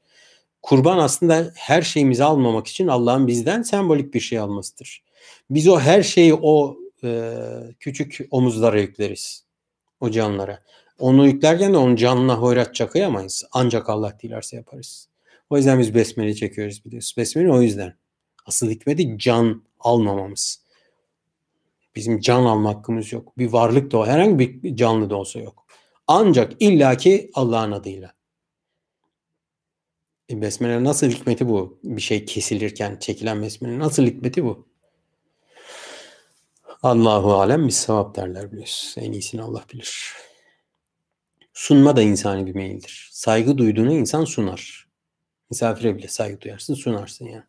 Kurban 0.62 0.98
aslında 0.98 1.52
her 1.56 1.82
şeyimizi 1.82 2.24
almamak 2.24 2.68
için 2.68 2.88
Allah'ın 2.88 3.28
bizden 3.28 3.62
sembolik 3.62 4.14
bir 4.14 4.20
şey 4.20 4.40
almasıdır. 4.40 5.04
Biz 5.50 5.68
o 5.68 5.80
her 5.80 6.04
şeyi 6.04 6.34
o 6.34 6.78
e, 7.04 7.34
küçük 7.80 8.28
omuzlara 8.32 8.80
yükleriz. 8.80 9.46
O 10.00 10.10
canlara. 10.12 10.64
Onu 11.00 11.28
yüklerken 11.28 11.74
de 11.74 11.78
onun 11.78 11.96
canına 11.96 12.36
hoyratça 12.36 12.90
kıyamayız. 12.90 13.44
Ancak 13.52 13.90
Allah 13.90 14.18
dilerse 14.22 14.56
yaparız. 14.56 15.08
O 15.50 15.58
yüzden 15.58 15.80
biz 15.80 15.96
besmele 15.96 16.34
çekiyoruz 16.34 16.86
biliyoruz. 16.86 17.16
Besmele 17.18 17.52
o 17.52 17.62
yüzden. 17.62 17.98
Asıl 18.46 18.70
hikmeti 18.70 19.18
can 19.18 19.64
almamamız. 19.80 20.68
Bizim 21.96 22.20
can 22.20 22.44
alma 22.44 22.70
hakkımız 22.70 23.14
yok. 23.14 23.38
Bir 23.38 23.48
varlık 23.48 23.92
da 23.92 23.98
o. 23.98 24.06
Herhangi 24.06 24.40
bir 24.40 24.76
canlı 24.76 25.10
da 25.10 25.16
olsa 25.16 25.40
yok. 25.40 25.66
Ancak 26.08 26.54
illaki 26.60 27.32
Allah'ın 27.34 27.72
adıyla. 27.72 28.14
E 30.30 30.42
besmele 30.42 30.84
nasıl 30.84 31.08
hikmeti 31.08 31.50
bu? 31.50 31.80
Bir 31.84 32.02
şey 32.02 32.26
kesilirken 32.26 32.98
çekilen 33.00 33.42
besmele 33.42 33.80
nasıl 33.80 34.06
hikmeti 34.06 34.44
bu? 34.44 34.68
Allahu 36.84 37.34
alem 37.34 37.68
bir 37.68 37.74
sevap 37.74 38.16
derler 38.16 38.52
biliyoruz. 38.52 38.96
En 38.98 39.12
iyisini 39.12 39.42
Allah 39.42 39.66
bilir. 39.74 40.14
Sunma 41.54 41.96
da 41.96 42.02
insani 42.02 42.46
bir 42.46 42.56
meyildir. 42.56 43.10
Saygı 43.12 43.58
duyduğunu 43.58 43.94
insan 43.94 44.26
sunar. 44.26 44.87
Misafire 45.50 45.98
bile 45.98 46.08
saygı 46.08 46.42
duyarsın, 46.42 46.74
sunarsın 46.74 47.26
yani. 47.26 47.44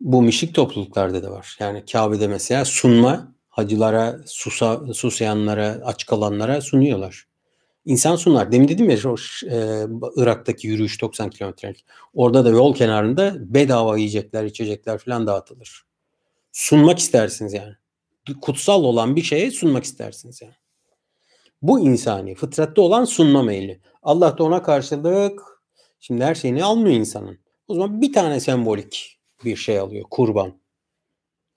Bu 0.00 0.22
mişik 0.22 0.54
topluluklarda 0.54 1.22
da 1.22 1.30
var. 1.30 1.56
Yani 1.60 1.84
Kabe'de 1.92 2.28
mesela 2.28 2.64
sunma 2.64 3.34
hacılara, 3.48 4.20
susa, 4.26 4.94
susayanlara, 4.94 5.80
aç 5.84 6.06
kalanlara 6.06 6.60
sunuyorlar. 6.60 7.26
İnsan 7.84 8.16
sunar. 8.16 8.52
Demin 8.52 8.68
dedim 8.68 8.90
ya 8.90 8.98
o, 9.04 9.16
e, 9.50 9.86
Irak'taki 10.16 10.68
yürüyüş 10.68 11.02
90 11.02 11.30
kilometrelik. 11.30 11.84
Orada 12.14 12.44
da 12.44 12.48
yol 12.48 12.74
kenarında 12.74 13.34
bedava 13.38 13.96
yiyecekler, 13.96 14.44
içecekler 14.44 14.98
falan 14.98 15.26
dağıtılır. 15.26 15.86
Sunmak 16.52 16.98
istersiniz 16.98 17.52
yani. 17.52 17.74
Kutsal 18.40 18.84
olan 18.84 19.16
bir 19.16 19.22
şeye 19.22 19.50
sunmak 19.50 19.84
istersiniz 19.84 20.42
yani. 20.42 20.54
Bu 21.62 21.80
insani, 21.80 22.34
fıtratta 22.34 22.82
olan 22.82 23.04
sunma 23.04 23.42
meyli. 23.42 23.80
Allah 24.02 24.38
da 24.38 24.44
ona 24.44 24.62
karşılık 24.62 25.55
şimdi 26.06 26.24
her 26.24 26.34
şeyini 26.34 26.64
almıyor 26.64 26.96
insanın. 26.96 27.38
O 27.68 27.74
zaman 27.74 28.00
bir 28.00 28.12
tane 28.12 28.40
sembolik 28.40 29.20
bir 29.44 29.56
şey 29.56 29.78
alıyor. 29.78 30.04
Kurban. 30.10 30.60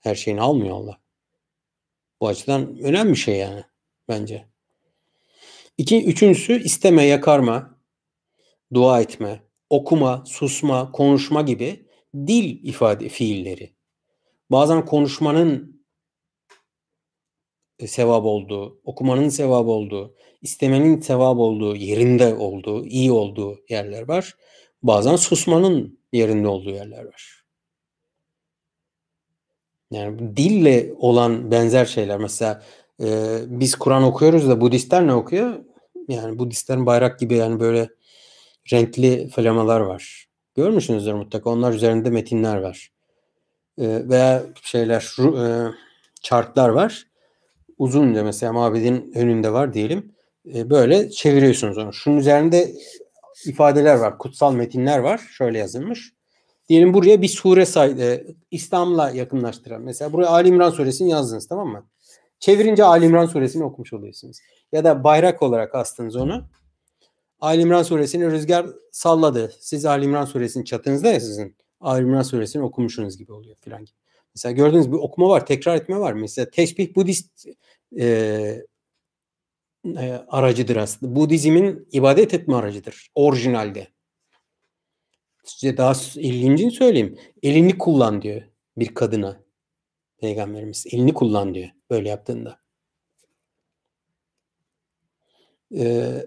Her 0.00 0.14
şeyini 0.14 0.40
almıyor 0.40 0.76
Allah. 0.76 1.00
Bu 2.20 2.28
açıdan 2.28 2.78
önemli 2.78 3.10
bir 3.10 3.16
şey 3.16 3.36
yani 3.36 3.64
bence. 4.08 4.48
İki, 5.78 6.04
üçüncüsü 6.04 6.62
isteme, 6.62 7.04
yakarma, 7.04 7.80
dua 8.74 9.00
etme, 9.00 9.42
okuma, 9.70 10.24
susma, 10.26 10.92
konuşma 10.92 11.42
gibi 11.42 11.86
dil 12.14 12.64
ifade 12.64 13.08
fiilleri. 13.08 13.74
Bazen 14.50 14.84
konuşmanın 14.84 15.84
sevap 17.86 18.24
olduğu, 18.24 18.80
okumanın 18.84 19.28
sevap 19.28 19.66
olduğu, 19.66 20.16
istemenin 20.42 21.00
sevap 21.00 21.38
olduğu, 21.38 21.76
yerinde 21.76 22.34
olduğu, 22.34 22.86
iyi 22.86 23.12
olduğu 23.12 23.60
yerler 23.68 24.08
var. 24.08 24.36
Bazen 24.82 25.16
susmanın 25.16 25.98
yerinde 26.12 26.48
olduğu 26.48 26.70
yerler 26.70 27.04
var. 27.04 27.44
Yani 29.90 30.36
dille 30.36 30.92
olan 30.98 31.50
benzer 31.50 31.84
şeyler. 31.84 32.18
Mesela 32.18 32.62
e, 33.02 33.38
biz 33.46 33.74
Kur'an 33.74 34.02
okuyoruz 34.02 34.48
da 34.48 34.60
Budistler 34.60 35.06
ne 35.06 35.14
okuyor? 35.14 35.54
Yani 36.08 36.38
Budistlerin 36.38 36.86
bayrak 36.86 37.18
gibi 37.18 37.34
yani 37.34 37.60
böyle 37.60 37.88
renkli 38.72 39.28
flamalar 39.28 39.80
var. 39.80 40.26
Görmüşsünüzdür 40.54 41.12
mutlaka. 41.12 41.50
Onlar 41.50 41.72
üzerinde 41.72 42.10
metinler 42.10 42.56
var. 42.56 42.92
E, 43.78 44.08
veya 44.08 44.42
şeyler, 44.62 45.16
e, 45.18 45.72
chartlar 46.22 46.68
var. 46.68 47.06
Uzunca 47.78 48.24
mesela 48.24 48.52
mabedin 48.52 49.12
önünde 49.14 49.52
var 49.52 49.74
diyelim. 49.74 50.12
E, 50.54 50.70
böyle 50.70 51.10
çeviriyorsunuz 51.10 51.78
onu. 51.78 51.92
Şunun 51.92 52.16
üzerinde 52.16 52.72
ifadeler 53.46 53.94
var. 53.94 54.18
Kutsal 54.18 54.52
metinler 54.52 54.98
var. 54.98 55.18
Şöyle 55.18 55.58
yazılmış. 55.58 56.12
Diyelim 56.68 56.94
buraya 56.94 57.22
bir 57.22 57.28
sure 57.28 57.66
say 57.66 57.90
e, 57.90 58.26
İslam'la 58.50 59.10
yakınlaştıran. 59.10 59.82
Mesela 59.82 60.12
buraya 60.12 60.26
Ali 60.26 60.48
İmran 60.48 60.70
suresini 60.70 61.10
yazdınız 61.10 61.48
tamam 61.48 61.68
mı? 61.68 61.86
Çevirince 62.38 62.84
Ali 62.84 63.06
İmran 63.06 63.26
suresini 63.26 63.64
okumuş 63.64 63.92
oluyorsunuz. 63.92 64.38
Ya 64.72 64.84
da 64.84 65.04
bayrak 65.04 65.42
olarak 65.42 65.74
astınız 65.74 66.16
onu. 66.16 66.44
Ali 67.40 67.62
İmran 67.62 67.82
suresini 67.82 68.30
rüzgar 68.30 68.66
salladı. 68.92 69.52
Siz 69.60 69.86
Ali 69.86 70.04
İmran 70.04 70.24
suresinin 70.24 70.64
çatınızda 70.64 71.08
ya 71.08 71.20
sizin. 71.20 71.56
Ali 71.80 72.02
İmran 72.02 72.22
suresini 72.22 72.62
okumuşsunuz 72.62 73.16
gibi 73.16 73.32
oluyor 73.32 73.56
filan 73.60 73.84
gibi. 73.84 73.96
Mesela 74.34 74.52
gördüğünüz 74.52 74.92
bir 74.92 74.96
okuma 74.96 75.28
var, 75.28 75.46
tekrar 75.46 75.76
etme 75.76 75.98
var. 75.98 76.12
Mesela 76.12 76.50
tesbih 76.50 76.94
Budist 76.94 77.46
e, 77.98 78.62
e, 79.84 80.24
aracıdır 80.28 80.76
aslında. 80.76 81.16
Budizmin 81.16 81.88
ibadet 81.92 82.34
etme 82.34 82.54
aracıdır 82.54 83.10
orijinalde. 83.14 83.88
Size 85.44 85.76
daha 85.76 85.92
ilgincini 86.16 86.70
söyleyeyim. 86.70 87.18
Elini 87.42 87.78
kullan 87.78 88.22
diyor 88.22 88.42
bir 88.76 88.94
kadına. 88.94 89.40
Peygamberimiz 90.18 90.86
elini 90.92 91.14
kullan 91.14 91.54
diyor 91.54 91.68
böyle 91.90 92.08
yaptığında. 92.08 92.60
Ee, 95.76 96.26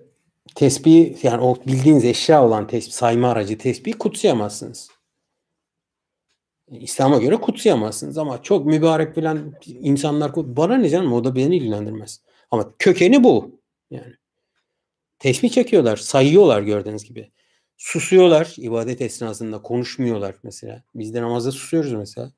tesbih 0.55 1.23
yani 1.23 1.41
o 1.41 1.55
bildiğiniz 1.67 2.05
eşya 2.05 2.45
olan 2.45 2.67
tesbih, 2.67 2.91
sayma 2.91 3.31
aracı 3.31 3.57
tesbih 3.57 3.93
kutsayamazsınız. 3.99 4.89
İslam'a 6.71 7.17
göre 7.17 7.35
kutsayamazsınız 7.35 8.17
ama 8.17 8.41
çok 8.41 8.65
mübarek 8.65 9.15
filan 9.15 9.53
insanlar 9.65 10.31
bana 10.35 10.77
ne 10.77 10.89
canım 10.89 11.13
o 11.13 11.23
da 11.23 11.35
beni 11.35 11.57
ilgilendirmez. 11.57 12.21
Ama 12.53 12.73
kökeni 12.79 13.23
bu. 13.23 13.61
Yani 13.91 14.13
tesbih 15.19 15.49
çekiyorlar, 15.49 15.97
sayıyorlar 15.97 16.61
gördüğünüz 16.61 17.03
gibi. 17.03 17.31
Susuyorlar 17.77 18.53
ibadet 18.57 19.01
esnasında, 19.01 19.61
konuşmuyorlar 19.61 20.35
mesela. 20.43 20.83
Biz 20.95 21.13
de 21.13 21.21
namazda 21.21 21.51
susuyoruz 21.51 21.93
mesela. 21.93 22.31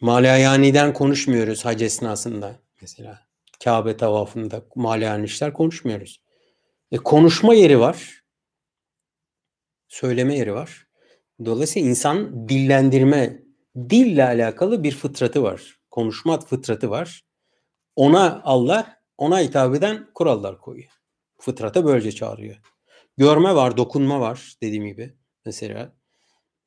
Malayaniden 0.00 0.92
konuşmuyoruz 0.92 1.64
hac 1.64 1.82
esnasında 1.82 2.60
mesela. 2.80 3.26
Kabe 3.64 3.96
tavafında 3.96 4.62
malayan 4.74 5.24
işler 5.24 5.52
konuşmuyoruz. 5.52 6.20
E, 6.92 6.96
konuşma 6.96 7.54
yeri 7.54 7.80
var. 7.80 8.24
Söyleme 9.88 10.36
yeri 10.36 10.54
var. 10.54 10.86
Dolayısıyla 11.44 11.88
insan 11.88 12.48
dillendirme, 12.48 13.42
dille 13.76 14.24
alakalı 14.24 14.82
bir 14.82 14.92
fıtratı 14.92 15.42
var. 15.42 15.80
Konuşma 15.90 16.40
fıtratı 16.40 16.90
var. 16.90 17.27
Ona 17.98 18.40
Allah, 18.44 18.96
ona 19.16 19.40
hitap 19.40 19.74
eden 19.74 20.06
kurallar 20.14 20.58
koyuyor. 20.58 20.90
Fıtrata 21.38 21.84
böylece 21.84 22.12
çağırıyor. 22.12 22.56
Görme 23.16 23.54
var, 23.54 23.76
dokunma 23.76 24.20
var 24.20 24.56
dediğim 24.62 24.86
gibi. 24.86 25.14
Mesela 25.44 25.92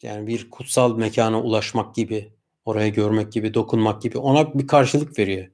yani 0.02 0.28
bir 0.28 0.50
kutsal 0.50 0.98
mekana 0.98 1.42
ulaşmak 1.42 1.96
gibi, 1.96 2.34
oraya 2.66 2.88
görmek 2.88 3.32
gibi, 3.32 3.54
dokunmak 3.54 4.02
gibi 4.02 4.18
ona 4.18 4.54
bir 4.54 4.68
karşılık 4.68 5.20
veriyor. 5.20 5.48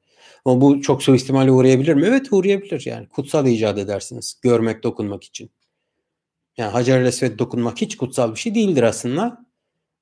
Ama 0.45 0.61
bu 0.61 0.81
çok 0.81 1.03
suistimale 1.03 1.51
uğrayabilir 1.51 1.93
mi? 1.93 2.05
Evet 2.05 2.33
uğrayabilir 2.33 2.85
yani. 2.85 3.09
Kutsal 3.09 3.47
icat 3.47 3.77
edersiniz. 3.77 4.39
Görmek, 4.41 4.83
dokunmak 4.83 5.23
için. 5.23 5.51
Yani 6.57 6.71
Hacer 6.71 7.01
Esved 7.01 7.39
dokunmak 7.39 7.81
hiç 7.81 7.97
kutsal 7.97 8.31
bir 8.31 8.39
şey 8.39 8.55
değildir 8.55 8.83
aslında. 8.83 9.45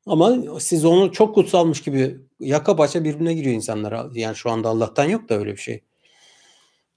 Ama 0.06 0.60
siz 0.60 0.86
onu 0.86 1.12
çok 1.12 1.36
kutsalmış 1.36 1.82
gibi 1.84 2.25
yaka 2.40 2.76
paça 2.76 3.04
birbirine 3.04 3.34
giriyor 3.34 3.56
insanlar. 3.56 4.16
Yani 4.16 4.36
şu 4.36 4.50
anda 4.52 4.70
Allah'tan 4.70 5.06
yok 5.06 5.30
da 5.30 5.36
öyle 5.40 5.52
bir 5.52 5.58
şey. 5.58 5.84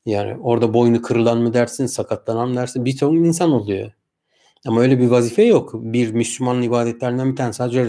Yani 0.07 0.41
orada 0.41 0.75
boynu 0.75 1.03
kırılan 1.03 1.39
mı 1.39 1.55
dersin, 1.55 1.87
sakatlanan 1.87 2.49
mı 2.49 2.57
dersin 2.57 2.85
bir 2.85 2.97
ton 2.97 3.17
insan 3.17 3.53
oluyor. 3.53 3.93
Ama 4.67 4.81
öyle 4.81 4.99
bir 4.99 5.07
vazife 5.07 5.43
yok. 5.43 5.75
Bir 5.75 6.13
Müslümanın 6.13 6.63
ibadetlerinden 6.63 7.31
bir 7.31 7.37
tanesi 7.37 7.63
Hacer 7.63 7.85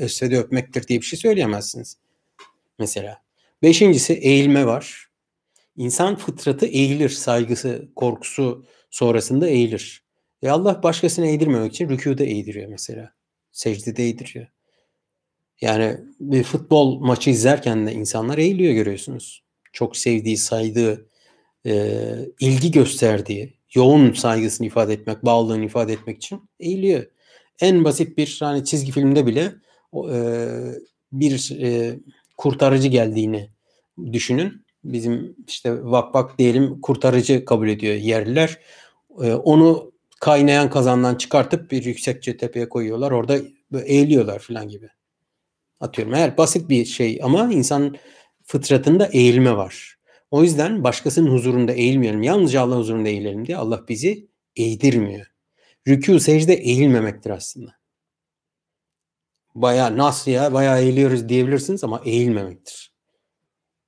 Esved'i 0.00 0.38
öpmektir 0.38 0.88
diye 0.88 1.00
bir 1.00 1.04
şey 1.04 1.18
söyleyemezsiniz. 1.18 1.96
Mesela. 2.78 3.22
Beşincisi 3.62 4.12
eğilme 4.12 4.66
var. 4.66 5.08
İnsan 5.76 6.16
fıtratı 6.16 6.66
eğilir. 6.66 7.08
Saygısı, 7.08 7.88
korkusu 7.96 8.64
sonrasında 8.90 9.48
eğilir. 9.48 10.04
E 10.42 10.50
Allah 10.50 10.82
başkasını 10.82 11.26
eğdirmemek 11.26 11.72
için 11.72 11.88
rükuda 11.88 12.24
eğdiriyor 12.24 12.68
mesela. 12.68 13.12
Secdede 13.52 14.08
eğdiriyor. 14.08 14.46
Yani 15.60 15.96
bir 16.20 16.42
futbol 16.42 17.00
maçı 17.00 17.30
izlerken 17.30 17.86
de 17.86 17.92
insanlar 17.92 18.38
eğiliyor 18.38 18.72
görüyorsunuz. 18.72 19.42
Çok 19.72 19.96
sevdiği, 19.96 20.36
saydığı, 20.36 21.06
e, 21.66 21.94
ilgi 22.40 22.70
gösterdiği, 22.70 23.54
yoğun 23.74 24.12
saygısını 24.12 24.66
ifade 24.66 24.92
etmek, 24.92 25.24
bağlılığını 25.24 25.64
ifade 25.64 25.92
etmek 25.92 26.16
için 26.16 26.50
eğiliyor. 26.60 27.06
En 27.60 27.84
basit 27.84 28.18
bir 28.18 28.36
hani 28.40 28.64
çizgi 28.64 28.92
filmde 28.92 29.26
bile 29.26 29.52
e, 29.94 30.16
bir 31.12 31.60
e, 31.60 31.98
kurtarıcı 32.36 32.88
geldiğini 32.88 33.50
düşünün. 34.12 34.64
Bizim 34.84 35.36
işte 35.48 35.84
vak 35.84 36.14
vak 36.14 36.38
diyelim 36.38 36.80
kurtarıcı 36.80 37.44
kabul 37.44 37.68
ediyor 37.68 37.94
yerliler. 37.94 38.58
E, 39.22 39.34
onu 39.34 39.92
kaynayan 40.20 40.70
kazandan 40.70 41.14
çıkartıp 41.14 41.70
bir 41.70 41.84
yüksekçe 41.84 42.36
tepeye 42.36 42.68
koyuyorlar. 42.68 43.10
Orada 43.10 43.38
eğiliyorlar 43.84 44.38
falan 44.38 44.68
gibi. 44.68 44.88
Atıyorum. 45.80 46.14
Eğer 46.14 46.36
basit 46.36 46.68
bir 46.68 46.84
şey 46.84 47.20
ama 47.22 47.52
insan 47.52 47.96
fıtratında 48.44 49.06
eğilme 49.06 49.56
var. 49.56 49.96
O 50.30 50.42
yüzden 50.42 50.84
başkasının 50.84 51.30
huzurunda 51.30 51.72
eğilmeyelim. 51.72 52.22
Yalnızca 52.22 52.60
Allah 52.60 52.76
huzurunda 52.76 53.08
eğilelim 53.08 53.46
diye 53.46 53.56
Allah 53.56 53.88
bizi 53.88 54.28
eğdirmiyor. 54.56 55.26
Rükû 55.86 56.20
secde 56.20 56.54
eğilmemektir 56.54 57.30
aslında. 57.30 57.80
Baya 59.54 59.96
nasıl 59.96 60.30
ya 60.30 60.52
baya 60.52 60.78
eğiliyoruz 60.78 61.28
diyebilirsiniz 61.28 61.84
ama 61.84 62.02
eğilmemektir. 62.04 62.92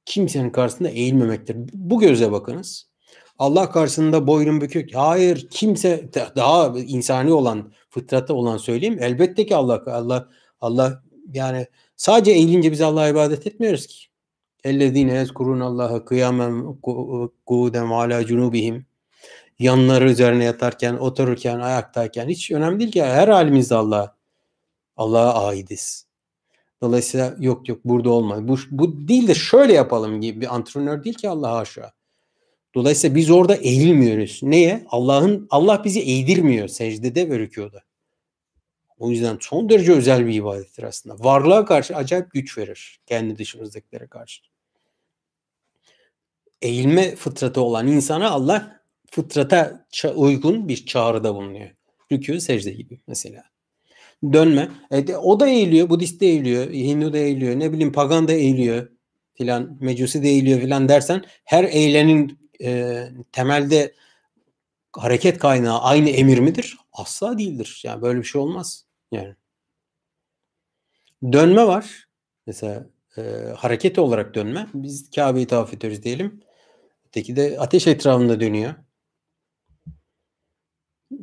Kimsenin 0.04 0.50
karşısında 0.50 0.88
eğilmemektir. 0.88 1.56
Bu 1.72 2.00
göze 2.00 2.32
bakınız. 2.32 2.92
Allah 3.38 3.70
karşısında 3.70 4.26
boynun 4.26 4.60
bükük. 4.60 4.94
Hayır 4.94 5.48
kimse 5.50 6.10
daha 6.14 6.78
insani 6.78 7.32
olan 7.32 7.72
fıtratı 7.90 8.34
olan 8.34 8.56
söyleyeyim. 8.56 8.98
Elbette 9.00 9.46
ki 9.46 9.56
Allah 9.56 9.82
Allah 9.86 10.28
Allah 10.60 11.02
yani 11.34 11.66
sadece 11.96 12.30
eğilince 12.30 12.72
biz 12.72 12.80
Allah'a 12.80 13.08
ibadet 13.08 13.46
etmiyoruz 13.46 13.86
ki. 13.86 14.06
Ellezine 14.64 15.14
yezkurun 15.14 15.60
Allah'a 15.60 16.04
kıyamen 16.04 16.76
kuden 17.46 17.86
ala 17.86 18.26
cunubihim. 18.26 18.86
Yanları 19.58 20.10
üzerine 20.10 20.44
yatarken, 20.44 20.94
otururken, 20.94 21.60
ayaktayken 21.60 22.28
hiç 22.28 22.50
önemli 22.50 22.80
değil 22.80 22.92
ki. 22.92 23.02
Her 23.02 23.28
halimizde 23.28 23.74
Allah 23.74 24.16
Allah'a 24.96 25.46
aidiz. 25.46 26.06
Dolayısıyla 26.82 27.36
yok 27.38 27.68
yok 27.68 27.80
burada 27.84 28.10
olmaz. 28.10 28.48
Bu, 28.48 28.56
bu 28.70 29.08
değil 29.08 29.28
de 29.28 29.34
şöyle 29.34 29.72
yapalım 29.72 30.20
gibi 30.20 30.40
bir 30.40 30.54
antrenör 30.54 31.04
değil 31.04 31.16
ki 31.16 31.28
Allah 31.28 31.52
haşa. 31.52 31.92
Dolayısıyla 32.74 33.16
biz 33.16 33.30
orada 33.30 33.54
eğilmiyoruz. 33.54 34.40
Neye? 34.42 34.86
Allah'ın 34.90 35.46
Allah 35.50 35.84
bizi 35.84 36.00
eğdirmiyor 36.00 36.68
secdede 36.68 37.30
ve 37.30 37.38
rükuda. 37.38 37.82
O 39.02 39.10
yüzden 39.10 39.38
son 39.40 39.68
derece 39.68 39.92
özel 39.92 40.26
bir 40.26 40.34
ibadettir 40.34 40.82
aslında. 40.82 41.24
Varlığa 41.24 41.64
karşı 41.64 41.96
acayip 41.96 42.30
güç 42.30 42.58
verir. 42.58 43.00
Kendi 43.06 43.38
dışımızdakilere 43.38 44.06
karşı. 44.06 44.42
Eğilme 46.62 47.16
fıtratı 47.16 47.60
olan 47.60 47.86
insana 47.86 48.30
Allah 48.30 48.80
fıtrata 49.10 49.86
uygun 50.14 50.68
bir 50.68 50.86
çağrıda 50.86 51.34
bulunuyor. 51.34 51.70
Rükû 52.10 52.40
secde 52.40 52.70
gibi 52.70 53.00
mesela. 53.06 53.44
Dönme. 54.32 54.68
E, 54.90 55.16
o 55.16 55.40
da 55.40 55.48
eğiliyor. 55.48 55.90
Budist 55.90 56.20
de 56.20 56.26
eğiliyor. 56.26 56.70
Hindu 56.70 57.12
da 57.12 57.18
eğiliyor. 57.18 57.58
Ne 57.58 57.72
bileyim 57.72 57.92
pagan 57.92 58.28
da 58.28 58.32
eğiliyor 58.32 58.88
filan. 59.34 59.78
Mecusi 59.80 60.22
de 60.22 60.28
eğiliyor 60.28 60.60
filan 60.60 60.88
dersen 60.88 61.24
her 61.44 61.64
eğlenin 61.64 62.38
e, 62.64 63.04
temelde 63.32 63.94
hareket 64.92 65.38
kaynağı 65.38 65.80
aynı 65.80 66.10
emir 66.10 66.38
midir? 66.38 66.76
Asla 66.92 67.38
değildir. 67.38 67.82
Yani 67.84 68.02
böyle 68.02 68.18
bir 68.18 68.24
şey 68.24 68.40
olmaz. 68.40 68.91
Yani 69.12 69.36
dönme 71.32 71.66
var. 71.66 72.08
Mesela 72.46 72.86
e, 73.16 73.22
hareket 73.56 73.98
olarak 73.98 74.34
dönme. 74.34 74.66
Biz 74.74 75.10
Kabe'yi 75.10 75.46
tavaf 75.46 75.74
ediyoruz 75.74 76.02
diyelim. 76.02 76.40
Öteki 77.08 77.36
de 77.36 77.56
ateş 77.60 77.86
etrafında 77.86 78.40
dönüyor. 78.40 78.74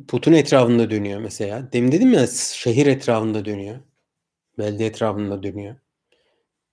Putun 0.08 0.32
etrafında 0.32 0.90
dönüyor 0.90 1.20
mesela. 1.20 1.72
Demin 1.72 1.92
dedim 1.92 2.12
ya 2.12 2.26
şehir 2.52 2.86
etrafında 2.86 3.44
dönüyor. 3.44 3.80
Belde 4.58 4.86
etrafında 4.86 5.42
dönüyor. 5.42 5.76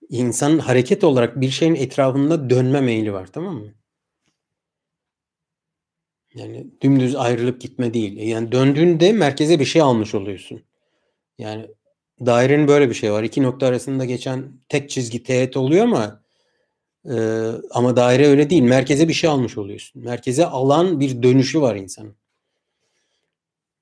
İnsanın 0.10 0.60
hareket 0.60 1.04
olarak 1.04 1.42
bir 1.42 1.50
şeyin 1.50 1.76
etrafında 1.76 2.50
dönme 2.50 2.82
meyli 2.82 3.14
var 3.14 3.28
tamam 3.28 3.56
mı? 3.56 3.74
Yani 6.34 6.68
dümdüz 6.82 7.16
ayrılıp 7.16 7.62
gitme 7.62 7.94
değil. 7.94 8.18
Yani 8.18 8.52
döndüğünde 8.52 9.12
merkeze 9.14 9.60
bir 9.60 9.66
şey 9.66 9.82
almış 9.82 10.16
oluyorsun. 10.16 10.67
Yani 11.38 11.68
dairenin 12.26 12.68
böyle 12.68 12.90
bir 12.90 12.96
şey 12.96 13.12
var. 13.12 13.24
İki 13.24 13.44
nokta 13.44 13.68
arasında 13.68 14.06
geçen 14.06 14.52
tek 14.70 14.90
çizgi 14.90 15.24
teğet 15.24 15.58
oluyor 15.58 15.84
ama 15.84 16.22
e, 17.06 17.16
ama 17.72 17.96
daire 17.96 18.28
öyle 18.28 18.50
değil. 18.50 18.64
Merkeze 18.64 19.08
bir 19.08 19.14
şey 19.14 19.30
almış 19.30 19.58
oluyorsun. 19.58 20.04
Merkeze 20.04 20.46
alan 20.46 21.00
bir 21.00 21.24
dönüşü 21.24 21.62
var 21.62 21.76
insanın. 21.76 22.16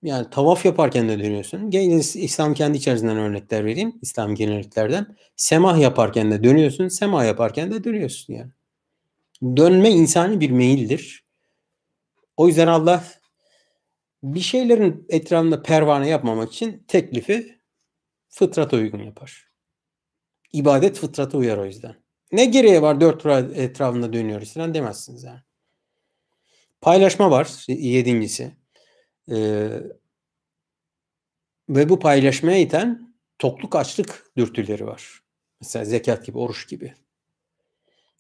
Yani 0.03 0.29
tavaf 0.29 0.65
yaparken 0.65 1.09
de 1.09 1.19
dönüyorsun. 1.19 1.69
Gene 1.69 1.95
İslam 1.95 2.53
kendi 2.53 2.77
içerisinden 2.77 3.17
örnekler 3.17 3.65
vereyim. 3.65 3.95
İslam 4.01 4.35
genelliklerden. 4.35 5.15
Semah 5.35 5.79
yaparken 5.79 6.31
de 6.31 6.43
dönüyorsun. 6.43 6.87
Semah 6.87 7.25
yaparken 7.25 7.71
de 7.71 7.83
dönüyorsun 7.83 8.33
yani. 8.33 8.51
Dönme 9.57 9.89
insani 9.89 10.39
bir 10.39 10.49
meyildir. 10.49 11.25
O 12.37 12.47
yüzden 12.47 12.67
Allah 12.67 13.03
bir 14.33 14.39
şeylerin 14.39 15.05
etrafında 15.09 15.61
pervane 15.61 16.09
yapmamak 16.09 16.53
için 16.53 16.83
teklifi 16.87 17.59
fıtrata 18.29 18.77
uygun 18.77 18.99
yapar. 18.99 19.51
İbadet 20.53 20.97
fıtrata 20.97 21.37
uyar 21.37 21.57
o 21.57 21.65
yüzden. 21.65 21.95
Ne 22.31 22.45
gereği 22.45 22.81
var 22.81 23.01
dört 23.01 23.19
tur 23.23 23.29
etrafında 23.29 24.13
dönüyoruz 24.13 24.53
falan 24.53 24.73
demezsiniz 24.73 25.23
yani. 25.23 25.39
Paylaşma 26.81 27.31
var 27.31 27.65
yedincisi. 27.67 28.51
Ee, 29.31 29.81
ve 31.69 31.89
bu 31.89 31.99
paylaşmaya 31.99 32.57
iten 32.57 33.15
tokluk 33.39 33.75
açlık 33.75 34.31
dürtüleri 34.37 34.85
var. 34.87 35.21
Mesela 35.61 35.85
zekat 35.85 36.25
gibi, 36.25 36.37
oruç 36.37 36.69
gibi. 36.69 36.93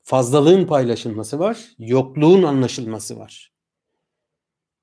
Fazlalığın 0.03 0.67
paylaşılması 0.67 1.39
var, 1.39 1.65
yokluğun 1.79 2.43
anlaşılması 2.43 3.17
var. 3.17 3.54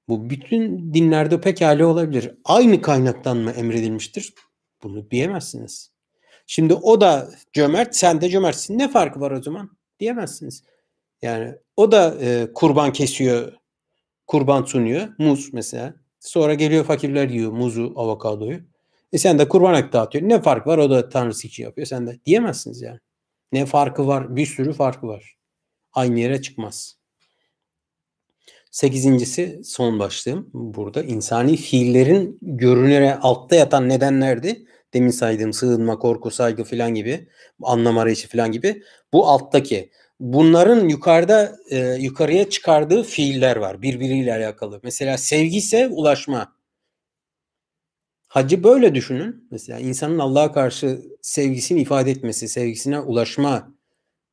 Bu 0.08 0.30
bütün 0.30 0.94
dinlerde 0.94 1.40
pekala 1.40 1.86
olabilir. 1.86 2.34
Aynı 2.44 2.82
kaynaktan 2.82 3.36
mı 3.36 3.50
emredilmiştir? 3.50 4.34
Bunu 4.82 5.10
diyemezsiniz. 5.10 5.92
Şimdi 6.46 6.74
o 6.74 7.00
da 7.00 7.30
cömert, 7.52 7.96
sen 7.96 8.20
de 8.20 8.28
cömertsin. 8.28 8.78
Ne 8.78 8.88
farkı 8.88 9.20
var 9.20 9.30
o 9.30 9.42
zaman? 9.42 9.70
Diyemezsiniz. 10.00 10.64
Yani 11.22 11.54
o 11.76 11.92
da 11.92 12.14
e, 12.20 12.52
kurban 12.54 12.92
kesiyor, 12.92 13.52
kurban 14.26 14.64
sunuyor. 14.64 15.08
Muz 15.18 15.52
mesela. 15.52 15.94
Sonra 16.20 16.54
geliyor 16.54 16.84
fakirler 16.84 17.28
yiyor 17.28 17.52
muzu, 17.52 17.92
avokadoyu. 17.96 18.60
E 19.12 19.18
sen 19.18 19.38
de 19.38 19.48
kurban 19.48 19.74
et 19.74 19.92
dağıtıyor. 19.92 20.28
Ne 20.28 20.42
fark 20.42 20.66
var? 20.66 20.78
O 20.78 20.90
da 20.90 21.08
tanrısı 21.08 21.46
için 21.46 21.62
yapıyor. 21.64 21.86
Sen 21.86 22.06
de 22.06 22.20
diyemezsiniz 22.26 22.82
yani. 22.82 22.98
Ne 23.52 23.66
farkı 23.66 24.06
var? 24.06 24.36
Bir 24.36 24.46
sürü 24.46 24.72
farkı 24.72 25.06
var. 25.06 25.36
Aynı 25.92 26.20
yere 26.20 26.42
çıkmaz. 26.42 27.01
Sekizincisi 28.72 29.60
son 29.64 29.98
başlığım 29.98 30.50
burada. 30.54 31.02
insani 31.02 31.56
fiillerin 31.56 32.38
görünüre 32.42 33.14
altta 33.14 33.56
yatan 33.56 33.88
nedenlerdi. 33.88 34.66
Demin 34.94 35.10
saydığım 35.10 35.52
sığınma, 35.52 35.98
korku, 35.98 36.30
saygı 36.30 36.64
filan 36.64 36.94
gibi, 36.94 37.28
anlam 37.62 37.98
arayışı 37.98 38.28
filan 38.28 38.52
gibi. 38.52 38.82
Bu 39.12 39.28
alttaki. 39.28 39.90
Bunların 40.20 40.88
yukarıda 40.88 41.56
e, 41.70 41.78
yukarıya 41.94 42.50
çıkardığı 42.50 43.02
fiiller 43.02 43.56
var 43.56 43.82
birbiriyle 43.82 44.32
alakalı. 44.34 44.80
Mesela 44.82 45.18
sevgi 45.18 45.56
ise 45.56 45.88
ulaşma. 45.88 46.56
Hacı 48.28 48.64
böyle 48.64 48.94
düşünün. 48.94 49.48
Mesela 49.50 49.78
insanın 49.78 50.18
Allah'a 50.18 50.52
karşı 50.52 51.02
sevgisini 51.22 51.80
ifade 51.82 52.10
etmesi, 52.10 52.48
sevgisine 52.48 53.00
ulaşma 53.00 53.74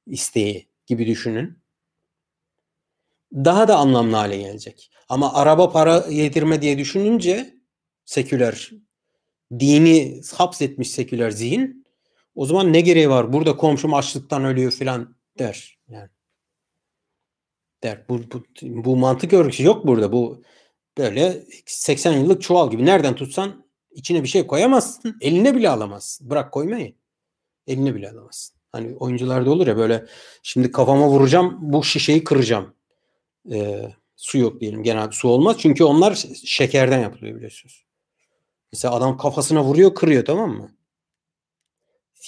isteği 0.08 0.68
gibi 0.88 1.08
düşünün. 1.08 1.59
Daha 3.34 3.68
da 3.68 3.78
anlamlı 3.78 4.16
hale 4.16 4.38
gelecek. 4.38 4.92
Ama 5.10 5.34
araba 5.34 5.72
para 5.72 6.06
yedirme 6.10 6.62
diye 6.62 6.78
düşününce 6.78 7.54
seküler 8.06 8.72
dini 9.60 10.22
hapsetmiş 10.36 10.92
seküler 10.92 11.32
zihin 11.32 11.86
o 12.36 12.46
zaman 12.46 12.74
ne 12.74 12.82
gereği 12.82 13.10
var? 13.10 13.34
Burada 13.34 13.58
komşum 13.58 13.94
açlıktan 13.94 14.46
ölüyor 14.46 14.72
filan 14.72 15.16
der. 15.40 15.80
Yani 15.88 16.10
der. 17.84 18.06
Bu, 18.10 18.20
bu, 18.32 18.44
bu 18.62 18.98
mantık 18.98 19.34
örgüsü 19.34 19.64
yok 19.64 19.88
burada. 19.88 20.12
Bu 20.12 20.44
böyle 20.98 21.46
80 21.66 22.14
yıllık 22.14 22.42
çuval 22.42 22.72
gibi. 22.72 22.86
Nereden 22.86 23.16
tutsan 23.16 23.66
içine 23.92 24.24
bir 24.24 24.28
şey 24.28 24.48
koyamazsın. 24.48 25.18
Eline 25.22 25.56
bile 25.56 25.70
alamazsın. 25.70 26.30
Bırak 26.30 26.52
koymayı. 26.52 26.96
Eline 27.68 27.96
bile 27.96 28.12
alamazsın. 28.12 28.58
Hani 28.72 28.96
oyuncularda 28.96 29.52
olur 29.52 29.68
ya 29.68 29.78
böyle 29.78 30.06
şimdi 30.44 30.72
kafama 30.72 31.08
vuracağım 31.08 31.58
bu 31.62 31.84
şişeyi 31.84 32.24
kıracağım. 32.24 32.76
Ee, 33.52 33.92
su 34.16 34.38
yok 34.38 34.62
diyelim. 34.62 34.84
Genelde 34.84 35.12
su 35.12 35.30
olmaz. 35.30 35.56
Çünkü 35.60 35.84
onlar 35.84 36.16
şekerden 36.46 37.00
yapılıyor 37.00 37.36
biliyorsunuz. 37.36 37.86
Mesela 38.74 38.96
adam 38.96 39.18
kafasına 39.18 39.64
vuruyor 39.64 39.96
kırıyor 39.96 40.26
tamam 40.26 40.52
mı? 40.52 40.72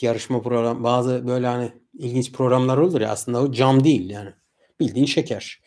Yarışma 0.02 0.42
program 0.42 0.84
bazı 0.84 1.28
böyle 1.28 1.48
hani 1.48 1.72
ilginç 1.94 2.32
programlar 2.32 2.78
olur 2.78 3.02
ya 3.02 3.10
aslında 3.10 3.42
o 3.42 3.52
cam 3.52 3.84
değil 3.84 4.10
yani. 4.10 4.34
Bildiğin 4.80 5.06
şeker. 5.06 5.62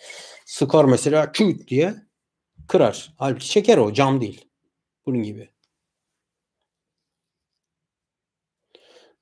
Sıkar 0.46 0.84
mesela 0.84 1.32
küt 1.32 1.68
diye 1.68 1.94
kırar. 2.68 3.14
Halbuki 3.18 3.48
şeker 3.48 3.78
o 3.78 3.92
cam 3.92 4.20
değil. 4.20 4.48
Bunun 5.06 5.22
gibi. 5.22 5.50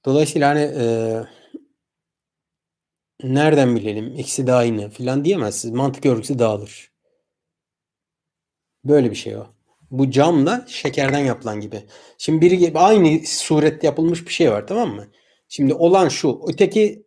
Dolayısıyla 0.05 0.49
hani 0.49 0.61
e, 0.61 0.85
nereden 3.23 3.77
bilelim 3.77 4.15
ikisi 4.15 4.47
de 4.47 4.53
aynı 4.53 4.91
filan 4.91 5.25
diyemezsiniz. 5.25 5.75
Mantık 5.75 6.07
örgüsü 6.07 6.39
dağılır. 6.39 6.91
Böyle 8.85 9.11
bir 9.11 9.17
şey 9.17 9.37
o. 9.37 9.47
Bu 9.91 10.11
camla 10.11 10.65
şekerden 10.69 11.19
yapılan 11.19 11.61
gibi. 11.61 11.83
Şimdi 12.19 12.41
biri 12.41 12.79
aynı 12.79 13.27
surette 13.27 13.87
yapılmış 13.87 14.27
bir 14.27 14.33
şey 14.33 14.51
var 14.51 14.67
tamam 14.67 14.95
mı? 14.95 15.09
Şimdi 15.49 15.75
olan 15.75 16.09
şu. 16.09 16.41
Öteki 16.49 17.07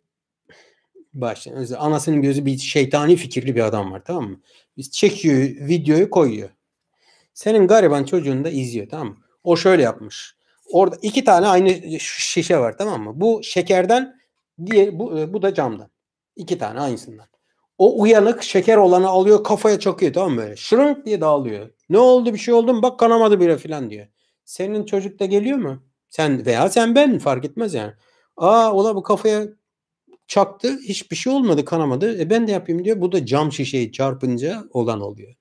başlayın. 1.14 1.74
Anasının 1.74 2.22
gözü 2.22 2.46
bir 2.46 2.58
şeytani 2.58 3.16
fikirli 3.16 3.56
bir 3.56 3.60
adam 3.60 3.92
var 3.92 4.02
tamam 4.04 4.30
mı? 4.30 4.40
Biz 4.76 4.90
çekiyor 4.90 5.36
videoyu 5.68 6.10
koyuyor. 6.10 6.48
Senin 7.34 7.66
gariban 7.66 8.04
çocuğun 8.04 8.44
da 8.44 8.50
izliyor 8.50 8.88
tamam 8.88 9.08
mı? 9.08 9.16
O 9.44 9.56
şöyle 9.56 9.82
yapmış. 9.82 10.36
Orada 10.70 10.96
iki 11.02 11.24
tane 11.24 11.46
aynı 11.46 12.00
şişe 12.00 12.58
var 12.58 12.78
tamam 12.78 13.02
mı? 13.02 13.12
Bu 13.20 13.40
şekerden 13.42 14.20
diğer 14.66 14.98
bu, 14.98 15.18
e, 15.18 15.32
bu 15.32 15.42
da 15.42 15.54
camdan. 15.54 15.90
İki 16.36 16.58
tane 16.58 16.80
aynısından. 16.80 17.26
O 17.78 18.00
uyanık 18.00 18.42
şeker 18.42 18.76
olanı 18.76 19.08
alıyor 19.08 19.44
kafaya 19.44 19.80
çakıyor 19.80 20.12
tamam 20.12 20.32
mı 20.32 20.38
böyle? 20.38 20.56
Şırınk 20.56 21.06
diye 21.06 21.20
dağılıyor. 21.20 21.70
Ne 21.88 21.98
oldu 21.98 22.32
bir 22.34 22.38
şey 22.38 22.54
oldu 22.54 22.74
mu? 22.74 22.82
Bak 22.82 22.98
kanamadı 22.98 23.40
bile 23.40 23.58
filan 23.58 23.90
diyor. 23.90 24.06
Senin 24.44 24.84
çocuk 24.84 25.20
da 25.20 25.26
geliyor 25.26 25.58
mu? 25.58 25.82
Sen 26.08 26.46
veya 26.46 26.68
sen 26.68 26.94
ben 26.94 27.18
fark 27.18 27.44
etmez 27.44 27.74
yani. 27.74 27.92
Aa 28.36 28.72
ola 28.72 28.96
bu 28.96 29.02
kafaya 29.02 29.48
çaktı. 30.26 30.78
Hiçbir 30.88 31.16
şey 31.16 31.32
olmadı 31.32 31.64
kanamadı. 31.64 32.20
E 32.20 32.30
ben 32.30 32.46
de 32.48 32.52
yapayım 32.52 32.84
diyor. 32.84 33.00
Bu 33.00 33.12
da 33.12 33.26
cam 33.26 33.52
şişeyi 33.52 33.92
çarpınca 33.92 34.64
olan 34.72 35.00
oluyor. 35.00 35.34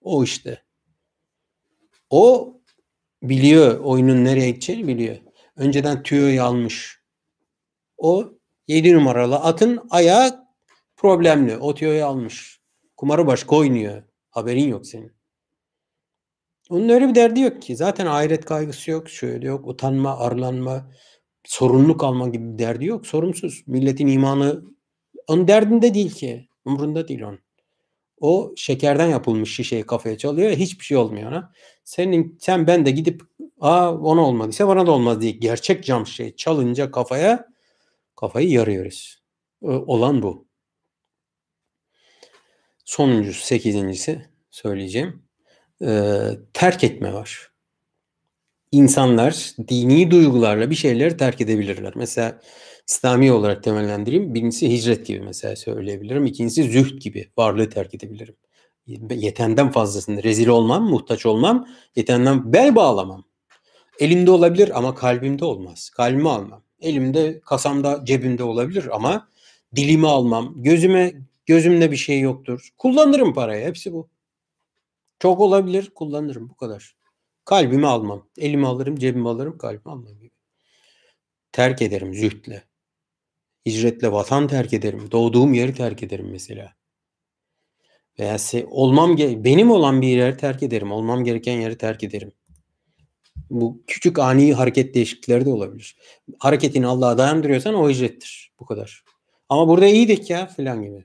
O 0.00 0.24
işte. 0.24 0.62
O 2.10 2.54
biliyor 3.22 3.80
oyunun 3.80 4.24
nereye 4.24 4.50
gideceğini 4.50 4.88
biliyor. 4.88 5.16
Önceden 5.56 6.02
tüyoyu 6.02 6.42
almış. 6.42 7.00
O 7.98 8.33
7 8.68 8.94
numaralı 8.94 9.36
atın 9.36 9.80
ayağı 9.90 10.46
problemli. 10.96 11.56
O 11.56 11.74
tüyoyu 11.74 12.04
almış. 12.04 12.60
Kumarı 12.96 13.26
başka 13.26 13.56
oynuyor. 13.56 14.02
Haberin 14.30 14.68
yok 14.68 14.86
senin. 14.86 15.12
Onun 16.70 16.88
öyle 16.88 17.08
bir 17.08 17.14
derdi 17.14 17.40
yok 17.40 17.62
ki. 17.62 17.76
Zaten 17.76 18.06
ahiret 18.06 18.44
kaygısı 18.44 18.90
yok. 18.90 19.08
Şöyle 19.08 19.46
yok. 19.46 19.68
Utanma, 19.68 20.18
arlanma, 20.18 20.90
sorumluluk 21.44 22.04
alma 22.04 22.28
gibi 22.28 22.52
bir 22.52 22.58
derdi 22.58 22.84
yok. 22.84 23.06
Sorumsuz. 23.06 23.62
Milletin 23.66 24.06
imanı 24.06 24.62
onun 25.26 25.48
derdinde 25.48 25.94
değil 25.94 26.14
ki. 26.14 26.48
Umrunda 26.64 27.08
değil 27.08 27.22
onun. 27.22 27.38
O 28.20 28.52
şekerden 28.56 29.06
yapılmış 29.06 29.56
şişeyi 29.56 29.82
kafaya 29.82 30.18
çalıyor. 30.18 30.50
Hiçbir 30.50 30.84
şey 30.84 30.96
olmuyor 30.96 31.32
ona. 31.32 31.52
Senin 31.84 32.38
sen 32.40 32.66
ben 32.66 32.86
de 32.86 32.90
gidip 32.90 33.22
aa 33.60 33.94
ona 33.94 34.20
olmadıysa 34.20 34.68
bana 34.68 34.86
da 34.86 34.90
olmaz 34.90 35.20
diye 35.20 35.32
gerçek 35.32 35.84
cam 35.84 36.06
şey 36.06 36.36
çalınca 36.36 36.90
kafaya 36.90 37.53
kafayı 38.24 38.50
yarıyoruz. 38.50 39.22
Olan 39.62 40.22
bu. 40.22 40.48
Sonuncusu, 42.84 43.46
sekizincisi 43.46 44.28
söyleyeceğim. 44.50 45.22
Ee, 45.82 46.30
terk 46.52 46.84
etme 46.84 47.12
var. 47.12 47.52
İnsanlar 48.72 49.52
dini 49.68 50.10
duygularla 50.10 50.70
bir 50.70 50.74
şeyleri 50.74 51.16
terk 51.16 51.40
edebilirler. 51.40 51.92
Mesela 51.96 52.40
İslami 52.88 53.32
olarak 53.32 53.62
temellendireyim. 53.64 54.34
Birincisi 54.34 54.72
hicret 54.72 55.06
gibi 55.06 55.20
mesela 55.20 55.56
söyleyebilirim. 55.56 56.26
İkincisi 56.26 56.62
zühd 56.62 57.00
gibi 57.00 57.30
varlığı 57.38 57.70
terk 57.70 57.94
edebilirim. 57.94 58.36
Yetenden 59.10 59.70
fazlasını 59.70 60.22
rezil 60.22 60.48
olmam, 60.48 60.84
muhtaç 60.90 61.26
olmam, 61.26 61.68
yetenden 61.96 62.52
bel 62.52 62.76
bağlamam. 62.76 63.24
Elimde 63.98 64.30
olabilir 64.30 64.78
ama 64.78 64.94
kalbimde 64.94 65.44
olmaz. 65.44 65.90
Kalbimi 65.90 66.30
almam. 66.30 66.63
Elimde, 66.84 67.40
kasamda, 67.40 68.04
cebimde 68.04 68.44
olabilir 68.44 68.88
ama 68.96 69.28
dilimi 69.76 70.08
almam. 70.08 70.54
Gözüme 70.62 71.14
gözümde 71.46 71.90
bir 71.90 71.96
şey 71.96 72.20
yoktur. 72.20 72.68
Kullanırım 72.78 73.34
parayı. 73.34 73.66
Hepsi 73.66 73.92
bu. 73.92 74.08
Çok 75.18 75.40
olabilir. 75.40 75.90
Kullanırım. 75.94 76.48
Bu 76.48 76.56
kadar. 76.56 76.96
Kalbimi 77.44 77.86
almam. 77.86 78.28
Elimi 78.38 78.66
alırım, 78.66 78.96
cebimi 78.96 79.28
alırım, 79.28 79.58
kalbimi 79.58 79.92
almam 79.92 80.18
gibi. 80.18 80.30
Terk 81.52 81.82
ederim 81.82 82.14
zühtle. 82.14 82.64
Hicretle 83.66 84.12
vatan 84.12 84.48
terk 84.48 84.72
ederim. 84.72 85.10
Doğduğum 85.10 85.54
yeri 85.54 85.74
terk 85.74 86.02
ederim 86.02 86.28
mesela. 86.30 86.74
Veya 88.18 88.34
se- 88.34 88.66
olmam 88.70 89.18
benim 89.18 89.70
olan 89.70 90.02
bir 90.02 90.08
yeri 90.08 90.36
terk 90.36 90.62
ederim. 90.62 90.92
Olmam 90.92 91.24
gereken 91.24 91.60
yeri 91.60 91.78
terk 91.78 92.04
ederim. 92.04 92.32
Bu 93.50 93.82
küçük 93.86 94.18
ani 94.18 94.54
hareket 94.54 94.94
değişiklikleri 94.94 95.46
de 95.46 95.50
olabilir. 95.50 95.96
Hareketini 96.38 96.86
Allah'a 96.86 97.18
dayandırıyorsan 97.18 97.74
o 97.74 97.90
hicrettir. 97.90 98.52
Bu 98.60 98.66
kadar. 98.66 99.04
Ama 99.48 99.68
burada 99.68 99.86
iyiydik 99.86 100.30
ya 100.30 100.46
filan 100.46 100.82
gibi. 100.82 101.04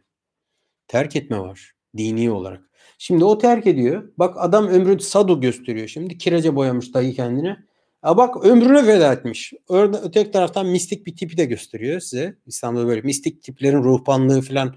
Terk 0.88 1.15
etme 1.15 1.39
var. 1.39 1.72
Dini 1.97 2.31
olarak. 2.31 2.69
Şimdi 2.97 3.26
o 3.26 3.38
terk 3.38 3.68
ediyor. 3.68 4.11
Bak 4.18 4.35
adam 4.38 4.68
ömrünü 4.68 4.99
sadu 4.99 5.41
gösteriyor 5.41 5.88
şimdi. 5.88 6.18
Kirece 6.18 6.56
boyamış 6.56 6.93
dayı 6.93 7.14
kendine. 7.14 7.57
Ya 8.06 8.18
bak 8.18 8.45
ömrünü 8.45 8.85
feda 8.85 9.14
etmiş. 9.14 9.53
Orada 9.68 10.01
öteki 10.01 10.31
taraftan 10.31 10.68
mistik 10.68 11.07
bir 11.07 11.15
tipi 11.15 11.38
de 11.38 11.45
gösteriyor 11.45 11.99
size. 11.99 12.38
İslam'da 12.45 12.88
böyle 12.88 13.01
mistik 13.01 13.43
tiplerin 13.43 13.84
ruhbanlığı 13.84 14.41
falan 14.41 14.76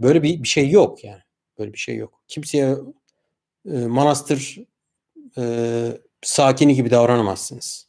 böyle 0.00 0.22
bir, 0.22 0.42
bir 0.42 0.48
şey 0.48 0.70
yok 0.70 1.04
yani. 1.04 1.22
Böyle 1.58 1.72
bir 1.72 1.78
şey 1.78 1.96
yok. 1.96 2.22
Kimseye 2.28 2.76
e, 3.72 3.72
manastır 3.72 4.58
e, 5.38 5.42
sakini 6.22 6.74
gibi 6.74 6.90
davranamazsınız. 6.90 7.88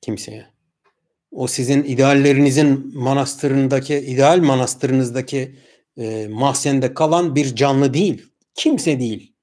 Kimseye. 0.00 0.46
O 1.30 1.46
sizin 1.46 1.84
ideallerinizin 1.84 2.98
manastırındaki, 2.98 3.96
ideal 3.96 4.38
manastırınızdaki 4.38 5.56
e, 5.96 6.28
mahzende 6.28 6.94
kalan 6.94 7.34
bir 7.34 7.56
canlı 7.56 7.94
değil. 7.94 8.26
Kimse 8.54 9.00
değil. 9.00 9.34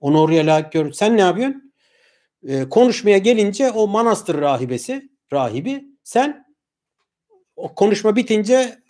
Onu 0.00 0.20
oraya 0.20 0.46
layık 0.46 0.72
gör. 0.72 0.92
Sen 0.92 1.16
ne 1.16 1.20
yapıyorsun? 1.20 1.74
E, 2.48 2.68
konuşmaya 2.68 3.18
gelince 3.18 3.70
o 3.70 3.88
manastır 3.88 4.40
rahibesi, 4.40 5.08
rahibi 5.32 5.84
sen 6.04 6.44
o 7.56 7.74
konuşma 7.74 8.16
bitince 8.16 8.84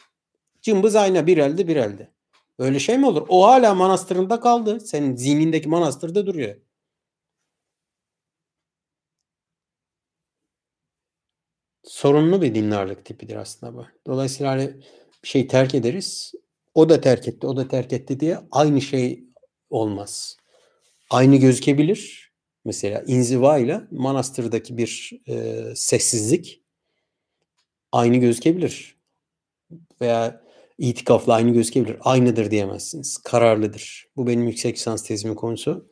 Cımbız 0.64 0.96
ayna 0.96 1.26
bir 1.26 1.38
elde 1.38 1.68
bir 1.68 1.76
elde. 1.76 2.13
Öyle 2.58 2.78
şey 2.78 2.98
mi 2.98 3.06
olur? 3.06 3.26
O 3.28 3.46
hala 3.46 3.74
manastırında 3.74 4.40
kaldı. 4.40 4.80
Senin 4.80 5.16
zihnindeki 5.16 5.68
manastırda 5.68 6.26
duruyor. 6.26 6.56
Sorunlu 11.82 12.42
bir 12.42 12.54
dindarlık 12.54 13.04
tipidir 13.04 13.36
aslında 13.36 13.74
bu. 13.74 13.86
Dolayısıyla 14.06 14.52
hani 14.52 14.66
bir 15.22 15.28
şey 15.28 15.46
terk 15.48 15.74
ederiz. 15.74 16.32
O 16.74 16.88
da 16.88 17.00
terk 17.00 17.28
etti, 17.28 17.46
o 17.46 17.56
da 17.56 17.68
terk 17.68 17.92
etti 17.92 18.20
diye 18.20 18.38
aynı 18.50 18.80
şey 18.80 19.24
olmaz. 19.70 20.36
Aynı 21.10 21.36
gözükebilir. 21.36 22.32
Mesela 22.64 23.04
inziva 23.06 23.58
ile 23.58 23.80
manastırdaki 23.90 24.78
bir 24.78 25.20
e, 25.28 25.62
sessizlik 25.76 26.62
aynı 27.92 28.16
gözükebilir. 28.16 28.96
Veya 30.00 30.43
itikafla 30.78 31.34
aynı 31.34 31.52
gözükebilir. 31.52 31.96
Aynıdır 32.00 32.50
diyemezsiniz. 32.50 33.18
Kararlıdır. 33.18 34.06
Bu 34.16 34.26
benim 34.26 34.48
yüksek 34.48 34.76
lisans 34.76 35.02
tezimin 35.02 35.34
konusu. 35.34 35.88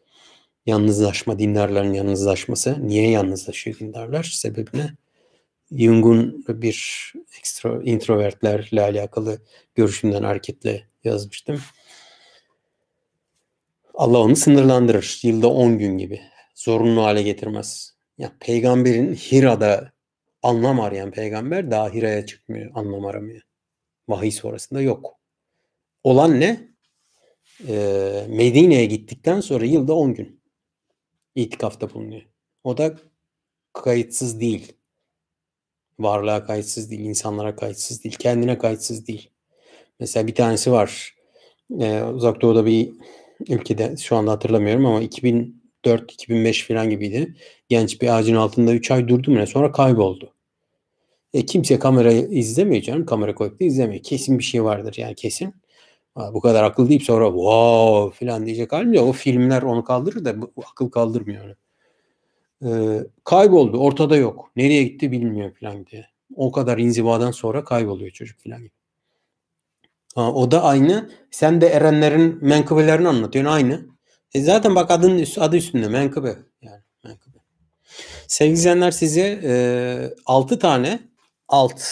Yalnızlaşma, 0.67 1.39
dindarların 1.39 1.93
yalnızlaşması. 1.93 2.89
Niye 2.89 3.11
yalnızlaşıyor 3.11 3.79
dindarlar? 3.79 4.23
Sebebi 4.23 4.71
ne? 4.75 4.91
Jung'un 5.73 6.45
bir 6.49 7.13
extra, 7.39 7.83
introvertlerle 7.83 8.83
alakalı 8.83 9.39
görüşümden 9.75 10.23
hareketle 10.23 10.89
yazmıştım. 11.05 11.61
Allah 13.95 14.19
onu 14.19 14.37
sınırlandırır. 14.37 15.21
Yılda 15.23 15.49
10 15.49 15.79
gün 15.79 15.99
gibi. 15.99 16.21
Zorunlu 16.55 17.03
hale 17.03 17.23
getirmez. 17.23 17.95
Ya 18.19 18.33
peygamberin 18.41 19.15
Hira'da 19.15 19.93
anlam 20.43 20.81
arayan 20.81 21.11
peygamber 21.11 21.71
daha 21.71 21.91
Hira'ya 21.91 22.27
çıkmıyor, 22.27 22.71
anlam 22.75 23.07
aramıyor. 23.07 23.43
Vahiy 24.09 24.31
sonrasında 24.31 24.81
yok. 24.81 25.19
Olan 26.05 26.41
ne? 26.41 26.73
Ee, 27.69 28.27
Medine'ye 28.29 28.85
gittikten 28.85 29.41
sonra 29.41 29.65
yılda 29.65 29.95
10 29.95 30.15
gün 30.15 30.41
itikafta 31.35 31.95
bulunuyor. 31.95 32.23
O 32.65 32.77
da 32.77 32.97
kayıtsız 33.73 34.41
değil. 34.41 34.73
Varlığa 35.99 36.45
kayıtsız 36.45 36.91
değil, 36.91 37.01
insanlara 37.01 37.57
kayıtsız 37.57 38.05
değil, 38.05 38.17
kendine 38.19 38.59
kayıtsız 38.59 39.07
değil. 39.07 39.31
Mesela 40.01 40.27
bir 40.27 40.35
tanesi 40.35 40.73
var. 40.73 41.15
Ee, 41.81 42.03
uzak 42.03 42.43
doğuda 42.43 42.67
bir 42.67 42.93
ülkede 43.49 43.97
şu 43.97 44.17
anda 44.17 44.31
hatırlamıyorum 44.31 44.87
ama 44.87 45.03
2004-2005 45.03 46.67
falan 46.69 46.91
gibiydi. 46.91 47.37
Genç 47.69 48.03
bir 48.03 48.17
ağacın 48.19 48.35
altında 48.37 48.73
3 48.75 48.91
ay 48.91 49.09
durdu 49.09 49.31
mu 49.31 49.37
ne 49.37 49.47
sonra 49.47 49.73
kayboldu. 49.73 50.35
E, 51.35 51.47
kimse 51.47 51.79
kamerayı 51.79 52.29
izlemiyor 52.29 52.83
canım. 52.83 53.07
Kamera 53.07 53.35
koyup 53.35 53.61
da 53.61 53.65
izlemiyor. 53.65 54.03
Kesin 54.03 54.39
bir 54.39 54.45
şey 54.45 54.65
vardır 54.65 54.95
yani 54.99 55.15
kesin. 55.15 55.55
Ha, 56.15 56.35
bu 56.35 56.41
kadar 56.41 56.65
akıl 56.65 56.89
deyip 56.89 57.03
sonra 57.03 57.27
wow 57.27 58.27
falan 58.27 58.47
diyecek 58.47 58.73
halim 58.73 58.93
yok. 58.93 59.09
O 59.09 59.13
filmler 59.13 59.63
onu 59.63 59.85
kaldırır 59.85 60.25
da 60.25 60.43
bu 60.43 60.53
akıl 60.73 60.91
kaldırmıyor. 60.91 61.45
Yani. 61.45 61.55
Ee, 62.65 63.01
kayboldu. 63.25 63.79
Ortada 63.79 64.17
yok. 64.17 64.51
Nereye 64.57 64.83
gitti 64.83 65.13
bilmiyor 65.13 65.53
falan 65.61 65.87
diye. 65.87 66.07
O 66.37 66.53
kadar 66.53 66.79
inzivadan 66.79 67.31
sonra 67.31 67.65
kayboluyor 67.65 68.11
çocuk 68.11 68.41
falan 68.41 68.59
gibi. 68.59 68.73
Ha, 70.15 70.33
o 70.33 70.51
da 70.51 70.63
aynı. 70.63 71.11
Sen 71.31 71.61
de 71.61 71.67
erenlerin 71.67 72.39
menkıbelerini 72.43 73.09
anlatıyorsun 73.09 73.53
aynı. 73.53 73.87
E 74.35 74.41
zaten 74.41 74.75
bak 74.75 74.91
adın 74.91 75.19
üst, 75.19 75.39
adı 75.39 75.57
üstünde 75.57 75.89
menkıbe. 75.89 76.37
Yani 76.63 76.83
menkıbe. 77.05 77.39
Sevgili 78.27 78.55
izleyenler 78.55 78.91
size 78.91 79.41
e, 79.45 79.55
6 80.27 80.59
tane 80.59 81.01
alt 81.53 81.83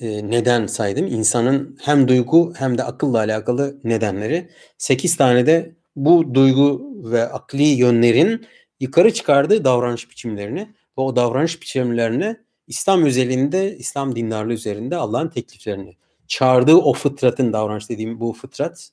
e, 0.00 0.30
neden 0.30 0.66
saydım. 0.66 1.06
İnsanın 1.06 1.78
hem 1.82 2.08
duygu 2.08 2.52
hem 2.56 2.78
de 2.78 2.84
akılla 2.84 3.18
alakalı 3.18 3.80
nedenleri. 3.84 4.50
8 4.78 5.16
tane 5.16 5.46
de 5.46 5.76
bu 5.96 6.34
duygu 6.34 6.92
ve 7.04 7.28
akli 7.28 7.62
yönlerin 7.62 8.46
yukarı 8.80 9.14
çıkardığı 9.14 9.64
davranış 9.64 10.10
biçimlerini 10.10 10.60
ve 10.98 11.02
o 11.02 11.16
davranış 11.16 11.62
biçimlerini 11.62 12.36
İslam 12.66 13.04
özelinde, 13.04 13.76
İslam 13.76 14.16
dindarlığı 14.16 14.52
üzerinde 14.52 14.96
Allah'ın 14.96 15.28
tekliflerini 15.28 15.96
çağırdığı 16.28 16.76
o 16.76 16.92
fıtratın 16.92 17.52
davranış 17.52 17.90
dediğim 17.90 18.20
bu 18.20 18.32
fıtrat 18.32 18.90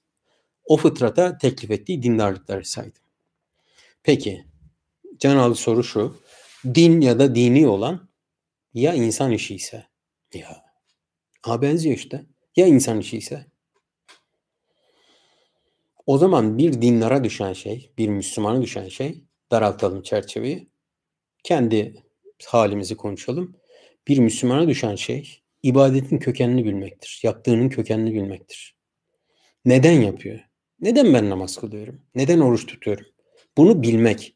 o 0.65 0.77
fıtrata 0.77 1.37
teklif 1.37 1.71
ettiği 1.71 2.03
dindarlıkları 2.03 2.65
saydım. 2.65 3.01
Peki 4.03 4.45
can 5.19 5.53
soru 5.53 5.83
şu. 5.83 6.15
Din 6.65 7.01
ya 7.01 7.19
da 7.19 7.35
dini 7.35 7.67
olan 7.67 8.08
ya 8.73 8.93
insan 8.93 9.31
işi 9.31 9.55
ise 9.55 9.87
ya 10.33 10.63
ha 11.41 11.61
benziyor 11.61 11.95
işte. 11.95 12.25
Ya 12.55 12.67
insan 12.67 12.99
işi 12.99 13.17
ise 13.17 13.45
o 16.05 16.17
zaman 16.17 16.57
bir 16.57 16.81
dinlara 16.81 17.23
düşen 17.23 17.53
şey, 17.53 17.91
bir 17.97 18.09
Müslümana 18.09 18.61
düşen 18.61 18.87
şey 18.87 19.23
daraltalım 19.51 20.01
çerçeveyi. 20.01 20.69
Kendi 21.43 22.03
halimizi 22.45 22.97
konuşalım. 22.97 23.55
Bir 24.07 24.19
Müslümana 24.19 24.67
düşen 24.67 24.95
şey 24.95 25.41
ibadetin 25.63 26.17
kökenini 26.17 26.65
bilmektir. 26.65 27.21
Yaptığının 27.23 27.69
kökenini 27.69 28.13
bilmektir. 28.13 28.75
Neden 29.65 30.01
yapıyor? 30.01 30.39
Neden 30.79 31.13
ben 31.13 31.29
namaz 31.29 31.57
kılıyorum? 31.57 32.01
Neden 32.15 32.39
oruç 32.39 32.65
tutuyorum? 32.65 33.05
Bunu 33.57 33.81
bilmek. 33.83 34.35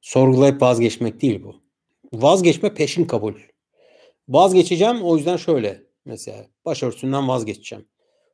Sorgulayıp 0.00 0.62
vazgeçmek 0.62 1.22
değil 1.22 1.42
bu. 1.42 1.62
Vazgeçme 2.12 2.74
peşin 2.74 3.04
kabul. 3.04 3.34
Vazgeçeceğim 4.28 5.02
o 5.02 5.16
yüzden 5.16 5.36
şöyle 5.36 5.82
mesela 6.04 6.46
başörtüsünden 6.64 7.28
vazgeçeceğim. 7.28 7.88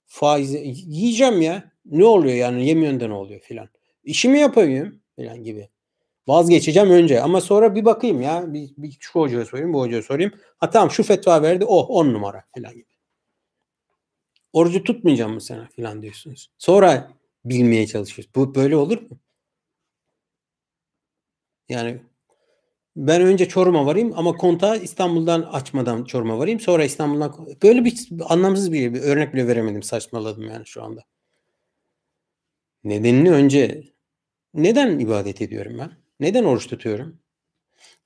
Faiz 0.07 0.55
yiyeceğim 0.87 1.43
ya. 1.43 1.73
Ne 1.85 2.05
oluyor 2.05 2.35
yani 2.35 2.67
yemiyorsun 2.67 3.01
da 3.01 3.07
ne 3.07 3.15
oluyor 3.15 3.41
filan. 3.41 3.69
İşimi 4.05 4.39
yapayım 4.39 5.03
filan 5.17 5.45
gibi. 5.45 5.69
Vazgeçeceğim 6.27 6.91
önce 6.91 7.23
ama 7.23 7.41
sonra 7.41 7.75
bir 7.75 7.85
bakayım 7.85 8.23
ya. 8.23 8.53
Bir, 8.55 8.71
bir 8.77 8.97
şu 9.01 9.21
hocaya 9.21 9.45
sorayım, 9.45 9.73
bu 9.73 9.81
hocaya 9.81 10.03
sorayım. 10.03 10.33
Ha 10.59 10.71
tamam 10.71 10.91
şu 10.91 11.03
fetva 11.03 11.43
verdi. 11.43 11.65
Oh 11.65 11.91
on 11.91 12.13
numara 12.13 12.45
falan 12.55 12.73
gibi. 12.73 12.87
Orucu 14.53 14.85
tutmayacağım 14.85 15.35
mı 15.35 15.41
sana 15.41 15.69
falan 15.77 16.03
diyorsunuz. 16.03 16.51
Sonra 16.59 17.13
bilmeye 17.45 17.87
çalışıyoruz. 17.87 18.35
Bu 18.35 18.55
böyle 18.55 18.77
olur 18.77 19.03
mu? 19.03 19.19
Yani 21.69 22.01
ben 22.97 23.23
önce 23.23 23.49
Çorum'a 23.49 23.87
varayım 23.87 24.13
ama 24.17 24.33
kontağı 24.33 24.79
İstanbul'dan 24.79 25.43
açmadan 25.43 26.05
Çorum'a 26.05 26.39
varayım. 26.39 26.61
Sonra 26.61 26.85
İstanbul'dan 26.85 27.47
böyle 27.63 27.85
bir 27.85 28.09
anlamsız 28.29 28.73
bir, 28.73 28.95
bir 28.95 29.01
örnek 29.01 29.35
bile 29.35 29.47
veremedim. 29.49 29.83
Saçmaladım 29.83 30.49
yani 30.49 30.67
şu 30.67 30.83
anda. 30.83 31.05
Nedenini 32.85 33.31
önce 33.31 33.85
neden 34.55 34.99
ibadet 34.99 35.43
ediyorum 35.43 35.79
ben? 35.79 35.91
Neden 36.21 36.45
oruç 36.45 36.67
tutuyorum? 36.67 37.21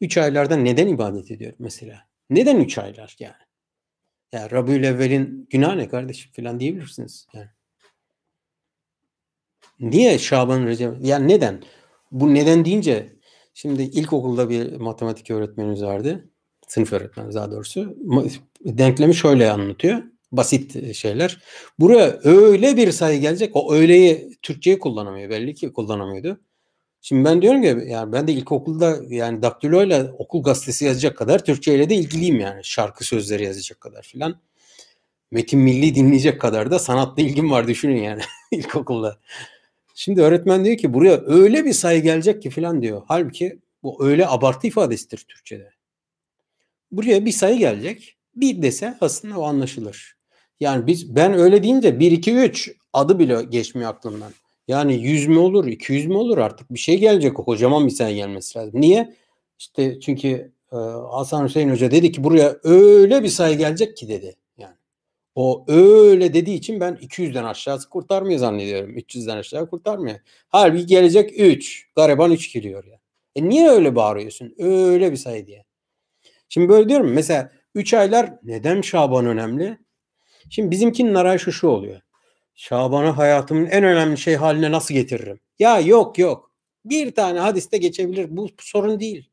Üç 0.00 0.18
aylarda 0.18 0.56
neden 0.56 0.88
ibadet 0.88 1.30
ediyorum 1.30 1.58
mesela? 1.60 2.08
Neden 2.30 2.56
üç 2.56 2.78
aylar 2.78 3.16
yani? 3.18 3.34
Ya 4.32 4.50
Rabiül 4.50 4.84
Evvel'in 4.84 5.46
günah 5.50 5.74
ne 5.76 5.88
kardeşim 5.88 6.32
falan 6.32 6.60
diyebilirsiniz. 6.60 7.26
Yani. 7.32 7.48
Niye 9.80 10.18
Şaban 10.18 10.66
Recep? 10.66 10.94
Yani 11.00 11.28
neden? 11.28 11.62
Bu 12.10 12.34
neden 12.34 12.64
deyince 12.64 13.19
şimdi 13.60 13.82
ilkokulda 13.82 14.50
bir 14.50 14.72
matematik 14.72 15.30
öğretmenimiz 15.30 15.82
vardı. 15.82 16.28
Sınıf 16.68 16.92
öğretmeni 16.92 17.34
daha 17.34 17.50
doğrusu. 17.50 17.96
Denklemi 18.64 19.14
şöyle 19.14 19.50
anlatıyor. 19.50 20.02
Basit 20.32 20.94
şeyler. 20.94 21.42
Buraya 21.78 22.20
öyle 22.24 22.76
bir 22.76 22.92
sayı 22.92 23.20
gelecek. 23.20 23.56
O 23.56 23.74
öğleyi 23.74 24.38
Türkçe'ye 24.42 24.78
kullanamıyor. 24.78 25.30
Belli 25.30 25.54
ki 25.54 25.72
kullanamıyordu. 25.72 26.40
Şimdi 27.00 27.24
ben 27.24 27.42
diyorum 27.42 27.62
ki 27.62 27.84
yani 27.86 28.12
ben 28.12 28.28
de 28.28 28.32
ilkokulda 28.32 28.98
yani 29.08 29.42
daktiloyla 29.42 30.12
okul 30.18 30.42
gazetesi 30.42 30.84
yazacak 30.84 31.16
kadar 31.16 31.44
Türkçe 31.44 31.74
ile 31.74 31.90
de 31.90 31.94
ilgiliyim 31.94 32.40
yani. 32.40 32.60
Şarkı 32.64 33.04
sözleri 33.04 33.44
yazacak 33.44 33.80
kadar 33.80 34.02
filan. 34.02 34.40
Metin 35.30 35.60
Milli 35.60 35.94
dinleyecek 35.94 36.40
kadar 36.40 36.70
da 36.70 36.78
sanatla 36.78 37.22
ilgim 37.22 37.50
var 37.50 37.68
düşünün 37.68 38.02
yani 38.02 38.22
ilkokulda. 38.50 39.18
Şimdi 40.02 40.22
öğretmen 40.22 40.64
diyor 40.64 40.76
ki 40.76 40.94
buraya 40.94 41.20
öyle 41.26 41.64
bir 41.64 41.72
sayı 41.72 42.02
gelecek 42.02 42.42
ki 42.42 42.50
filan 42.50 42.82
diyor. 42.82 43.02
Halbuki 43.08 43.58
bu 43.82 44.04
öyle 44.06 44.28
abartı 44.28 44.66
ifadesidir 44.66 45.18
Türkçe'de. 45.28 45.70
Buraya 46.92 47.24
bir 47.24 47.32
sayı 47.32 47.58
gelecek. 47.58 48.16
Bir 48.36 48.62
dese 48.62 48.98
aslında 49.00 49.38
o 49.38 49.42
anlaşılır. 49.42 50.16
Yani 50.60 50.86
biz 50.86 51.16
ben 51.16 51.32
öyle 51.32 51.62
deyince 51.62 52.00
1 52.00 52.12
2 52.12 52.34
3 52.34 52.72
adı 52.92 53.18
bile 53.18 53.42
geçmiyor 53.42 53.90
aklımdan. 53.90 54.32
Yani 54.68 54.94
100 54.94 55.28
mü 55.28 55.38
olur, 55.38 55.66
200 55.66 56.06
mü 56.06 56.14
olur 56.14 56.38
artık 56.38 56.74
bir 56.74 56.78
şey 56.78 56.98
gelecek. 56.98 57.40
O 57.40 57.44
kocaman 57.44 57.86
bir 57.86 57.92
sayı 57.92 58.16
gelmesi 58.16 58.58
lazım. 58.58 58.80
Niye? 58.80 59.14
İşte 59.58 60.00
çünkü 60.00 60.52
e, 60.72 60.76
Hasan 61.10 61.44
Hüseyin 61.44 61.70
Hoca 61.70 61.90
dedi 61.90 62.12
ki 62.12 62.24
buraya 62.24 62.56
öyle 62.62 63.22
bir 63.22 63.28
sayı 63.28 63.58
gelecek 63.58 63.96
ki 63.96 64.08
dedi. 64.08 64.36
O 65.34 65.64
öyle 65.68 66.34
dediği 66.34 66.54
için 66.56 66.80
ben 66.80 66.94
200'den 66.94 67.44
aşağısı 67.44 67.88
kurtarmıyor 67.88 68.38
zannediyorum. 68.38 68.98
300'den 68.98 69.36
aşağı 69.36 69.70
kurtarmıyor. 69.70 70.18
Halbuki 70.48 70.86
gelecek 70.86 71.40
3. 71.40 71.88
Gariban 71.96 72.32
3 72.32 72.52
geliyor 72.52 72.84
ya. 72.84 73.00
E 73.36 73.48
niye 73.48 73.70
öyle 73.70 73.96
bağırıyorsun? 73.96 74.54
Öyle 74.58 75.12
bir 75.12 75.16
sayı 75.16 75.46
diye. 75.46 75.64
Şimdi 76.48 76.68
böyle 76.68 76.88
diyorum 76.88 77.12
mesela 77.12 77.50
Üç 77.74 77.94
aylar 77.94 78.38
neden 78.42 78.80
Şaban 78.80 79.26
önemli? 79.26 79.78
Şimdi 80.50 80.70
bizimkinin 80.70 81.14
arayışı 81.14 81.52
şu 81.52 81.68
oluyor. 81.68 82.00
Şaban'ı 82.54 83.10
hayatımın 83.10 83.66
en 83.66 83.84
önemli 83.84 84.18
şey 84.18 84.36
haline 84.36 84.72
nasıl 84.72 84.94
getiririm? 84.94 85.40
Ya 85.58 85.80
yok 85.80 86.18
yok. 86.18 86.52
Bir 86.84 87.14
tane 87.14 87.38
hadiste 87.38 87.78
geçebilir. 87.78 88.36
Bu 88.36 88.48
sorun 88.60 89.00
değil. 89.00 89.30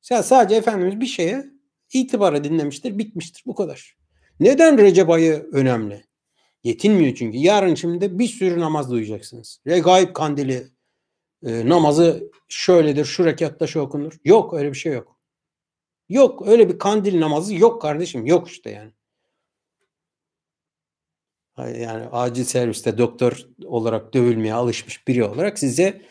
Sen 0.00 0.22
sadece 0.22 0.56
Efendimiz 0.56 1.00
bir 1.00 1.06
şeye 1.06 1.44
itibara 1.92 2.44
dinlemiştir, 2.44 2.98
bitmiştir. 2.98 3.42
Bu 3.46 3.54
kadar. 3.54 3.99
Neden 4.40 4.78
Recep 4.78 5.10
ayı 5.10 5.48
önemli? 5.52 6.04
Yetinmiyor 6.64 7.14
çünkü. 7.14 7.38
Yarın 7.38 7.74
şimdi 7.74 8.18
bir 8.18 8.26
sürü 8.26 8.60
namaz 8.60 8.90
duyacaksınız. 8.90 9.60
Regaib 9.66 10.12
kandili 10.12 10.66
e, 11.46 11.68
namazı 11.68 12.30
şöyledir, 12.48 13.04
şu 13.04 13.24
rekatta 13.24 13.66
şu 13.66 13.80
okunur. 13.80 14.18
Yok 14.24 14.54
öyle 14.54 14.68
bir 14.68 14.76
şey 14.76 14.92
yok. 14.92 15.20
Yok 16.08 16.48
öyle 16.48 16.68
bir 16.68 16.78
kandil 16.78 17.20
namazı 17.20 17.54
yok 17.54 17.82
kardeşim. 17.82 18.26
Yok 18.26 18.48
işte 18.48 18.70
yani. 18.70 18.92
Yani 21.58 22.06
acil 22.12 22.44
serviste 22.44 22.98
doktor 22.98 23.46
olarak 23.64 24.14
dövülmeye 24.14 24.54
alışmış 24.54 25.08
biri 25.08 25.24
olarak 25.24 25.58
size 25.58 26.02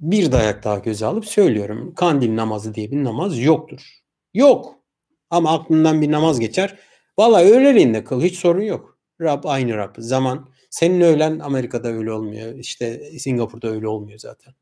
bir 0.00 0.32
dayak 0.32 0.64
daha 0.64 0.78
göze 0.78 1.06
alıp 1.06 1.26
söylüyorum. 1.26 1.94
Kandil 1.94 2.36
namazı 2.36 2.74
diye 2.74 2.90
bir 2.90 3.04
namaz 3.04 3.38
yoktur. 3.38 4.00
Yok. 4.34 4.74
Ama 5.30 5.52
aklından 5.52 6.02
bir 6.02 6.12
namaz 6.12 6.40
geçer. 6.40 6.78
Valla 7.18 7.40
öğleliğinde 7.42 8.04
kıl 8.04 8.22
hiç 8.22 8.38
sorun 8.38 8.62
yok. 8.62 8.98
Rab 9.20 9.44
aynı 9.44 9.76
Rab. 9.76 9.94
Zaman. 9.98 10.48
Senin 10.70 11.00
öğlen 11.00 11.38
Amerika'da 11.38 11.88
öyle 11.88 12.12
olmuyor. 12.12 12.54
İşte 12.54 13.10
Singapur'da 13.18 13.68
öyle 13.68 13.88
olmuyor 13.88 14.18
zaten. 14.18 14.54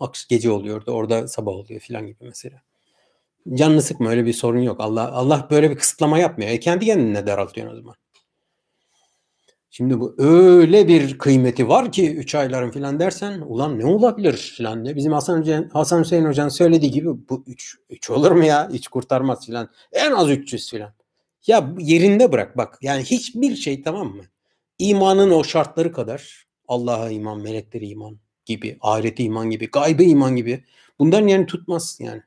Aks 0.00 0.26
gece 0.26 0.50
oluyor 0.50 0.86
da 0.86 0.92
orada 0.92 1.28
sabah 1.28 1.52
oluyor 1.52 1.80
filan 1.80 2.06
gibi 2.06 2.18
mesela. 2.20 2.62
Canını 3.54 3.82
sıkma 3.82 4.10
öyle 4.10 4.26
bir 4.26 4.32
sorun 4.32 4.60
yok. 4.60 4.80
Allah 4.80 5.12
Allah 5.12 5.48
böyle 5.50 5.70
bir 5.70 5.76
kısıtlama 5.76 6.18
yapmıyor. 6.18 6.50
E 6.50 6.60
kendi 6.60 6.86
kendine 6.86 7.26
daraltıyorsun 7.26 7.74
o 7.74 7.76
zaman. 7.76 7.94
Şimdi 9.70 10.00
bu 10.00 10.14
öyle 10.18 10.88
bir 10.88 11.18
kıymeti 11.18 11.68
var 11.68 11.92
ki 11.92 12.14
3 12.14 12.34
ayların 12.34 12.70
filan 12.70 13.00
dersen 13.00 13.40
ulan 13.40 13.78
ne 13.78 13.86
olabilir 13.86 14.54
filan 14.56 14.84
ne 14.84 14.96
bizim 14.96 15.12
Hasan 15.12 15.38
Hoca, 15.40 15.68
Hasan 15.72 16.00
Hüseyin 16.00 16.24
Hoca'nın 16.24 16.48
söylediği 16.48 16.92
gibi 16.92 17.08
bu 17.28 17.44
3 17.46 17.78
3 17.90 18.10
olur 18.10 18.30
mu 18.30 18.44
ya? 18.44 18.68
Hiç 18.72 18.88
kurtarmaz 18.88 19.46
filan. 19.46 19.68
En 19.92 20.12
az 20.12 20.30
300 20.30 20.70
filan. 20.70 20.92
Ya 21.46 21.74
yerinde 21.78 22.32
bırak 22.32 22.56
bak. 22.56 22.78
Yani 22.82 23.02
hiçbir 23.02 23.56
şey 23.56 23.82
tamam 23.82 24.08
mı? 24.16 24.22
İmanın 24.78 25.30
o 25.30 25.44
şartları 25.44 25.92
kadar 25.92 26.46
Allah'a 26.68 27.10
iman, 27.10 27.40
melekleri 27.40 27.88
iman 27.88 28.18
gibi, 28.44 28.78
ahirete 28.80 29.22
iman 29.22 29.50
gibi, 29.50 29.70
gaybe 29.70 30.04
iman 30.04 30.36
gibi. 30.36 30.64
Bundan 30.98 31.26
yani 31.26 31.46
tutmaz 31.46 31.98
yani. 32.00 32.22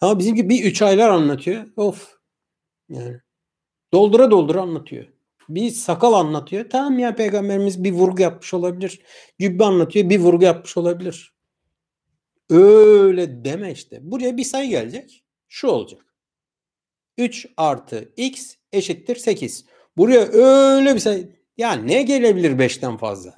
Ama 0.00 0.18
bizimki 0.18 0.48
bir 0.48 0.64
üç 0.64 0.82
aylar 0.82 1.08
anlatıyor. 1.08 1.66
Of. 1.76 2.18
Yani 2.88 3.20
doldura 3.92 4.30
doldura 4.30 4.60
anlatıyor. 4.60 5.06
Bir 5.48 5.70
sakal 5.70 6.12
anlatıyor. 6.12 6.70
Tamam 6.70 6.98
ya 6.98 7.14
peygamberimiz 7.14 7.84
bir 7.84 7.92
vurgu 7.92 8.22
yapmış 8.22 8.54
olabilir. 8.54 9.00
Cübbe 9.40 9.64
anlatıyor 9.64 10.10
bir 10.10 10.18
vurgu 10.18 10.44
yapmış 10.44 10.76
olabilir. 10.76 11.34
Öyle 12.50 13.44
deme 13.44 13.72
işte. 13.72 13.98
Buraya 14.02 14.36
bir 14.36 14.44
sayı 14.44 14.70
gelecek. 14.70 15.24
Şu 15.48 15.68
olacak. 15.68 16.15
3 17.18 17.46
artı 17.56 18.12
x 18.16 18.54
eşittir 18.72 19.16
8. 19.16 19.64
Buraya 19.96 20.20
öyle 20.20 20.94
bir 20.94 21.00
sayı. 21.00 21.36
Ya 21.56 21.72
ne 21.72 22.02
gelebilir 22.02 22.50
5'ten 22.58 22.96
fazla? 22.96 23.34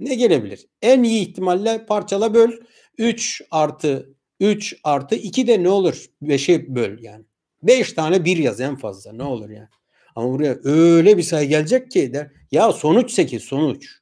Ne 0.00 0.14
gelebilir? 0.14 0.66
En 0.82 1.02
iyi 1.02 1.28
ihtimalle 1.28 1.86
parçala 1.86 2.34
böl. 2.34 2.50
3 2.98 3.42
artı 3.50 4.14
3 4.40 4.76
artı 4.84 5.14
2 5.14 5.46
de 5.46 5.62
ne 5.62 5.68
olur? 5.68 6.06
5'e 6.22 6.74
böl 6.74 6.98
yani. 7.02 7.24
5 7.62 7.92
tane 7.92 8.24
1 8.24 8.36
yaz 8.36 8.60
en 8.60 8.76
fazla. 8.76 9.12
Ne 9.12 9.22
olur 9.22 9.50
yani. 9.50 9.68
Ama 10.16 10.30
buraya 10.30 10.58
öyle 10.64 11.18
bir 11.18 11.22
sayı 11.22 11.48
gelecek 11.48 11.90
ki 11.90 12.12
der. 12.12 12.30
Ya 12.50 12.72
sonuç 12.72 13.12
8 13.12 13.42
sonuç. 13.42 13.98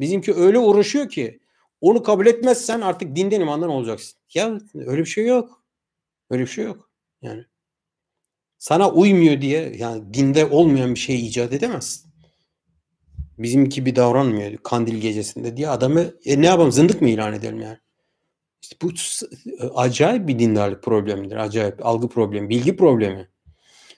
Bizimki 0.00 0.34
öyle 0.34 0.58
uğraşıyor 0.58 1.08
ki 1.08 1.40
onu 1.80 2.02
kabul 2.02 2.26
etmezsen 2.26 2.80
artık 2.80 3.16
dinden 3.16 3.40
imandan 3.40 3.70
olacaksın. 3.70 4.20
Ya 4.34 4.58
öyle 4.74 5.00
bir 5.00 5.06
şey 5.06 5.26
yok. 5.26 5.64
Öyle 6.30 6.42
bir 6.42 6.48
şey 6.48 6.64
yok. 6.64 6.89
Yani 7.22 7.44
sana 8.58 8.90
uymuyor 8.90 9.40
diye 9.40 9.72
yani 9.76 10.14
dinde 10.14 10.46
olmayan 10.46 10.94
bir 10.94 10.98
şey 10.98 11.26
icat 11.26 11.52
edemezsin. 11.52 12.10
Bizimki 13.38 13.86
bir 13.86 13.96
davranmıyor 13.96 14.56
kandil 14.56 14.96
gecesinde 14.96 15.56
diye 15.56 15.68
adamı 15.68 16.00
e, 16.24 16.40
ne 16.40 16.46
yapalım 16.46 16.72
zındık 16.72 17.02
mı 17.02 17.08
ilan 17.08 17.34
edelim 17.34 17.60
yani? 17.60 17.78
İşte 18.62 18.76
bu 18.82 18.92
acayip 19.74 20.28
bir 20.28 20.38
dindarlık 20.38 20.82
problemidir. 20.82 21.36
Acayip 21.36 21.86
algı 21.86 22.08
problemi, 22.08 22.48
bilgi 22.48 22.76
problemi. 22.76 23.28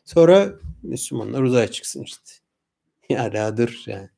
Sonra 0.05 0.53
Müslümanlar 0.83 1.43
uzaya 1.43 1.71
çıksın 1.71 2.03
işte. 2.03 2.23
Ya 3.09 3.57
dur 3.57 3.83
yani. 3.87 4.09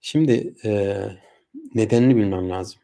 Şimdi 0.00 0.54
e, 0.64 1.00
nedenini 1.74 2.16
bilmem 2.16 2.50
lazım. 2.50 2.80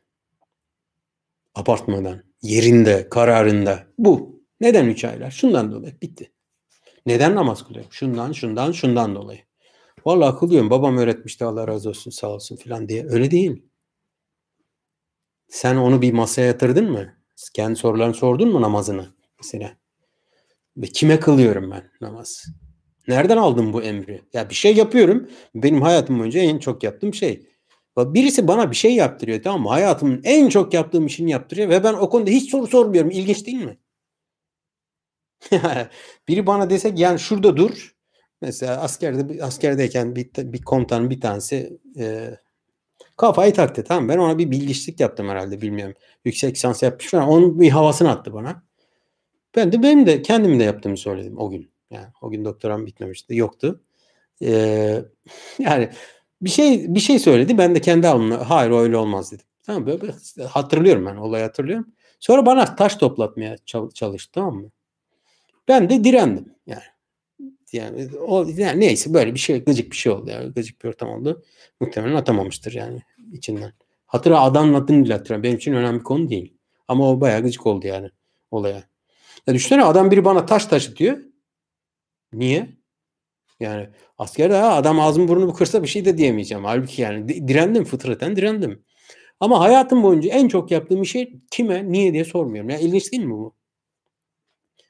Apartmadan, 1.55 2.23
yerinde, 2.43 3.09
kararında. 3.09 3.87
Bu. 3.99 4.34
Neden 4.61 4.87
üç 4.87 5.05
aylar? 5.05 5.31
Şundan 5.31 5.73
dolayı. 5.73 6.01
Bitti. 6.03 6.33
Neden 7.07 7.35
namaz 7.35 7.65
kılıyorum? 7.69 7.93
Şundan, 7.93 8.33
şundan, 8.33 8.73
şundan 8.73 9.15
dolayı. 9.15 9.41
Vallahi 10.07 10.39
kılıyorum. 10.39 10.71
Babam 10.71 10.97
öğretmişti 10.97 11.45
Allah 11.45 11.69
razı 11.69 11.89
olsun 11.89 12.11
sağ 12.11 12.29
olsun 12.29 12.57
filan 12.57 12.89
diye. 12.89 13.07
Öyle 13.09 13.31
değil. 13.31 13.63
Sen 15.49 15.77
onu 15.77 16.03
bir 16.03 16.13
masaya 16.13 16.47
yatırdın 16.47 16.91
mı? 16.91 17.15
Kendi 17.55 17.77
sorularını 17.77 18.15
sordun 18.15 18.49
mu 18.53 18.63
namazını? 18.63 19.07
Mesela. 19.43 19.77
Ve 20.77 20.87
kime 20.87 21.21
kılıyorum 21.21 21.71
ben 21.71 21.91
namaz? 22.01 22.45
Nereden 23.09 23.37
aldım 23.37 23.73
bu 23.73 23.83
emri? 23.83 24.23
Ya 24.33 24.51
bir 24.51 24.55
şey 24.55 24.77
yapıyorum. 24.77 25.29
Benim 25.55 25.83
hayatım 25.83 26.19
boyunca 26.19 26.41
en 26.41 26.59
çok 26.59 26.83
yaptığım 26.83 27.15
şey. 27.15 27.47
Birisi 27.99 28.49
bana 28.49 28.71
bir 28.71 28.77
şey 28.77 28.95
yaptırıyor 28.95 29.43
tamam 29.43 29.63
mı? 29.63 29.69
Hayatımın 29.69 30.21
en 30.25 30.49
çok 30.49 30.75
yaptığım 30.75 31.07
işini 31.07 31.31
yaptırıyor 31.31 31.69
ve 31.69 31.85
ben 31.85 31.95
o 31.95 32.11
konuda 32.11 32.31
hiç 32.31 32.51
soru 32.51 32.67
sormuyorum. 32.67 33.11
İlginç 33.11 33.47
değil 33.47 33.65
mi? 33.65 33.79
Biri 36.29 36.47
bana 36.47 36.71
desek 36.71 36.99
yani 36.99 37.19
şurada 37.19 37.57
dur. 37.57 37.95
Mesela 38.41 38.81
askerde 38.81 39.45
askerdeyken 39.45 40.17
bir, 40.17 40.31
bir 40.37 40.63
komutanın 40.63 41.11
bir 41.11 41.21
tanesi 41.21 41.79
e, 41.99 42.31
kafayı 43.17 43.55
taktı 43.55 43.85
tamam 43.85 44.09
Ben 44.09 44.19
ona 44.19 44.39
bir 44.39 44.51
bilgiçlik 44.51 45.01
yaptım 45.01 45.29
herhalde 45.29 45.61
bilmiyorum. 45.61 45.95
Yüksek 46.25 46.55
lisans 46.55 46.83
yapmış 46.83 47.11
falan. 47.11 47.29
Onun 47.29 47.61
bir 47.61 47.71
havasını 47.71 48.11
attı 48.11 48.33
bana. 48.33 48.63
Ben 49.57 49.73
de 49.73 49.83
benim 49.83 50.07
de 50.07 50.23
kendim 50.23 50.61
de 50.61 50.65
yaptığımı 50.65 50.97
söyledim 50.97 51.39
o 51.39 51.51
gün. 51.51 51.71
Yani 51.91 52.07
o 52.23 52.31
gün 52.31 52.45
doktoram 52.45 52.87
bitmemişti. 52.87 53.37
Yoktu. 53.37 53.81
Ee, 54.43 55.05
yani 55.59 55.91
bir 56.43 56.51
şey 56.51 56.95
bir 56.95 57.01
şey 57.01 57.19
söyledi. 57.19 57.59
Ben 57.59 57.75
de 57.75 57.81
kendi 57.81 58.09
alnımla 58.09 58.51
hayır 58.51 58.71
öyle 58.71 58.97
olmaz 58.97 59.33
dedim. 59.33 59.47
Tamam 59.63 59.87
böyle, 59.87 60.15
hatırlıyorum 60.49 61.07
ben 61.07 61.17
olayı 61.17 61.45
hatırlıyorum. 61.45 61.87
Sonra 62.21 62.47
bana 62.47 62.77
taş 62.77 62.97
toplatmaya 62.97 63.57
çalıştı 63.95 64.33
tamam 64.33 64.55
mı? 64.57 64.71
Ben 65.69 65.91
de 65.91 66.05
direndim 66.05 66.55
yani. 66.67 66.83
Yani 67.73 68.09
o 68.19 68.47
yani 68.57 68.81
neyse 68.81 69.15
böyle 69.15 69.35
bir 69.35 69.39
şey 69.39 69.65
gıcık 69.65 69.91
bir 69.91 69.97
şey 69.97 70.13
oldu 70.13 70.31
yani 70.31 70.53
gıcık 70.53 70.85
bir 70.85 70.89
ortam 70.89 71.09
oldu. 71.09 71.43
Muhtemelen 71.81 72.15
atamamıştır 72.15 72.73
yani 72.73 73.03
içinden. 73.33 73.73
Hatıra 74.07 74.41
adam 74.41 74.75
adını 74.75 75.05
bile 75.05 75.13
hatırlamıyorum. 75.13 75.43
Benim 75.43 75.57
için 75.57 75.73
önemli 75.73 75.99
bir 75.99 76.05
konu 76.05 76.29
değil. 76.31 76.57
Ama 76.89 77.11
o 77.11 77.21
bayağı 77.21 77.43
gıcık 77.43 77.67
oldu 77.67 77.87
yani 77.87 78.11
olaya. 78.51 78.85
Ya 79.47 79.55
düşünsene 79.55 79.85
adam 79.85 80.11
biri 80.11 80.25
bana 80.25 80.47
taş 80.47 80.67
taşıtıyor. 80.67 81.19
Niye? 82.33 82.69
Yani 83.61 83.89
askerde 84.19 84.55
ha, 84.55 84.75
adam 84.75 85.01
ağzımı 85.01 85.29
burnumu 85.29 85.55
kırsa 85.55 85.83
bir 85.83 85.89
şey 85.89 86.05
de 86.05 86.19
diyemeyeceğim. 86.19 86.65
Halbuki 86.65 87.03
yani 87.03 87.49
direndim 87.49 87.85
fıtraten 87.85 88.37
direndim. 88.37 88.85
Ama 89.41 89.61
hayatım 89.61 90.03
boyunca 90.03 90.31
en 90.31 90.49
çok 90.49 90.71
yaptığım 90.71 91.07
şey 91.07 91.41
kime, 91.51 91.93
niye 91.93 92.13
diye 92.13 92.25
sormuyorum. 92.25 92.71
Ya 92.71 92.79
ilginç 92.79 93.13
değil 93.13 93.25
mi 93.25 93.31
bu? 93.31 93.55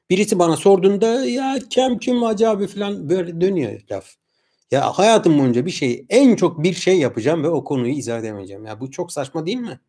Birisi 0.09 0.39
bana 0.39 0.57
sorduğunda 0.57 1.25
ya 1.25 1.59
kem 1.69 1.97
kim 1.97 2.23
acaba 2.23 2.67
falan 2.67 3.09
böyle 3.09 3.41
dönüyor 3.41 3.81
laf. 3.91 4.09
Ya 4.71 4.91
hayatım 4.91 5.39
boyunca 5.39 5.65
bir 5.65 5.71
şey 5.71 6.05
en 6.09 6.35
çok 6.35 6.63
bir 6.63 6.73
şey 6.73 6.99
yapacağım 6.99 7.43
ve 7.43 7.49
o 7.49 7.63
konuyu 7.63 7.93
izah 7.93 8.19
edemeyeceğim. 8.19 8.65
Ya 8.65 8.79
bu 8.79 8.91
çok 8.91 9.11
saçma 9.11 9.45
değil 9.45 9.57
mi? 9.57 9.79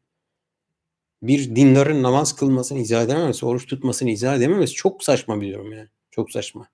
Bir 1.23 1.57
dindarın 1.57 2.03
namaz 2.03 2.37
kılmasını 2.37 2.79
izah 2.79 3.03
edememesi, 3.05 3.47
oruç 3.47 3.67
tutmasını 3.67 4.11
izah 4.11 4.37
edememesi 4.37 4.75
çok 4.75 5.05
saçma 5.05 5.41
bir 5.41 5.55
durum 5.55 5.73
yani. 5.73 5.89
Çok 6.11 6.31
saçma. 6.31 6.69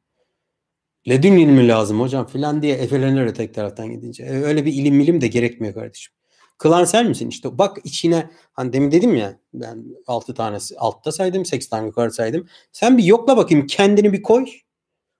Ledün 1.09 1.37
ilmi 1.37 1.69
lazım 1.69 2.01
hocam 2.01 2.27
filan 2.27 2.63
diye 2.63 2.75
efelenir 2.75 3.35
tek 3.35 3.55
taraftan 3.55 3.91
gidince. 3.91 4.25
E, 4.25 4.31
öyle 4.31 4.65
bir 4.65 4.73
ilim 4.73 4.95
milim 4.97 5.21
de 5.21 5.27
gerekmiyor 5.29 5.75
kardeşim. 5.75 6.15
Kılan 6.59 6.85
sen 6.85 7.09
misin? 7.09 7.29
İşte 7.29 7.59
bak 7.59 7.79
içine 7.85 8.31
hani 8.53 8.73
demin 8.73 8.91
dedim 8.93 9.15
ya 9.17 9.39
ben 9.55 9.85
6 10.07 10.35
tanesi 10.35 10.79
altta 10.79 11.13
saydım 11.13 11.45
8 11.45 11.69
tane 11.69 11.87
yukarı 11.87 12.11
saydım. 12.13 12.49
Sen 12.73 12.99
bir 12.99 13.05
yokla 13.05 13.37
bakayım 13.37 13.67
kendini 13.67 14.13
bir 14.13 14.23
koy. 14.23 14.47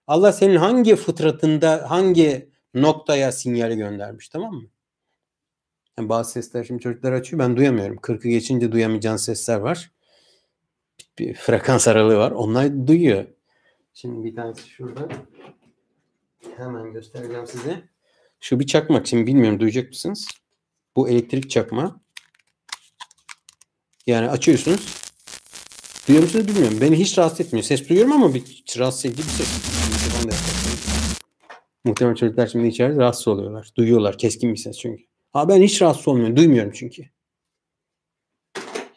Allah 0.07 0.31
senin 0.33 0.55
hangi 0.55 0.95
fıtratında 0.95 1.85
hangi 1.89 2.49
noktaya 2.73 3.31
sinyali 3.31 3.75
göndermiş 3.77 4.29
tamam 4.29 4.53
mı? 4.55 4.63
Yani 5.97 6.09
bazı 6.09 6.31
sesler 6.31 6.63
şimdi 6.63 6.81
çocuklar 6.81 7.11
açıyor 7.11 7.39
ben 7.39 7.57
duyamıyorum. 7.57 7.95
40'ı 7.97 8.29
geçince 8.29 8.71
duyamayacağın 8.71 9.17
sesler 9.17 9.57
var. 9.59 9.91
bir 11.19 11.33
frekans 11.33 11.87
aralığı 11.87 12.17
var. 12.17 12.31
Onlar 12.31 12.87
duyuyor. 12.87 13.25
Şimdi 13.93 14.23
bir 14.25 14.35
tanesi 14.35 14.69
şurada. 14.69 15.07
Hemen 16.57 16.93
göstereceğim 16.93 17.47
size. 17.47 17.83
Şu 18.39 18.59
bir 18.59 18.65
çakmak. 18.67 19.07
Şimdi 19.07 19.27
bilmiyorum 19.27 19.59
duyacak 19.59 19.89
mısınız? 19.89 20.27
Bu 20.95 21.09
elektrik 21.09 21.49
çakma. 21.49 22.01
Yani 24.07 24.29
açıyorsunuz. 24.29 25.03
Duyuyor 26.07 26.23
musunuz 26.23 26.47
bilmiyorum. 26.47 26.77
Beni 26.81 26.99
hiç 26.99 27.17
rahatsız 27.17 27.45
etmiyor. 27.45 27.63
Ses 27.63 27.89
duyuyorum 27.89 28.11
ama 28.11 28.33
bir 28.33 28.63
rahatsız 28.77 29.05
edici 29.05 29.23
bir 29.23 29.29
ses. 29.29 29.47
Muhtemelen 31.85 32.15
çocuklar 32.15 32.47
şimdi 32.47 32.67
içeride 32.67 32.99
rahatsız 32.99 33.27
oluyorlar. 33.27 33.71
Duyuyorlar. 33.75 34.17
Keskin 34.17 34.53
bir 34.53 34.57
ses 34.57 34.77
çünkü. 34.77 35.03
Ha 35.33 35.49
ben 35.49 35.61
hiç 35.61 35.81
rahatsız 35.81 36.07
olmuyorum. 36.07 36.35
Duymuyorum 36.35 36.71
çünkü. 36.75 37.03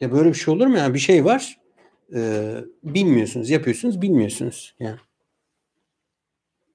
Ya 0.01 0.13
böyle 0.13 0.29
bir 0.29 0.35
şey 0.35 0.55
olur 0.55 0.67
mu? 0.67 0.79
Yani 0.79 0.95
bir 0.95 0.99
şey 0.99 1.25
var. 1.25 1.59
E, 2.15 2.53
bilmiyorsunuz. 2.85 3.51
Yapıyorsunuz. 3.51 4.03
Bilmiyorsunuz. 4.03 4.75
Yani. 4.81 4.99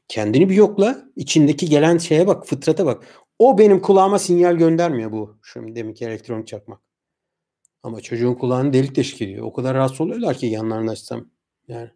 Kendini 0.07 0.49
bir 0.49 0.55
yokla. 0.55 1.05
içindeki 1.15 1.69
gelen 1.69 1.97
şeye 1.97 2.27
bak. 2.27 2.47
Fıtrata 2.47 2.85
bak. 2.85 3.20
O 3.41 3.57
benim 3.57 3.81
kulağıma 3.81 4.19
sinyal 4.19 4.55
göndermiyor 4.55 5.11
bu. 5.11 5.39
Şimdi 5.53 5.75
demek 5.75 5.97
ki 5.97 6.05
elektronik 6.05 6.47
çakmak. 6.47 6.81
Ama 7.83 8.01
çocuğun 8.01 8.33
kulağını 8.33 8.73
delik 8.73 8.95
deşik 8.95 9.21
ediyor. 9.21 9.45
O 9.45 9.53
kadar 9.53 9.75
rahatsız 9.75 10.01
oluyorlar 10.01 10.37
ki 10.37 10.45
yanlarını 10.45 10.91
açsam. 10.91 11.29
Yani 11.67 11.89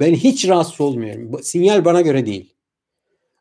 ben 0.00 0.14
hiç 0.14 0.48
rahatsız 0.48 0.80
olmuyorum. 0.80 1.42
Sinyal 1.42 1.84
bana 1.84 2.00
göre 2.00 2.26
değil. 2.26 2.54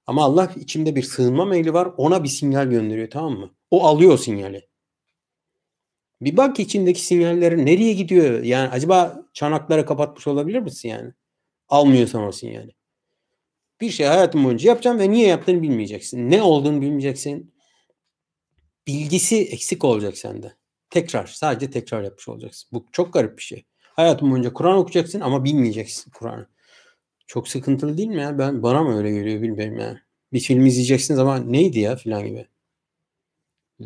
Ama 0.07 0.23
Allah 0.23 0.52
içimde 0.56 0.95
bir 0.95 1.03
sığınma 1.03 1.45
meyli 1.45 1.73
var. 1.73 1.90
Ona 1.98 2.23
bir 2.23 2.30
sinyal 2.30 2.69
gönderiyor 2.69 3.10
tamam 3.10 3.34
mı? 3.34 3.52
O 3.72 3.84
alıyor 3.88 4.14
o 4.14 4.18
sinyali. 4.18 4.68
Bir 6.22 6.38
bak 6.38 6.60
içindeki 6.60 7.02
sinyalleri 7.02 7.65
nereye 7.65 7.94
gidiyor? 7.94 8.44
Yani 8.44 8.69
acaba 8.69 9.26
çanakları 9.34 9.86
kapatmış 9.86 10.27
olabilir 10.27 10.60
misin 10.60 10.90
yani? 10.90 11.14
Almıyorsan 11.69 12.23
o 12.23 12.31
sinyali. 12.31 12.78
Bir 13.81 13.89
şey 13.89 14.06
hayatın 14.06 14.43
boyunca 14.43 14.69
yapacağım 14.69 14.99
ve 14.99 15.11
niye 15.11 15.27
yaptığını 15.27 15.61
bilmeyeceksin. 15.61 16.31
Ne 16.31 16.41
olduğunu 16.41 16.81
bilmeyeceksin. 16.81 17.53
Bilgisi 18.88 19.41
eksik 19.41 19.84
olacak 19.84 20.18
sende. 20.18 20.56
Tekrar, 20.89 21.27
sadece 21.27 21.72
tekrar 21.72 22.03
yapmış 22.03 22.30
olacaksın. 22.30 22.69
Bu 22.73 22.85
çok 22.91 23.14
garip 23.14 23.38
bir 23.38 23.43
şey. 23.43 23.65
Hayatın 23.81 24.31
boyunca 24.31 24.53
Kur'an 24.53 24.77
okuyacaksın 24.77 25.19
ama 25.19 25.43
bilmeyeceksin 25.43 26.11
Kur'an'ı. 26.11 26.47
Çok 27.27 27.47
sıkıntılı 27.47 27.97
değil 27.97 28.10
mi 28.10 28.22
ya? 28.22 28.38
Ben 28.38 28.64
bana 28.64 28.84
mı 28.84 28.97
öyle 28.97 29.11
geliyor 29.11 29.41
bilmiyorum 29.41 29.80
yani. 29.80 29.97
Bir 30.34 30.39
film 30.39 30.65
izleyeceksiniz 30.65 31.19
ama 31.19 31.38
neydi 31.38 31.80
ya 31.80 31.95
filan 31.95 32.26
gibi. 32.26 32.47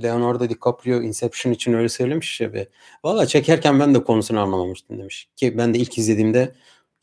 Leonardo 0.03 0.49
DiCaprio 0.49 1.01
Inception 1.01 1.53
için 1.53 1.73
öyle 1.73 1.89
söylemiş 1.89 2.41
ya 2.41 2.53
be. 2.53 2.67
Valla 3.03 3.25
çekerken 3.25 3.79
ben 3.79 3.95
de 3.95 4.03
konusunu 4.03 4.39
anlamamıştım 4.39 4.99
demiş. 4.99 5.29
Ki 5.35 5.57
ben 5.57 5.73
de 5.73 5.77
ilk 5.77 5.97
izlediğimde 5.97 6.55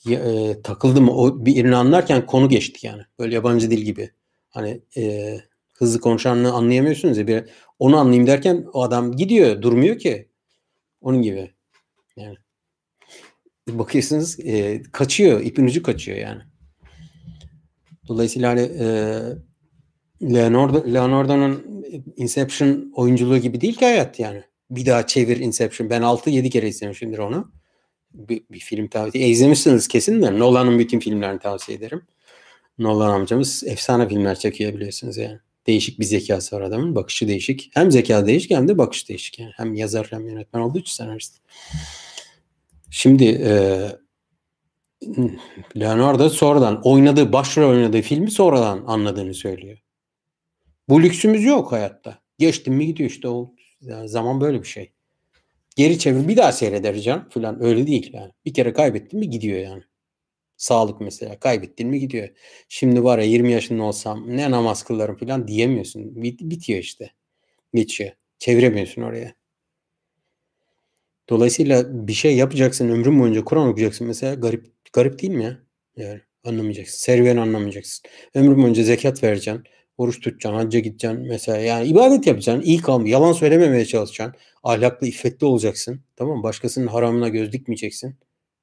e, 0.08 0.62
takıldım. 0.62 1.08
O 1.08 1.46
birini 1.46 1.76
anlarken 1.76 2.26
konu 2.26 2.48
geçti 2.48 2.86
yani. 2.86 3.02
Böyle 3.18 3.34
yabancı 3.34 3.70
dil 3.70 3.80
gibi. 3.80 4.10
Hani 4.48 4.82
e, 4.96 5.36
hızlı 5.72 6.00
konuşanını 6.00 6.52
anlayamıyorsunuz 6.52 7.18
ya. 7.18 7.26
Bir, 7.26 7.44
onu 7.78 7.96
anlayayım 7.96 8.26
derken 8.26 8.66
o 8.72 8.82
adam 8.82 9.16
gidiyor. 9.16 9.62
Durmuyor 9.62 9.98
ki. 9.98 10.28
Onun 11.00 11.22
gibi. 11.22 11.50
Yani. 12.16 12.36
Bakıyorsunuz 13.68 14.40
e, 14.40 14.82
kaçıyor. 14.92 15.40
ipin 15.40 15.64
ucu 15.64 15.82
kaçıyor 15.82 16.18
yani. 16.18 16.42
Dolayısıyla 18.08 18.50
hani 18.50 18.60
e, 18.60 18.86
Leonardo, 20.22 20.94
Leonardo'nun 20.94 21.84
Inception 22.16 22.92
oyunculuğu 22.94 23.38
gibi 23.38 23.60
değil 23.60 23.74
ki 23.74 23.84
hayat 23.84 24.18
yani. 24.20 24.42
Bir 24.70 24.86
daha 24.86 25.06
çevir 25.06 25.36
Inception. 25.36 25.90
Ben 25.90 26.02
6-7 26.02 26.50
kere 26.50 26.68
izlemişimdir 26.68 27.18
onu. 27.18 27.52
Bir, 28.14 28.42
bir 28.50 28.58
film 28.58 28.88
tavsiye. 28.88 29.24
E, 29.24 29.28
izlemişsiniz 29.28 29.88
kesin 29.88 30.22
de. 30.22 30.38
Nolan'ın 30.38 30.78
bütün 30.78 31.00
filmlerini 31.00 31.38
tavsiye 31.38 31.78
ederim. 31.78 32.02
Nolan 32.78 33.10
amcamız 33.10 33.64
efsane 33.66 34.08
filmler 34.08 34.38
çekiyor 34.38 34.74
biliyorsunuz 34.74 35.16
yani. 35.16 35.38
Değişik 35.66 36.00
bir 36.00 36.04
zekası 36.04 36.56
var 36.56 36.60
adamın. 36.60 36.94
Bakışı 36.94 37.28
değişik. 37.28 37.70
Hem 37.74 37.90
zeka 37.90 38.26
değişik 38.26 38.50
hem 38.50 38.68
de 38.68 38.78
bakış 38.78 39.08
değişik. 39.08 39.38
Yani. 39.38 39.52
Hem 39.56 39.74
yazar 39.74 40.06
hem 40.10 40.28
yönetmen 40.28 40.60
olduğu 40.60 40.78
için 40.78 40.92
senarist. 40.92 41.36
Şimdi 42.90 43.24
e, 43.24 43.52
Leonardo 45.76 46.28
sonradan 46.28 46.80
oynadığı, 46.84 47.32
başrol 47.32 47.70
oynadığı 47.70 48.02
filmi 48.02 48.30
sonradan 48.30 48.84
anladığını 48.86 49.34
söylüyor. 49.34 49.78
Bu 50.88 51.02
lüksümüz 51.02 51.44
yok 51.44 51.72
hayatta. 51.72 52.18
Geçtim 52.38 52.74
mi 52.74 52.86
gidiyor 52.86 53.10
işte 53.10 53.28
o 53.28 53.54
zaman 54.04 54.40
böyle 54.40 54.62
bir 54.62 54.68
şey. 54.68 54.92
Geri 55.80 55.98
çevir 55.98 56.28
bir 56.28 56.36
daha 56.36 56.52
seyreder 56.52 56.94
can 56.94 57.28
falan 57.28 57.62
öyle 57.64 57.86
değil 57.86 58.10
yani. 58.14 58.32
Bir 58.44 58.54
kere 58.54 58.72
kaybettin 58.72 59.20
mi 59.20 59.30
gidiyor 59.30 59.58
yani. 59.58 59.82
Sağlık 60.56 61.00
mesela 61.00 61.38
kaybettin 61.38 61.88
mi 61.88 62.00
gidiyor. 62.00 62.28
Şimdi 62.68 63.04
var 63.04 63.18
ya 63.18 63.24
20 63.24 63.52
yaşında 63.52 63.82
olsam 63.82 64.36
ne 64.36 64.50
namaz 64.50 64.82
kılarım 64.82 65.16
falan 65.16 65.48
diyemiyorsun. 65.48 66.22
Bit 66.22 66.40
bitiyor 66.40 66.78
işte. 66.78 67.10
Geçiyor. 67.74 68.10
Çeviremiyorsun 68.38 69.02
oraya. 69.02 69.34
Dolayısıyla 71.28 72.06
bir 72.08 72.12
şey 72.12 72.36
yapacaksın 72.36 72.88
ömrün 72.88 73.20
boyunca 73.20 73.44
Kur'an 73.44 73.68
okuyacaksın 73.68 74.06
mesela 74.06 74.34
garip 74.34 74.66
garip 74.92 75.22
değil 75.22 75.32
mi 75.32 75.44
ya? 75.44 75.58
Yani 75.96 76.20
anlamayacaksın. 76.44 76.98
Serüveni 76.98 77.40
anlamayacaksın. 77.40 78.10
Ömrün 78.34 78.62
boyunca 78.62 78.82
zekat 78.82 79.22
vereceksin. 79.22 79.64
Oruç 79.98 80.20
tutacaksın, 80.20 80.58
hacca 80.58 80.78
gideceksin 80.78 81.20
mesela. 81.20 81.58
Yani 81.58 81.88
ibadet 81.88 82.26
yapacaksın. 82.26 82.62
iyi 82.62 82.78
kalma. 82.78 83.08
Yalan 83.08 83.32
söylememeye 83.32 83.84
çalışacaksın. 83.84 84.40
Ahlaklı, 84.62 85.06
iffetli 85.06 85.46
olacaksın. 85.46 86.00
Tamam 86.16 86.36
mı? 86.36 86.42
Başkasının 86.42 86.86
haramına 86.86 87.28
göz 87.28 87.52
dikmeyeceksin. 87.52 88.16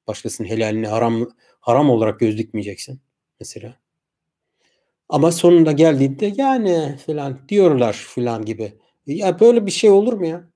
Başkasının 0.06 0.48
helaline 0.48 0.88
haram 0.88 1.28
haram 1.60 1.90
olarak 1.90 2.20
göz 2.20 2.38
dikmeyeceksin. 2.38 3.00
Mesela. 3.40 3.74
Ama 5.08 5.32
sonunda 5.32 5.72
geldiğinde 5.72 6.32
yani 6.36 6.96
falan 7.06 7.38
diyorlar 7.48 7.92
falan 7.92 8.44
gibi. 8.44 8.72
Ya 9.06 9.40
böyle 9.40 9.66
bir 9.66 9.70
şey 9.70 9.90
olur 9.90 10.12
mu 10.12 10.26
ya? 10.26 10.50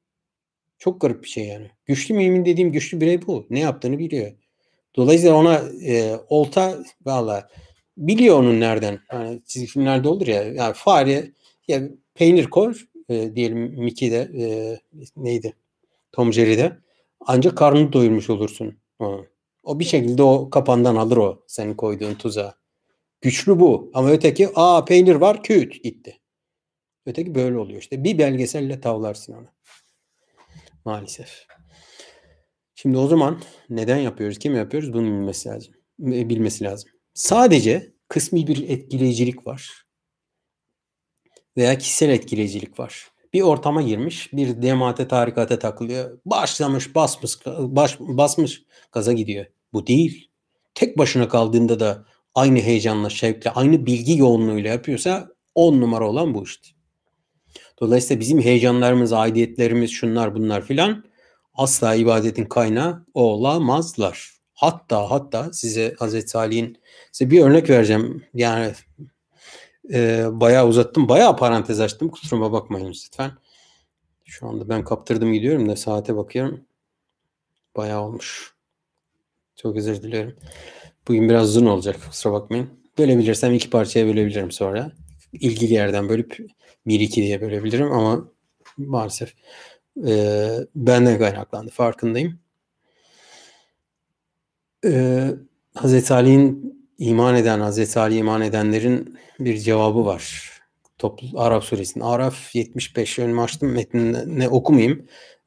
Çok 0.79 1.01
garip 1.01 1.23
bir 1.23 1.29
şey 1.29 1.47
yani. 1.47 1.71
Güçlü 1.87 2.15
mümin 2.15 2.45
dediğim 2.45 2.73
güçlü 2.73 3.01
birey 3.01 3.27
bu. 3.27 3.47
Ne 3.51 3.61
yaptığını 3.61 3.99
biliyor. 3.99 4.33
Dolayısıyla 4.97 5.35
ona 5.35 5.63
e, 5.87 6.17
olta 6.29 6.79
valla 7.05 7.49
biliyor 7.97 8.39
onun 8.39 8.61
nereden. 8.61 9.01
Yani 9.13 9.43
çizgi 9.47 9.69
filmlerde 9.69 10.09
olur 10.09 10.27
ya. 10.27 10.43
Yani 10.43 10.75
fare 10.75 11.33
ya 11.69 11.83
peynir 12.15 12.47
koy 12.47 12.75
e, 13.09 13.35
diyelim 13.35 13.59
Mickey'de 13.59 14.31
e, 14.39 14.45
neydi? 15.17 15.57
Tom 16.13 16.33
Jerry'de. 16.33 16.79
Ancak 17.21 17.59
karnını 17.59 17.93
doyurmuş 17.93 18.31
olursun. 18.31 18.79
O, 18.99 19.25
o 19.63 19.79
bir 19.79 19.85
şekilde 19.85 20.23
o 20.23 20.51
kapandan 20.51 20.97
alır 20.97 21.17
o 21.17 21.45
senin 21.47 21.75
koyduğun 21.75 22.15
tuzağı. 22.15 22.55
Güçlü 23.21 23.61
bu. 23.61 23.91
Ama 23.95 24.11
öteki 24.11 24.49
aa 24.55 24.85
peynir 24.85 25.15
var 25.15 25.43
küt 25.43 25.83
gitti. 25.83 26.21
Öteki 27.07 27.35
böyle 27.35 27.59
oluyor 27.59 27.81
işte. 27.81 28.05
Bir 28.05 28.19
belgeselle 28.19 28.81
tavlarsın 28.81 29.33
onu. 29.33 29.47
Maalesef. 30.85 31.47
Şimdi 32.75 32.99
o 32.99 33.07
zaman 33.07 33.43
neden 33.71 33.99
yapıyoruz, 33.99 34.39
kim 34.39 34.55
yapıyoruz 34.55 34.93
bunu 34.93 35.07
bilmesi 35.07 35.49
lazım. 35.49 35.75
Bilmesi 35.99 36.65
lazım. 36.65 36.91
Sadece 37.15 37.93
kısmi 38.09 38.47
bir 38.47 38.69
etkileyicilik 38.69 39.47
var. 39.47 39.87
Veya 41.57 41.79
kişisel 41.79 42.09
etkileyicilik 42.09 42.79
var. 42.79 43.07
Bir 43.33 43.41
ortama 43.43 43.83
girmiş, 43.83 44.33
bir 44.33 44.63
demate 44.63 45.09
tarikata 45.09 45.59
takılıyor. 45.59 46.19
Başlamış, 46.27 46.95
basmış, 46.95 47.39
baş, 47.47 48.01
basmış, 48.01 48.63
gaza 48.93 49.13
gidiyor. 49.13 49.47
Bu 49.73 49.87
değil. 49.87 50.31
Tek 50.75 50.99
başına 50.99 51.29
kaldığında 51.29 51.81
da 51.81 52.05
aynı 52.35 52.59
heyecanla, 52.59 53.11
şevkle, 53.11 53.51
aynı 53.51 53.87
bilgi 53.87 54.19
yoğunluğuyla 54.19 54.71
yapıyorsa 54.71 55.29
on 55.55 55.81
numara 55.81 56.09
olan 56.09 56.35
bu 56.35 56.45
işte. 56.45 56.69
Dolayısıyla 57.81 58.21
bizim 58.21 58.41
heyecanlarımız, 58.41 59.13
aidiyetlerimiz, 59.13 59.91
şunlar 59.91 60.35
bunlar 60.35 60.63
filan 60.63 61.05
asla 61.55 61.95
ibadetin 61.95 62.45
kaynağı 62.45 63.07
olamazlar. 63.15 64.31
Hatta 64.55 65.11
hatta 65.11 65.53
size 65.53 65.95
Hazreti 65.99 66.29
Salih'in 66.29 66.79
size 67.13 67.31
bir 67.31 67.41
örnek 67.41 67.71
vereceğim. 67.71 68.25
Yani 68.35 68.73
e, 69.91 70.27
bayağı 70.33 70.67
uzattım. 70.67 71.09
Bayağı 71.09 71.37
parantez 71.37 71.81
açtım. 71.81 72.09
Kusuruma 72.09 72.53
bakmayın 72.53 72.89
lütfen. 72.89 73.31
Şu 74.25 74.49
anda 74.49 74.69
ben 74.69 74.85
kaptırdım 74.85 75.33
gidiyorum 75.33 75.69
da 75.69 75.77
saate 75.77 76.17
bakıyorum. 76.17 76.65
Bayağı 77.77 78.03
olmuş. 78.03 78.55
Çok 79.57 79.77
özür 79.77 80.03
diliyorum. 80.03 80.37
Bugün 81.09 81.29
biraz 81.29 81.49
uzun 81.49 81.67
olacak. 81.67 81.97
Kusura 82.09 82.33
bakmayın. 82.33 82.71
Bölebilirsem 82.99 83.55
iki 83.55 83.71
parçaya 83.71 84.07
bölebilirim 84.07 84.51
sonra. 84.51 84.93
İlgili 85.33 85.73
yerden 85.75 86.09
bölüp 86.09 86.39
bir 86.87 87.01
iki 87.01 87.23
diye 87.23 87.41
bölebilirim 87.41 87.93
ama 87.93 88.29
maalesef 88.77 89.35
e, 90.07 90.49
benden 90.75 91.19
kaynaklandı. 91.19 91.71
Farkındayım. 91.71 92.39
E, 94.85 95.25
Hazreti 95.75 96.15
Ali'nin 96.15 96.82
iman 96.99 97.37
eden, 97.37 97.61
Hazreti 97.61 98.01
Ali 98.01 98.17
iman 98.17 98.43
edenlerin 98.43 99.19
bir 99.41 99.59
cevabı 99.59 100.05
var. 100.07 100.53
Toplu, 100.99 101.41
Arap 101.41 101.65
suresinin. 101.65 102.05
Araf 102.05 102.55
75 102.55 103.19
önümü 103.19 103.41
açtım. 103.41 103.73
Metnini 103.73 104.49
okumayayım. 104.49 105.07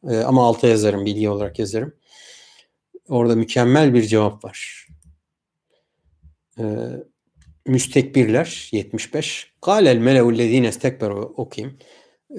E, 0.10 0.18
ama 0.18 0.46
alta 0.46 0.68
yazarım. 0.68 1.06
Bilgi 1.06 1.30
olarak 1.30 1.60
yazarım. 1.60 1.94
orada 3.10 3.36
mükemmel 3.36 3.94
bir 3.94 4.02
cevap 4.04 4.46
var. 4.46 4.88
Ee, 6.60 6.64
müstekbirler 7.66 8.70
75. 8.72 9.52
Kâlel 9.62 9.98
melevüllezîne 9.98 10.68
istekberu 10.68 11.34
okuyayım. 11.38 11.78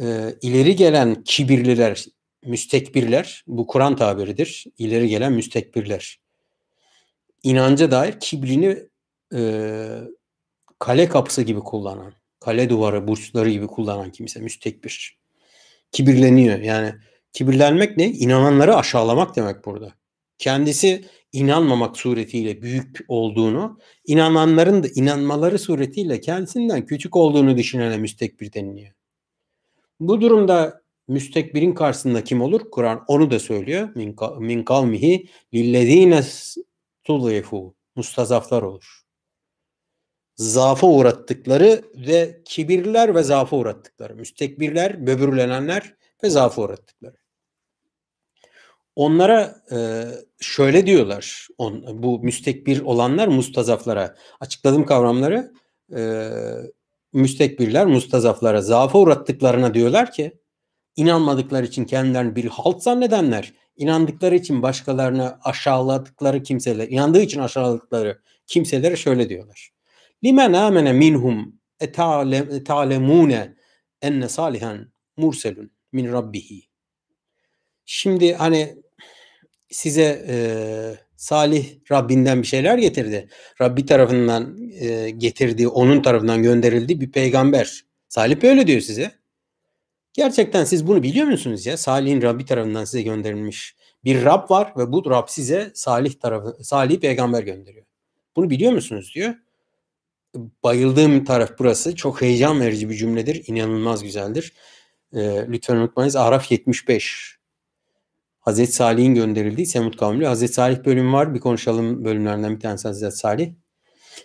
Ee, 0.01 0.35
ileri 0.43 0.77
gelen 0.77 1.23
kibirliler, 1.25 2.05
müstekbirler, 2.45 3.45
bu 3.47 3.67
Kur'an 3.67 3.97
tabiridir. 3.97 4.65
İleri 4.79 5.09
gelen 5.09 5.33
müstekbirler. 5.33 6.21
İnanca 7.43 7.91
dair 7.91 8.21
kibrini 8.21 8.79
e, 9.35 9.41
kale 10.79 11.09
kapısı 11.09 11.43
gibi 11.43 11.61
kullanan, 11.61 12.13
kale 12.41 12.71
duvarı, 12.71 13.09
burçları 13.09 13.51
gibi 13.51 13.67
kullanan 13.67 14.13
kimse 14.13 14.41
müstekbir. 14.41 15.19
Kibirleniyor. 15.93 16.59
Yani 16.59 16.95
kibirlenmek 17.33 17.97
ne? 17.97 18.11
İnananları 18.11 18.77
aşağılamak 18.77 19.37
demek 19.37 19.65
burada. 19.65 19.95
Kendisi 20.39 21.05
inanmamak 21.33 21.97
suretiyle 21.97 22.63
büyük 22.63 22.99
olduğunu, 23.09 23.79
inananların 24.07 24.83
da 24.83 24.89
inanmaları 24.95 25.59
suretiyle 25.59 26.21
kendisinden 26.21 26.87
küçük 26.87 27.17
olduğunu 27.17 27.57
düşünene 27.57 27.97
müstekbir 27.97 28.53
deniliyor. 28.53 28.93
Bu 30.01 30.21
durumda 30.21 30.83
müstekbirin 31.09 31.75
karşısında 31.75 32.25
kim 32.25 32.43
olur? 32.43 32.71
Kur'an 32.71 33.05
onu 33.09 33.31
da 33.31 33.39
söylüyor. 33.39 33.89
Min 34.39 34.65
kavmihi 34.65 35.29
lillezine 35.55 36.23
tudhifu 37.05 37.75
mustazaflar 37.97 38.63
olur. 38.63 39.06
Zafa 40.37 40.87
uğrattıkları 40.87 41.83
ve 41.95 42.43
kibirler 42.45 43.15
ve 43.15 43.23
zafa 43.23 43.57
uğrattıkları. 43.57 44.15
Müstekbirler, 44.15 45.07
böbürlenenler 45.07 45.95
ve 46.25 46.31
zafa 46.31 46.63
uğrattıkları. 46.63 47.17
Onlara 48.97 49.63
e, 49.73 50.05
şöyle 50.41 50.87
diyorlar. 50.87 51.49
On, 51.59 52.03
bu 52.03 52.19
müstekbir 52.19 52.81
olanlar 52.81 53.29
mustazaflara. 53.29 54.17
Açıkladığım 54.41 54.87
kavramları 54.87 55.53
e, 55.97 56.31
müstekbirler 57.13 57.87
mustazaflara 57.87 58.63
zaafa 58.63 58.99
uğrattıklarına 58.99 59.75
diyorlar 59.75 60.13
ki 60.13 60.39
inanmadıkları 60.97 61.67
için 61.67 61.85
kendilerini 61.85 62.37
bir 62.37 62.45
halt 62.45 62.83
zannedenler, 62.83 63.53
inandıkları 63.77 64.35
için 64.35 64.63
başkalarını 64.63 65.39
aşağıladıkları 65.45 66.43
kimseler, 66.43 66.89
inandığı 66.89 67.21
için 67.21 67.41
aşağıladıkları 67.41 68.23
kimselere 68.47 68.97
şöyle 68.97 69.29
diyorlar. 69.29 69.76
Limen 70.25 70.53
amene 70.53 70.93
minhum 70.93 71.61
etalemune 71.81 73.57
enne 74.03 74.29
salihan 74.29 74.93
murselun 75.17 75.71
min 75.93 76.13
rabbihi. 76.13 76.63
Şimdi 77.85 78.35
hani 78.35 78.77
size 79.71 80.25
e, 80.29 80.37
Salih 81.17 81.67
Rabbinden 81.93 82.43
bir 82.43 82.47
şeyler 82.47 82.79
getirdi. 82.79 83.29
Rabbi 83.61 83.87
tarafından 83.87 84.71
e, 84.81 85.11
getirdiği, 85.11 85.69
onun 85.69 86.03
tarafından 86.03 86.43
gönderildiği 86.43 87.01
bir 87.01 87.13
peygamber. 87.13 87.85
Salih 88.09 88.43
böyle 88.43 88.67
diyor 88.67 88.81
size. 88.81 89.13
Gerçekten 90.13 90.65
siz 90.65 90.87
bunu 90.87 91.03
biliyor 91.03 91.27
musunuz 91.27 91.67
ya? 91.67 91.77
Salih'in 91.77 92.23
Rabbi 92.23 92.45
tarafından 92.45 92.85
size 92.85 93.03
gönderilmiş 93.03 93.77
bir 94.05 94.25
Rab 94.25 94.51
var 94.51 94.73
ve 94.77 94.93
bu 94.93 95.11
Rab 95.11 95.29
size 95.29 95.71
Salih 95.75 96.13
tarafı, 96.13 96.65
Salih 96.65 97.01
peygamber 97.01 97.43
gönderiyor. 97.43 97.87
Bunu 98.37 98.51
biliyor 98.51 98.73
musunuz 98.73 99.13
diyor. 99.15 99.35
Bayıldığım 100.65 101.25
taraf 101.25 101.51
burası. 101.59 101.97
Çok 101.97 102.23
heyecan 102.23 102.61
verici 102.61 102.91
bir 102.91 102.95
cümledir. 102.95 103.45
İnanılmaz 103.47 104.03
güzeldir. 104.03 104.53
E, 105.13 105.47
lütfen 105.49 105.77
unutmayınız. 105.77 106.17
Araf 106.17 106.51
75. 106.53 107.37
Hazreti 108.41 108.73
Salih'in 108.73 109.15
gönderildiği 109.15 109.67
Semut 109.67 109.97
kavmi. 109.97 110.27
Hazreti 110.27 110.53
Salih 110.53 110.85
bölümü 110.85 111.13
var. 111.13 111.35
Bir 111.35 111.41
konuşalım 111.41 112.05
bölümlerden 112.05 112.55
bir 112.55 112.61
tanesi 112.61 112.89
Hazreti 112.89 113.17
Salih. 113.17 113.53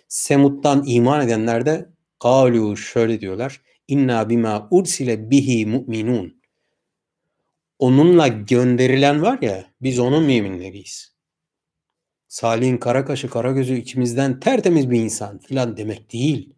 Semut'tan 0.08 0.84
iman 0.86 1.26
edenler 1.26 1.66
de 1.66 1.88
kalu 2.20 2.76
şöyle 2.76 3.20
diyorlar. 3.20 3.60
İnna 3.88 4.28
bima 4.28 4.68
ursile 4.70 5.30
bihi 5.30 5.66
mu'minun. 5.66 6.42
Onunla 7.78 8.28
gönderilen 8.28 9.22
var 9.22 9.38
ya 9.42 9.64
biz 9.82 9.98
onun 9.98 10.24
müminleriyiz. 10.24 11.11
Salih'in 12.32 12.76
kara 12.76 13.04
kaşı 13.04 13.30
kara 13.30 13.52
gözü 13.52 13.74
içimizden 13.74 14.40
tertemiz 14.40 14.90
bir 14.90 15.00
insan 15.00 15.38
filan 15.38 15.76
demek 15.76 16.12
değil. 16.12 16.54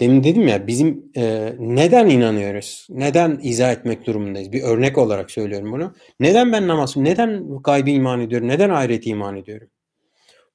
Demin 0.00 0.24
dedim 0.24 0.48
ya 0.48 0.66
bizim 0.66 1.12
e, 1.16 1.54
neden 1.58 2.08
inanıyoruz? 2.08 2.86
Neden 2.90 3.40
izah 3.42 3.72
etmek 3.72 4.06
durumundayız? 4.06 4.52
Bir 4.52 4.62
örnek 4.62 4.98
olarak 4.98 5.30
söylüyorum 5.30 5.72
bunu. 5.72 5.94
Neden 6.20 6.52
ben 6.52 6.68
namaz, 6.68 6.96
neden 6.96 7.62
gaybı 7.62 7.90
iman 7.90 8.20
ediyorum? 8.20 8.48
Neden 8.48 8.70
ahireti 8.70 9.10
iman 9.10 9.36
ediyorum? 9.36 9.68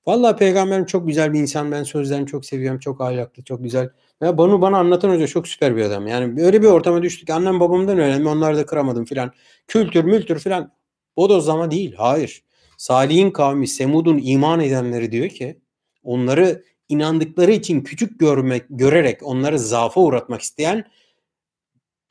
Vallahi 0.06 0.38
peygamberim 0.38 0.86
çok 0.86 1.08
güzel 1.08 1.34
bir 1.34 1.40
insan. 1.40 1.72
Ben 1.72 1.84
sözlerini 1.84 2.28
çok 2.28 2.46
seviyorum. 2.46 2.80
Çok 2.80 3.02
ahlaklı, 3.02 3.44
çok 3.44 3.64
güzel. 3.64 3.90
Ya 4.22 4.38
bunu 4.38 4.62
bana 4.62 4.78
anlatan 4.78 5.10
hoca 5.10 5.28
çok 5.28 5.48
süper 5.48 5.76
bir 5.76 5.82
adam. 5.82 6.08
Yani 6.08 6.44
öyle 6.44 6.62
bir 6.62 6.68
ortama 6.68 7.02
düştük. 7.02 7.30
Annem 7.30 7.60
babamdan 7.60 8.00
öğrendim. 8.00 8.28
Onları 8.28 8.58
da 8.58 8.66
kıramadım 8.66 9.06
filan. 9.06 9.32
Kültür, 9.68 10.04
mültür 10.04 10.40
filan. 10.40 10.72
Bodozlama 11.18 11.72
değil. 11.72 11.96
Hayır. 11.98 12.49
Salih'in 12.80 13.32
kavmi, 13.32 13.68
Semud'un 13.68 14.20
iman 14.24 14.60
edenleri 14.60 15.12
diyor 15.12 15.30
ki 15.30 15.60
onları 16.04 16.64
inandıkları 16.90 17.52
için 17.52 17.82
küçük 17.82 18.20
görmek 18.20 18.64
görerek 18.70 19.24
onları 19.24 19.60
zaafa 19.60 20.02
uğratmak 20.02 20.42
isteyen 20.42 20.86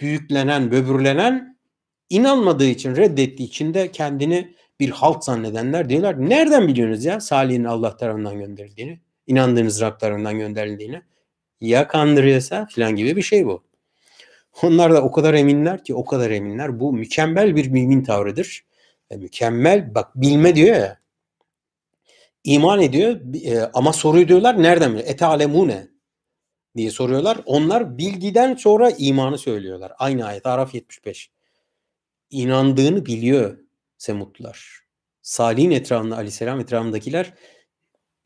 büyüklenen, 0.00 0.70
böbürlenen 0.70 1.58
inanmadığı 2.10 2.66
için, 2.66 2.96
reddettiği 2.96 3.48
için 3.48 3.74
de 3.74 3.92
kendini 3.92 4.54
bir 4.80 4.90
halk 4.90 5.24
zannedenler 5.24 5.88
diyorlar. 5.88 6.28
Nereden 6.30 6.68
biliyorsunuz 6.68 7.04
ya 7.04 7.20
Salih'in 7.20 7.64
Allah 7.64 7.96
tarafından 7.96 8.38
gönderildiğini, 8.38 9.00
inandığınız 9.26 9.80
Rab 9.80 10.00
tarafından 10.00 10.38
gönderildiğini? 10.38 11.02
Ya 11.60 11.88
kandırıyorsa 11.88 12.66
filan 12.66 12.96
gibi 12.96 13.16
bir 13.16 13.22
şey 13.22 13.46
bu. 13.46 13.62
Onlar 14.62 14.92
da 14.92 15.02
o 15.02 15.12
kadar 15.12 15.34
eminler 15.34 15.84
ki 15.84 15.94
o 15.94 16.04
kadar 16.04 16.30
eminler. 16.30 16.80
Bu 16.80 16.92
mükemmel 16.92 17.56
bir 17.56 17.70
mümin 17.70 18.04
tavrıdır. 18.04 18.68
E, 19.10 19.16
mükemmel 19.16 19.94
bak 19.94 20.10
bilme 20.14 20.54
diyor 20.54 20.76
ya 20.76 20.98
iman 22.44 22.82
ediyor 22.82 23.20
e, 23.44 23.70
ama 23.74 23.92
soruyu 23.92 24.28
diyorlar 24.28 24.62
nereden 24.62 24.92
biliyor? 24.92 25.08
Ete 25.08 25.26
alemune 25.26 25.88
diye 26.76 26.90
soruyorlar. 26.90 27.38
Onlar 27.46 27.98
bilgiden 27.98 28.54
sonra 28.54 28.90
imanı 28.98 29.38
söylüyorlar. 29.38 29.92
Aynı 29.98 30.26
ayet 30.26 30.46
Araf 30.46 30.74
75. 30.74 31.30
İnandığını 32.30 33.06
biliyor 33.06 33.58
Semutlular. 33.98 34.80
Salih'in 35.22 35.70
etrafında 35.70 36.16
aleyhisselam 36.16 36.60
etrafındakiler 36.60 37.34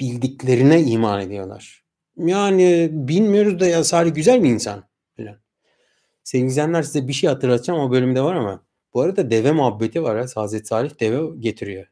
bildiklerine 0.00 0.82
iman 0.82 1.20
ediyorlar. 1.20 1.84
Yani 2.16 2.88
bilmiyoruz 2.92 3.60
da 3.60 3.66
ya 3.66 3.84
Salih 3.84 4.14
güzel 4.14 4.42
bir 4.42 4.50
insan. 4.50 4.84
Sevgili 6.24 6.48
izleyenler 6.48 6.82
size 6.82 7.08
bir 7.08 7.12
şey 7.12 7.30
hatırlatacağım 7.30 7.80
o 7.80 7.90
bölümde 7.90 8.22
var 8.22 8.34
ama 8.34 8.64
bu 8.94 9.00
arada 9.00 9.30
deve 9.30 9.52
muhabbeti 9.52 10.02
var. 10.02 10.30
Hazreti 10.34 10.66
Salih 10.66 11.00
deve 11.00 11.36
getiriyor. 11.40 11.86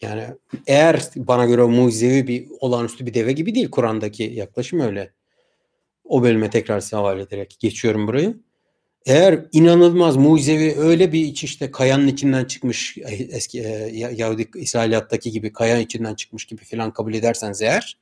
Yani 0.00 0.26
eğer 0.66 1.02
bana 1.16 1.46
göre 1.46 1.62
mucizevi 1.62 2.28
bir 2.28 2.46
olağanüstü 2.60 3.06
bir 3.06 3.14
deve 3.14 3.32
gibi 3.32 3.54
değil 3.54 3.70
Kur'an'daki 3.70 4.22
yaklaşım 4.22 4.80
öyle. 4.80 5.12
O 6.04 6.22
bölüme 6.22 6.50
tekrar 6.50 6.82
havale 6.90 7.22
ederek 7.22 7.56
geçiyorum 7.60 8.06
burayı. 8.06 8.36
Eğer 9.06 9.44
inanılmaz 9.52 10.16
mucizevi 10.16 10.74
öyle 10.78 11.12
bir 11.12 11.20
iç 11.20 11.44
işte 11.44 11.70
kayanın 11.70 12.06
içinden 12.06 12.44
çıkmış 12.44 12.98
eski 13.08 13.60
e, 13.60 13.90
Yahudi 14.16 14.50
İsrailiyattaki 14.54 15.30
gibi 15.30 15.52
kayanın 15.52 15.80
içinden 15.80 16.14
çıkmış 16.14 16.44
gibi 16.44 16.64
falan 16.64 16.92
kabul 16.92 17.14
ederseniz 17.14 17.62
eğer 17.62 17.98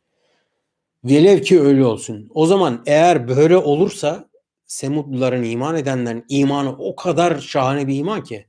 velev 1.04 1.42
ki 1.42 1.60
öyle 1.60 1.84
olsun. 1.84 2.30
O 2.34 2.46
zaman 2.46 2.82
eğer 2.86 3.28
böyle 3.28 3.56
olursa 3.56 4.28
Semudluların 4.72 5.42
iman 5.42 5.76
edenlerin 5.76 6.24
imanı 6.28 6.76
o 6.78 6.96
kadar 6.96 7.40
şahane 7.40 7.88
bir 7.88 7.96
iman 7.96 8.22
ki 8.24 8.46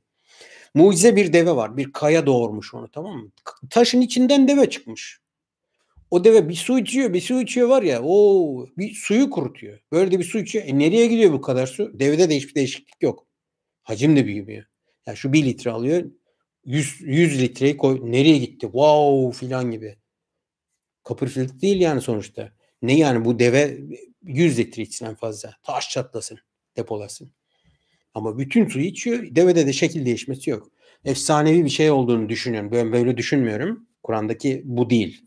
Mucize 0.74 1.16
bir 1.16 1.34
deve 1.34 1.56
var. 1.56 1.78
Bir 1.78 1.92
kaya 1.92 2.26
doğurmuş 2.26 2.74
onu 2.74 2.92
tamam 2.92 3.18
mı? 3.18 3.32
Taşın 3.70 4.02
içinden 4.02 4.48
deve 4.48 4.70
çıkmış. 4.70 5.20
O 6.12 6.24
deve 6.24 6.50
bir 6.50 6.56
su 6.56 6.80
içiyor, 6.80 7.14
bir 7.14 7.22
su 7.22 7.42
içiyor 7.42 7.70
var 7.70 7.84
ya. 7.84 8.02
O 8.04 8.68
bir 8.78 8.94
suyu 8.94 9.30
kurutuyor. 9.30 9.80
Böyle 9.92 10.12
de 10.12 10.20
bir 10.20 10.24
su 10.24 10.40
içiyor. 10.40 10.66
E 10.68 10.80
nereye 10.80 11.08
gidiyor 11.08 11.34
bu 11.34 11.42
kadar 11.42 11.68
su? 11.68 12.00
Devede 12.00 12.30
de 12.30 12.36
hiçbir 12.36 12.56
değişiklik 12.56 13.04
yok. 13.04 13.28
Hacim 13.84 14.16
de 14.16 14.26
büyümüyor. 14.26 14.66
Yani 15.08 15.18
şu 15.18 15.34
bir 15.34 15.46
litre 15.46 15.72
alıyor. 15.72 16.12
100, 16.66 17.02
100 17.02 17.42
litreyi 17.42 17.78
koy. 17.78 18.00
Nereye 18.04 18.38
gitti? 18.38 18.66
Wow 18.66 19.40
filan 19.40 19.72
gibi. 19.72 19.96
Kapırfılık 21.04 21.62
değil 21.62 21.82
yani 21.82 22.02
sonuçta. 22.02 22.52
Ne 22.82 22.98
yani 22.98 23.26
bu 23.26 23.40
deve 23.40 23.80
100 24.24 24.58
litre 24.60 24.82
içsin 24.82 25.06
en 25.06 25.16
fazla. 25.16 25.54
Taş 25.64 25.90
çatlasın, 25.90 26.40
depolasın. 26.78 27.32
Ama 28.14 28.38
bütün 28.38 28.68
suyu 28.68 28.86
içiyor. 28.86 29.36
Devede 29.36 29.68
de 29.68 29.74
şekil 29.74 30.06
değişmesi 30.06 30.50
yok. 30.50 30.68
Efsanevi 31.06 31.66
bir 31.66 31.70
şey 31.70 31.92
olduğunu 31.92 32.30
düşünüyorum. 32.30 32.72
Ben 32.72 32.92
böyle 32.92 33.18
düşünmüyorum. 33.18 33.88
Kur'an'daki 34.04 34.62
bu 34.66 34.90
değil. 34.90 35.26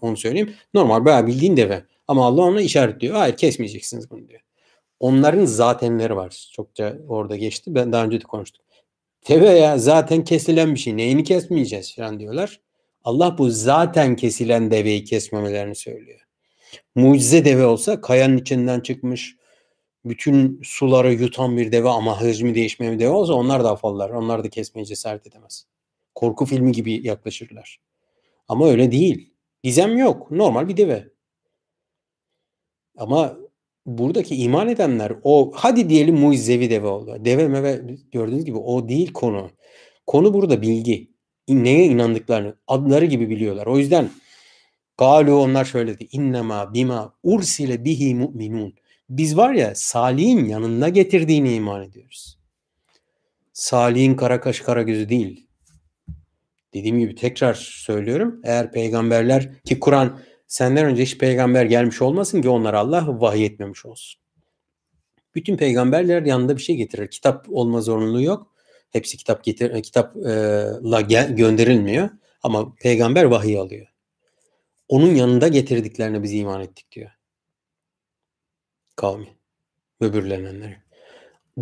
Onu 0.00 0.16
söyleyeyim. 0.16 0.54
Normal 0.74 1.04
bayağı 1.04 1.26
bildiğin 1.26 1.56
deve. 1.56 1.84
Ama 2.08 2.26
Allah 2.26 2.42
ona 2.42 2.60
işaretliyor. 2.60 3.14
Hayır 3.14 3.36
kesmeyeceksiniz 3.36 4.10
bunu 4.10 4.28
diyor. 4.28 4.40
Onların 5.00 5.44
zatenleri 5.44 6.16
var. 6.16 6.48
Çokça 6.52 6.98
orada 7.08 7.36
geçti. 7.36 7.74
Ben 7.74 7.92
daha 7.92 8.04
önce 8.04 8.20
de 8.20 8.24
konuştuk. 8.24 8.64
Deve 9.28 9.50
ya 9.50 9.78
zaten 9.78 10.24
kesilen 10.24 10.74
bir 10.74 10.80
şey. 10.80 10.96
Neyini 10.96 11.24
kesmeyeceğiz 11.24 11.96
falan 11.96 12.20
diyorlar. 12.20 12.60
Allah 13.04 13.38
bu 13.38 13.50
zaten 13.50 14.16
kesilen 14.16 14.70
deveyi 14.70 15.04
kesmemelerini 15.04 15.74
söylüyor. 15.74 16.20
Mucize 16.94 17.44
deve 17.44 17.66
olsa 17.66 18.00
kayanın 18.00 18.36
içinden 18.36 18.80
çıkmış 18.80 19.36
bütün 20.04 20.60
suları 20.64 21.12
yutan 21.14 21.56
bir 21.56 21.72
deve 21.72 21.88
ama 21.88 22.20
hacmi 22.20 22.54
değişmeyen 22.54 22.94
bir 22.94 22.98
deve 22.98 23.10
olsa 23.10 23.32
onlar 23.32 23.64
da 23.64 23.70
afallar. 23.70 24.10
Onlar 24.10 24.44
da 24.44 24.50
kesmeye 24.50 24.84
cesaret 24.84 25.26
edemez. 25.26 25.66
Korku 26.14 26.46
filmi 26.46 26.72
gibi 26.72 27.06
yaklaşırlar. 27.06 27.80
Ama 28.48 28.68
öyle 28.68 28.92
değil. 28.92 29.34
Gizem 29.62 29.98
yok. 29.98 30.30
Normal 30.30 30.68
bir 30.68 30.76
deve. 30.76 31.08
Ama 32.98 33.36
buradaki 33.86 34.36
iman 34.36 34.68
edenler 34.68 35.12
o 35.22 35.52
hadi 35.54 35.88
diyelim 35.88 36.16
mucizevi 36.16 36.70
deve 36.70 36.86
oldu. 36.86 37.16
Deve 37.24 37.48
meve 37.48 37.80
gördüğünüz 38.12 38.44
gibi 38.44 38.56
o 38.56 38.88
değil 38.88 39.12
konu. 39.12 39.50
Konu 40.06 40.34
burada 40.34 40.62
bilgi. 40.62 41.14
Neye 41.48 41.86
inandıklarını 41.86 42.56
adları 42.66 43.04
gibi 43.04 43.30
biliyorlar. 43.30 43.66
O 43.66 43.78
yüzden 43.78 44.10
Galu 44.98 45.36
onlar 45.36 45.64
şöyle 45.64 45.94
dedi. 45.94 46.08
İnnema 46.12 46.74
bima 46.74 47.14
ursile 47.22 47.84
bihi 47.84 48.14
mu'minun. 48.14 48.74
Biz 49.10 49.36
var 49.36 49.52
ya 49.52 49.74
Salih'in 49.74 50.44
yanında 50.44 50.88
getirdiğini 50.88 51.54
iman 51.54 51.82
ediyoruz. 51.82 52.38
Salih'in 53.52 54.14
kara 54.14 54.40
kaş 54.40 54.60
kara 54.60 54.82
gözü 54.82 55.08
değil. 55.08 55.46
Dediğim 56.74 56.98
gibi 56.98 57.14
tekrar 57.14 57.54
söylüyorum. 57.54 58.40
Eğer 58.44 58.72
peygamberler 58.72 59.62
ki 59.62 59.80
Kur'an 59.80 60.20
senden 60.46 60.84
önce 60.86 61.02
hiç 61.02 61.18
peygamber 61.18 61.64
gelmiş 61.64 62.02
olmasın 62.02 62.42
ki 62.42 62.48
onlara 62.48 62.78
Allah 62.78 63.20
vahiy 63.20 63.44
etmemiş 63.46 63.86
olsun. 63.86 64.20
Bütün 65.34 65.56
peygamberler 65.56 66.22
yanında 66.22 66.56
bir 66.56 66.62
şey 66.62 66.76
getirir. 66.76 67.10
Kitap 67.10 67.46
olma 67.48 67.80
zorunluluğu 67.80 68.22
yok. 68.22 68.54
Hepsi 68.90 69.16
kitap 69.16 69.44
getir 69.44 69.82
kitapla 69.82 71.00
gel, 71.00 71.36
gönderilmiyor 71.36 72.08
ama 72.42 72.74
peygamber 72.74 73.24
vahiy 73.24 73.58
alıyor. 73.58 73.93
Onun 74.88 75.14
yanında 75.14 75.48
getirdiklerine 75.48 76.22
biz 76.22 76.34
iman 76.34 76.60
ettik 76.60 76.92
diyor. 76.92 77.10
Kavmi. 78.96 79.28
Böbürlenenleri. 80.00 80.76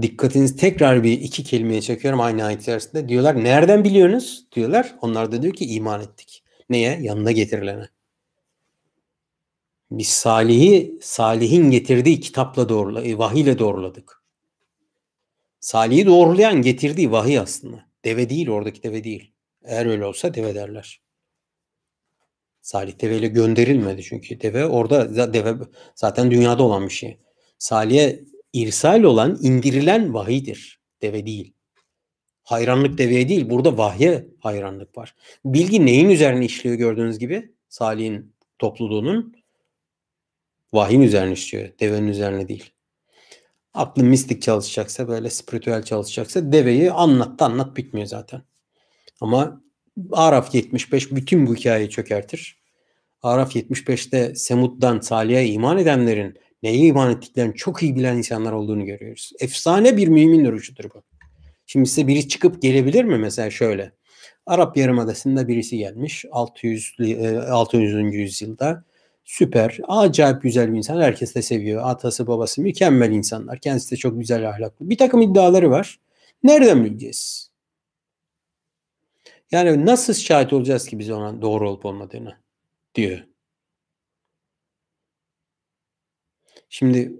Dikkatinizi 0.03 0.57
tekrar 0.57 1.03
bir 1.03 1.13
iki 1.13 1.45
kelimeye 1.45 1.83
çekiyorum 1.83 2.21
aynı 2.21 2.45
ayet 2.45 2.63
içerisinde. 2.63 3.09
Diyorlar 3.09 3.45
nereden 3.45 3.85
biliyorsunuz? 3.85 4.47
Diyorlar. 4.53 4.95
Onlar 5.01 5.33
da 5.33 5.43
diyor 5.43 5.55
ki 5.55 5.67
iman 5.67 6.01
ettik. 6.01 6.45
Neye? 6.71 6.99
Yanına 7.03 7.33
getirilene. 7.33 7.89
Biz 9.91 10.09
Salih'i 10.09 10.99
Salih'in 11.03 11.71
getirdiği 11.71 12.21
kitapla 12.21 12.69
doğrula, 12.69 13.03
e, 13.03 13.19
vahiyle 13.19 13.59
doğruladık. 13.59 14.23
Salih'i 15.61 16.07
doğrulayan 16.07 16.63
getirdiği 16.63 17.13
vahiy 17.13 17.39
aslında. 17.39 17.87
Deve 18.05 18.31
değil 18.31 18.49
oradaki 18.49 18.83
deve 18.83 19.05
değil. 19.05 19.33
Eğer 19.65 19.87
öyle 19.87 20.05
olsa 20.05 20.35
deve 20.35 20.55
derler. 20.55 21.02
Salih 22.63 23.01
deveyle 23.01 23.27
gönderilmedi 23.27 24.03
çünkü 24.03 24.41
deve 24.41 24.67
orada 24.67 25.33
deve 25.35 25.55
zaten 25.95 26.31
dünyada 26.31 26.63
olan 26.63 26.87
bir 26.87 26.93
şey. 26.93 27.19
Salih'e 27.59 28.21
irsal 28.53 29.03
olan 29.03 29.39
indirilen 29.43 30.15
vahidir. 30.15 30.81
Deve 31.03 31.27
değil. 31.27 31.55
Hayranlık 32.43 32.99
deveye 32.99 33.29
değil. 33.29 33.51
Burada 33.51 33.79
vahye 33.79 34.29
hayranlık 34.41 34.99
var. 34.99 35.15
Bilgi 35.45 35.87
neyin 35.87 36.11
üzerine 36.11 36.45
işliyor 36.45 36.77
gördüğünüz 36.77 37.19
gibi? 37.19 37.55
Salih'in 37.69 38.35
topluluğunun 38.59 39.35
vahyin 40.73 41.01
üzerine 41.01 41.33
işliyor. 41.33 41.69
Devenin 41.81 42.09
üzerine 42.09 42.49
değil. 42.49 42.71
Aklın 43.75 44.07
mistik 44.07 44.43
çalışacaksa 44.43 45.09
böyle 45.09 45.31
spiritüel 45.31 45.83
çalışacaksa 45.83 46.53
deveyi 46.53 46.93
anlat 46.93 47.43
anlat 47.43 47.77
bitmiyor 47.77 48.07
zaten. 48.07 48.43
Ama 49.21 49.62
Araf 50.13 50.55
75 50.55 51.13
bütün 51.13 51.47
bu 51.47 51.55
hikayeyi 51.55 51.91
çökertir. 51.91 52.63
Araf 53.23 53.57
75'te 53.57 54.35
Semud'dan 54.35 55.01
Salih'e 55.01 55.47
iman 55.47 55.79
edenlerin 55.79 56.39
neye 56.63 56.87
iman 56.87 57.11
ettiklerini 57.11 57.55
çok 57.55 57.83
iyi 57.83 57.97
bilen 57.97 58.17
insanlar 58.17 58.53
olduğunu 58.53 58.85
görüyoruz. 58.85 59.33
Efsane 59.41 59.97
bir 59.97 60.09
mümin 60.09 60.45
duruşudur 60.45 60.85
bu. 60.85 61.03
Şimdi 61.67 61.89
size 61.89 62.07
biri 62.07 62.29
çıkıp 62.29 62.63
gelebilir 62.63 63.05
mi 63.05 63.19
mesela 63.19 63.51
şöyle. 63.51 63.93
Arap 64.47 64.77
Yarımadası'nda 64.77 65.49
birisi 65.49 65.79
gelmiş 65.79 66.25
600 66.33 66.97
600. 67.51 68.15
yüzyılda. 68.15 68.85
Süper, 69.25 69.79
acayip 69.89 70.43
güzel 70.43 70.73
bir 70.73 70.77
insan. 70.77 71.01
Herkes 71.01 71.35
de 71.35 71.43
seviyor. 71.43 71.83
Atası 71.85 72.27
babası 72.27 72.63
mükemmel 72.63 73.11
insanlar. 73.11 73.59
Kendisi 73.59 73.91
de 73.91 73.97
çok 73.97 74.19
güzel 74.19 74.49
ahlaklı. 74.49 74.91
Bir 74.91 74.99
takım 74.99 75.23
iddiaları 75.23 75.71
var. 75.71 75.99
Nereden 76.43 76.85
bileceğiz? 76.85 77.52
Yani 79.53 79.87
nasıl 79.87 80.15
şahit 80.15 80.53
olacağız 80.53 80.87
ki 80.87 80.99
biz 80.99 81.11
ona 81.11 81.43
doğru 81.43 81.71
olup 81.71 81.87
olmadığını 81.87 82.39
diyor. 82.95 83.25
Şimdi 86.69 87.13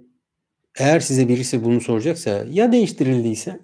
eğer 0.75 0.99
size 0.99 1.27
birisi 1.27 1.63
bunu 1.65 1.81
soracaksa 1.81 2.45
ya 2.49 2.71
değiştirildiyse 2.71 3.59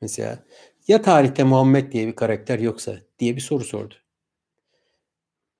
mesela 0.00 0.44
ya 0.88 1.02
tarihte 1.02 1.44
Muhammed 1.44 1.92
diye 1.92 2.06
bir 2.06 2.16
karakter 2.16 2.58
yoksa 2.58 3.00
diye 3.18 3.36
bir 3.36 3.40
soru 3.40 3.64
sordu. 3.64 3.94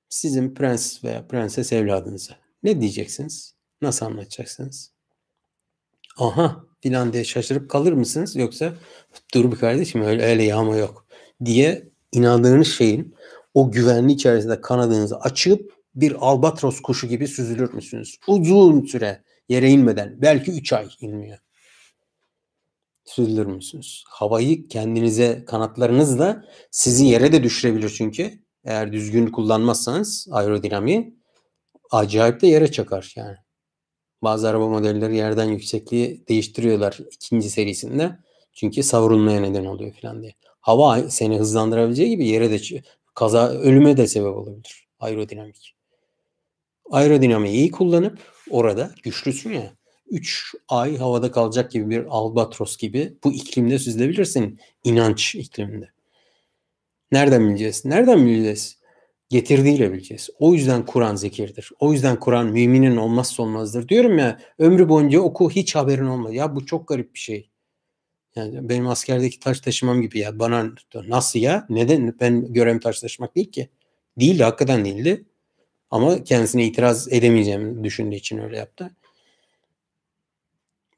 Sizin 0.09 0.53
prens 0.53 1.03
veya 1.03 1.27
prenses 1.27 1.73
evladınıza 1.73 2.37
ne 2.63 2.81
diyeceksiniz? 2.81 3.55
Nasıl 3.81 4.05
anlatacaksınız? 4.05 4.93
Aha 6.17 6.65
filan 6.81 7.13
diye 7.13 7.23
şaşırıp 7.23 7.69
kalır 7.69 7.93
mısınız? 7.93 8.35
Yoksa 8.35 8.73
dur 9.33 9.51
bir 9.51 9.57
kardeşim 9.57 10.01
öyle, 10.01 10.23
öyle 10.23 10.43
yağma 10.43 10.77
yok 10.77 11.07
diye 11.45 11.90
inandığınız 12.11 12.67
şeyin 12.67 13.15
o 13.53 13.71
güvenli 13.71 14.11
içerisinde 14.11 14.61
kanadınızı 14.61 15.19
açıp 15.19 15.73
bir 15.95 16.15
albatros 16.19 16.79
kuşu 16.79 17.07
gibi 17.07 17.27
süzülür 17.27 17.73
müsünüz? 17.73 18.17
Uzun 18.27 18.85
süre 18.85 19.23
yere 19.49 19.69
inmeden 19.69 20.21
belki 20.21 20.51
3 20.51 20.73
ay 20.73 20.87
inmiyor. 21.01 21.37
Süzülür 23.05 23.45
müsünüz? 23.45 24.03
Havayı 24.07 24.67
kendinize 24.67 25.45
kanatlarınızla 25.45 26.45
sizi 26.71 27.05
yere 27.05 27.31
de 27.31 27.43
düşürebilir 27.43 27.89
çünkü. 27.97 28.31
Eğer 28.63 28.93
düzgün 28.93 29.27
kullanmazsanız 29.27 30.27
aerodinamiği 30.31 31.15
acayip 31.91 32.41
de 32.41 32.47
yere 32.47 32.71
çakar 32.71 33.13
yani. 33.15 33.37
Bazı 34.23 34.49
araba 34.49 34.69
modelleri 34.69 35.15
yerden 35.15 35.45
yüksekliği 35.45 36.27
değiştiriyorlar 36.27 36.99
ikinci 37.11 37.49
serisinde. 37.49 38.17
Çünkü 38.53 38.83
savrulmaya 38.83 39.41
neden 39.41 39.65
oluyor 39.65 39.93
falan 40.01 40.21
diye. 40.21 40.33
Hava 40.61 41.09
seni 41.09 41.39
hızlandırabileceği 41.39 42.09
gibi 42.09 42.27
yere 42.27 42.51
de 42.51 42.81
kaza 43.15 43.49
ölüme 43.49 43.97
de 43.97 44.07
sebep 44.07 44.35
olabilir. 44.35 44.87
Aerodinamik. 44.99 45.75
Aerodinamiği 46.91 47.53
iyi 47.53 47.71
kullanıp 47.71 48.19
orada 48.49 48.91
güçlüsün 49.03 49.51
ya 49.51 49.73
3 50.11 50.55
ay 50.67 50.97
havada 50.97 51.31
kalacak 51.31 51.71
gibi 51.71 51.89
bir 51.89 52.05
albatros 52.09 52.77
gibi 52.77 53.17
bu 53.23 53.31
iklimde 53.31 53.79
süzülebilirsin. 53.79 54.59
inanç 54.83 55.35
ikliminde. 55.35 55.89
Nereden 57.11 57.49
bileceğiz? 57.49 57.85
Nereden 57.85 58.25
bileceğiz? 58.25 58.77
Getirdiğiyle 59.29 59.93
bileceğiz. 59.93 60.29
O 60.39 60.53
yüzden 60.53 60.85
Kur'an 60.85 61.15
zekirdir. 61.15 61.71
O 61.79 61.93
yüzden 61.93 62.19
Kur'an 62.19 62.47
müminin 62.47 62.97
olmazsa 62.97 63.43
olmazdır. 63.43 63.87
Diyorum 63.87 64.17
ya 64.17 64.39
ömrü 64.59 64.89
boyunca 64.89 65.21
oku 65.21 65.49
hiç 65.49 65.75
haberin 65.75 66.05
olmadı. 66.05 66.33
Ya 66.33 66.55
bu 66.55 66.65
çok 66.65 66.87
garip 66.87 67.13
bir 67.13 67.19
şey. 67.19 67.50
Yani 68.35 68.69
benim 68.69 68.87
askerdeki 68.87 69.39
taş 69.39 69.59
taşımam 69.59 70.01
gibi 70.01 70.19
ya 70.19 70.39
bana 70.39 70.71
nasıl 71.07 71.39
ya? 71.39 71.65
Neden? 71.69 72.15
Ben 72.19 72.53
görevim 72.53 72.79
taş 72.79 72.99
taşımak 72.99 73.35
değil 73.35 73.51
ki. 73.51 73.69
Değildi 74.19 74.43
hakikaten 74.43 74.85
değildi. 74.85 75.25
Ama 75.91 76.23
kendisine 76.23 76.65
itiraz 76.65 77.13
edemeyeceğimi 77.13 77.83
düşündüğü 77.83 78.15
için 78.15 78.37
öyle 78.37 78.57
yaptı. 78.57 78.91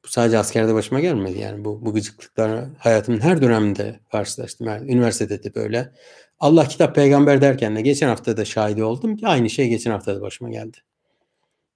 Bu 0.05 0.07
sadece 0.07 0.38
askerde 0.38 0.73
başıma 0.73 0.99
gelmedi 0.99 1.39
yani 1.39 1.65
bu, 1.65 1.85
bu 1.85 1.93
gıcıklıklar 1.93 2.69
hayatımın 2.77 3.19
her 3.19 3.41
döneminde 3.41 3.99
karşılaştım. 4.11 4.68
Yani 4.68 4.91
üniversitede 4.91 5.43
de 5.43 5.55
böyle. 5.55 5.91
Allah 6.39 6.68
kitap 6.68 6.95
peygamber 6.95 7.41
derken 7.41 7.76
de 7.76 7.81
geçen 7.81 8.07
hafta 8.07 8.38
da 8.38 8.45
şahidi 8.45 8.84
oldum 8.84 9.18
ki 9.18 9.27
aynı 9.27 9.49
şey 9.49 9.69
geçen 9.69 9.91
hafta 9.91 10.15
da 10.15 10.22
başıma 10.22 10.49
geldi. 10.49 10.77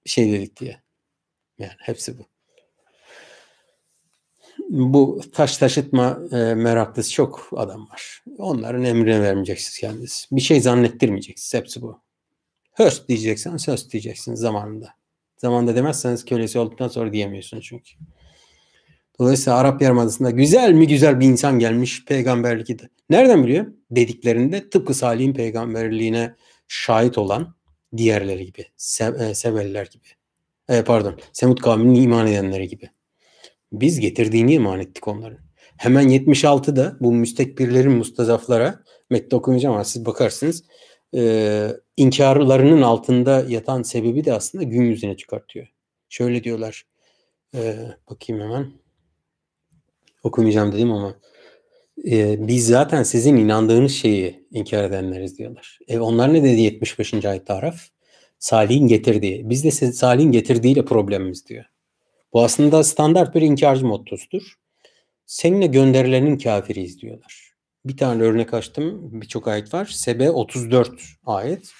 Bir 0.05 0.09
şey 0.09 0.31
dedik 0.31 0.59
diye. 0.59 0.81
Yani 1.59 1.73
hepsi 1.79 2.17
bu. 2.17 2.36
Bu 4.69 5.21
taş 5.33 5.57
taşıtma 5.57 6.19
e, 6.31 6.35
meraklısı 6.35 7.11
çok 7.11 7.49
adam 7.55 7.89
var. 7.89 8.23
Onların 8.37 8.83
emrine 8.83 9.21
vermeyeceksiniz 9.21 9.79
kendiniz. 9.79 10.27
Bir 10.31 10.41
şey 10.41 10.61
zannettirmeyeceksiniz. 10.61 11.61
Hepsi 11.61 11.81
bu. 11.81 12.01
Höst 12.73 13.09
diyeceksiniz, 13.09 13.67
höst 13.67 13.93
diyeceksiniz 13.93 14.39
zamanında. 14.39 14.89
Zamanında 15.37 15.75
demezseniz 15.75 16.25
kölesi 16.25 16.59
olduktan 16.59 16.87
sonra 16.87 17.13
diyemiyorsunuz 17.13 17.65
çünkü. 17.69 17.91
Dolayısıyla 19.19 19.57
Arap 19.57 19.81
Yarımadası'nda 19.81 20.29
güzel 20.29 20.73
mi 20.73 20.87
güzel 20.87 21.19
bir 21.19 21.25
insan 21.25 21.59
gelmiş 21.59 22.05
peygamberlik 22.05 22.79
de. 22.79 22.89
Nereden 23.09 23.43
biliyor? 23.43 23.65
Dediklerinde 23.91 24.69
tıpkı 24.69 24.93
Salih'in 24.93 25.33
peygamberliğine 25.33 26.35
şahit 26.67 27.17
olan 27.17 27.55
diğerleri 27.97 28.45
gibi. 28.45 28.65
Se 28.77 29.13
e, 29.19 29.33
Sebeliler 29.33 29.85
gibi. 29.85 30.07
E, 30.69 30.83
pardon. 30.83 31.19
Semut 31.33 31.61
kavminin 31.61 32.01
iman 32.01 32.27
edenleri 32.27 32.67
gibi. 32.67 32.89
Biz 33.71 33.99
getirdiğini 33.99 34.53
iman 34.53 34.79
ettik 34.79 35.07
onların. 35.07 35.39
Hemen 35.77 36.09
76'da 36.09 36.97
bu 36.99 37.13
müstekbirlerin 37.13 37.91
mustazaflara 37.91 38.83
metni 39.09 39.35
okumayacağım 39.37 39.75
ama 39.75 39.83
siz 39.83 40.05
bakarsınız 40.05 40.63
e, 41.15 41.71
inkarlarının 41.97 42.81
altında 42.81 43.45
yatan 43.47 43.81
sebebi 43.81 44.25
de 44.25 44.33
aslında 44.33 44.63
gün 44.63 44.81
yüzüne 44.81 45.17
çıkartıyor. 45.17 45.67
Şöyle 46.09 46.43
diyorlar. 46.43 46.85
E, 47.55 47.75
bakayım 48.09 48.43
hemen. 48.43 48.71
Okumayacağım 50.23 50.71
dedim 50.71 50.91
ama 50.91 51.15
e, 52.05 52.47
biz 52.47 52.67
zaten 52.67 53.03
sizin 53.03 53.37
inandığınız 53.37 53.91
şeyi 53.91 54.47
inkar 54.51 54.83
edenleriz 54.83 55.37
diyorlar. 55.37 55.79
E, 55.87 55.99
onlar 55.99 56.33
ne 56.33 56.43
dedi 56.43 56.61
75. 56.61 57.25
ayet 57.25 57.47
taraf? 57.47 57.81
Salih'in 58.39 58.87
getirdiği. 58.87 59.49
Biz 59.49 59.63
de 59.63 59.71
Salih'in 59.71 60.31
getirdiğiyle 60.31 60.85
problemimiz 60.85 61.47
diyor. 61.47 61.65
Bu 62.33 62.43
aslında 62.43 62.83
standart 62.83 63.35
bir 63.35 63.41
inkarcı 63.41 63.85
mottosudur. 63.85 64.53
Seninle 65.25 65.67
gönderilenin 65.67 66.37
kafiriyiz 66.37 67.01
diyorlar. 67.01 67.51
Bir 67.85 67.97
tane 67.97 68.23
örnek 68.23 68.53
açtım. 68.53 69.09
Birçok 69.21 69.47
ayet 69.47 69.73
var. 69.73 69.85
Sebe 69.85 70.31
34 70.31 70.89
ayet. 71.25 71.71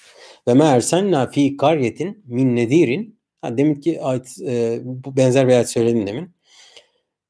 Ve 0.48 0.54
me 0.54 0.64
ersenna 0.64 1.26
fi 1.26 1.56
karyetin 1.56 2.24
min 2.26 2.56
nedirin. 2.56 3.18
Ha, 3.42 3.58
demin 3.58 3.74
ki 3.74 4.02
ayet, 4.02 4.36
e, 4.46 4.80
bu 4.84 5.16
benzer 5.16 5.48
bir 5.48 5.52
ayet 5.52 5.70
söyledim 5.70 6.06
demin. 6.06 6.34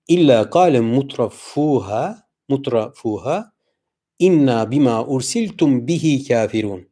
İlla 0.09 0.51
kâle 0.51 0.81
mutrafuha 0.81 2.28
mutrafuha 2.49 3.53
inna 4.19 4.70
bima 4.70 5.07
ursiltum 5.07 5.86
bihi 5.86 6.28
kafirun. 6.28 6.89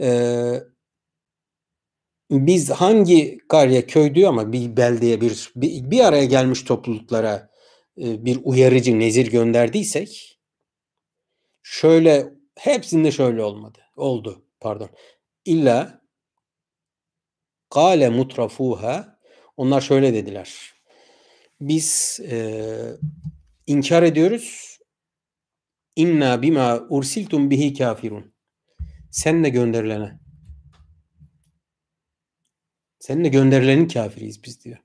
Ee, 0.00 0.62
biz 2.32 2.70
hangi 2.70 3.38
karya 3.48 3.86
köy 3.86 4.14
diyor 4.14 4.28
ama 4.28 4.52
bir 4.52 4.76
beldeye 4.76 5.20
bir, 5.20 5.52
bir, 5.56 5.90
bir 5.90 6.00
araya 6.00 6.24
gelmiş 6.24 6.62
topluluklara 6.62 7.50
e, 7.98 8.24
bir 8.24 8.38
uyarıcı 8.44 8.98
nezir 8.98 9.30
gönderdiysek 9.30 10.38
şöyle 11.62 12.34
hepsinde 12.58 13.10
şöyle 13.12 13.42
olmadı. 13.42 13.78
Oldu 13.96 14.44
pardon. 14.60 14.90
İlla 15.44 16.02
kale 17.70 18.08
mutrafuha 18.08 19.18
onlar 19.56 19.80
şöyle 19.80 20.14
dediler. 20.14 20.74
Biz 21.60 22.20
e, 22.30 22.66
inkar 23.66 24.02
ediyoruz. 24.02 24.78
İnna 25.96 26.42
bima 26.42 26.86
ursiltum 26.88 27.50
bihi 27.50 27.74
kafirun. 27.74 28.34
Senle 29.10 29.48
gönderilene. 29.48 30.21
Seninle 33.02 33.28
gönderilenin 33.28 33.88
kafiriyiz 33.88 34.44
biz 34.44 34.64
diyor. 34.64 34.78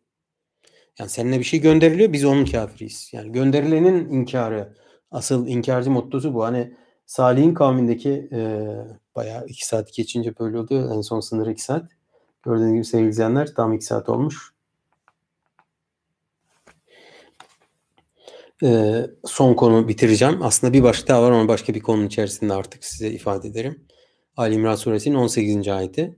Yani 1.00 1.10
seninle 1.10 1.40
bir 1.40 1.44
şey 1.44 1.62
gönderiliyor 1.62 2.14
biz 2.14 2.26
onun 2.26 2.46
kafiriyiz. 2.46 3.10
Yani 3.14 3.32
gönderilenin 3.32 4.10
inkarı 4.10 4.74
asıl 5.12 5.48
inkarcı 5.48 5.92
mottosu 5.92 6.34
bu. 6.34 6.44
Hani 6.44 6.74
Salih'in 7.06 7.54
kavmindeki 7.54 8.30
e, 8.32 8.70
bayağı 9.16 9.46
iki 9.46 9.68
saat 9.68 9.94
geçince 9.94 10.40
böyle 10.40 10.60
oluyor. 10.60 10.96
En 10.96 11.02
son 11.02 11.20
sınır 11.20 11.48
iki 11.48 11.62
saat. 11.62 11.92
Gördüğünüz 12.44 12.74
gibi 12.74 12.86
sevgili 12.86 13.10
izleyenler 13.10 13.56
tam 13.56 13.74
iki 13.74 13.86
saat 13.86 14.10
olmuş. 14.10 14.54
E, 18.64 19.02
son 19.26 19.54
konu 19.54 19.88
bitireceğim. 19.88 20.44
Aslında 20.44 20.74
bir 20.74 20.84
başka 20.84 21.08
daha 21.08 21.24
var 21.24 21.32
ama 21.32 21.48
başka 21.48 21.74
bir 21.74 21.82
konunun 21.82 22.08
içerisinde 22.08 22.54
artık 22.54 22.84
size 22.84 23.10
ifade 23.10 23.48
ederim. 23.48 23.88
Ali 24.38 24.56
İmran 24.56 24.76
suresinin 24.76 25.16
18. 25.16 25.68
ayeti 25.68 26.16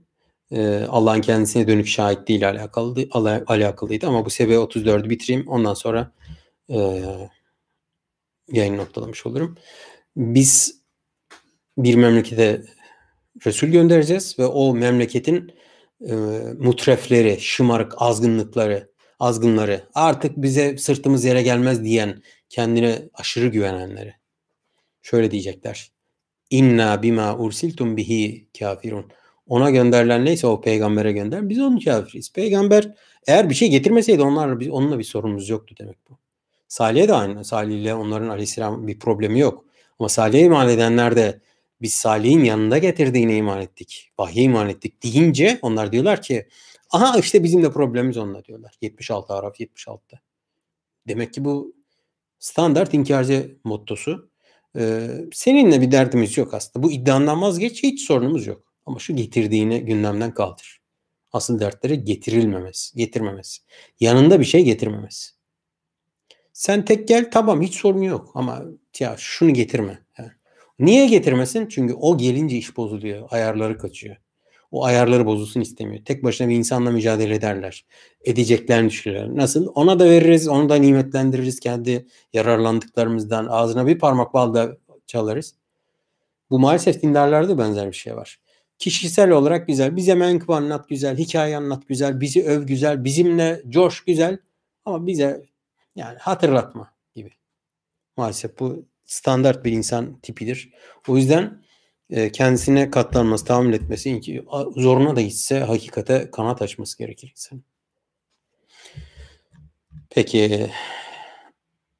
e, 0.50 0.86
Allah'ın 0.88 1.20
kendisine 1.20 1.68
dönük 1.68 1.86
şahitliği 1.86 2.38
ile 2.38 2.46
alakalı, 2.46 3.08
ala, 3.10 3.44
alakalıydı. 3.46 4.06
Ama 4.06 4.24
bu 4.24 4.30
Sebe 4.30 4.54
34'ü 4.54 5.10
bitireyim. 5.10 5.48
Ondan 5.48 5.74
sonra 5.74 6.12
e, 6.68 7.02
yayın 8.52 8.76
noktalamış 8.76 9.26
olurum. 9.26 9.58
Biz 10.16 10.80
bir 11.78 11.94
memlekete 11.94 12.62
Resul 13.46 13.68
göndereceğiz 13.68 14.38
ve 14.38 14.46
o 14.46 14.74
memleketin 14.74 15.52
e, 16.08 16.14
mutrefleri, 16.58 17.40
şımarık 17.40 17.94
azgınlıkları, 17.96 18.90
azgınları, 19.18 19.88
artık 19.94 20.36
bize 20.36 20.78
sırtımız 20.78 21.24
yere 21.24 21.42
gelmez 21.42 21.84
diyen, 21.84 22.22
kendine 22.48 23.08
aşırı 23.14 23.46
güvenenleri. 23.46 24.14
Şöyle 25.02 25.30
diyecekler. 25.30 25.92
İnna 26.50 27.02
bima 27.02 27.38
ursiltum 27.38 27.96
bihi 27.96 28.48
kafirun. 28.58 29.12
Ona 29.50 29.70
gönderilen 29.70 30.24
neyse 30.24 30.46
o 30.46 30.60
peygambere 30.60 31.12
gönder. 31.12 31.48
Biz 31.48 31.60
onun 31.60 31.78
kafiriyiz. 31.78 32.32
Peygamber 32.32 32.94
eğer 33.26 33.50
bir 33.50 33.54
şey 33.54 33.70
getirmeseydi 33.70 34.22
onlarla 34.22 34.60
biz 34.60 34.68
onunla 34.68 34.98
bir 34.98 35.04
sorunumuz 35.04 35.48
yoktu 35.48 35.74
demek 35.78 35.96
bu. 36.10 36.18
Salih'e 36.68 37.08
de 37.08 37.14
aynı. 37.14 37.44
Salih 37.44 37.80
ile 37.80 37.94
onların 37.94 38.28
aleyhisselam 38.28 38.86
bir 38.86 38.98
problemi 38.98 39.40
yok. 39.40 39.64
Ama 39.98 40.08
Salih'e 40.08 40.40
iman 40.40 40.68
edenler 40.68 41.16
de 41.16 41.40
biz 41.82 41.94
Salih'in 41.94 42.44
yanında 42.44 42.78
getirdiğine 42.78 43.36
iman 43.36 43.60
ettik. 43.60 44.12
Vahye 44.18 44.42
iman 44.42 44.68
ettik 44.68 45.02
deyince 45.02 45.58
onlar 45.62 45.92
diyorlar 45.92 46.22
ki 46.22 46.48
aha 46.90 47.18
işte 47.18 47.44
bizim 47.44 47.62
de 47.62 47.72
problemimiz 47.72 48.16
onunla 48.16 48.44
diyorlar. 48.44 48.74
76 48.80 49.34
Araf 49.34 49.60
76'da. 49.60 50.20
Demek 51.08 51.34
ki 51.34 51.44
bu 51.44 51.74
standart 52.38 52.94
inkarcı 52.94 53.58
mottosu. 53.64 54.30
Ee, 54.78 55.08
seninle 55.32 55.80
bir 55.80 55.92
derdimiz 55.92 56.38
yok 56.38 56.54
aslında. 56.54 56.86
Bu 56.86 56.92
iddiandan 56.92 57.42
vazgeç 57.42 57.82
hiç 57.82 58.06
sorunumuz 58.06 58.46
yok. 58.46 58.69
Ama 58.86 58.98
şu 58.98 59.16
getirdiğini 59.16 59.84
gündemden 59.84 60.34
kaldır. 60.34 60.80
Asıl 61.32 61.60
dertleri 61.60 62.04
getirilmemesi, 62.04 62.96
getirmemesi. 62.96 63.62
Yanında 64.00 64.40
bir 64.40 64.44
şey 64.44 64.64
getirmemesi. 64.64 65.30
Sen 66.52 66.84
tek 66.84 67.08
gel 67.08 67.30
tamam 67.30 67.62
hiç 67.62 67.74
sorun 67.74 68.02
yok 68.02 68.30
ama 68.34 68.62
ya 68.98 69.14
şunu 69.18 69.54
getirme. 69.54 69.98
Yani. 70.18 70.30
Niye 70.78 71.06
getirmesin? 71.06 71.66
Çünkü 71.68 71.94
o 71.94 72.18
gelince 72.18 72.56
iş 72.56 72.76
bozuluyor. 72.76 73.28
Ayarları 73.30 73.78
kaçıyor. 73.78 74.16
O 74.70 74.84
ayarları 74.84 75.26
bozulsun 75.26 75.60
istemiyor. 75.60 76.04
Tek 76.04 76.24
başına 76.24 76.48
bir 76.48 76.54
insanla 76.54 76.90
mücadele 76.90 77.34
ederler. 77.34 77.86
Edeceklerini 78.24 78.88
düşünürler. 78.88 79.36
Nasıl? 79.36 79.66
Ona 79.74 79.98
da 79.98 80.04
veririz, 80.04 80.48
onu 80.48 80.68
da 80.68 80.74
nimetlendiririz 80.74 81.60
kendi 81.60 82.06
yararlandıklarımızdan. 82.32 83.46
Ağzına 83.46 83.86
bir 83.86 83.98
parmak 83.98 84.34
bal 84.34 84.54
da 84.54 84.76
çalarız. 85.06 85.54
Bu 86.50 86.58
maalesef 86.58 87.02
dindarlarda 87.02 87.58
benzer 87.58 87.88
bir 87.88 87.96
şey 87.96 88.16
var. 88.16 88.40
Kişisel 88.80 89.30
olarak 89.30 89.66
güzel. 89.66 89.96
Bize 89.96 90.14
menkıbe 90.14 90.54
anlat 90.54 90.88
güzel. 90.88 91.18
Hikaye 91.18 91.56
anlat 91.56 91.88
güzel. 91.88 92.20
Bizi 92.20 92.44
öv 92.44 92.62
güzel. 92.62 93.04
Bizimle 93.04 93.62
coş 93.68 94.04
güzel. 94.04 94.38
Ama 94.84 95.06
bize 95.06 95.42
yani 95.96 96.18
hatırlatma 96.18 96.94
gibi. 97.14 97.30
Maalesef 98.16 98.58
bu 98.58 98.84
standart 99.04 99.64
bir 99.64 99.72
insan 99.72 100.20
tipidir. 100.20 100.72
O 101.08 101.16
yüzden 101.16 101.62
e, 102.10 102.32
kendisine 102.32 102.90
katlanması, 102.90 103.44
tahammül 103.44 103.74
etmesi, 103.74 104.22
zoruna 104.76 105.16
da 105.16 105.20
gitse 105.20 105.60
hakikate 105.60 106.30
kanat 106.30 106.62
açması 106.62 106.98
gerekir 106.98 107.30
insan. 107.30 107.62
Peki 110.10 110.70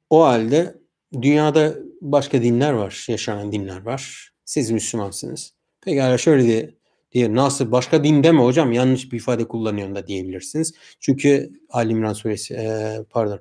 o 0.09 0.23
halde 0.23 0.75
dünyada 1.21 1.75
başka 2.01 2.41
dinler 2.41 2.71
var, 2.73 3.05
yaşanan 3.09 3.51
dinler 3.51 3.81
var. 3.81 4.31
Siz 4.45 4.71
Müslümansınız. 4.71 5.60
Pekala 5.81 6.17
şöyle 6.17 6.43
diye, 6.43 6.75
diye 7.11 7.35
nasıl 7.35 7.71
başka 7.71 8.03
din 8.03 8.23
deme 8.23 8.43
hocam 8.43 8.71
yanlış 8.71 9.11
bir 9.11 9.17
ifade 9.17 9.47
kullanıyorsun 9.47 9.95
da 9.95 10.07
diyebilirsiniz. 10.07 10.73
Çünkü 10.99 11.51
Ali 11.69 11.91
İmran 11.91 12.13
suresi 12.13 12.53
e, 12.53 12.97
pardon 13.09 13.39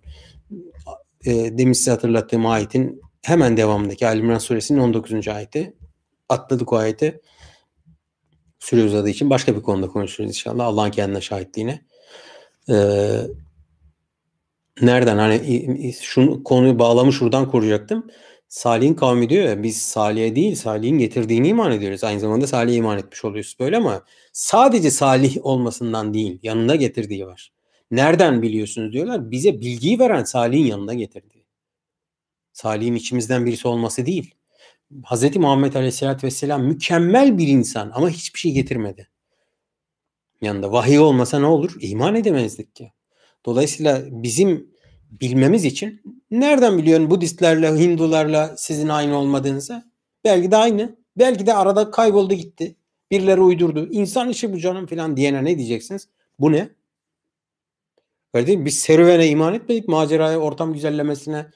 e, 1.26 1.58
demin 1.58 1.72
size 1.72 1.90
hatırlattığım 1.90 2.46
ayetin 2.46 3.00
hemen 3.22 3.56
devamındaki 3.56 4.06
Ali 4.06 4.20
İmran 4.20 4.38
suresinin 4.38 4.78
19. 4.78 5.28
ayeti 5.28 5.76
atladık 6.28 6.72
o 6.72 6.76
ayeti 6.76 7.20
süre 8.58 8.84
uzadığı 8.84 9.08
için 9.08 9.30
başka 9.30 9.56
bir 9.56 9.62
konuda 9.62 9.88
konuşuruz 9.88 10.30
inşallah 10.30 10.66
Allah'ın 10.66 10.90
kendine 10.90 11.20
şahitliğine. 11.20 11.84
Ee, 12.70 13.20
nereden 14.82 15.18
hani 15.18 15.92
şunu 16.00 16.44
konuyu 16.44 16.78
bağlamış 16.78 17.16
şuradan 17.16 17.50
kuracaktım. 17.50 18.06
Salih'in 18.50 18.94
kavmi 18.94 19.28
diyor 19.28 19.44
ya 19.44 19.62
biz 19.62 19.82
Salih'e 19.82 20.36
değil 20.36 20.54
Salih'in 20.54 20.98
getirdiğini 20.98 21.48
iman 21.48 21.72
ediyoruz. 21.72 22.04
Aynı 22.04 22.20
zamanda 22.20 22.46
Salih'e 22.46 22.76
iman 22.76 22.98
etmiş 22.98 23.24
oluyoruz 23.24 23.56
böyle 23.60 23.76
ama 23.76 24.04
sadece 24.32 24.90
Salih 24.90 25.36
olmasından 25.42 26.14
değil 26.14 26.38
yanında 26.42 26.74
getirdiği 26.76 27.26
var. 27.26 27.52
Nereden 27.90 28.42
biliyorsunuz 28.42 28.92
diyorlar. 28.92 29.30
Bize 29.30 29.60
bilgiyi 29.60 29.98
veren 29.98 30.24
Salih'in 30.24 30.66
yanında 30.66 30.94
getirdiği. 30.94 31.44
Salih'in 32.52 32.94
içimizden 32.94 33.46
birisi 33.46 33.68
olması 33.68 34.06
değil. 34.06 34.34
Hz. 35.04 35.36
Muhammed 35.36 35.74
Aleyhisselatü 35.74 36.26
Vesselam 36.26 36.64
mükemmel 36.64 37.38
bir 37.38 37.48
insan 37.48 37.92
ama 37.94 38.10
hiçbir 38.10 38.38
şey 38.38 38.52
getirmedi. 38.52 39.08
Yanında 40.40 40.72
vahiy 40.72 40.98
olmasa 40.98 41.38
ne 41.38 41.46
olur? 41.46 41.76
İman 41.80 42.14
edemezdik 42.14 42.74
ki. 42.74 42.92
Dolayısıyla 43.46 44.02
bizim 44.10 44.69
bilmemiz 45.10 45.64
için 45.64 46.02
nereden 46.30 46.78
biliyorsun 46.78 47.10
Budistlerle, 47.10 47.68
Hindularla 47.68 48.56
sizin 48.56 48.88
aynı 48.88 49.18
olmadığınızı? 49.18 49.84
Belki 50.24 50.50
de 50.50 50.56
aynı. 50.56 50.96
Belki 51.16 51.46
de 51.46 51.54
arada 51.54 51.90
kayboldu 51.90 52.34
gitti. 52.34 52.76
Birileri 53.10 53.40
uydurdu. 53.40 53.88
İnsan 53.92 54.28
işi 54.28 54.52
bu 54.52 54.58
canım 54.58 54.86
falan 54.86 55.16
diyene 55.16 55.44
ne 55.44 55.58
diyeceksiniz? 55.58 56.08
Bu 56.38 56.52
ne? 56.52 56.68
Mi? 58.34 58.64
Biz 58.64 58.78
serüvene 58.78 59.28
iman 59.28 59.54
etmedik. 59.54 59.88
Maceraya, 59.88 60.38
ortam 60.38 60.72
güzellemesine 60.72 61.46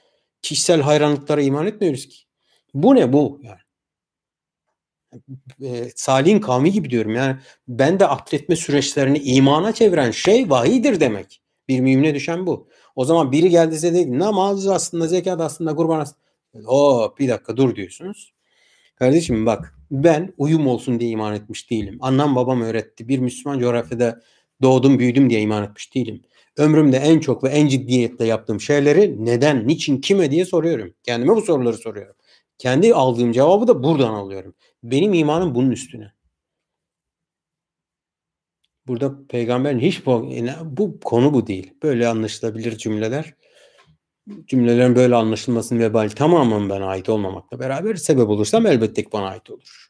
kişisel 0.43 0.81
hayranlıklara 0.81 1.43
iman 1.43 1.67
etmiyoruz 1.67 2.09
ki. 2.09 2.17
Bu 2.75 2.95
ne 2.95 3.13
bu 3.13 3.41
yani? 3.43 3.59
E, 5.63 5.91
Salih'in 5.97 6.41
kavmi 6.41 6.73
gibi 6.73 6.91
diyorum 6.91 7.15
yani 7.15 7.37
ben 7.69 8.01
de 8.01 8.07
akletme 8.07 8.57
süreçlerini 8.57 9.19
imana 9.19 9.73
çeviren 9.73 10.11
şey 10.11 10.51
vahidir 10.51 11.01
demek. 11.01 11.43
Bir 11.69 11.81
mümine 11.81 12.15
düşen 12.15 12.47
bu. 12.47 12.69
O 12.95 13.05
zaman 13.05 13.33
biri 13.33 13.51
geldi 13.51 13.75
size 13.75 13.95
dedi 13.95 14.19
namaz 14.19 14.67
aslında 14.67 15.07
zekat 15.07 15.41
aslında 15.41 15.77
kurban 15.77 16.01
aslında. 16.01 16.21
O 16.67 17.15
bir 17.19 17.29
dakika 17.29 17.57
dur 17.57 17.77
diyorsunuz. 17.77 18.35
Kardeşim 18.97 19.47
bak 19.47 19.75
ben 19.91 20.35
uyum 20.39 20.67
olsun 20.67 21.01
diye 21.01 21.11
iman 21.11 21.35
etmiş 21.35 21.71
değilim. 21.71 21.99
Annem 22.01 22.37
babam 22.37 22.63
öğretti. 22.63 23.09
Bir 23.09 23.19
Müslüman 23.19 23.59
coğrafyada 23.59 24.21
doğdum 24.63 24.99
büyüdüm 24.99 25.31
diye 25.31 25.41
iman 25.41 25.65
etmiş 25.65 25.95
değilim. 25.95 26.23
Ömrümde 26.57 26.97
en 26.97 27.21
çok 27.21 27.45
ve 27.45 27.49
en 27.49 27.69
ciddiyetle 27.69 28.27
yaptığım 28.27 28.61
şeyleri 28.61 29.25
neden, 29.25 29.69
niçin, 29.69 30.01
kime 30.01 30.31
diye 30.31 30.45
soruyorum. 30.45 30.95
Kendime 31.03 31.37
bu 31.37 31.41
soruları 31.43 31.77
soruyorum. 31.77 32.15
Kendi 32.59 32.95
aldığım 32.95 33.33
cevabı 33.33 33.69
da 33.69 33.83
buradan 33.83 34.15
alıyorum. 34.15 34.55
Benim 34.83 35.15
imanım 35.15 35.55
bunun 35.55 35.71
üstüne. 35.71 36.13
Burada 38.87 39.27
peygamberin 39.29 39.79
hiç 39.79 40.07
bu, 40.07 40.31
bu 40.65 41.01
konu 41.01 41.35
bu 41.35 41.47
değil. 41.47 41.73
Böyle 41.83 42.09
anlaşılabilir 42.09 42.79
cümleler. 42.79 43.35
Cümlelerin 44.47 44.97
böyle 44.97 45.15
anlaşılmasının 45.15 45.81
vebali 45.81 46.15
tamamen 46.15 46.69
bana 46.69 46.87
ait 46.87 47.09
olmamakla 47.09 47.59
beraber 47.59 47.95
sebep 47.95 48.29
olursam 48.29 48.67
elbette 48.67 49.05
ki 49.05 49.09
bana 49.13 49.27
ait 49.27 49.51
olur. 49.51 49.89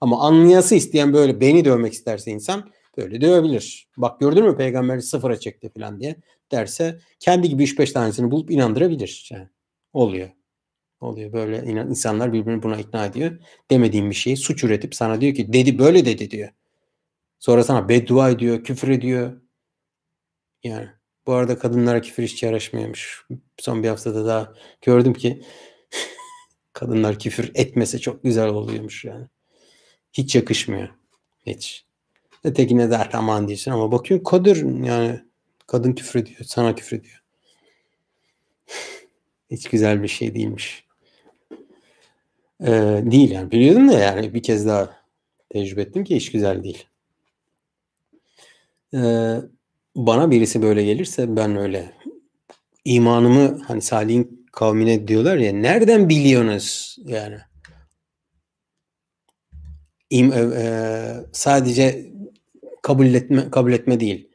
Ama 0.00 0.20
anlayası 0.20 0.74
isteyen 0.74 1.12
böyle 1.12 1.40
beni 1.40 1.64
dövmek 1.64 1.92
isterse 1.92 2.30
insan 2.30 2.70
böyle 2.96 3.20
dövebilir. 3.20 3.88
Bak 3.96 4.20
gördün 4.20 4.44
mü 4.44 4.56
peygamber 4.56 5.00
sıfıra 5.00 5.40
çekti 5.40 5.70
falan 5.76 6.00
diye 6.00 6.16
derse 6.52 6.98
kendi 7.20 7.48
gibi 7.48 7.62
3-5 7.64 7.92
tanesini 7.92 8.30
bulup 8.30 8.50
inandırabilir. 8.50 9.28
Yani 9.32 9.48
oluyor. 9.92 10.30
Oluyor 11.00 11.32
böyle 11.32 11.64
insanlar 11.64 12.32
birbirini 12.32 12.62
buna 12.62 12.76
ikna 12.76 13.06
ediyor. 13.06 13.38
Demediğim 13.70 14.10
bir 14.10 14.14
şeyi 14.14 14.36
suç 14.36 14.64
üretip 14.64 14.94
sana 14.94 15.20
diyor 15.20 15.34
ki 15.34 15.52
dedi 15.52 15.78
böyle 15.78 16.04
dedi 16.04 16.30
diyor. 16.30 16.48
Sonra 17.38 17.64
sana 17.64 17.88
beddua 17.88 18.30
ediyor, 18.30 18.64
küfür 18.64 18.88
ediyor. 18.88 19.40
Yani 20.64 20.88
bu 21.26 21.32
arada 21.32 21.58
kadınlara 21.58 22.00
küfür 22.00 22.22
hiç 22.22 22.42
yaraşmıyormuş. 22.42 23.26
Son 23.58 23.82
bir 23.82 23.88
haftada 23.88 24.26
daha 24.26 24.54
gördüm 24.82 25.14
ki 25.14 25.42
kadınlar 26.72 27.18
küfür 27.18 27.50
etmese 27.54 27.98
çok 27.98 28.22
güzel 28.22 28.48
oluyormuş 28.48 29.04
yani. 29.04 29.26
Hiç 30.12 30.34
yakışmıyor. 30.36 30.88
Hiç. 31.46 31.86
Ötekine 32.44 32.90
de 32.90 32.96
aman 33.12 33.48
diyorsun 33.48 33.70
ama 33.70 33.92
bakıyorsun 33.92 34.24
kadın 34.24 34.82
yani 34.82 35.20
kadın 35.66 35.92
küfür 35.92 36.20
ediyor, 36.20 36.40
sana 36.44 36.74
küfür 36.74 36.98
ediyor. 36.98 37.22
Hiç 39.50 39.68
güzel 39.70 40.02
bir 40.02 40.08
şey 40.08 40.34
değilmiş. 40.34 40.88
Ee, 42.60 43.02
değil 43.04 43.30
yani. 43.30 43.50
Biliyordum 43.50 43.88
da 43.88 43.92
yani 43.92 44.34
bir 44.34 44.42
kez 44.42 44.66
daha 44.66 45.02
tecrübe 45.50 45.82
ettim 45.82 46.04
ki 46.04 46.16
hiç 46.16 46.32
güzel 46.32 46.64
değil. 46.64 46.86
Bana 49.96 50.30
birisi 50.30 50.62
böyle 50.62 50.84
gelirse 50.84 51.36
ben 51.36 51.56
öyle 51.56 51.92
imanımı 52.84 53.62
hani 53.66 53.82
Salih'in 53.82 54.46
kavmine 54.52 55.08
diyorlar 55.08 55.36
ya 55.36 55.52
nereden 55.52 56.08
biliyorsunuz 56.08 56.96
yani 57.04 57.38
İm, 60.10 60.32
e, 60.32 61.14
sadece 61.32 62.12
kabul 62.82 63.06
etme 63.06 63.50
kabul 63.50 63.72
etme 63.72 64.00
değil. 64.00 64.28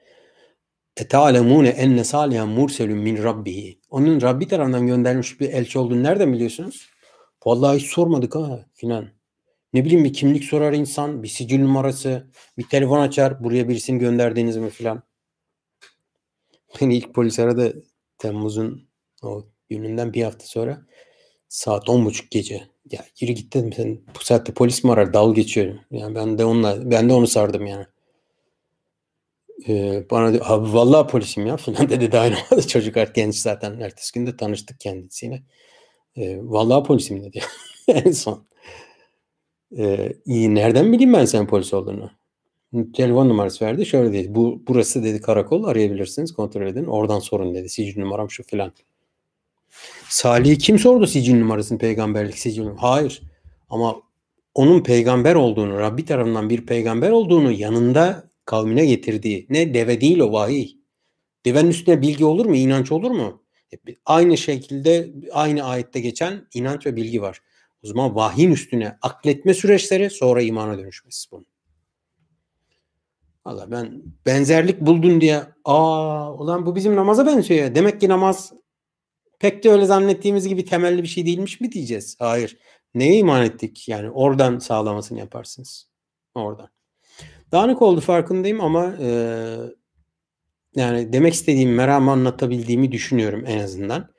Eta'lemune 0.98 1.70
enne 1.70 2.04
salihan 2.04 2.50
murselun 2.50 2.98
min 2.98 3.24
rabbihi. 3.24 3.80
Onun 3.90 4.22
Rabbi 4.22 4.48
tarafından 4.48 4.88
göndermiş 4.88 5.40
bir 5.40 5.50
elçi 5.50 5.80
olduğunu 5.80 6.04
nereden 6.04 6.34
biliyorsunuz? 6.34 6.90
Vallahi 7.46 7.80
hiç 7.80 7.86
sormadık 7.86 8.36
ha 8.36 8.66
filan. 8.74 9.10
Ne 9.74 9.86
bileyim 9.86 10.04
bir 10.04 10.14
kimlik 10.14 10.44
sorar 10.44 10.74
insan, 10.74 11.24
bir 11.24 11.28
sicil 11.28 11.62
numarası, 11.62 12.28
bir 12.58 12.68
telefon 12.70 13.00
açar, 13.00 13.44
buraya 13.44 13.70
birisini 13.70 14.00
gönderdiniz 14.00 14.58
mi 14.58 14.70
filan. 14.70 15.04
Beni 16.82 16.98
ilk 16.98 17.14
polis 17.14 17.40
aradı 17.40 17.84
Temmuz'un 18.18 18.90
o 19.24 19.48
gününden 19.70 20.14
bir 20.14 20.24
hafta 20.24 20.46
sonra 20.46 20.86
saat 21.50 21.90
on 21.90 22.06
buçuk 22.06 22.32
gece. 22.32 22.64
Ya 22.92 23.06
yürü 23.20 23.32
git 23.32 23.54
dedim 23.54 23.74
sen 23.74 24.02
bu 24.20 24.24
saatte 24.24 24.54
polis 24.54 24.84
mi 24.84 24.92
arar 24.92 25.14
dal 25.14 25.36
geçiyorum. 25.36 25.80
Yani 25.92 26.16
ben 26.16 26.38
de 26.38 26.46
onunla 26.46 26.92
ben 26.92 27.10
de 27.10 27.14
onu 27.14 27.28
sardım 27.28 27.66
yani. 27.66 27.86
Ee, 29.68 30.06
bana 30.12 30.34
diyor 30.34 30.46
abi 30.48 30.74
vallahi 30.74 31.08
polisim 31.08 31.46
ya 31.46 31.58
falan 31.58 31.90
dedi 31.90 32.12
dayanamadı 32.12 32.68
çocuk 32.68 32.98
artık 32.98 33.16
genç 33.16 33.36
zaten 33.36 33.80
ertesi 33.80 34.14
günde 34.14 34.38
tanıştık 34.38 34.80
kendisiyle. 34.80 35.44
Ee, 36.18 36.40
vallahi 36.42 36.84
polisim 36.84 37.24
dedi 37.24 37.42
en 37.88 38.12
son. 38.12 38.48
Ee, 39.78 40.14
iyi 40.26 40.56
nereden 40.56 40.94
bileyim 40.94 41.14
ben 41.14 41.26
sen 41.26 41.48
polis 41.48 41.74
olduğunu? 41.74 42.12
Telefon 42.94 43.30
numarası 43.30 43.66
verdi. 43.66 43.86
Şöyle 43.86 44.14
dedi. 44.14 44.36
Bu 44.36 44.64
burası 44.68 45.04
dedi 45.04 45.22
karakol 45.22 45.64
arayabilirsiniz. 45.64 46.34
Kontrol 46.34 46.68
edin. 46.68 46.86
Oradan 46.86 47.20
sorun 47.20 47.56
dedi. 47.56 47.70
Sicil 47.70 48.00
numaram 48.00 48.30
şu 48.32 48.44
filan. 48.44 48.74
Salih 50.10 50.60
kim 50.60 50.80
sordu 50.80 51.08
sicil 51.08 51.40
numarasını 51.40 51.78
peygamberlik 51.78 52.38
sicil? 52.38 52.66
Hayır. 52.78 53.22
Ama 53.70 54.02
onun 54.56 54.84
peygamber 54.84 55.36
olduğunu, 55.36 55.80
Rabbi 55.80 56.06
tarafından 56.06 56.50
bir 56.50 56.66
peygamber 56.66 57.10
olduğunu 57.10 57.52
yanında 57.52 58.30
kavmine 58.46 58.86
getirdiği 58.86 59.46
ne 59.50 59.74
deve 59.74 60.02
değil 60.02 60.20
o 60.20 60.32
vahiy. 60.32 60.72
Devenin 61.46 61.70
üstüne 61.70 62.02
bilgi 62.02 62.26
olur 62.26 62.46
mu? 62.46 62.56
İnanç 62.56 62.92
olur 62.92 63.12
mu? 63.12 63.44
Aynı 64.06 64.38
şekilde 64.38 65.10
aynı 65.32 65.64
ayette 65.64 66.00
geçen 66.00 66.48
inanç 66.54 66.86
ve 66.86 66.96
bilgi 66.96 67.22
var. 67.22 67.42
O 67.84 67.88
zaman 67.88 68.16
vahyin 68.16 68.52
üstüne 68.52 68.98
akletme 69.02 69.54
süreçleri 69.54 70.10
sonra 70.10 70.42
imana 70.42 70.78
dönüşmesi 70.78 71.32
bunun. 71.32 71.46
Valla 73.46 73.72
ben 73.72 74.04
benzerlik 74.26 74.82
buldun 74.82 75.22
diye 75.22 75.44
aa 75.66 76.34
ulan 76.34 76.66
bu 76.66 76.76
bizim 76.76 76.96
namaza 76.96 77.26
benziyor 77.26 77.76
Demek 77.76 78.02
ki 78.02 78.10
namaz 78.10 78.54
pek 79.40 79.64
de 79.64 79.70
öyle 79.70 79.86
zannettiğimiz 79.86 80.48
gibi 80.48 80.66
temelli 80.66 81.04
bir 81.04 81.08
şey 81.08 81.26
değilmiş 81.26 81.62
mi 81.62 81.72
diyeceğiz? 81.72 82.16
Hayır. 82.20 82.58
Neye 82.96 83.18
iman 83.18 83.46
ettik? 83.46 83.90
Yani 83.90 84.10
oradan 84.10 84.60
sağlamasını 84.60 85.20
yaparsınız. 85.20 85.90
Oradan. 86.36 86.70
Dağınık 87.52 87.82
oldu 87.82 88.02
farkındayım 88.02 88.62
ama 88.62 88.96
e, 89.02 89.08
yani 90.76 91.14
demek 91.14 91.34
istediğim 91.34 91.74
meramı 91.74 92.12
anlatabildiğimi 92.12 92.92
düşünüyorum 92.92 93.44
en 93.48 93.60
azından. 93.60 94.14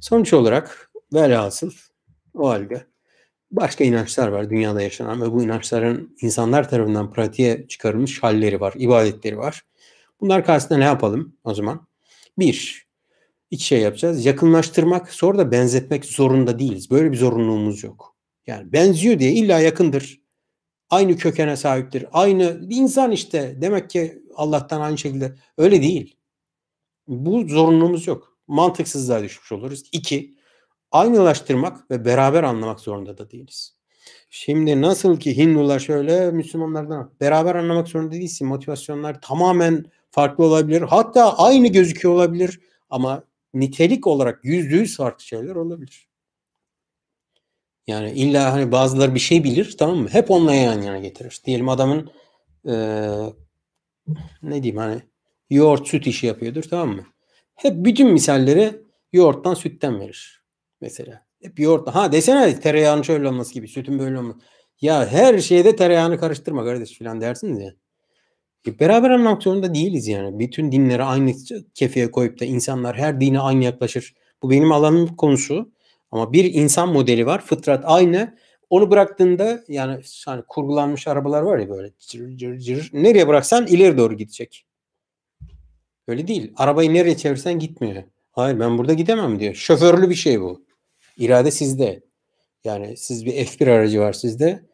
Sonuç 0.00 0.32
olarak 0.32 0.92
velhasıl 1.12 1.72
o 2.34 2.48
halde 2.48 2.86
başka 3.50 3.84
inançlar 3.84 4.28
var 4.28 4.50
dünyada 4.50 4.82
yaşanan 4.82 5.22
ve 5.22 5.32
bu 5.32 5.42
inançların 5.42 6.16
insanlar 6.20 6.70
tarafından 6.70 7.12
pratiğe 7.12 7.68
çıkarılmış 7.68 8.22
halleri 8.22 8.60
var, 8.60 8.74
ibadetleri 8.76 9.38
var. 9.38 9.62
Bunlar 10.20 10.44
karşısında 10.44 10.78
ne 10.78 10.84
yapalım 10.84 11.36
o 11.44 11.54
zaman? 11.54 11.86
Bir, 12.38 12.86
iki 13.50 13.64
şey 13.64 13.80
yapacağız. 13.80 14.24
Yakınlaştırmak, 14.24 15.10
sonra 15.10 15.38
da 15.38 15.52
benzetmek 15.52 16.04
zorunda 16.04 16.58
değiliz. 16.58 16.90
Böyle 16.90 17.12
bir 17.12 17.16
zorunluluğumuz 17.16 17.84
yok. 17.84 18.16
Yani 18.46 18.72
benziyor 18.72 19.18
diye 19.18 19.32
illa 19.32 19.60
yakındır. 19.60 20.20
Aynı 20.90 21.16
kökene 21.16 21.56
sahiptir. 21.56 22.06
Aynı 22.12 22.60
insan 22.70 23.12
işte. 23.12 23.56
Demek 23.60 23.90
ki 23.90 24.22
Allah'tan 24.34 24.80
aynı 24.80 24.98
şekilde. 24.98 25.34
Öyle 25.58 25.82
değil. 25.82 26.16
Bu 27.08 27.48
zorunluluğumuz 27.48 28.06
yok. 28.06 28.38
Mantıksızlığa 28.46 29.22
düşmüş 29.22 29.52
oluruz. 29.52 29.82
İki, 29.92 30.37
aynılaştırmak 30.92 31.90
ve 31.90 32.04
beraber 32.04 32.42
anlamak 32.42 32.80
zorunda 32.80 33.18
da 33.18 33.30
değiliz. 33.30 33.78
Şimdi 34.30 34.82
nasıl 34.82 35.20
ki 35.20 35.36
Hindular 35.36 35.78
şöyle 35.78 36.30
Müslümanlardan 36.30 37.12
beraber 37.20 37.54
anlamak 37.54 37.88
zorunda 37.88 38.12
değilsin. 38.12 38.48
Motivasyonlar 38.48 39.20
tamamen 39.20 39.84
farklı 40.10 40.44
olabilir. 40.44 40.82
Hatta 40.82 41.38
aynı 41.38 41.68
gözüküyor 41.68 42.14
olabilir 42.14 42.60
ama 42.90 43.24
nitelik 43.54 44.06
olarak 44.06 44.44
yüzde 44.44 44.76
yüz 44.76 44.96
farklı 44.96 45.24
şeyler 45.24 45.54
olabilir. 45.54 46.08
Yani 47.86 48.10
illa 48.10 48.52
hani 48.52 48.72
bazıları 48.72 49.14
bir 49.14 49.20
şey 49.20 49.44
bilir 49.44 49.76
tamam 49.78 49.96
mı? 49.96 50.08
Hep 50.08 50.30
onunla 50.30 50.54
yan 50.54 50.82
yana 50.82 50.98
getirir. 50.98 51.40
Diyelim 51.44 51.68
adamın 51.68 52.10
ee, 52.66 53.32
ne 54.42 54.62
diyeyim 54.62 54.76
hani 54.76 55.02
yoğurt 55.50 55.88
süt 55.88 56.06
işi 56.06 56.26
yapıyordur 56.26 56.62
tamam 56.62 56.96
mı? 56.96 57.06
Hep 57.54 57.84
bütün 57.84 58.12
misalleri 58.12 58.82
yoğurttan 59.12 59.54
sütten 59.54 60.00
verir. 60.00 60.37
Mesela. 60.80 61.26
Hep 61.42 61.60
yoğurt. 61.60 61.88
Ha 61.88 62.12
desene 62.12 62.60
tereyağının 62.60 63.02
şöyle 63.02 63.28
olması 63.28 63.54
gibi. 63.54 63.68
Sütün 63.68 63.98
böyle 63.98 64.18
olması. 64.18 64.38
Ya 64.80 65.06
her 65.06 65.38
şeyde 65.38 65.76
tereyağını 65.76 66.18
karıştırma 66.18 66.64
kardeş 66.64 66.98
falan 66.98 67.20
dersiniz 67.20 67.60
ya. 67.60 67.74
E, 68.66 68.78
beraber 68.80 69.10
anlamak 69.10 69.42
zorunda 69.42 69.74
değiliz 69.74 70.08
yani. 70.08 70.38
Bütün 70.38 70.72
dinleri 70.72 71.02
aynı 71.02 71.32
kefeye 71.74 72.10
koyup 72.10 72.40
da 72.40 72.44
insanlar 72.44 72.96
her 72.96 73.20
dine 73.20 73.40
aynı 73.40 73.64
yaklaşır. 73.64 74.14
Bu 74.42 74.50
benim 74.50 74.72
alanım 74.72 75.16
konusu. 75.16 75.72
Ama 76.10 76.32
bir 76.32 76.54
insan 76.54 76.92
modeli 76.92 77.26
var. 77.26 77.44
Fıtrat 77.44 77.84
aynı. 77.86 78.38
Onu 78.70 78.90
bıraktığında 78.90 79.64
yani 79.68 80.02
hani 80.26 80.42
kurgulanmış 80.48 81.08
arabalar 81.08 81.42
var 81.42 81.58
ya 81.58 81.68
böyle 81.68 81.90
cır 81.98 82.36
cır 82.36 82.58
cır. 82.58 82.90
Nereye 82.92 83.28
bıraksan 83.28 83.66
ileri 83.66 83.98
doğru 83.98 84.14
gidecek. 84.14 84.66
Öyle 86.08 86.28
değil. 86.28 86.52
Arabayı 86.56 86.94
nereye 86.94 87.16
çevirsen 87.16 87.58
gitmiyor. 87.58 88.02
Hayır 88.32 88.60
ben 88.60 88.78
burada 88.78 88.92
gidemem 88.92 89.40
diyor. 89.40 89.54
Şoförlü 89.54 90.10
bir 90.10 90.14
şey 90.14 90.40
bu. 90.40 90.67
İrade 91.18 91.50
sizde. 91.50 92.02
Yani 92.64 92.96
siz 92.96 93.26
bir 93.26 93.32
F1 93.32 93.70
aracı 93.70 94.00
var 94.00 94.12
sizde. 94.12 94.68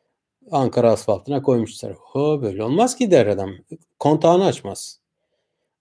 Ankara 0.50 0.92
asfaltına 0.92 1.42
koymuşlar. 1.42 1.96
O 2.14 2.42
böyle 2.42 2.64
olmaz 2.64 2.96
ki 2.96 3.10
der 3.10 3.26
adam. 3.26 3.50
Kontağını 3.98 4.44
açmaz. 4.44 5.00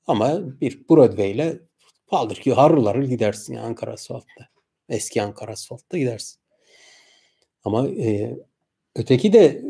Ama 0.07 0.59
bir 0.61 0.89
Broadway 0.89 1.31
ile 1.31 1.59
paldır 2.07 2.35
ki 2.35 2.53
harıl 2.53 2.85
harıl 2.85 3.05
gidersin 3.05 3.53
ya 3.53 3.61
Ankara 3.61 3.93
asfaltta. 3.93 4.49
Eski 4.89 5.21
Ankara 5.21 5.51
asfaltta 5.51 5.97
gidersin. 5.97 6.39
Ama 7.63 7.87
e, 7.87 8.37
öteki 8.95 9.33
de 9.33 9.61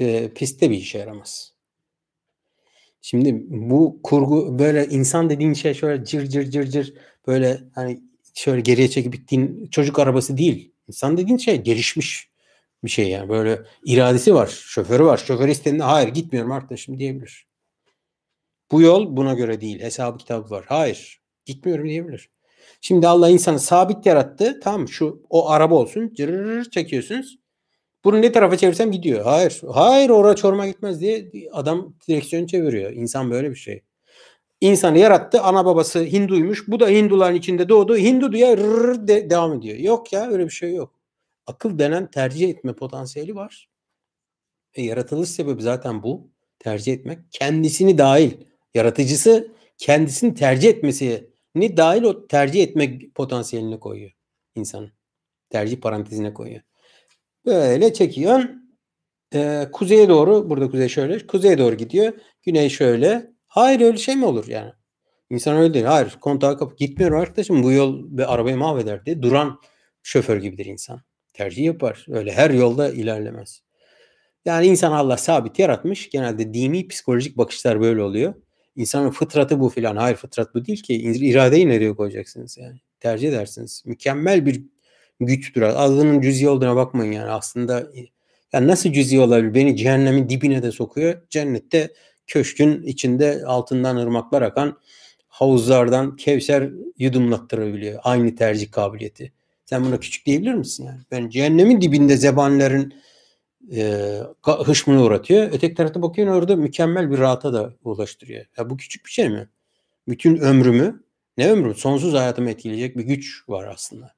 e, 0.00 0.28
pistte 0.34 0.70
bir 0.70 0.76
işe 0.76 0.98
yaramaz. 0.98 1.52
Şimdi 3.00 3.44
bu 3.48 4.00
kurgu 4.02 4.58
böyle 4.58 4.86
insan 4.86 5.30
dediğin 5.30 5.52
şey 5.52 5.74
şöyle 5.74 6.04
cır 6.04 6.26
cır 6.26 6.50
cır 6.50 6.66
cır 6.66 6.94
böyle 7.26 7.60
hani 7.74 8.11
şöyle 8.34 8.60
geriye 8.60 8.88
çekip 8.88 9.12
bittiğin 9.12 9.68
çocuk 9.70 9.98
arabası 9.98 10.38
değil. 10.38 10.72
İnsan 10.88 11.16
dediğin 11.16 11.38
şey 11.38 11.62
gelişmiş 11.62 12.30
bir 12.84 12.90
şey 12.90 13.08
yani. 13.08 13.28
Böyle 13.28 13.62
iradesi 13.84 14.34
var. 14.34 14.46
Şoförü 14.46 15.04
var. 15.04 15.16
Şoför 15.16 15.48
istediğinde 15.48 15.84
hayır 15.84 16.08
gitmiyorum 16.08 16.52
arkadaşım 16.52 16.98
diyebilir. 16.98 17.46
Bu 18.72 18.82
yol 18.82 19.16
buna 19.16 19.34
göre 19.34 19.60
değil. 19.60 19.80
Hesabı 19.80 20.18
kitabı 20.18 20.50
var. 20.50 20.64
Hayır. 20.68 21.22
Gitmiyorum 21.44 21.88
diyebilir. 21.88 22.30
Şimdi 22.80 23.08
Allah 23.08 23.30
insanı 23.30 23.60
sabit 23.60 24.06
yarattı. 24.06 24.60
Tamam 24.62 24.88
şu 24.88 25.22
o 25.30 25.50
araba 25.50 25.74
olsun. 25.74 26.14
Cırır 26.14 26.70
çekiyorsunuz. 26.70 27.38
Bunu 28.04 28.22
ne 28.22 28.32
tarafa 28.32 28.56
çevirsem 28.56 28.92
gidiyor. 28.92 29.24
Hayır. 29.24 29.60
Hayır 29.72 30.10
oraya 30.10 30.36
çorma 30.36 30.66
gitmez 30.66 31.00
diye 31.00 31.30
adam 31.52 31.94
direksiyonu 32.08 32.46
çeviriyor. 32.46 32.92
İnsan 32.92 33.30
böyle 33.30 33.50
bir 33.50 33.56
şey. 33.56 33.82
İnsanı 34.62 34.98
yarattı. 34.98 35.40
Ana 35.42 35.64
babası 35.64 36.04
Hinduymuş. 36.04 36.68
Bu 36.68 36.80
da 36.80 36.88
Hinduların 36.88 37.36
içinde 37.36 37.68
doğdu. 37.68 37.96
Hindu 37.96 38.32
diye 38.32 38.56
rrr 38.56 39.08
de, 39.08 39.30
devam 39.30 39.52
ediyor. 39.52 39.78
Yok 39.78 40.12
ya 40.12 40.30
öyle 40.30 40.44
bir 40.44 40.50
şey 40.50 40.74
yok. 40.74 41.00
Akıl 41.46 41.78
denen 41.78 42.10
tercih 42.10 42.48
etme 42.48 42.72
potansiyeli 42.72 43.34
var. 43.34 43.68
E, 44.74 44.82
yaratılış 44.82 45.30
sebebi 45.30 45.62
zaten 45.62 46.02
bu. 46.02 46.30
Tercih 46.58 46.92
etmek. 46.92 47.18
Kendisini 47.30 47.98
dahil. 47.98 48.32
Yaratıcısı 48.74 49.52
kendisini 49.78 50.34
tercih 50.34 50.68
etmesini 50.68 51.76
dahil 51.76 52.02
o 52.02 52.26
tercih 52.26 52.62
etmek 52.62 53.14
potansiyeline 53.14 53.80
koyuyor 53.80 54.10
insanın. 54.54 54.92
Tercih 55.50 55.80
parantezine 55.80 56.34
koyuyor. 56.34 56.62
Böyle 57.46 57.92
çekiyorsun. 57.92 58.78
Ee, 59.34 59.68
kuzeye 59.72 60.08
doğru 60.08 60.50
burada 60.50 60.70
kuzey 60.70 60.88
şöyle. 60.88 61.26
Kuzeye 61.26 61.58
doğru 61.58 61.74
gidiyor. 61.74 62.12
Güney 62.42 62.70
şöyle. 62.70 63.31
Hayır 63.52 63.80
öyle 63.80 63.96
şey 63.96 64.16
mi 64.16 64.24
olur 64.24 64.48
yani? 64.48 64.72
İnsan 65.30 65.56
öyle 65.56 65.74
değil. 65.74 65.84
Hayır 65.84 66.18
kontağı 66.20 66.58
kapı 66.58 66.76
gitmiyorum 66.76 67.18
arkadaşım 67.18 67.62
bu 67.62 67.72
yol 67.72 68.18
ve 68.18 68.26
arabayı 68.26 68.56
mahveder 68.56 69.06
diye 69.06 69.22
duran 69.22 69.60
şoför 70.02 70.36
gibidir 70.36 70.66
insan. 70.66 71.00
Tercih 71.32 71.64
yapar. 71.64 72.06
Öyle 72.08 72.32
her 72.32 72.50
yolda 72.50 72.90
ilerlemez. 72.90 73.62
Yani 74.44 74.66
insan 74.66 74.92
Allah 74.92 75.16
sabit 75.16 75.58
yaratmış. 75.58 76.10
Genelde 76.10 76.54
dini 76.54 76.88
psikolojik 76.88 77.38
bakışlar 77.38 77.80
böyle 77.80 78.02
oluyor. 78.02 78.34
İnsanın 78.76 79.10
fıtratı 79.10 79.60
bu 79.60 79.68
filan. 79.68 79.96
Hayır 79.96 80.16
fıtrat 80.16 80.54
bu 80.54 80.64
değil 80.64 80.82
ki. 80.82 80.94
İradeyi 81.02 81.68
nereye 81.68 81.94
koyacaksınız 81.94 82.58
yani? 82.58 82.80
Tercih 83.00 83.28
edersiniz. 83.28 83.82
Mükemmel 83.86 84.46
bir 84.46 84.62
güçtür. 85.20 85.62
Adının 85.62 86.20
cüzi 86.20 86.48
olduğuna 86.48 86.76
bakmayın 86.76 87.12
yani. 87.12 87.30
Aslında 87.30 87.86
yani 88.52 88.66
nasıl 88.66 88.92
cüzi 88.92 89.20
olabilir? 89.20 89.54
Beni 89.54 89.76
cehennemin 89.76 90.28
dibine 90.28 90.62
de 90.62 90.72
sokuyor. 90.72 91.22
Cennette 91.30 91.92
köşkün 92.32 92.82
içinde 92.82 93.42
altından 93.46 93.96
ırmaklar 93.96 94.42
akan 94.42 94.78
havuzlardan 95.28 96.16
Kevser 96.16 96.70
yudumlattırabiliyor. 96.98 98.00
Aynı 98.02 98.36
tercih 98.36 98.70
kabiliyeti. 98.70 99.32
Sen 99.64 99.84
buna 99.84 100.00
küçük 100.00 100.26
diyebilir 100.26 100.54
misin 100.54 100.86
yani? 100.86 101.00
Ben 101.10 101.28
cehennemin 101.28 101.80
dibinde 101.80 102.16
zebanilerin 102.16 102.94
e, 103.72 104.18
hışmını 104.44 105.02
uğratıyor. 105.02 105.48
Öteki 105.52 105.74
tarafta 105.74 106.02
bakıyorsun 106.02 106.34
orada 106.34 106.56
mükemmel 106.56 107.10
bir 107.10 107.18
rahata 107.18 107.52
da 107.52 107.74
ulaştırıyor. 107.84 108.44
Ya 108.56 108.70
bu 108.70 108.76
küçük 108.76 109.06
bir 109.06 109.10
şey 109.10 109.28
mi? 109.28 109.48
Bütün 110.08 110.36
ömrümü, 110.36 111.02
ne 111.38 111.50
ömrü? 111.50 111.74
Sonsuz 111.74 112.14
hayatımı 112.14 112.50
etkileyecek 112.50 112.96
bir 112.96 113.04
güç 113.04 113.48
var 113.48 113.64
aslında. 113.64 114.14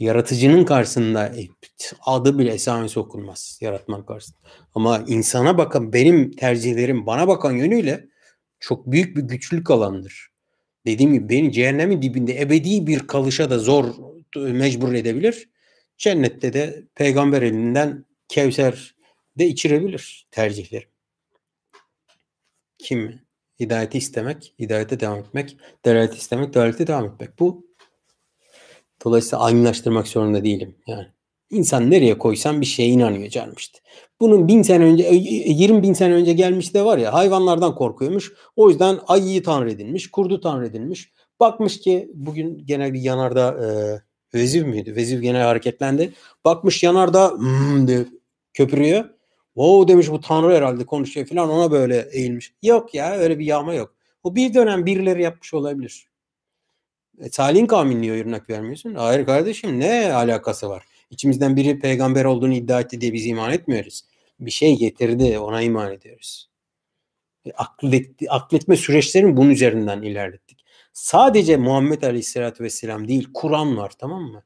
Yaratıcının 0.00 0.64
karşısında 0.64 1.26
e, 1.26 1.48
adı 2.06 2.38
bile 2.38 2.52
esamesi 2.52 3.00
okunmaz 3.00 3.58
yaratman 3.60 4.06
karşısında. 4.06 4.38
Ama 4.74 5.04
insana 5.06 5.58
bakan 5.58 5.92
benim 5.92 6.30
tercihlerim 6.30 7.06
bana 7.06 7.28
bakan 7.28 7.52
yönüyle 7.52 8.08
çok 8.60 8.86
büyük 8.86 9.16
bir 9.16 9.22
güçlük 9.22 9.70
alandır. 9.70 10.30
Dediğim 10.86 11.12
gibi 11.12 11.28
beni 11.28 11.52
cehennemin 11.52 12.02
dibinde 12.02 12.40
ebedi 12.40 12.86
bir 12.86 12.98
kalışa 12.98 13.50
da 13.50 13.58
zor 13.58 13.94
mecbur 14.36 14.92
edebilir. 14.94 15.48
Cennette 15.98 16.52
de 16.52 16.84
peygamber 16.94 17.42
elinden 17.42 18.04
Kevser 18.28 18.94
de 19.38 19.46
içirebilir 19.46 20.28
tercihleri. 20.30 20.84
Kim? 22.78 23.20
Hidayeti 23.60 23.98
istemek, 23.98 24.54
hidayete 24.58 25.00
devam 25.00 25.18
etmek, 25.18 25.56
delaleti 25.84 26.16
istemek, 26.16 26.54
delalete 26.54 26.86
devam 26.86 27.04
etmek. 27.06 27.38
Bu 27.38 27.69
dolayısıyla 29.04 29.44
aynılaştırmak 29.44 30.08
zorunda 30.08 30.44
değilim. 30.44 30.74
Yani 30.86 31.06
insan 31.50 31.90
nereye 31.90 32.18
koysan 32.18 32.60
bir 32.60 32.66
şeye 32.66 32.88
inanıyor 32.88 33.28
canım. 33.28 33.54
Bunun 34.20 34.48
bin 34.48 34.62
sene 34.62 34.84
önce, 34.84 35.04
20 35.04 35.78
e, 35.78 35.82
bin 35.82 35.92
sene 35.92 36.14
önce 36.14 36.32
gelmiş 36.32 36.74
de 36.74 36.84
var 36.84 36.98
ya 36.98 37.12
hayvanlardan 37.12 37.74
korkuyormuş. 37.74 38.32
O 38.56 38.68
yüzden 38.70 38.98
ayıyı 39.06 39.42
tanrı 39.42 39.70
edilmiş, 39.70 40.10
kurdu 40.10 40.40
tanrı 40.40 40.66
edilmiş. 40.66 41.12
Bakmış 41.40 41.80
ki 41.80 42.10
bugün 42.14 42.66
genel 42.66 42.94
bir 42.94 43.00
yanarda 43.00 43.50
e, 43.64 43.68
Veziv 44.34 44.66
miydi? 44.66 44.96
Veziv 44.96 45.20
gene 45.20 45.38
hareketlendi. 45.38 46.12
Bakmış 46.44 46.82
yanarda 46.82 47.30
hmm 47.30 47.88
diye 47.88 48.06
köpürüyor. 48.54 49.04
O 49.54 49.88
demiş 49.88 50.10
bu 50.10 50.20
tanrı 50.20 50.54
herhalde 50.54 50.86
konuşuyor 50.86 51.26
falan 51.26 51.50
ona 51.50 51.70
böyle 51.70 52.08
eğilmiş. 52.12 52.54
Yok 52.62 52.94
ya 52.94 53.12
öyle 53.12 53.38
bir 53.38 53.44
yağma 53.44 53.74
yok. 53.74 53.94
O 54.22 54.34
bir 54.34 54.54
dönem 54.54 54.86
birileri 54.86 55.22
yapmış 55.22 55.54
olabilir. 55.54 56.09
E, 57.20 57.30
Salih'in 57.30 57.66
kavmini 57.66 58.00
niye 58.00 58.12
örnek 58.12 58.50
vermiyorsun? 58.50 58.94
Hayır 58.94 59.26
kardeşim 59.26 59.80
ne 59.80 60.12
alakası 60.12 60.68
var? 60.68 60.84
İçimizden 61.10 61.56
biri 61.56 61.78
peygamber 61.78 62.24
olduğunu 62.24 62.54
iddia 62.54 62.80
etti 62.80 63.00
diye 63.00 63.12
biz 63.12 63.26
iman 63.26 63.52
etmiyoruz. 63.52 64.02
Bir 64.40 64.50
şey 64.50 64.78
getirdi 64.78 65.38
ona 65.38 65.62
iman 65.62 65.92
ediyoruz. 65.92 66.50
E, 67.46 67.52
akletti, 67.52 68.30
akletme 68.30 68.76
süreçlerini 68.76 69.36
bunun 69.36 69.50
üzerinden 69.50 70.02
ilerlettik. 70.02 70.64
Sadece 70.92 71.56
Muhammed 71.56 72.02
Aleyhisselatü 72.02 72.64
Vesselam 72.64 73.08
değil 73.08 73.28
Kur'an 73.34 73.76
var 73.76 73.92
tamam 73.98 74.22
mı? 74.22 74.42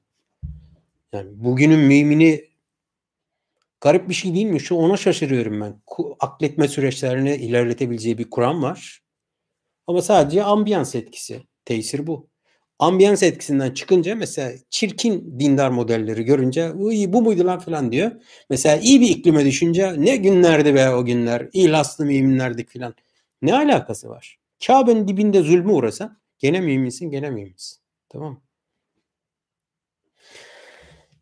Yani 1.12 1.30
bugünün 1.44 1.80
mümini 1.80 2.44
garip 3.80 4.08
bir 4.08 4.14
şey 4.14 4.34
değil 4.34 4.46
mi? 4.46 4.60
Şu 4.60 4.74
ona 4.74 4.96
şaşırıyorum 4.96 5.60
ben. 5.60 5.82
Akletme 6.20 6.68
süreçlerini 6.68 7.34
ilerletebileceği 7.36 8.18
bir 8.18 8.30
Kur'an 8.30 8.62
var. 8.62 9.02
Ama 9.86 10.02
sadece 10.02 10.44
ambiyans 10.44 10.94
etkisi. 10.94 11.42
Tesir 11.64 12.06
bu. 12.06 12.33
Ambiyans 12.84 13.22
etkisinden 13.22 13.70
çıkınca 13.70 14.14
mesela 14.14 14.52
çirkin 14.70 15.40
dindar 15.40 15.70
modelleri 15.70 16.24
görünce 16.24 16.72
bu 17.12 17.22
muydu 17.22 17.46
lan 17.46 17.58
falan 17.58 17.92
diyor. 17.92 18.12
Mesela 18.50 18.76
iyi 18.76 19.00
bir 19.00 19.08
iklime 19.08 19.44
düşünce 19.44 19.94
ne 19.98 20.16
günlerdi 20.16 20.74
be 20.74 20.90
o 20.90 21.04
günler. 21.04 21.48
İhlaslı 21.52 22.04
müminlerdik 22.04 22.72
falan. 22.72 22.94
Ne 23.42 23.54
alakası 23.54 24.08
var? 24.08 24.38
Kabe'nin 24.66 25.08
dibinde 25.08 25.42
zulmü 25.42 25.72
uğrasan 25.72 26.18
gene 26.38 26.60
müminsin 26.60 27.10
gene 27.10 27.30
müminsin. 27.30 27.78
Tamam 28.08 28.42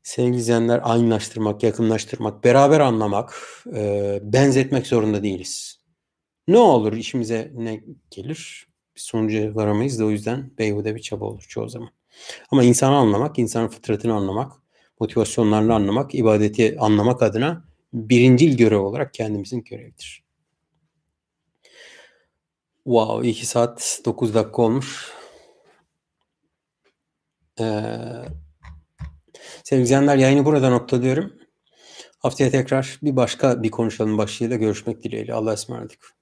Sevgili 0.02 0.36
izleyenler 0.36 0.80
aynılaştırmak, 0.82 1.62
yakınlaştırmak, 1.62 2.44
beraber 2.44 2.80
anlamak, 2.80 3.34
e, 3.74 4.18
benzetmek 4.22 4.86
zorunda 4.86 5.22
değiliz. 5.22 5.78
Ne 6.48 6.59
olur 6.59 6.93
işimize 6.93 7.52
ne 7.55 7.84
gelir? 8.10 8.71
Bir 8.97 9.01
sonuca 9.01 9.55
varamayız 9.55 9.98
da 9.98 10.05
o 10.05 10.10
yüzden 10.10 10.51
beyhude 10.59 10.94
bir 10.94 11.01
çaba 11.01 11.24
olur 11.24 11.44
çoğu 11.48 11.69
zaman. 11.69 11.90
Ama 12.51 12.64
insanı 12.64 12.97
anlamak, 12.97 13.39
insanın 13.39 13.69
fıtratını 13.69 14.14
anlamak, 14.14 14.52
motivasyonlarını 15.01 15.74
anlamak, 15.74 16.14
ibadeti 16.14 16.77
anlamak 16.81 17.23
adına 17.23 17.64
birincil 17.93 18.56
görev 18.56 18.81
olarak 18.81 19.14
kendimizin 19.14 19.64
görevidir. 19.64 20.23
Wow, 22.85 23.28
2 23.28 23.47
saat 23.47 24.01
9 24.05 24.35
dakika 24.35 24.62
olmuş. 24.62 25.12
Ee, 27.60 27.97
Sevgili 29.64 29.85
izleyenler 29.85 30.16
yayını 30.16 30.44
burada 30.44 30.70
noktalıyorum. 30.70 31.32
Haftaya 32.19 32.51
tekrar 32.51 32.98
bir 33.02 33.16
başka 33.16 33.62
bir 33.62 33.70
konuşalım 33.70 34.19
başlığıyla 34.19 34.56
görüşmek 34.56 35.02
dileğiyle. 35.02 35.35
Allah'a 35.35 35.55
ısmarladık. 35.55 36.14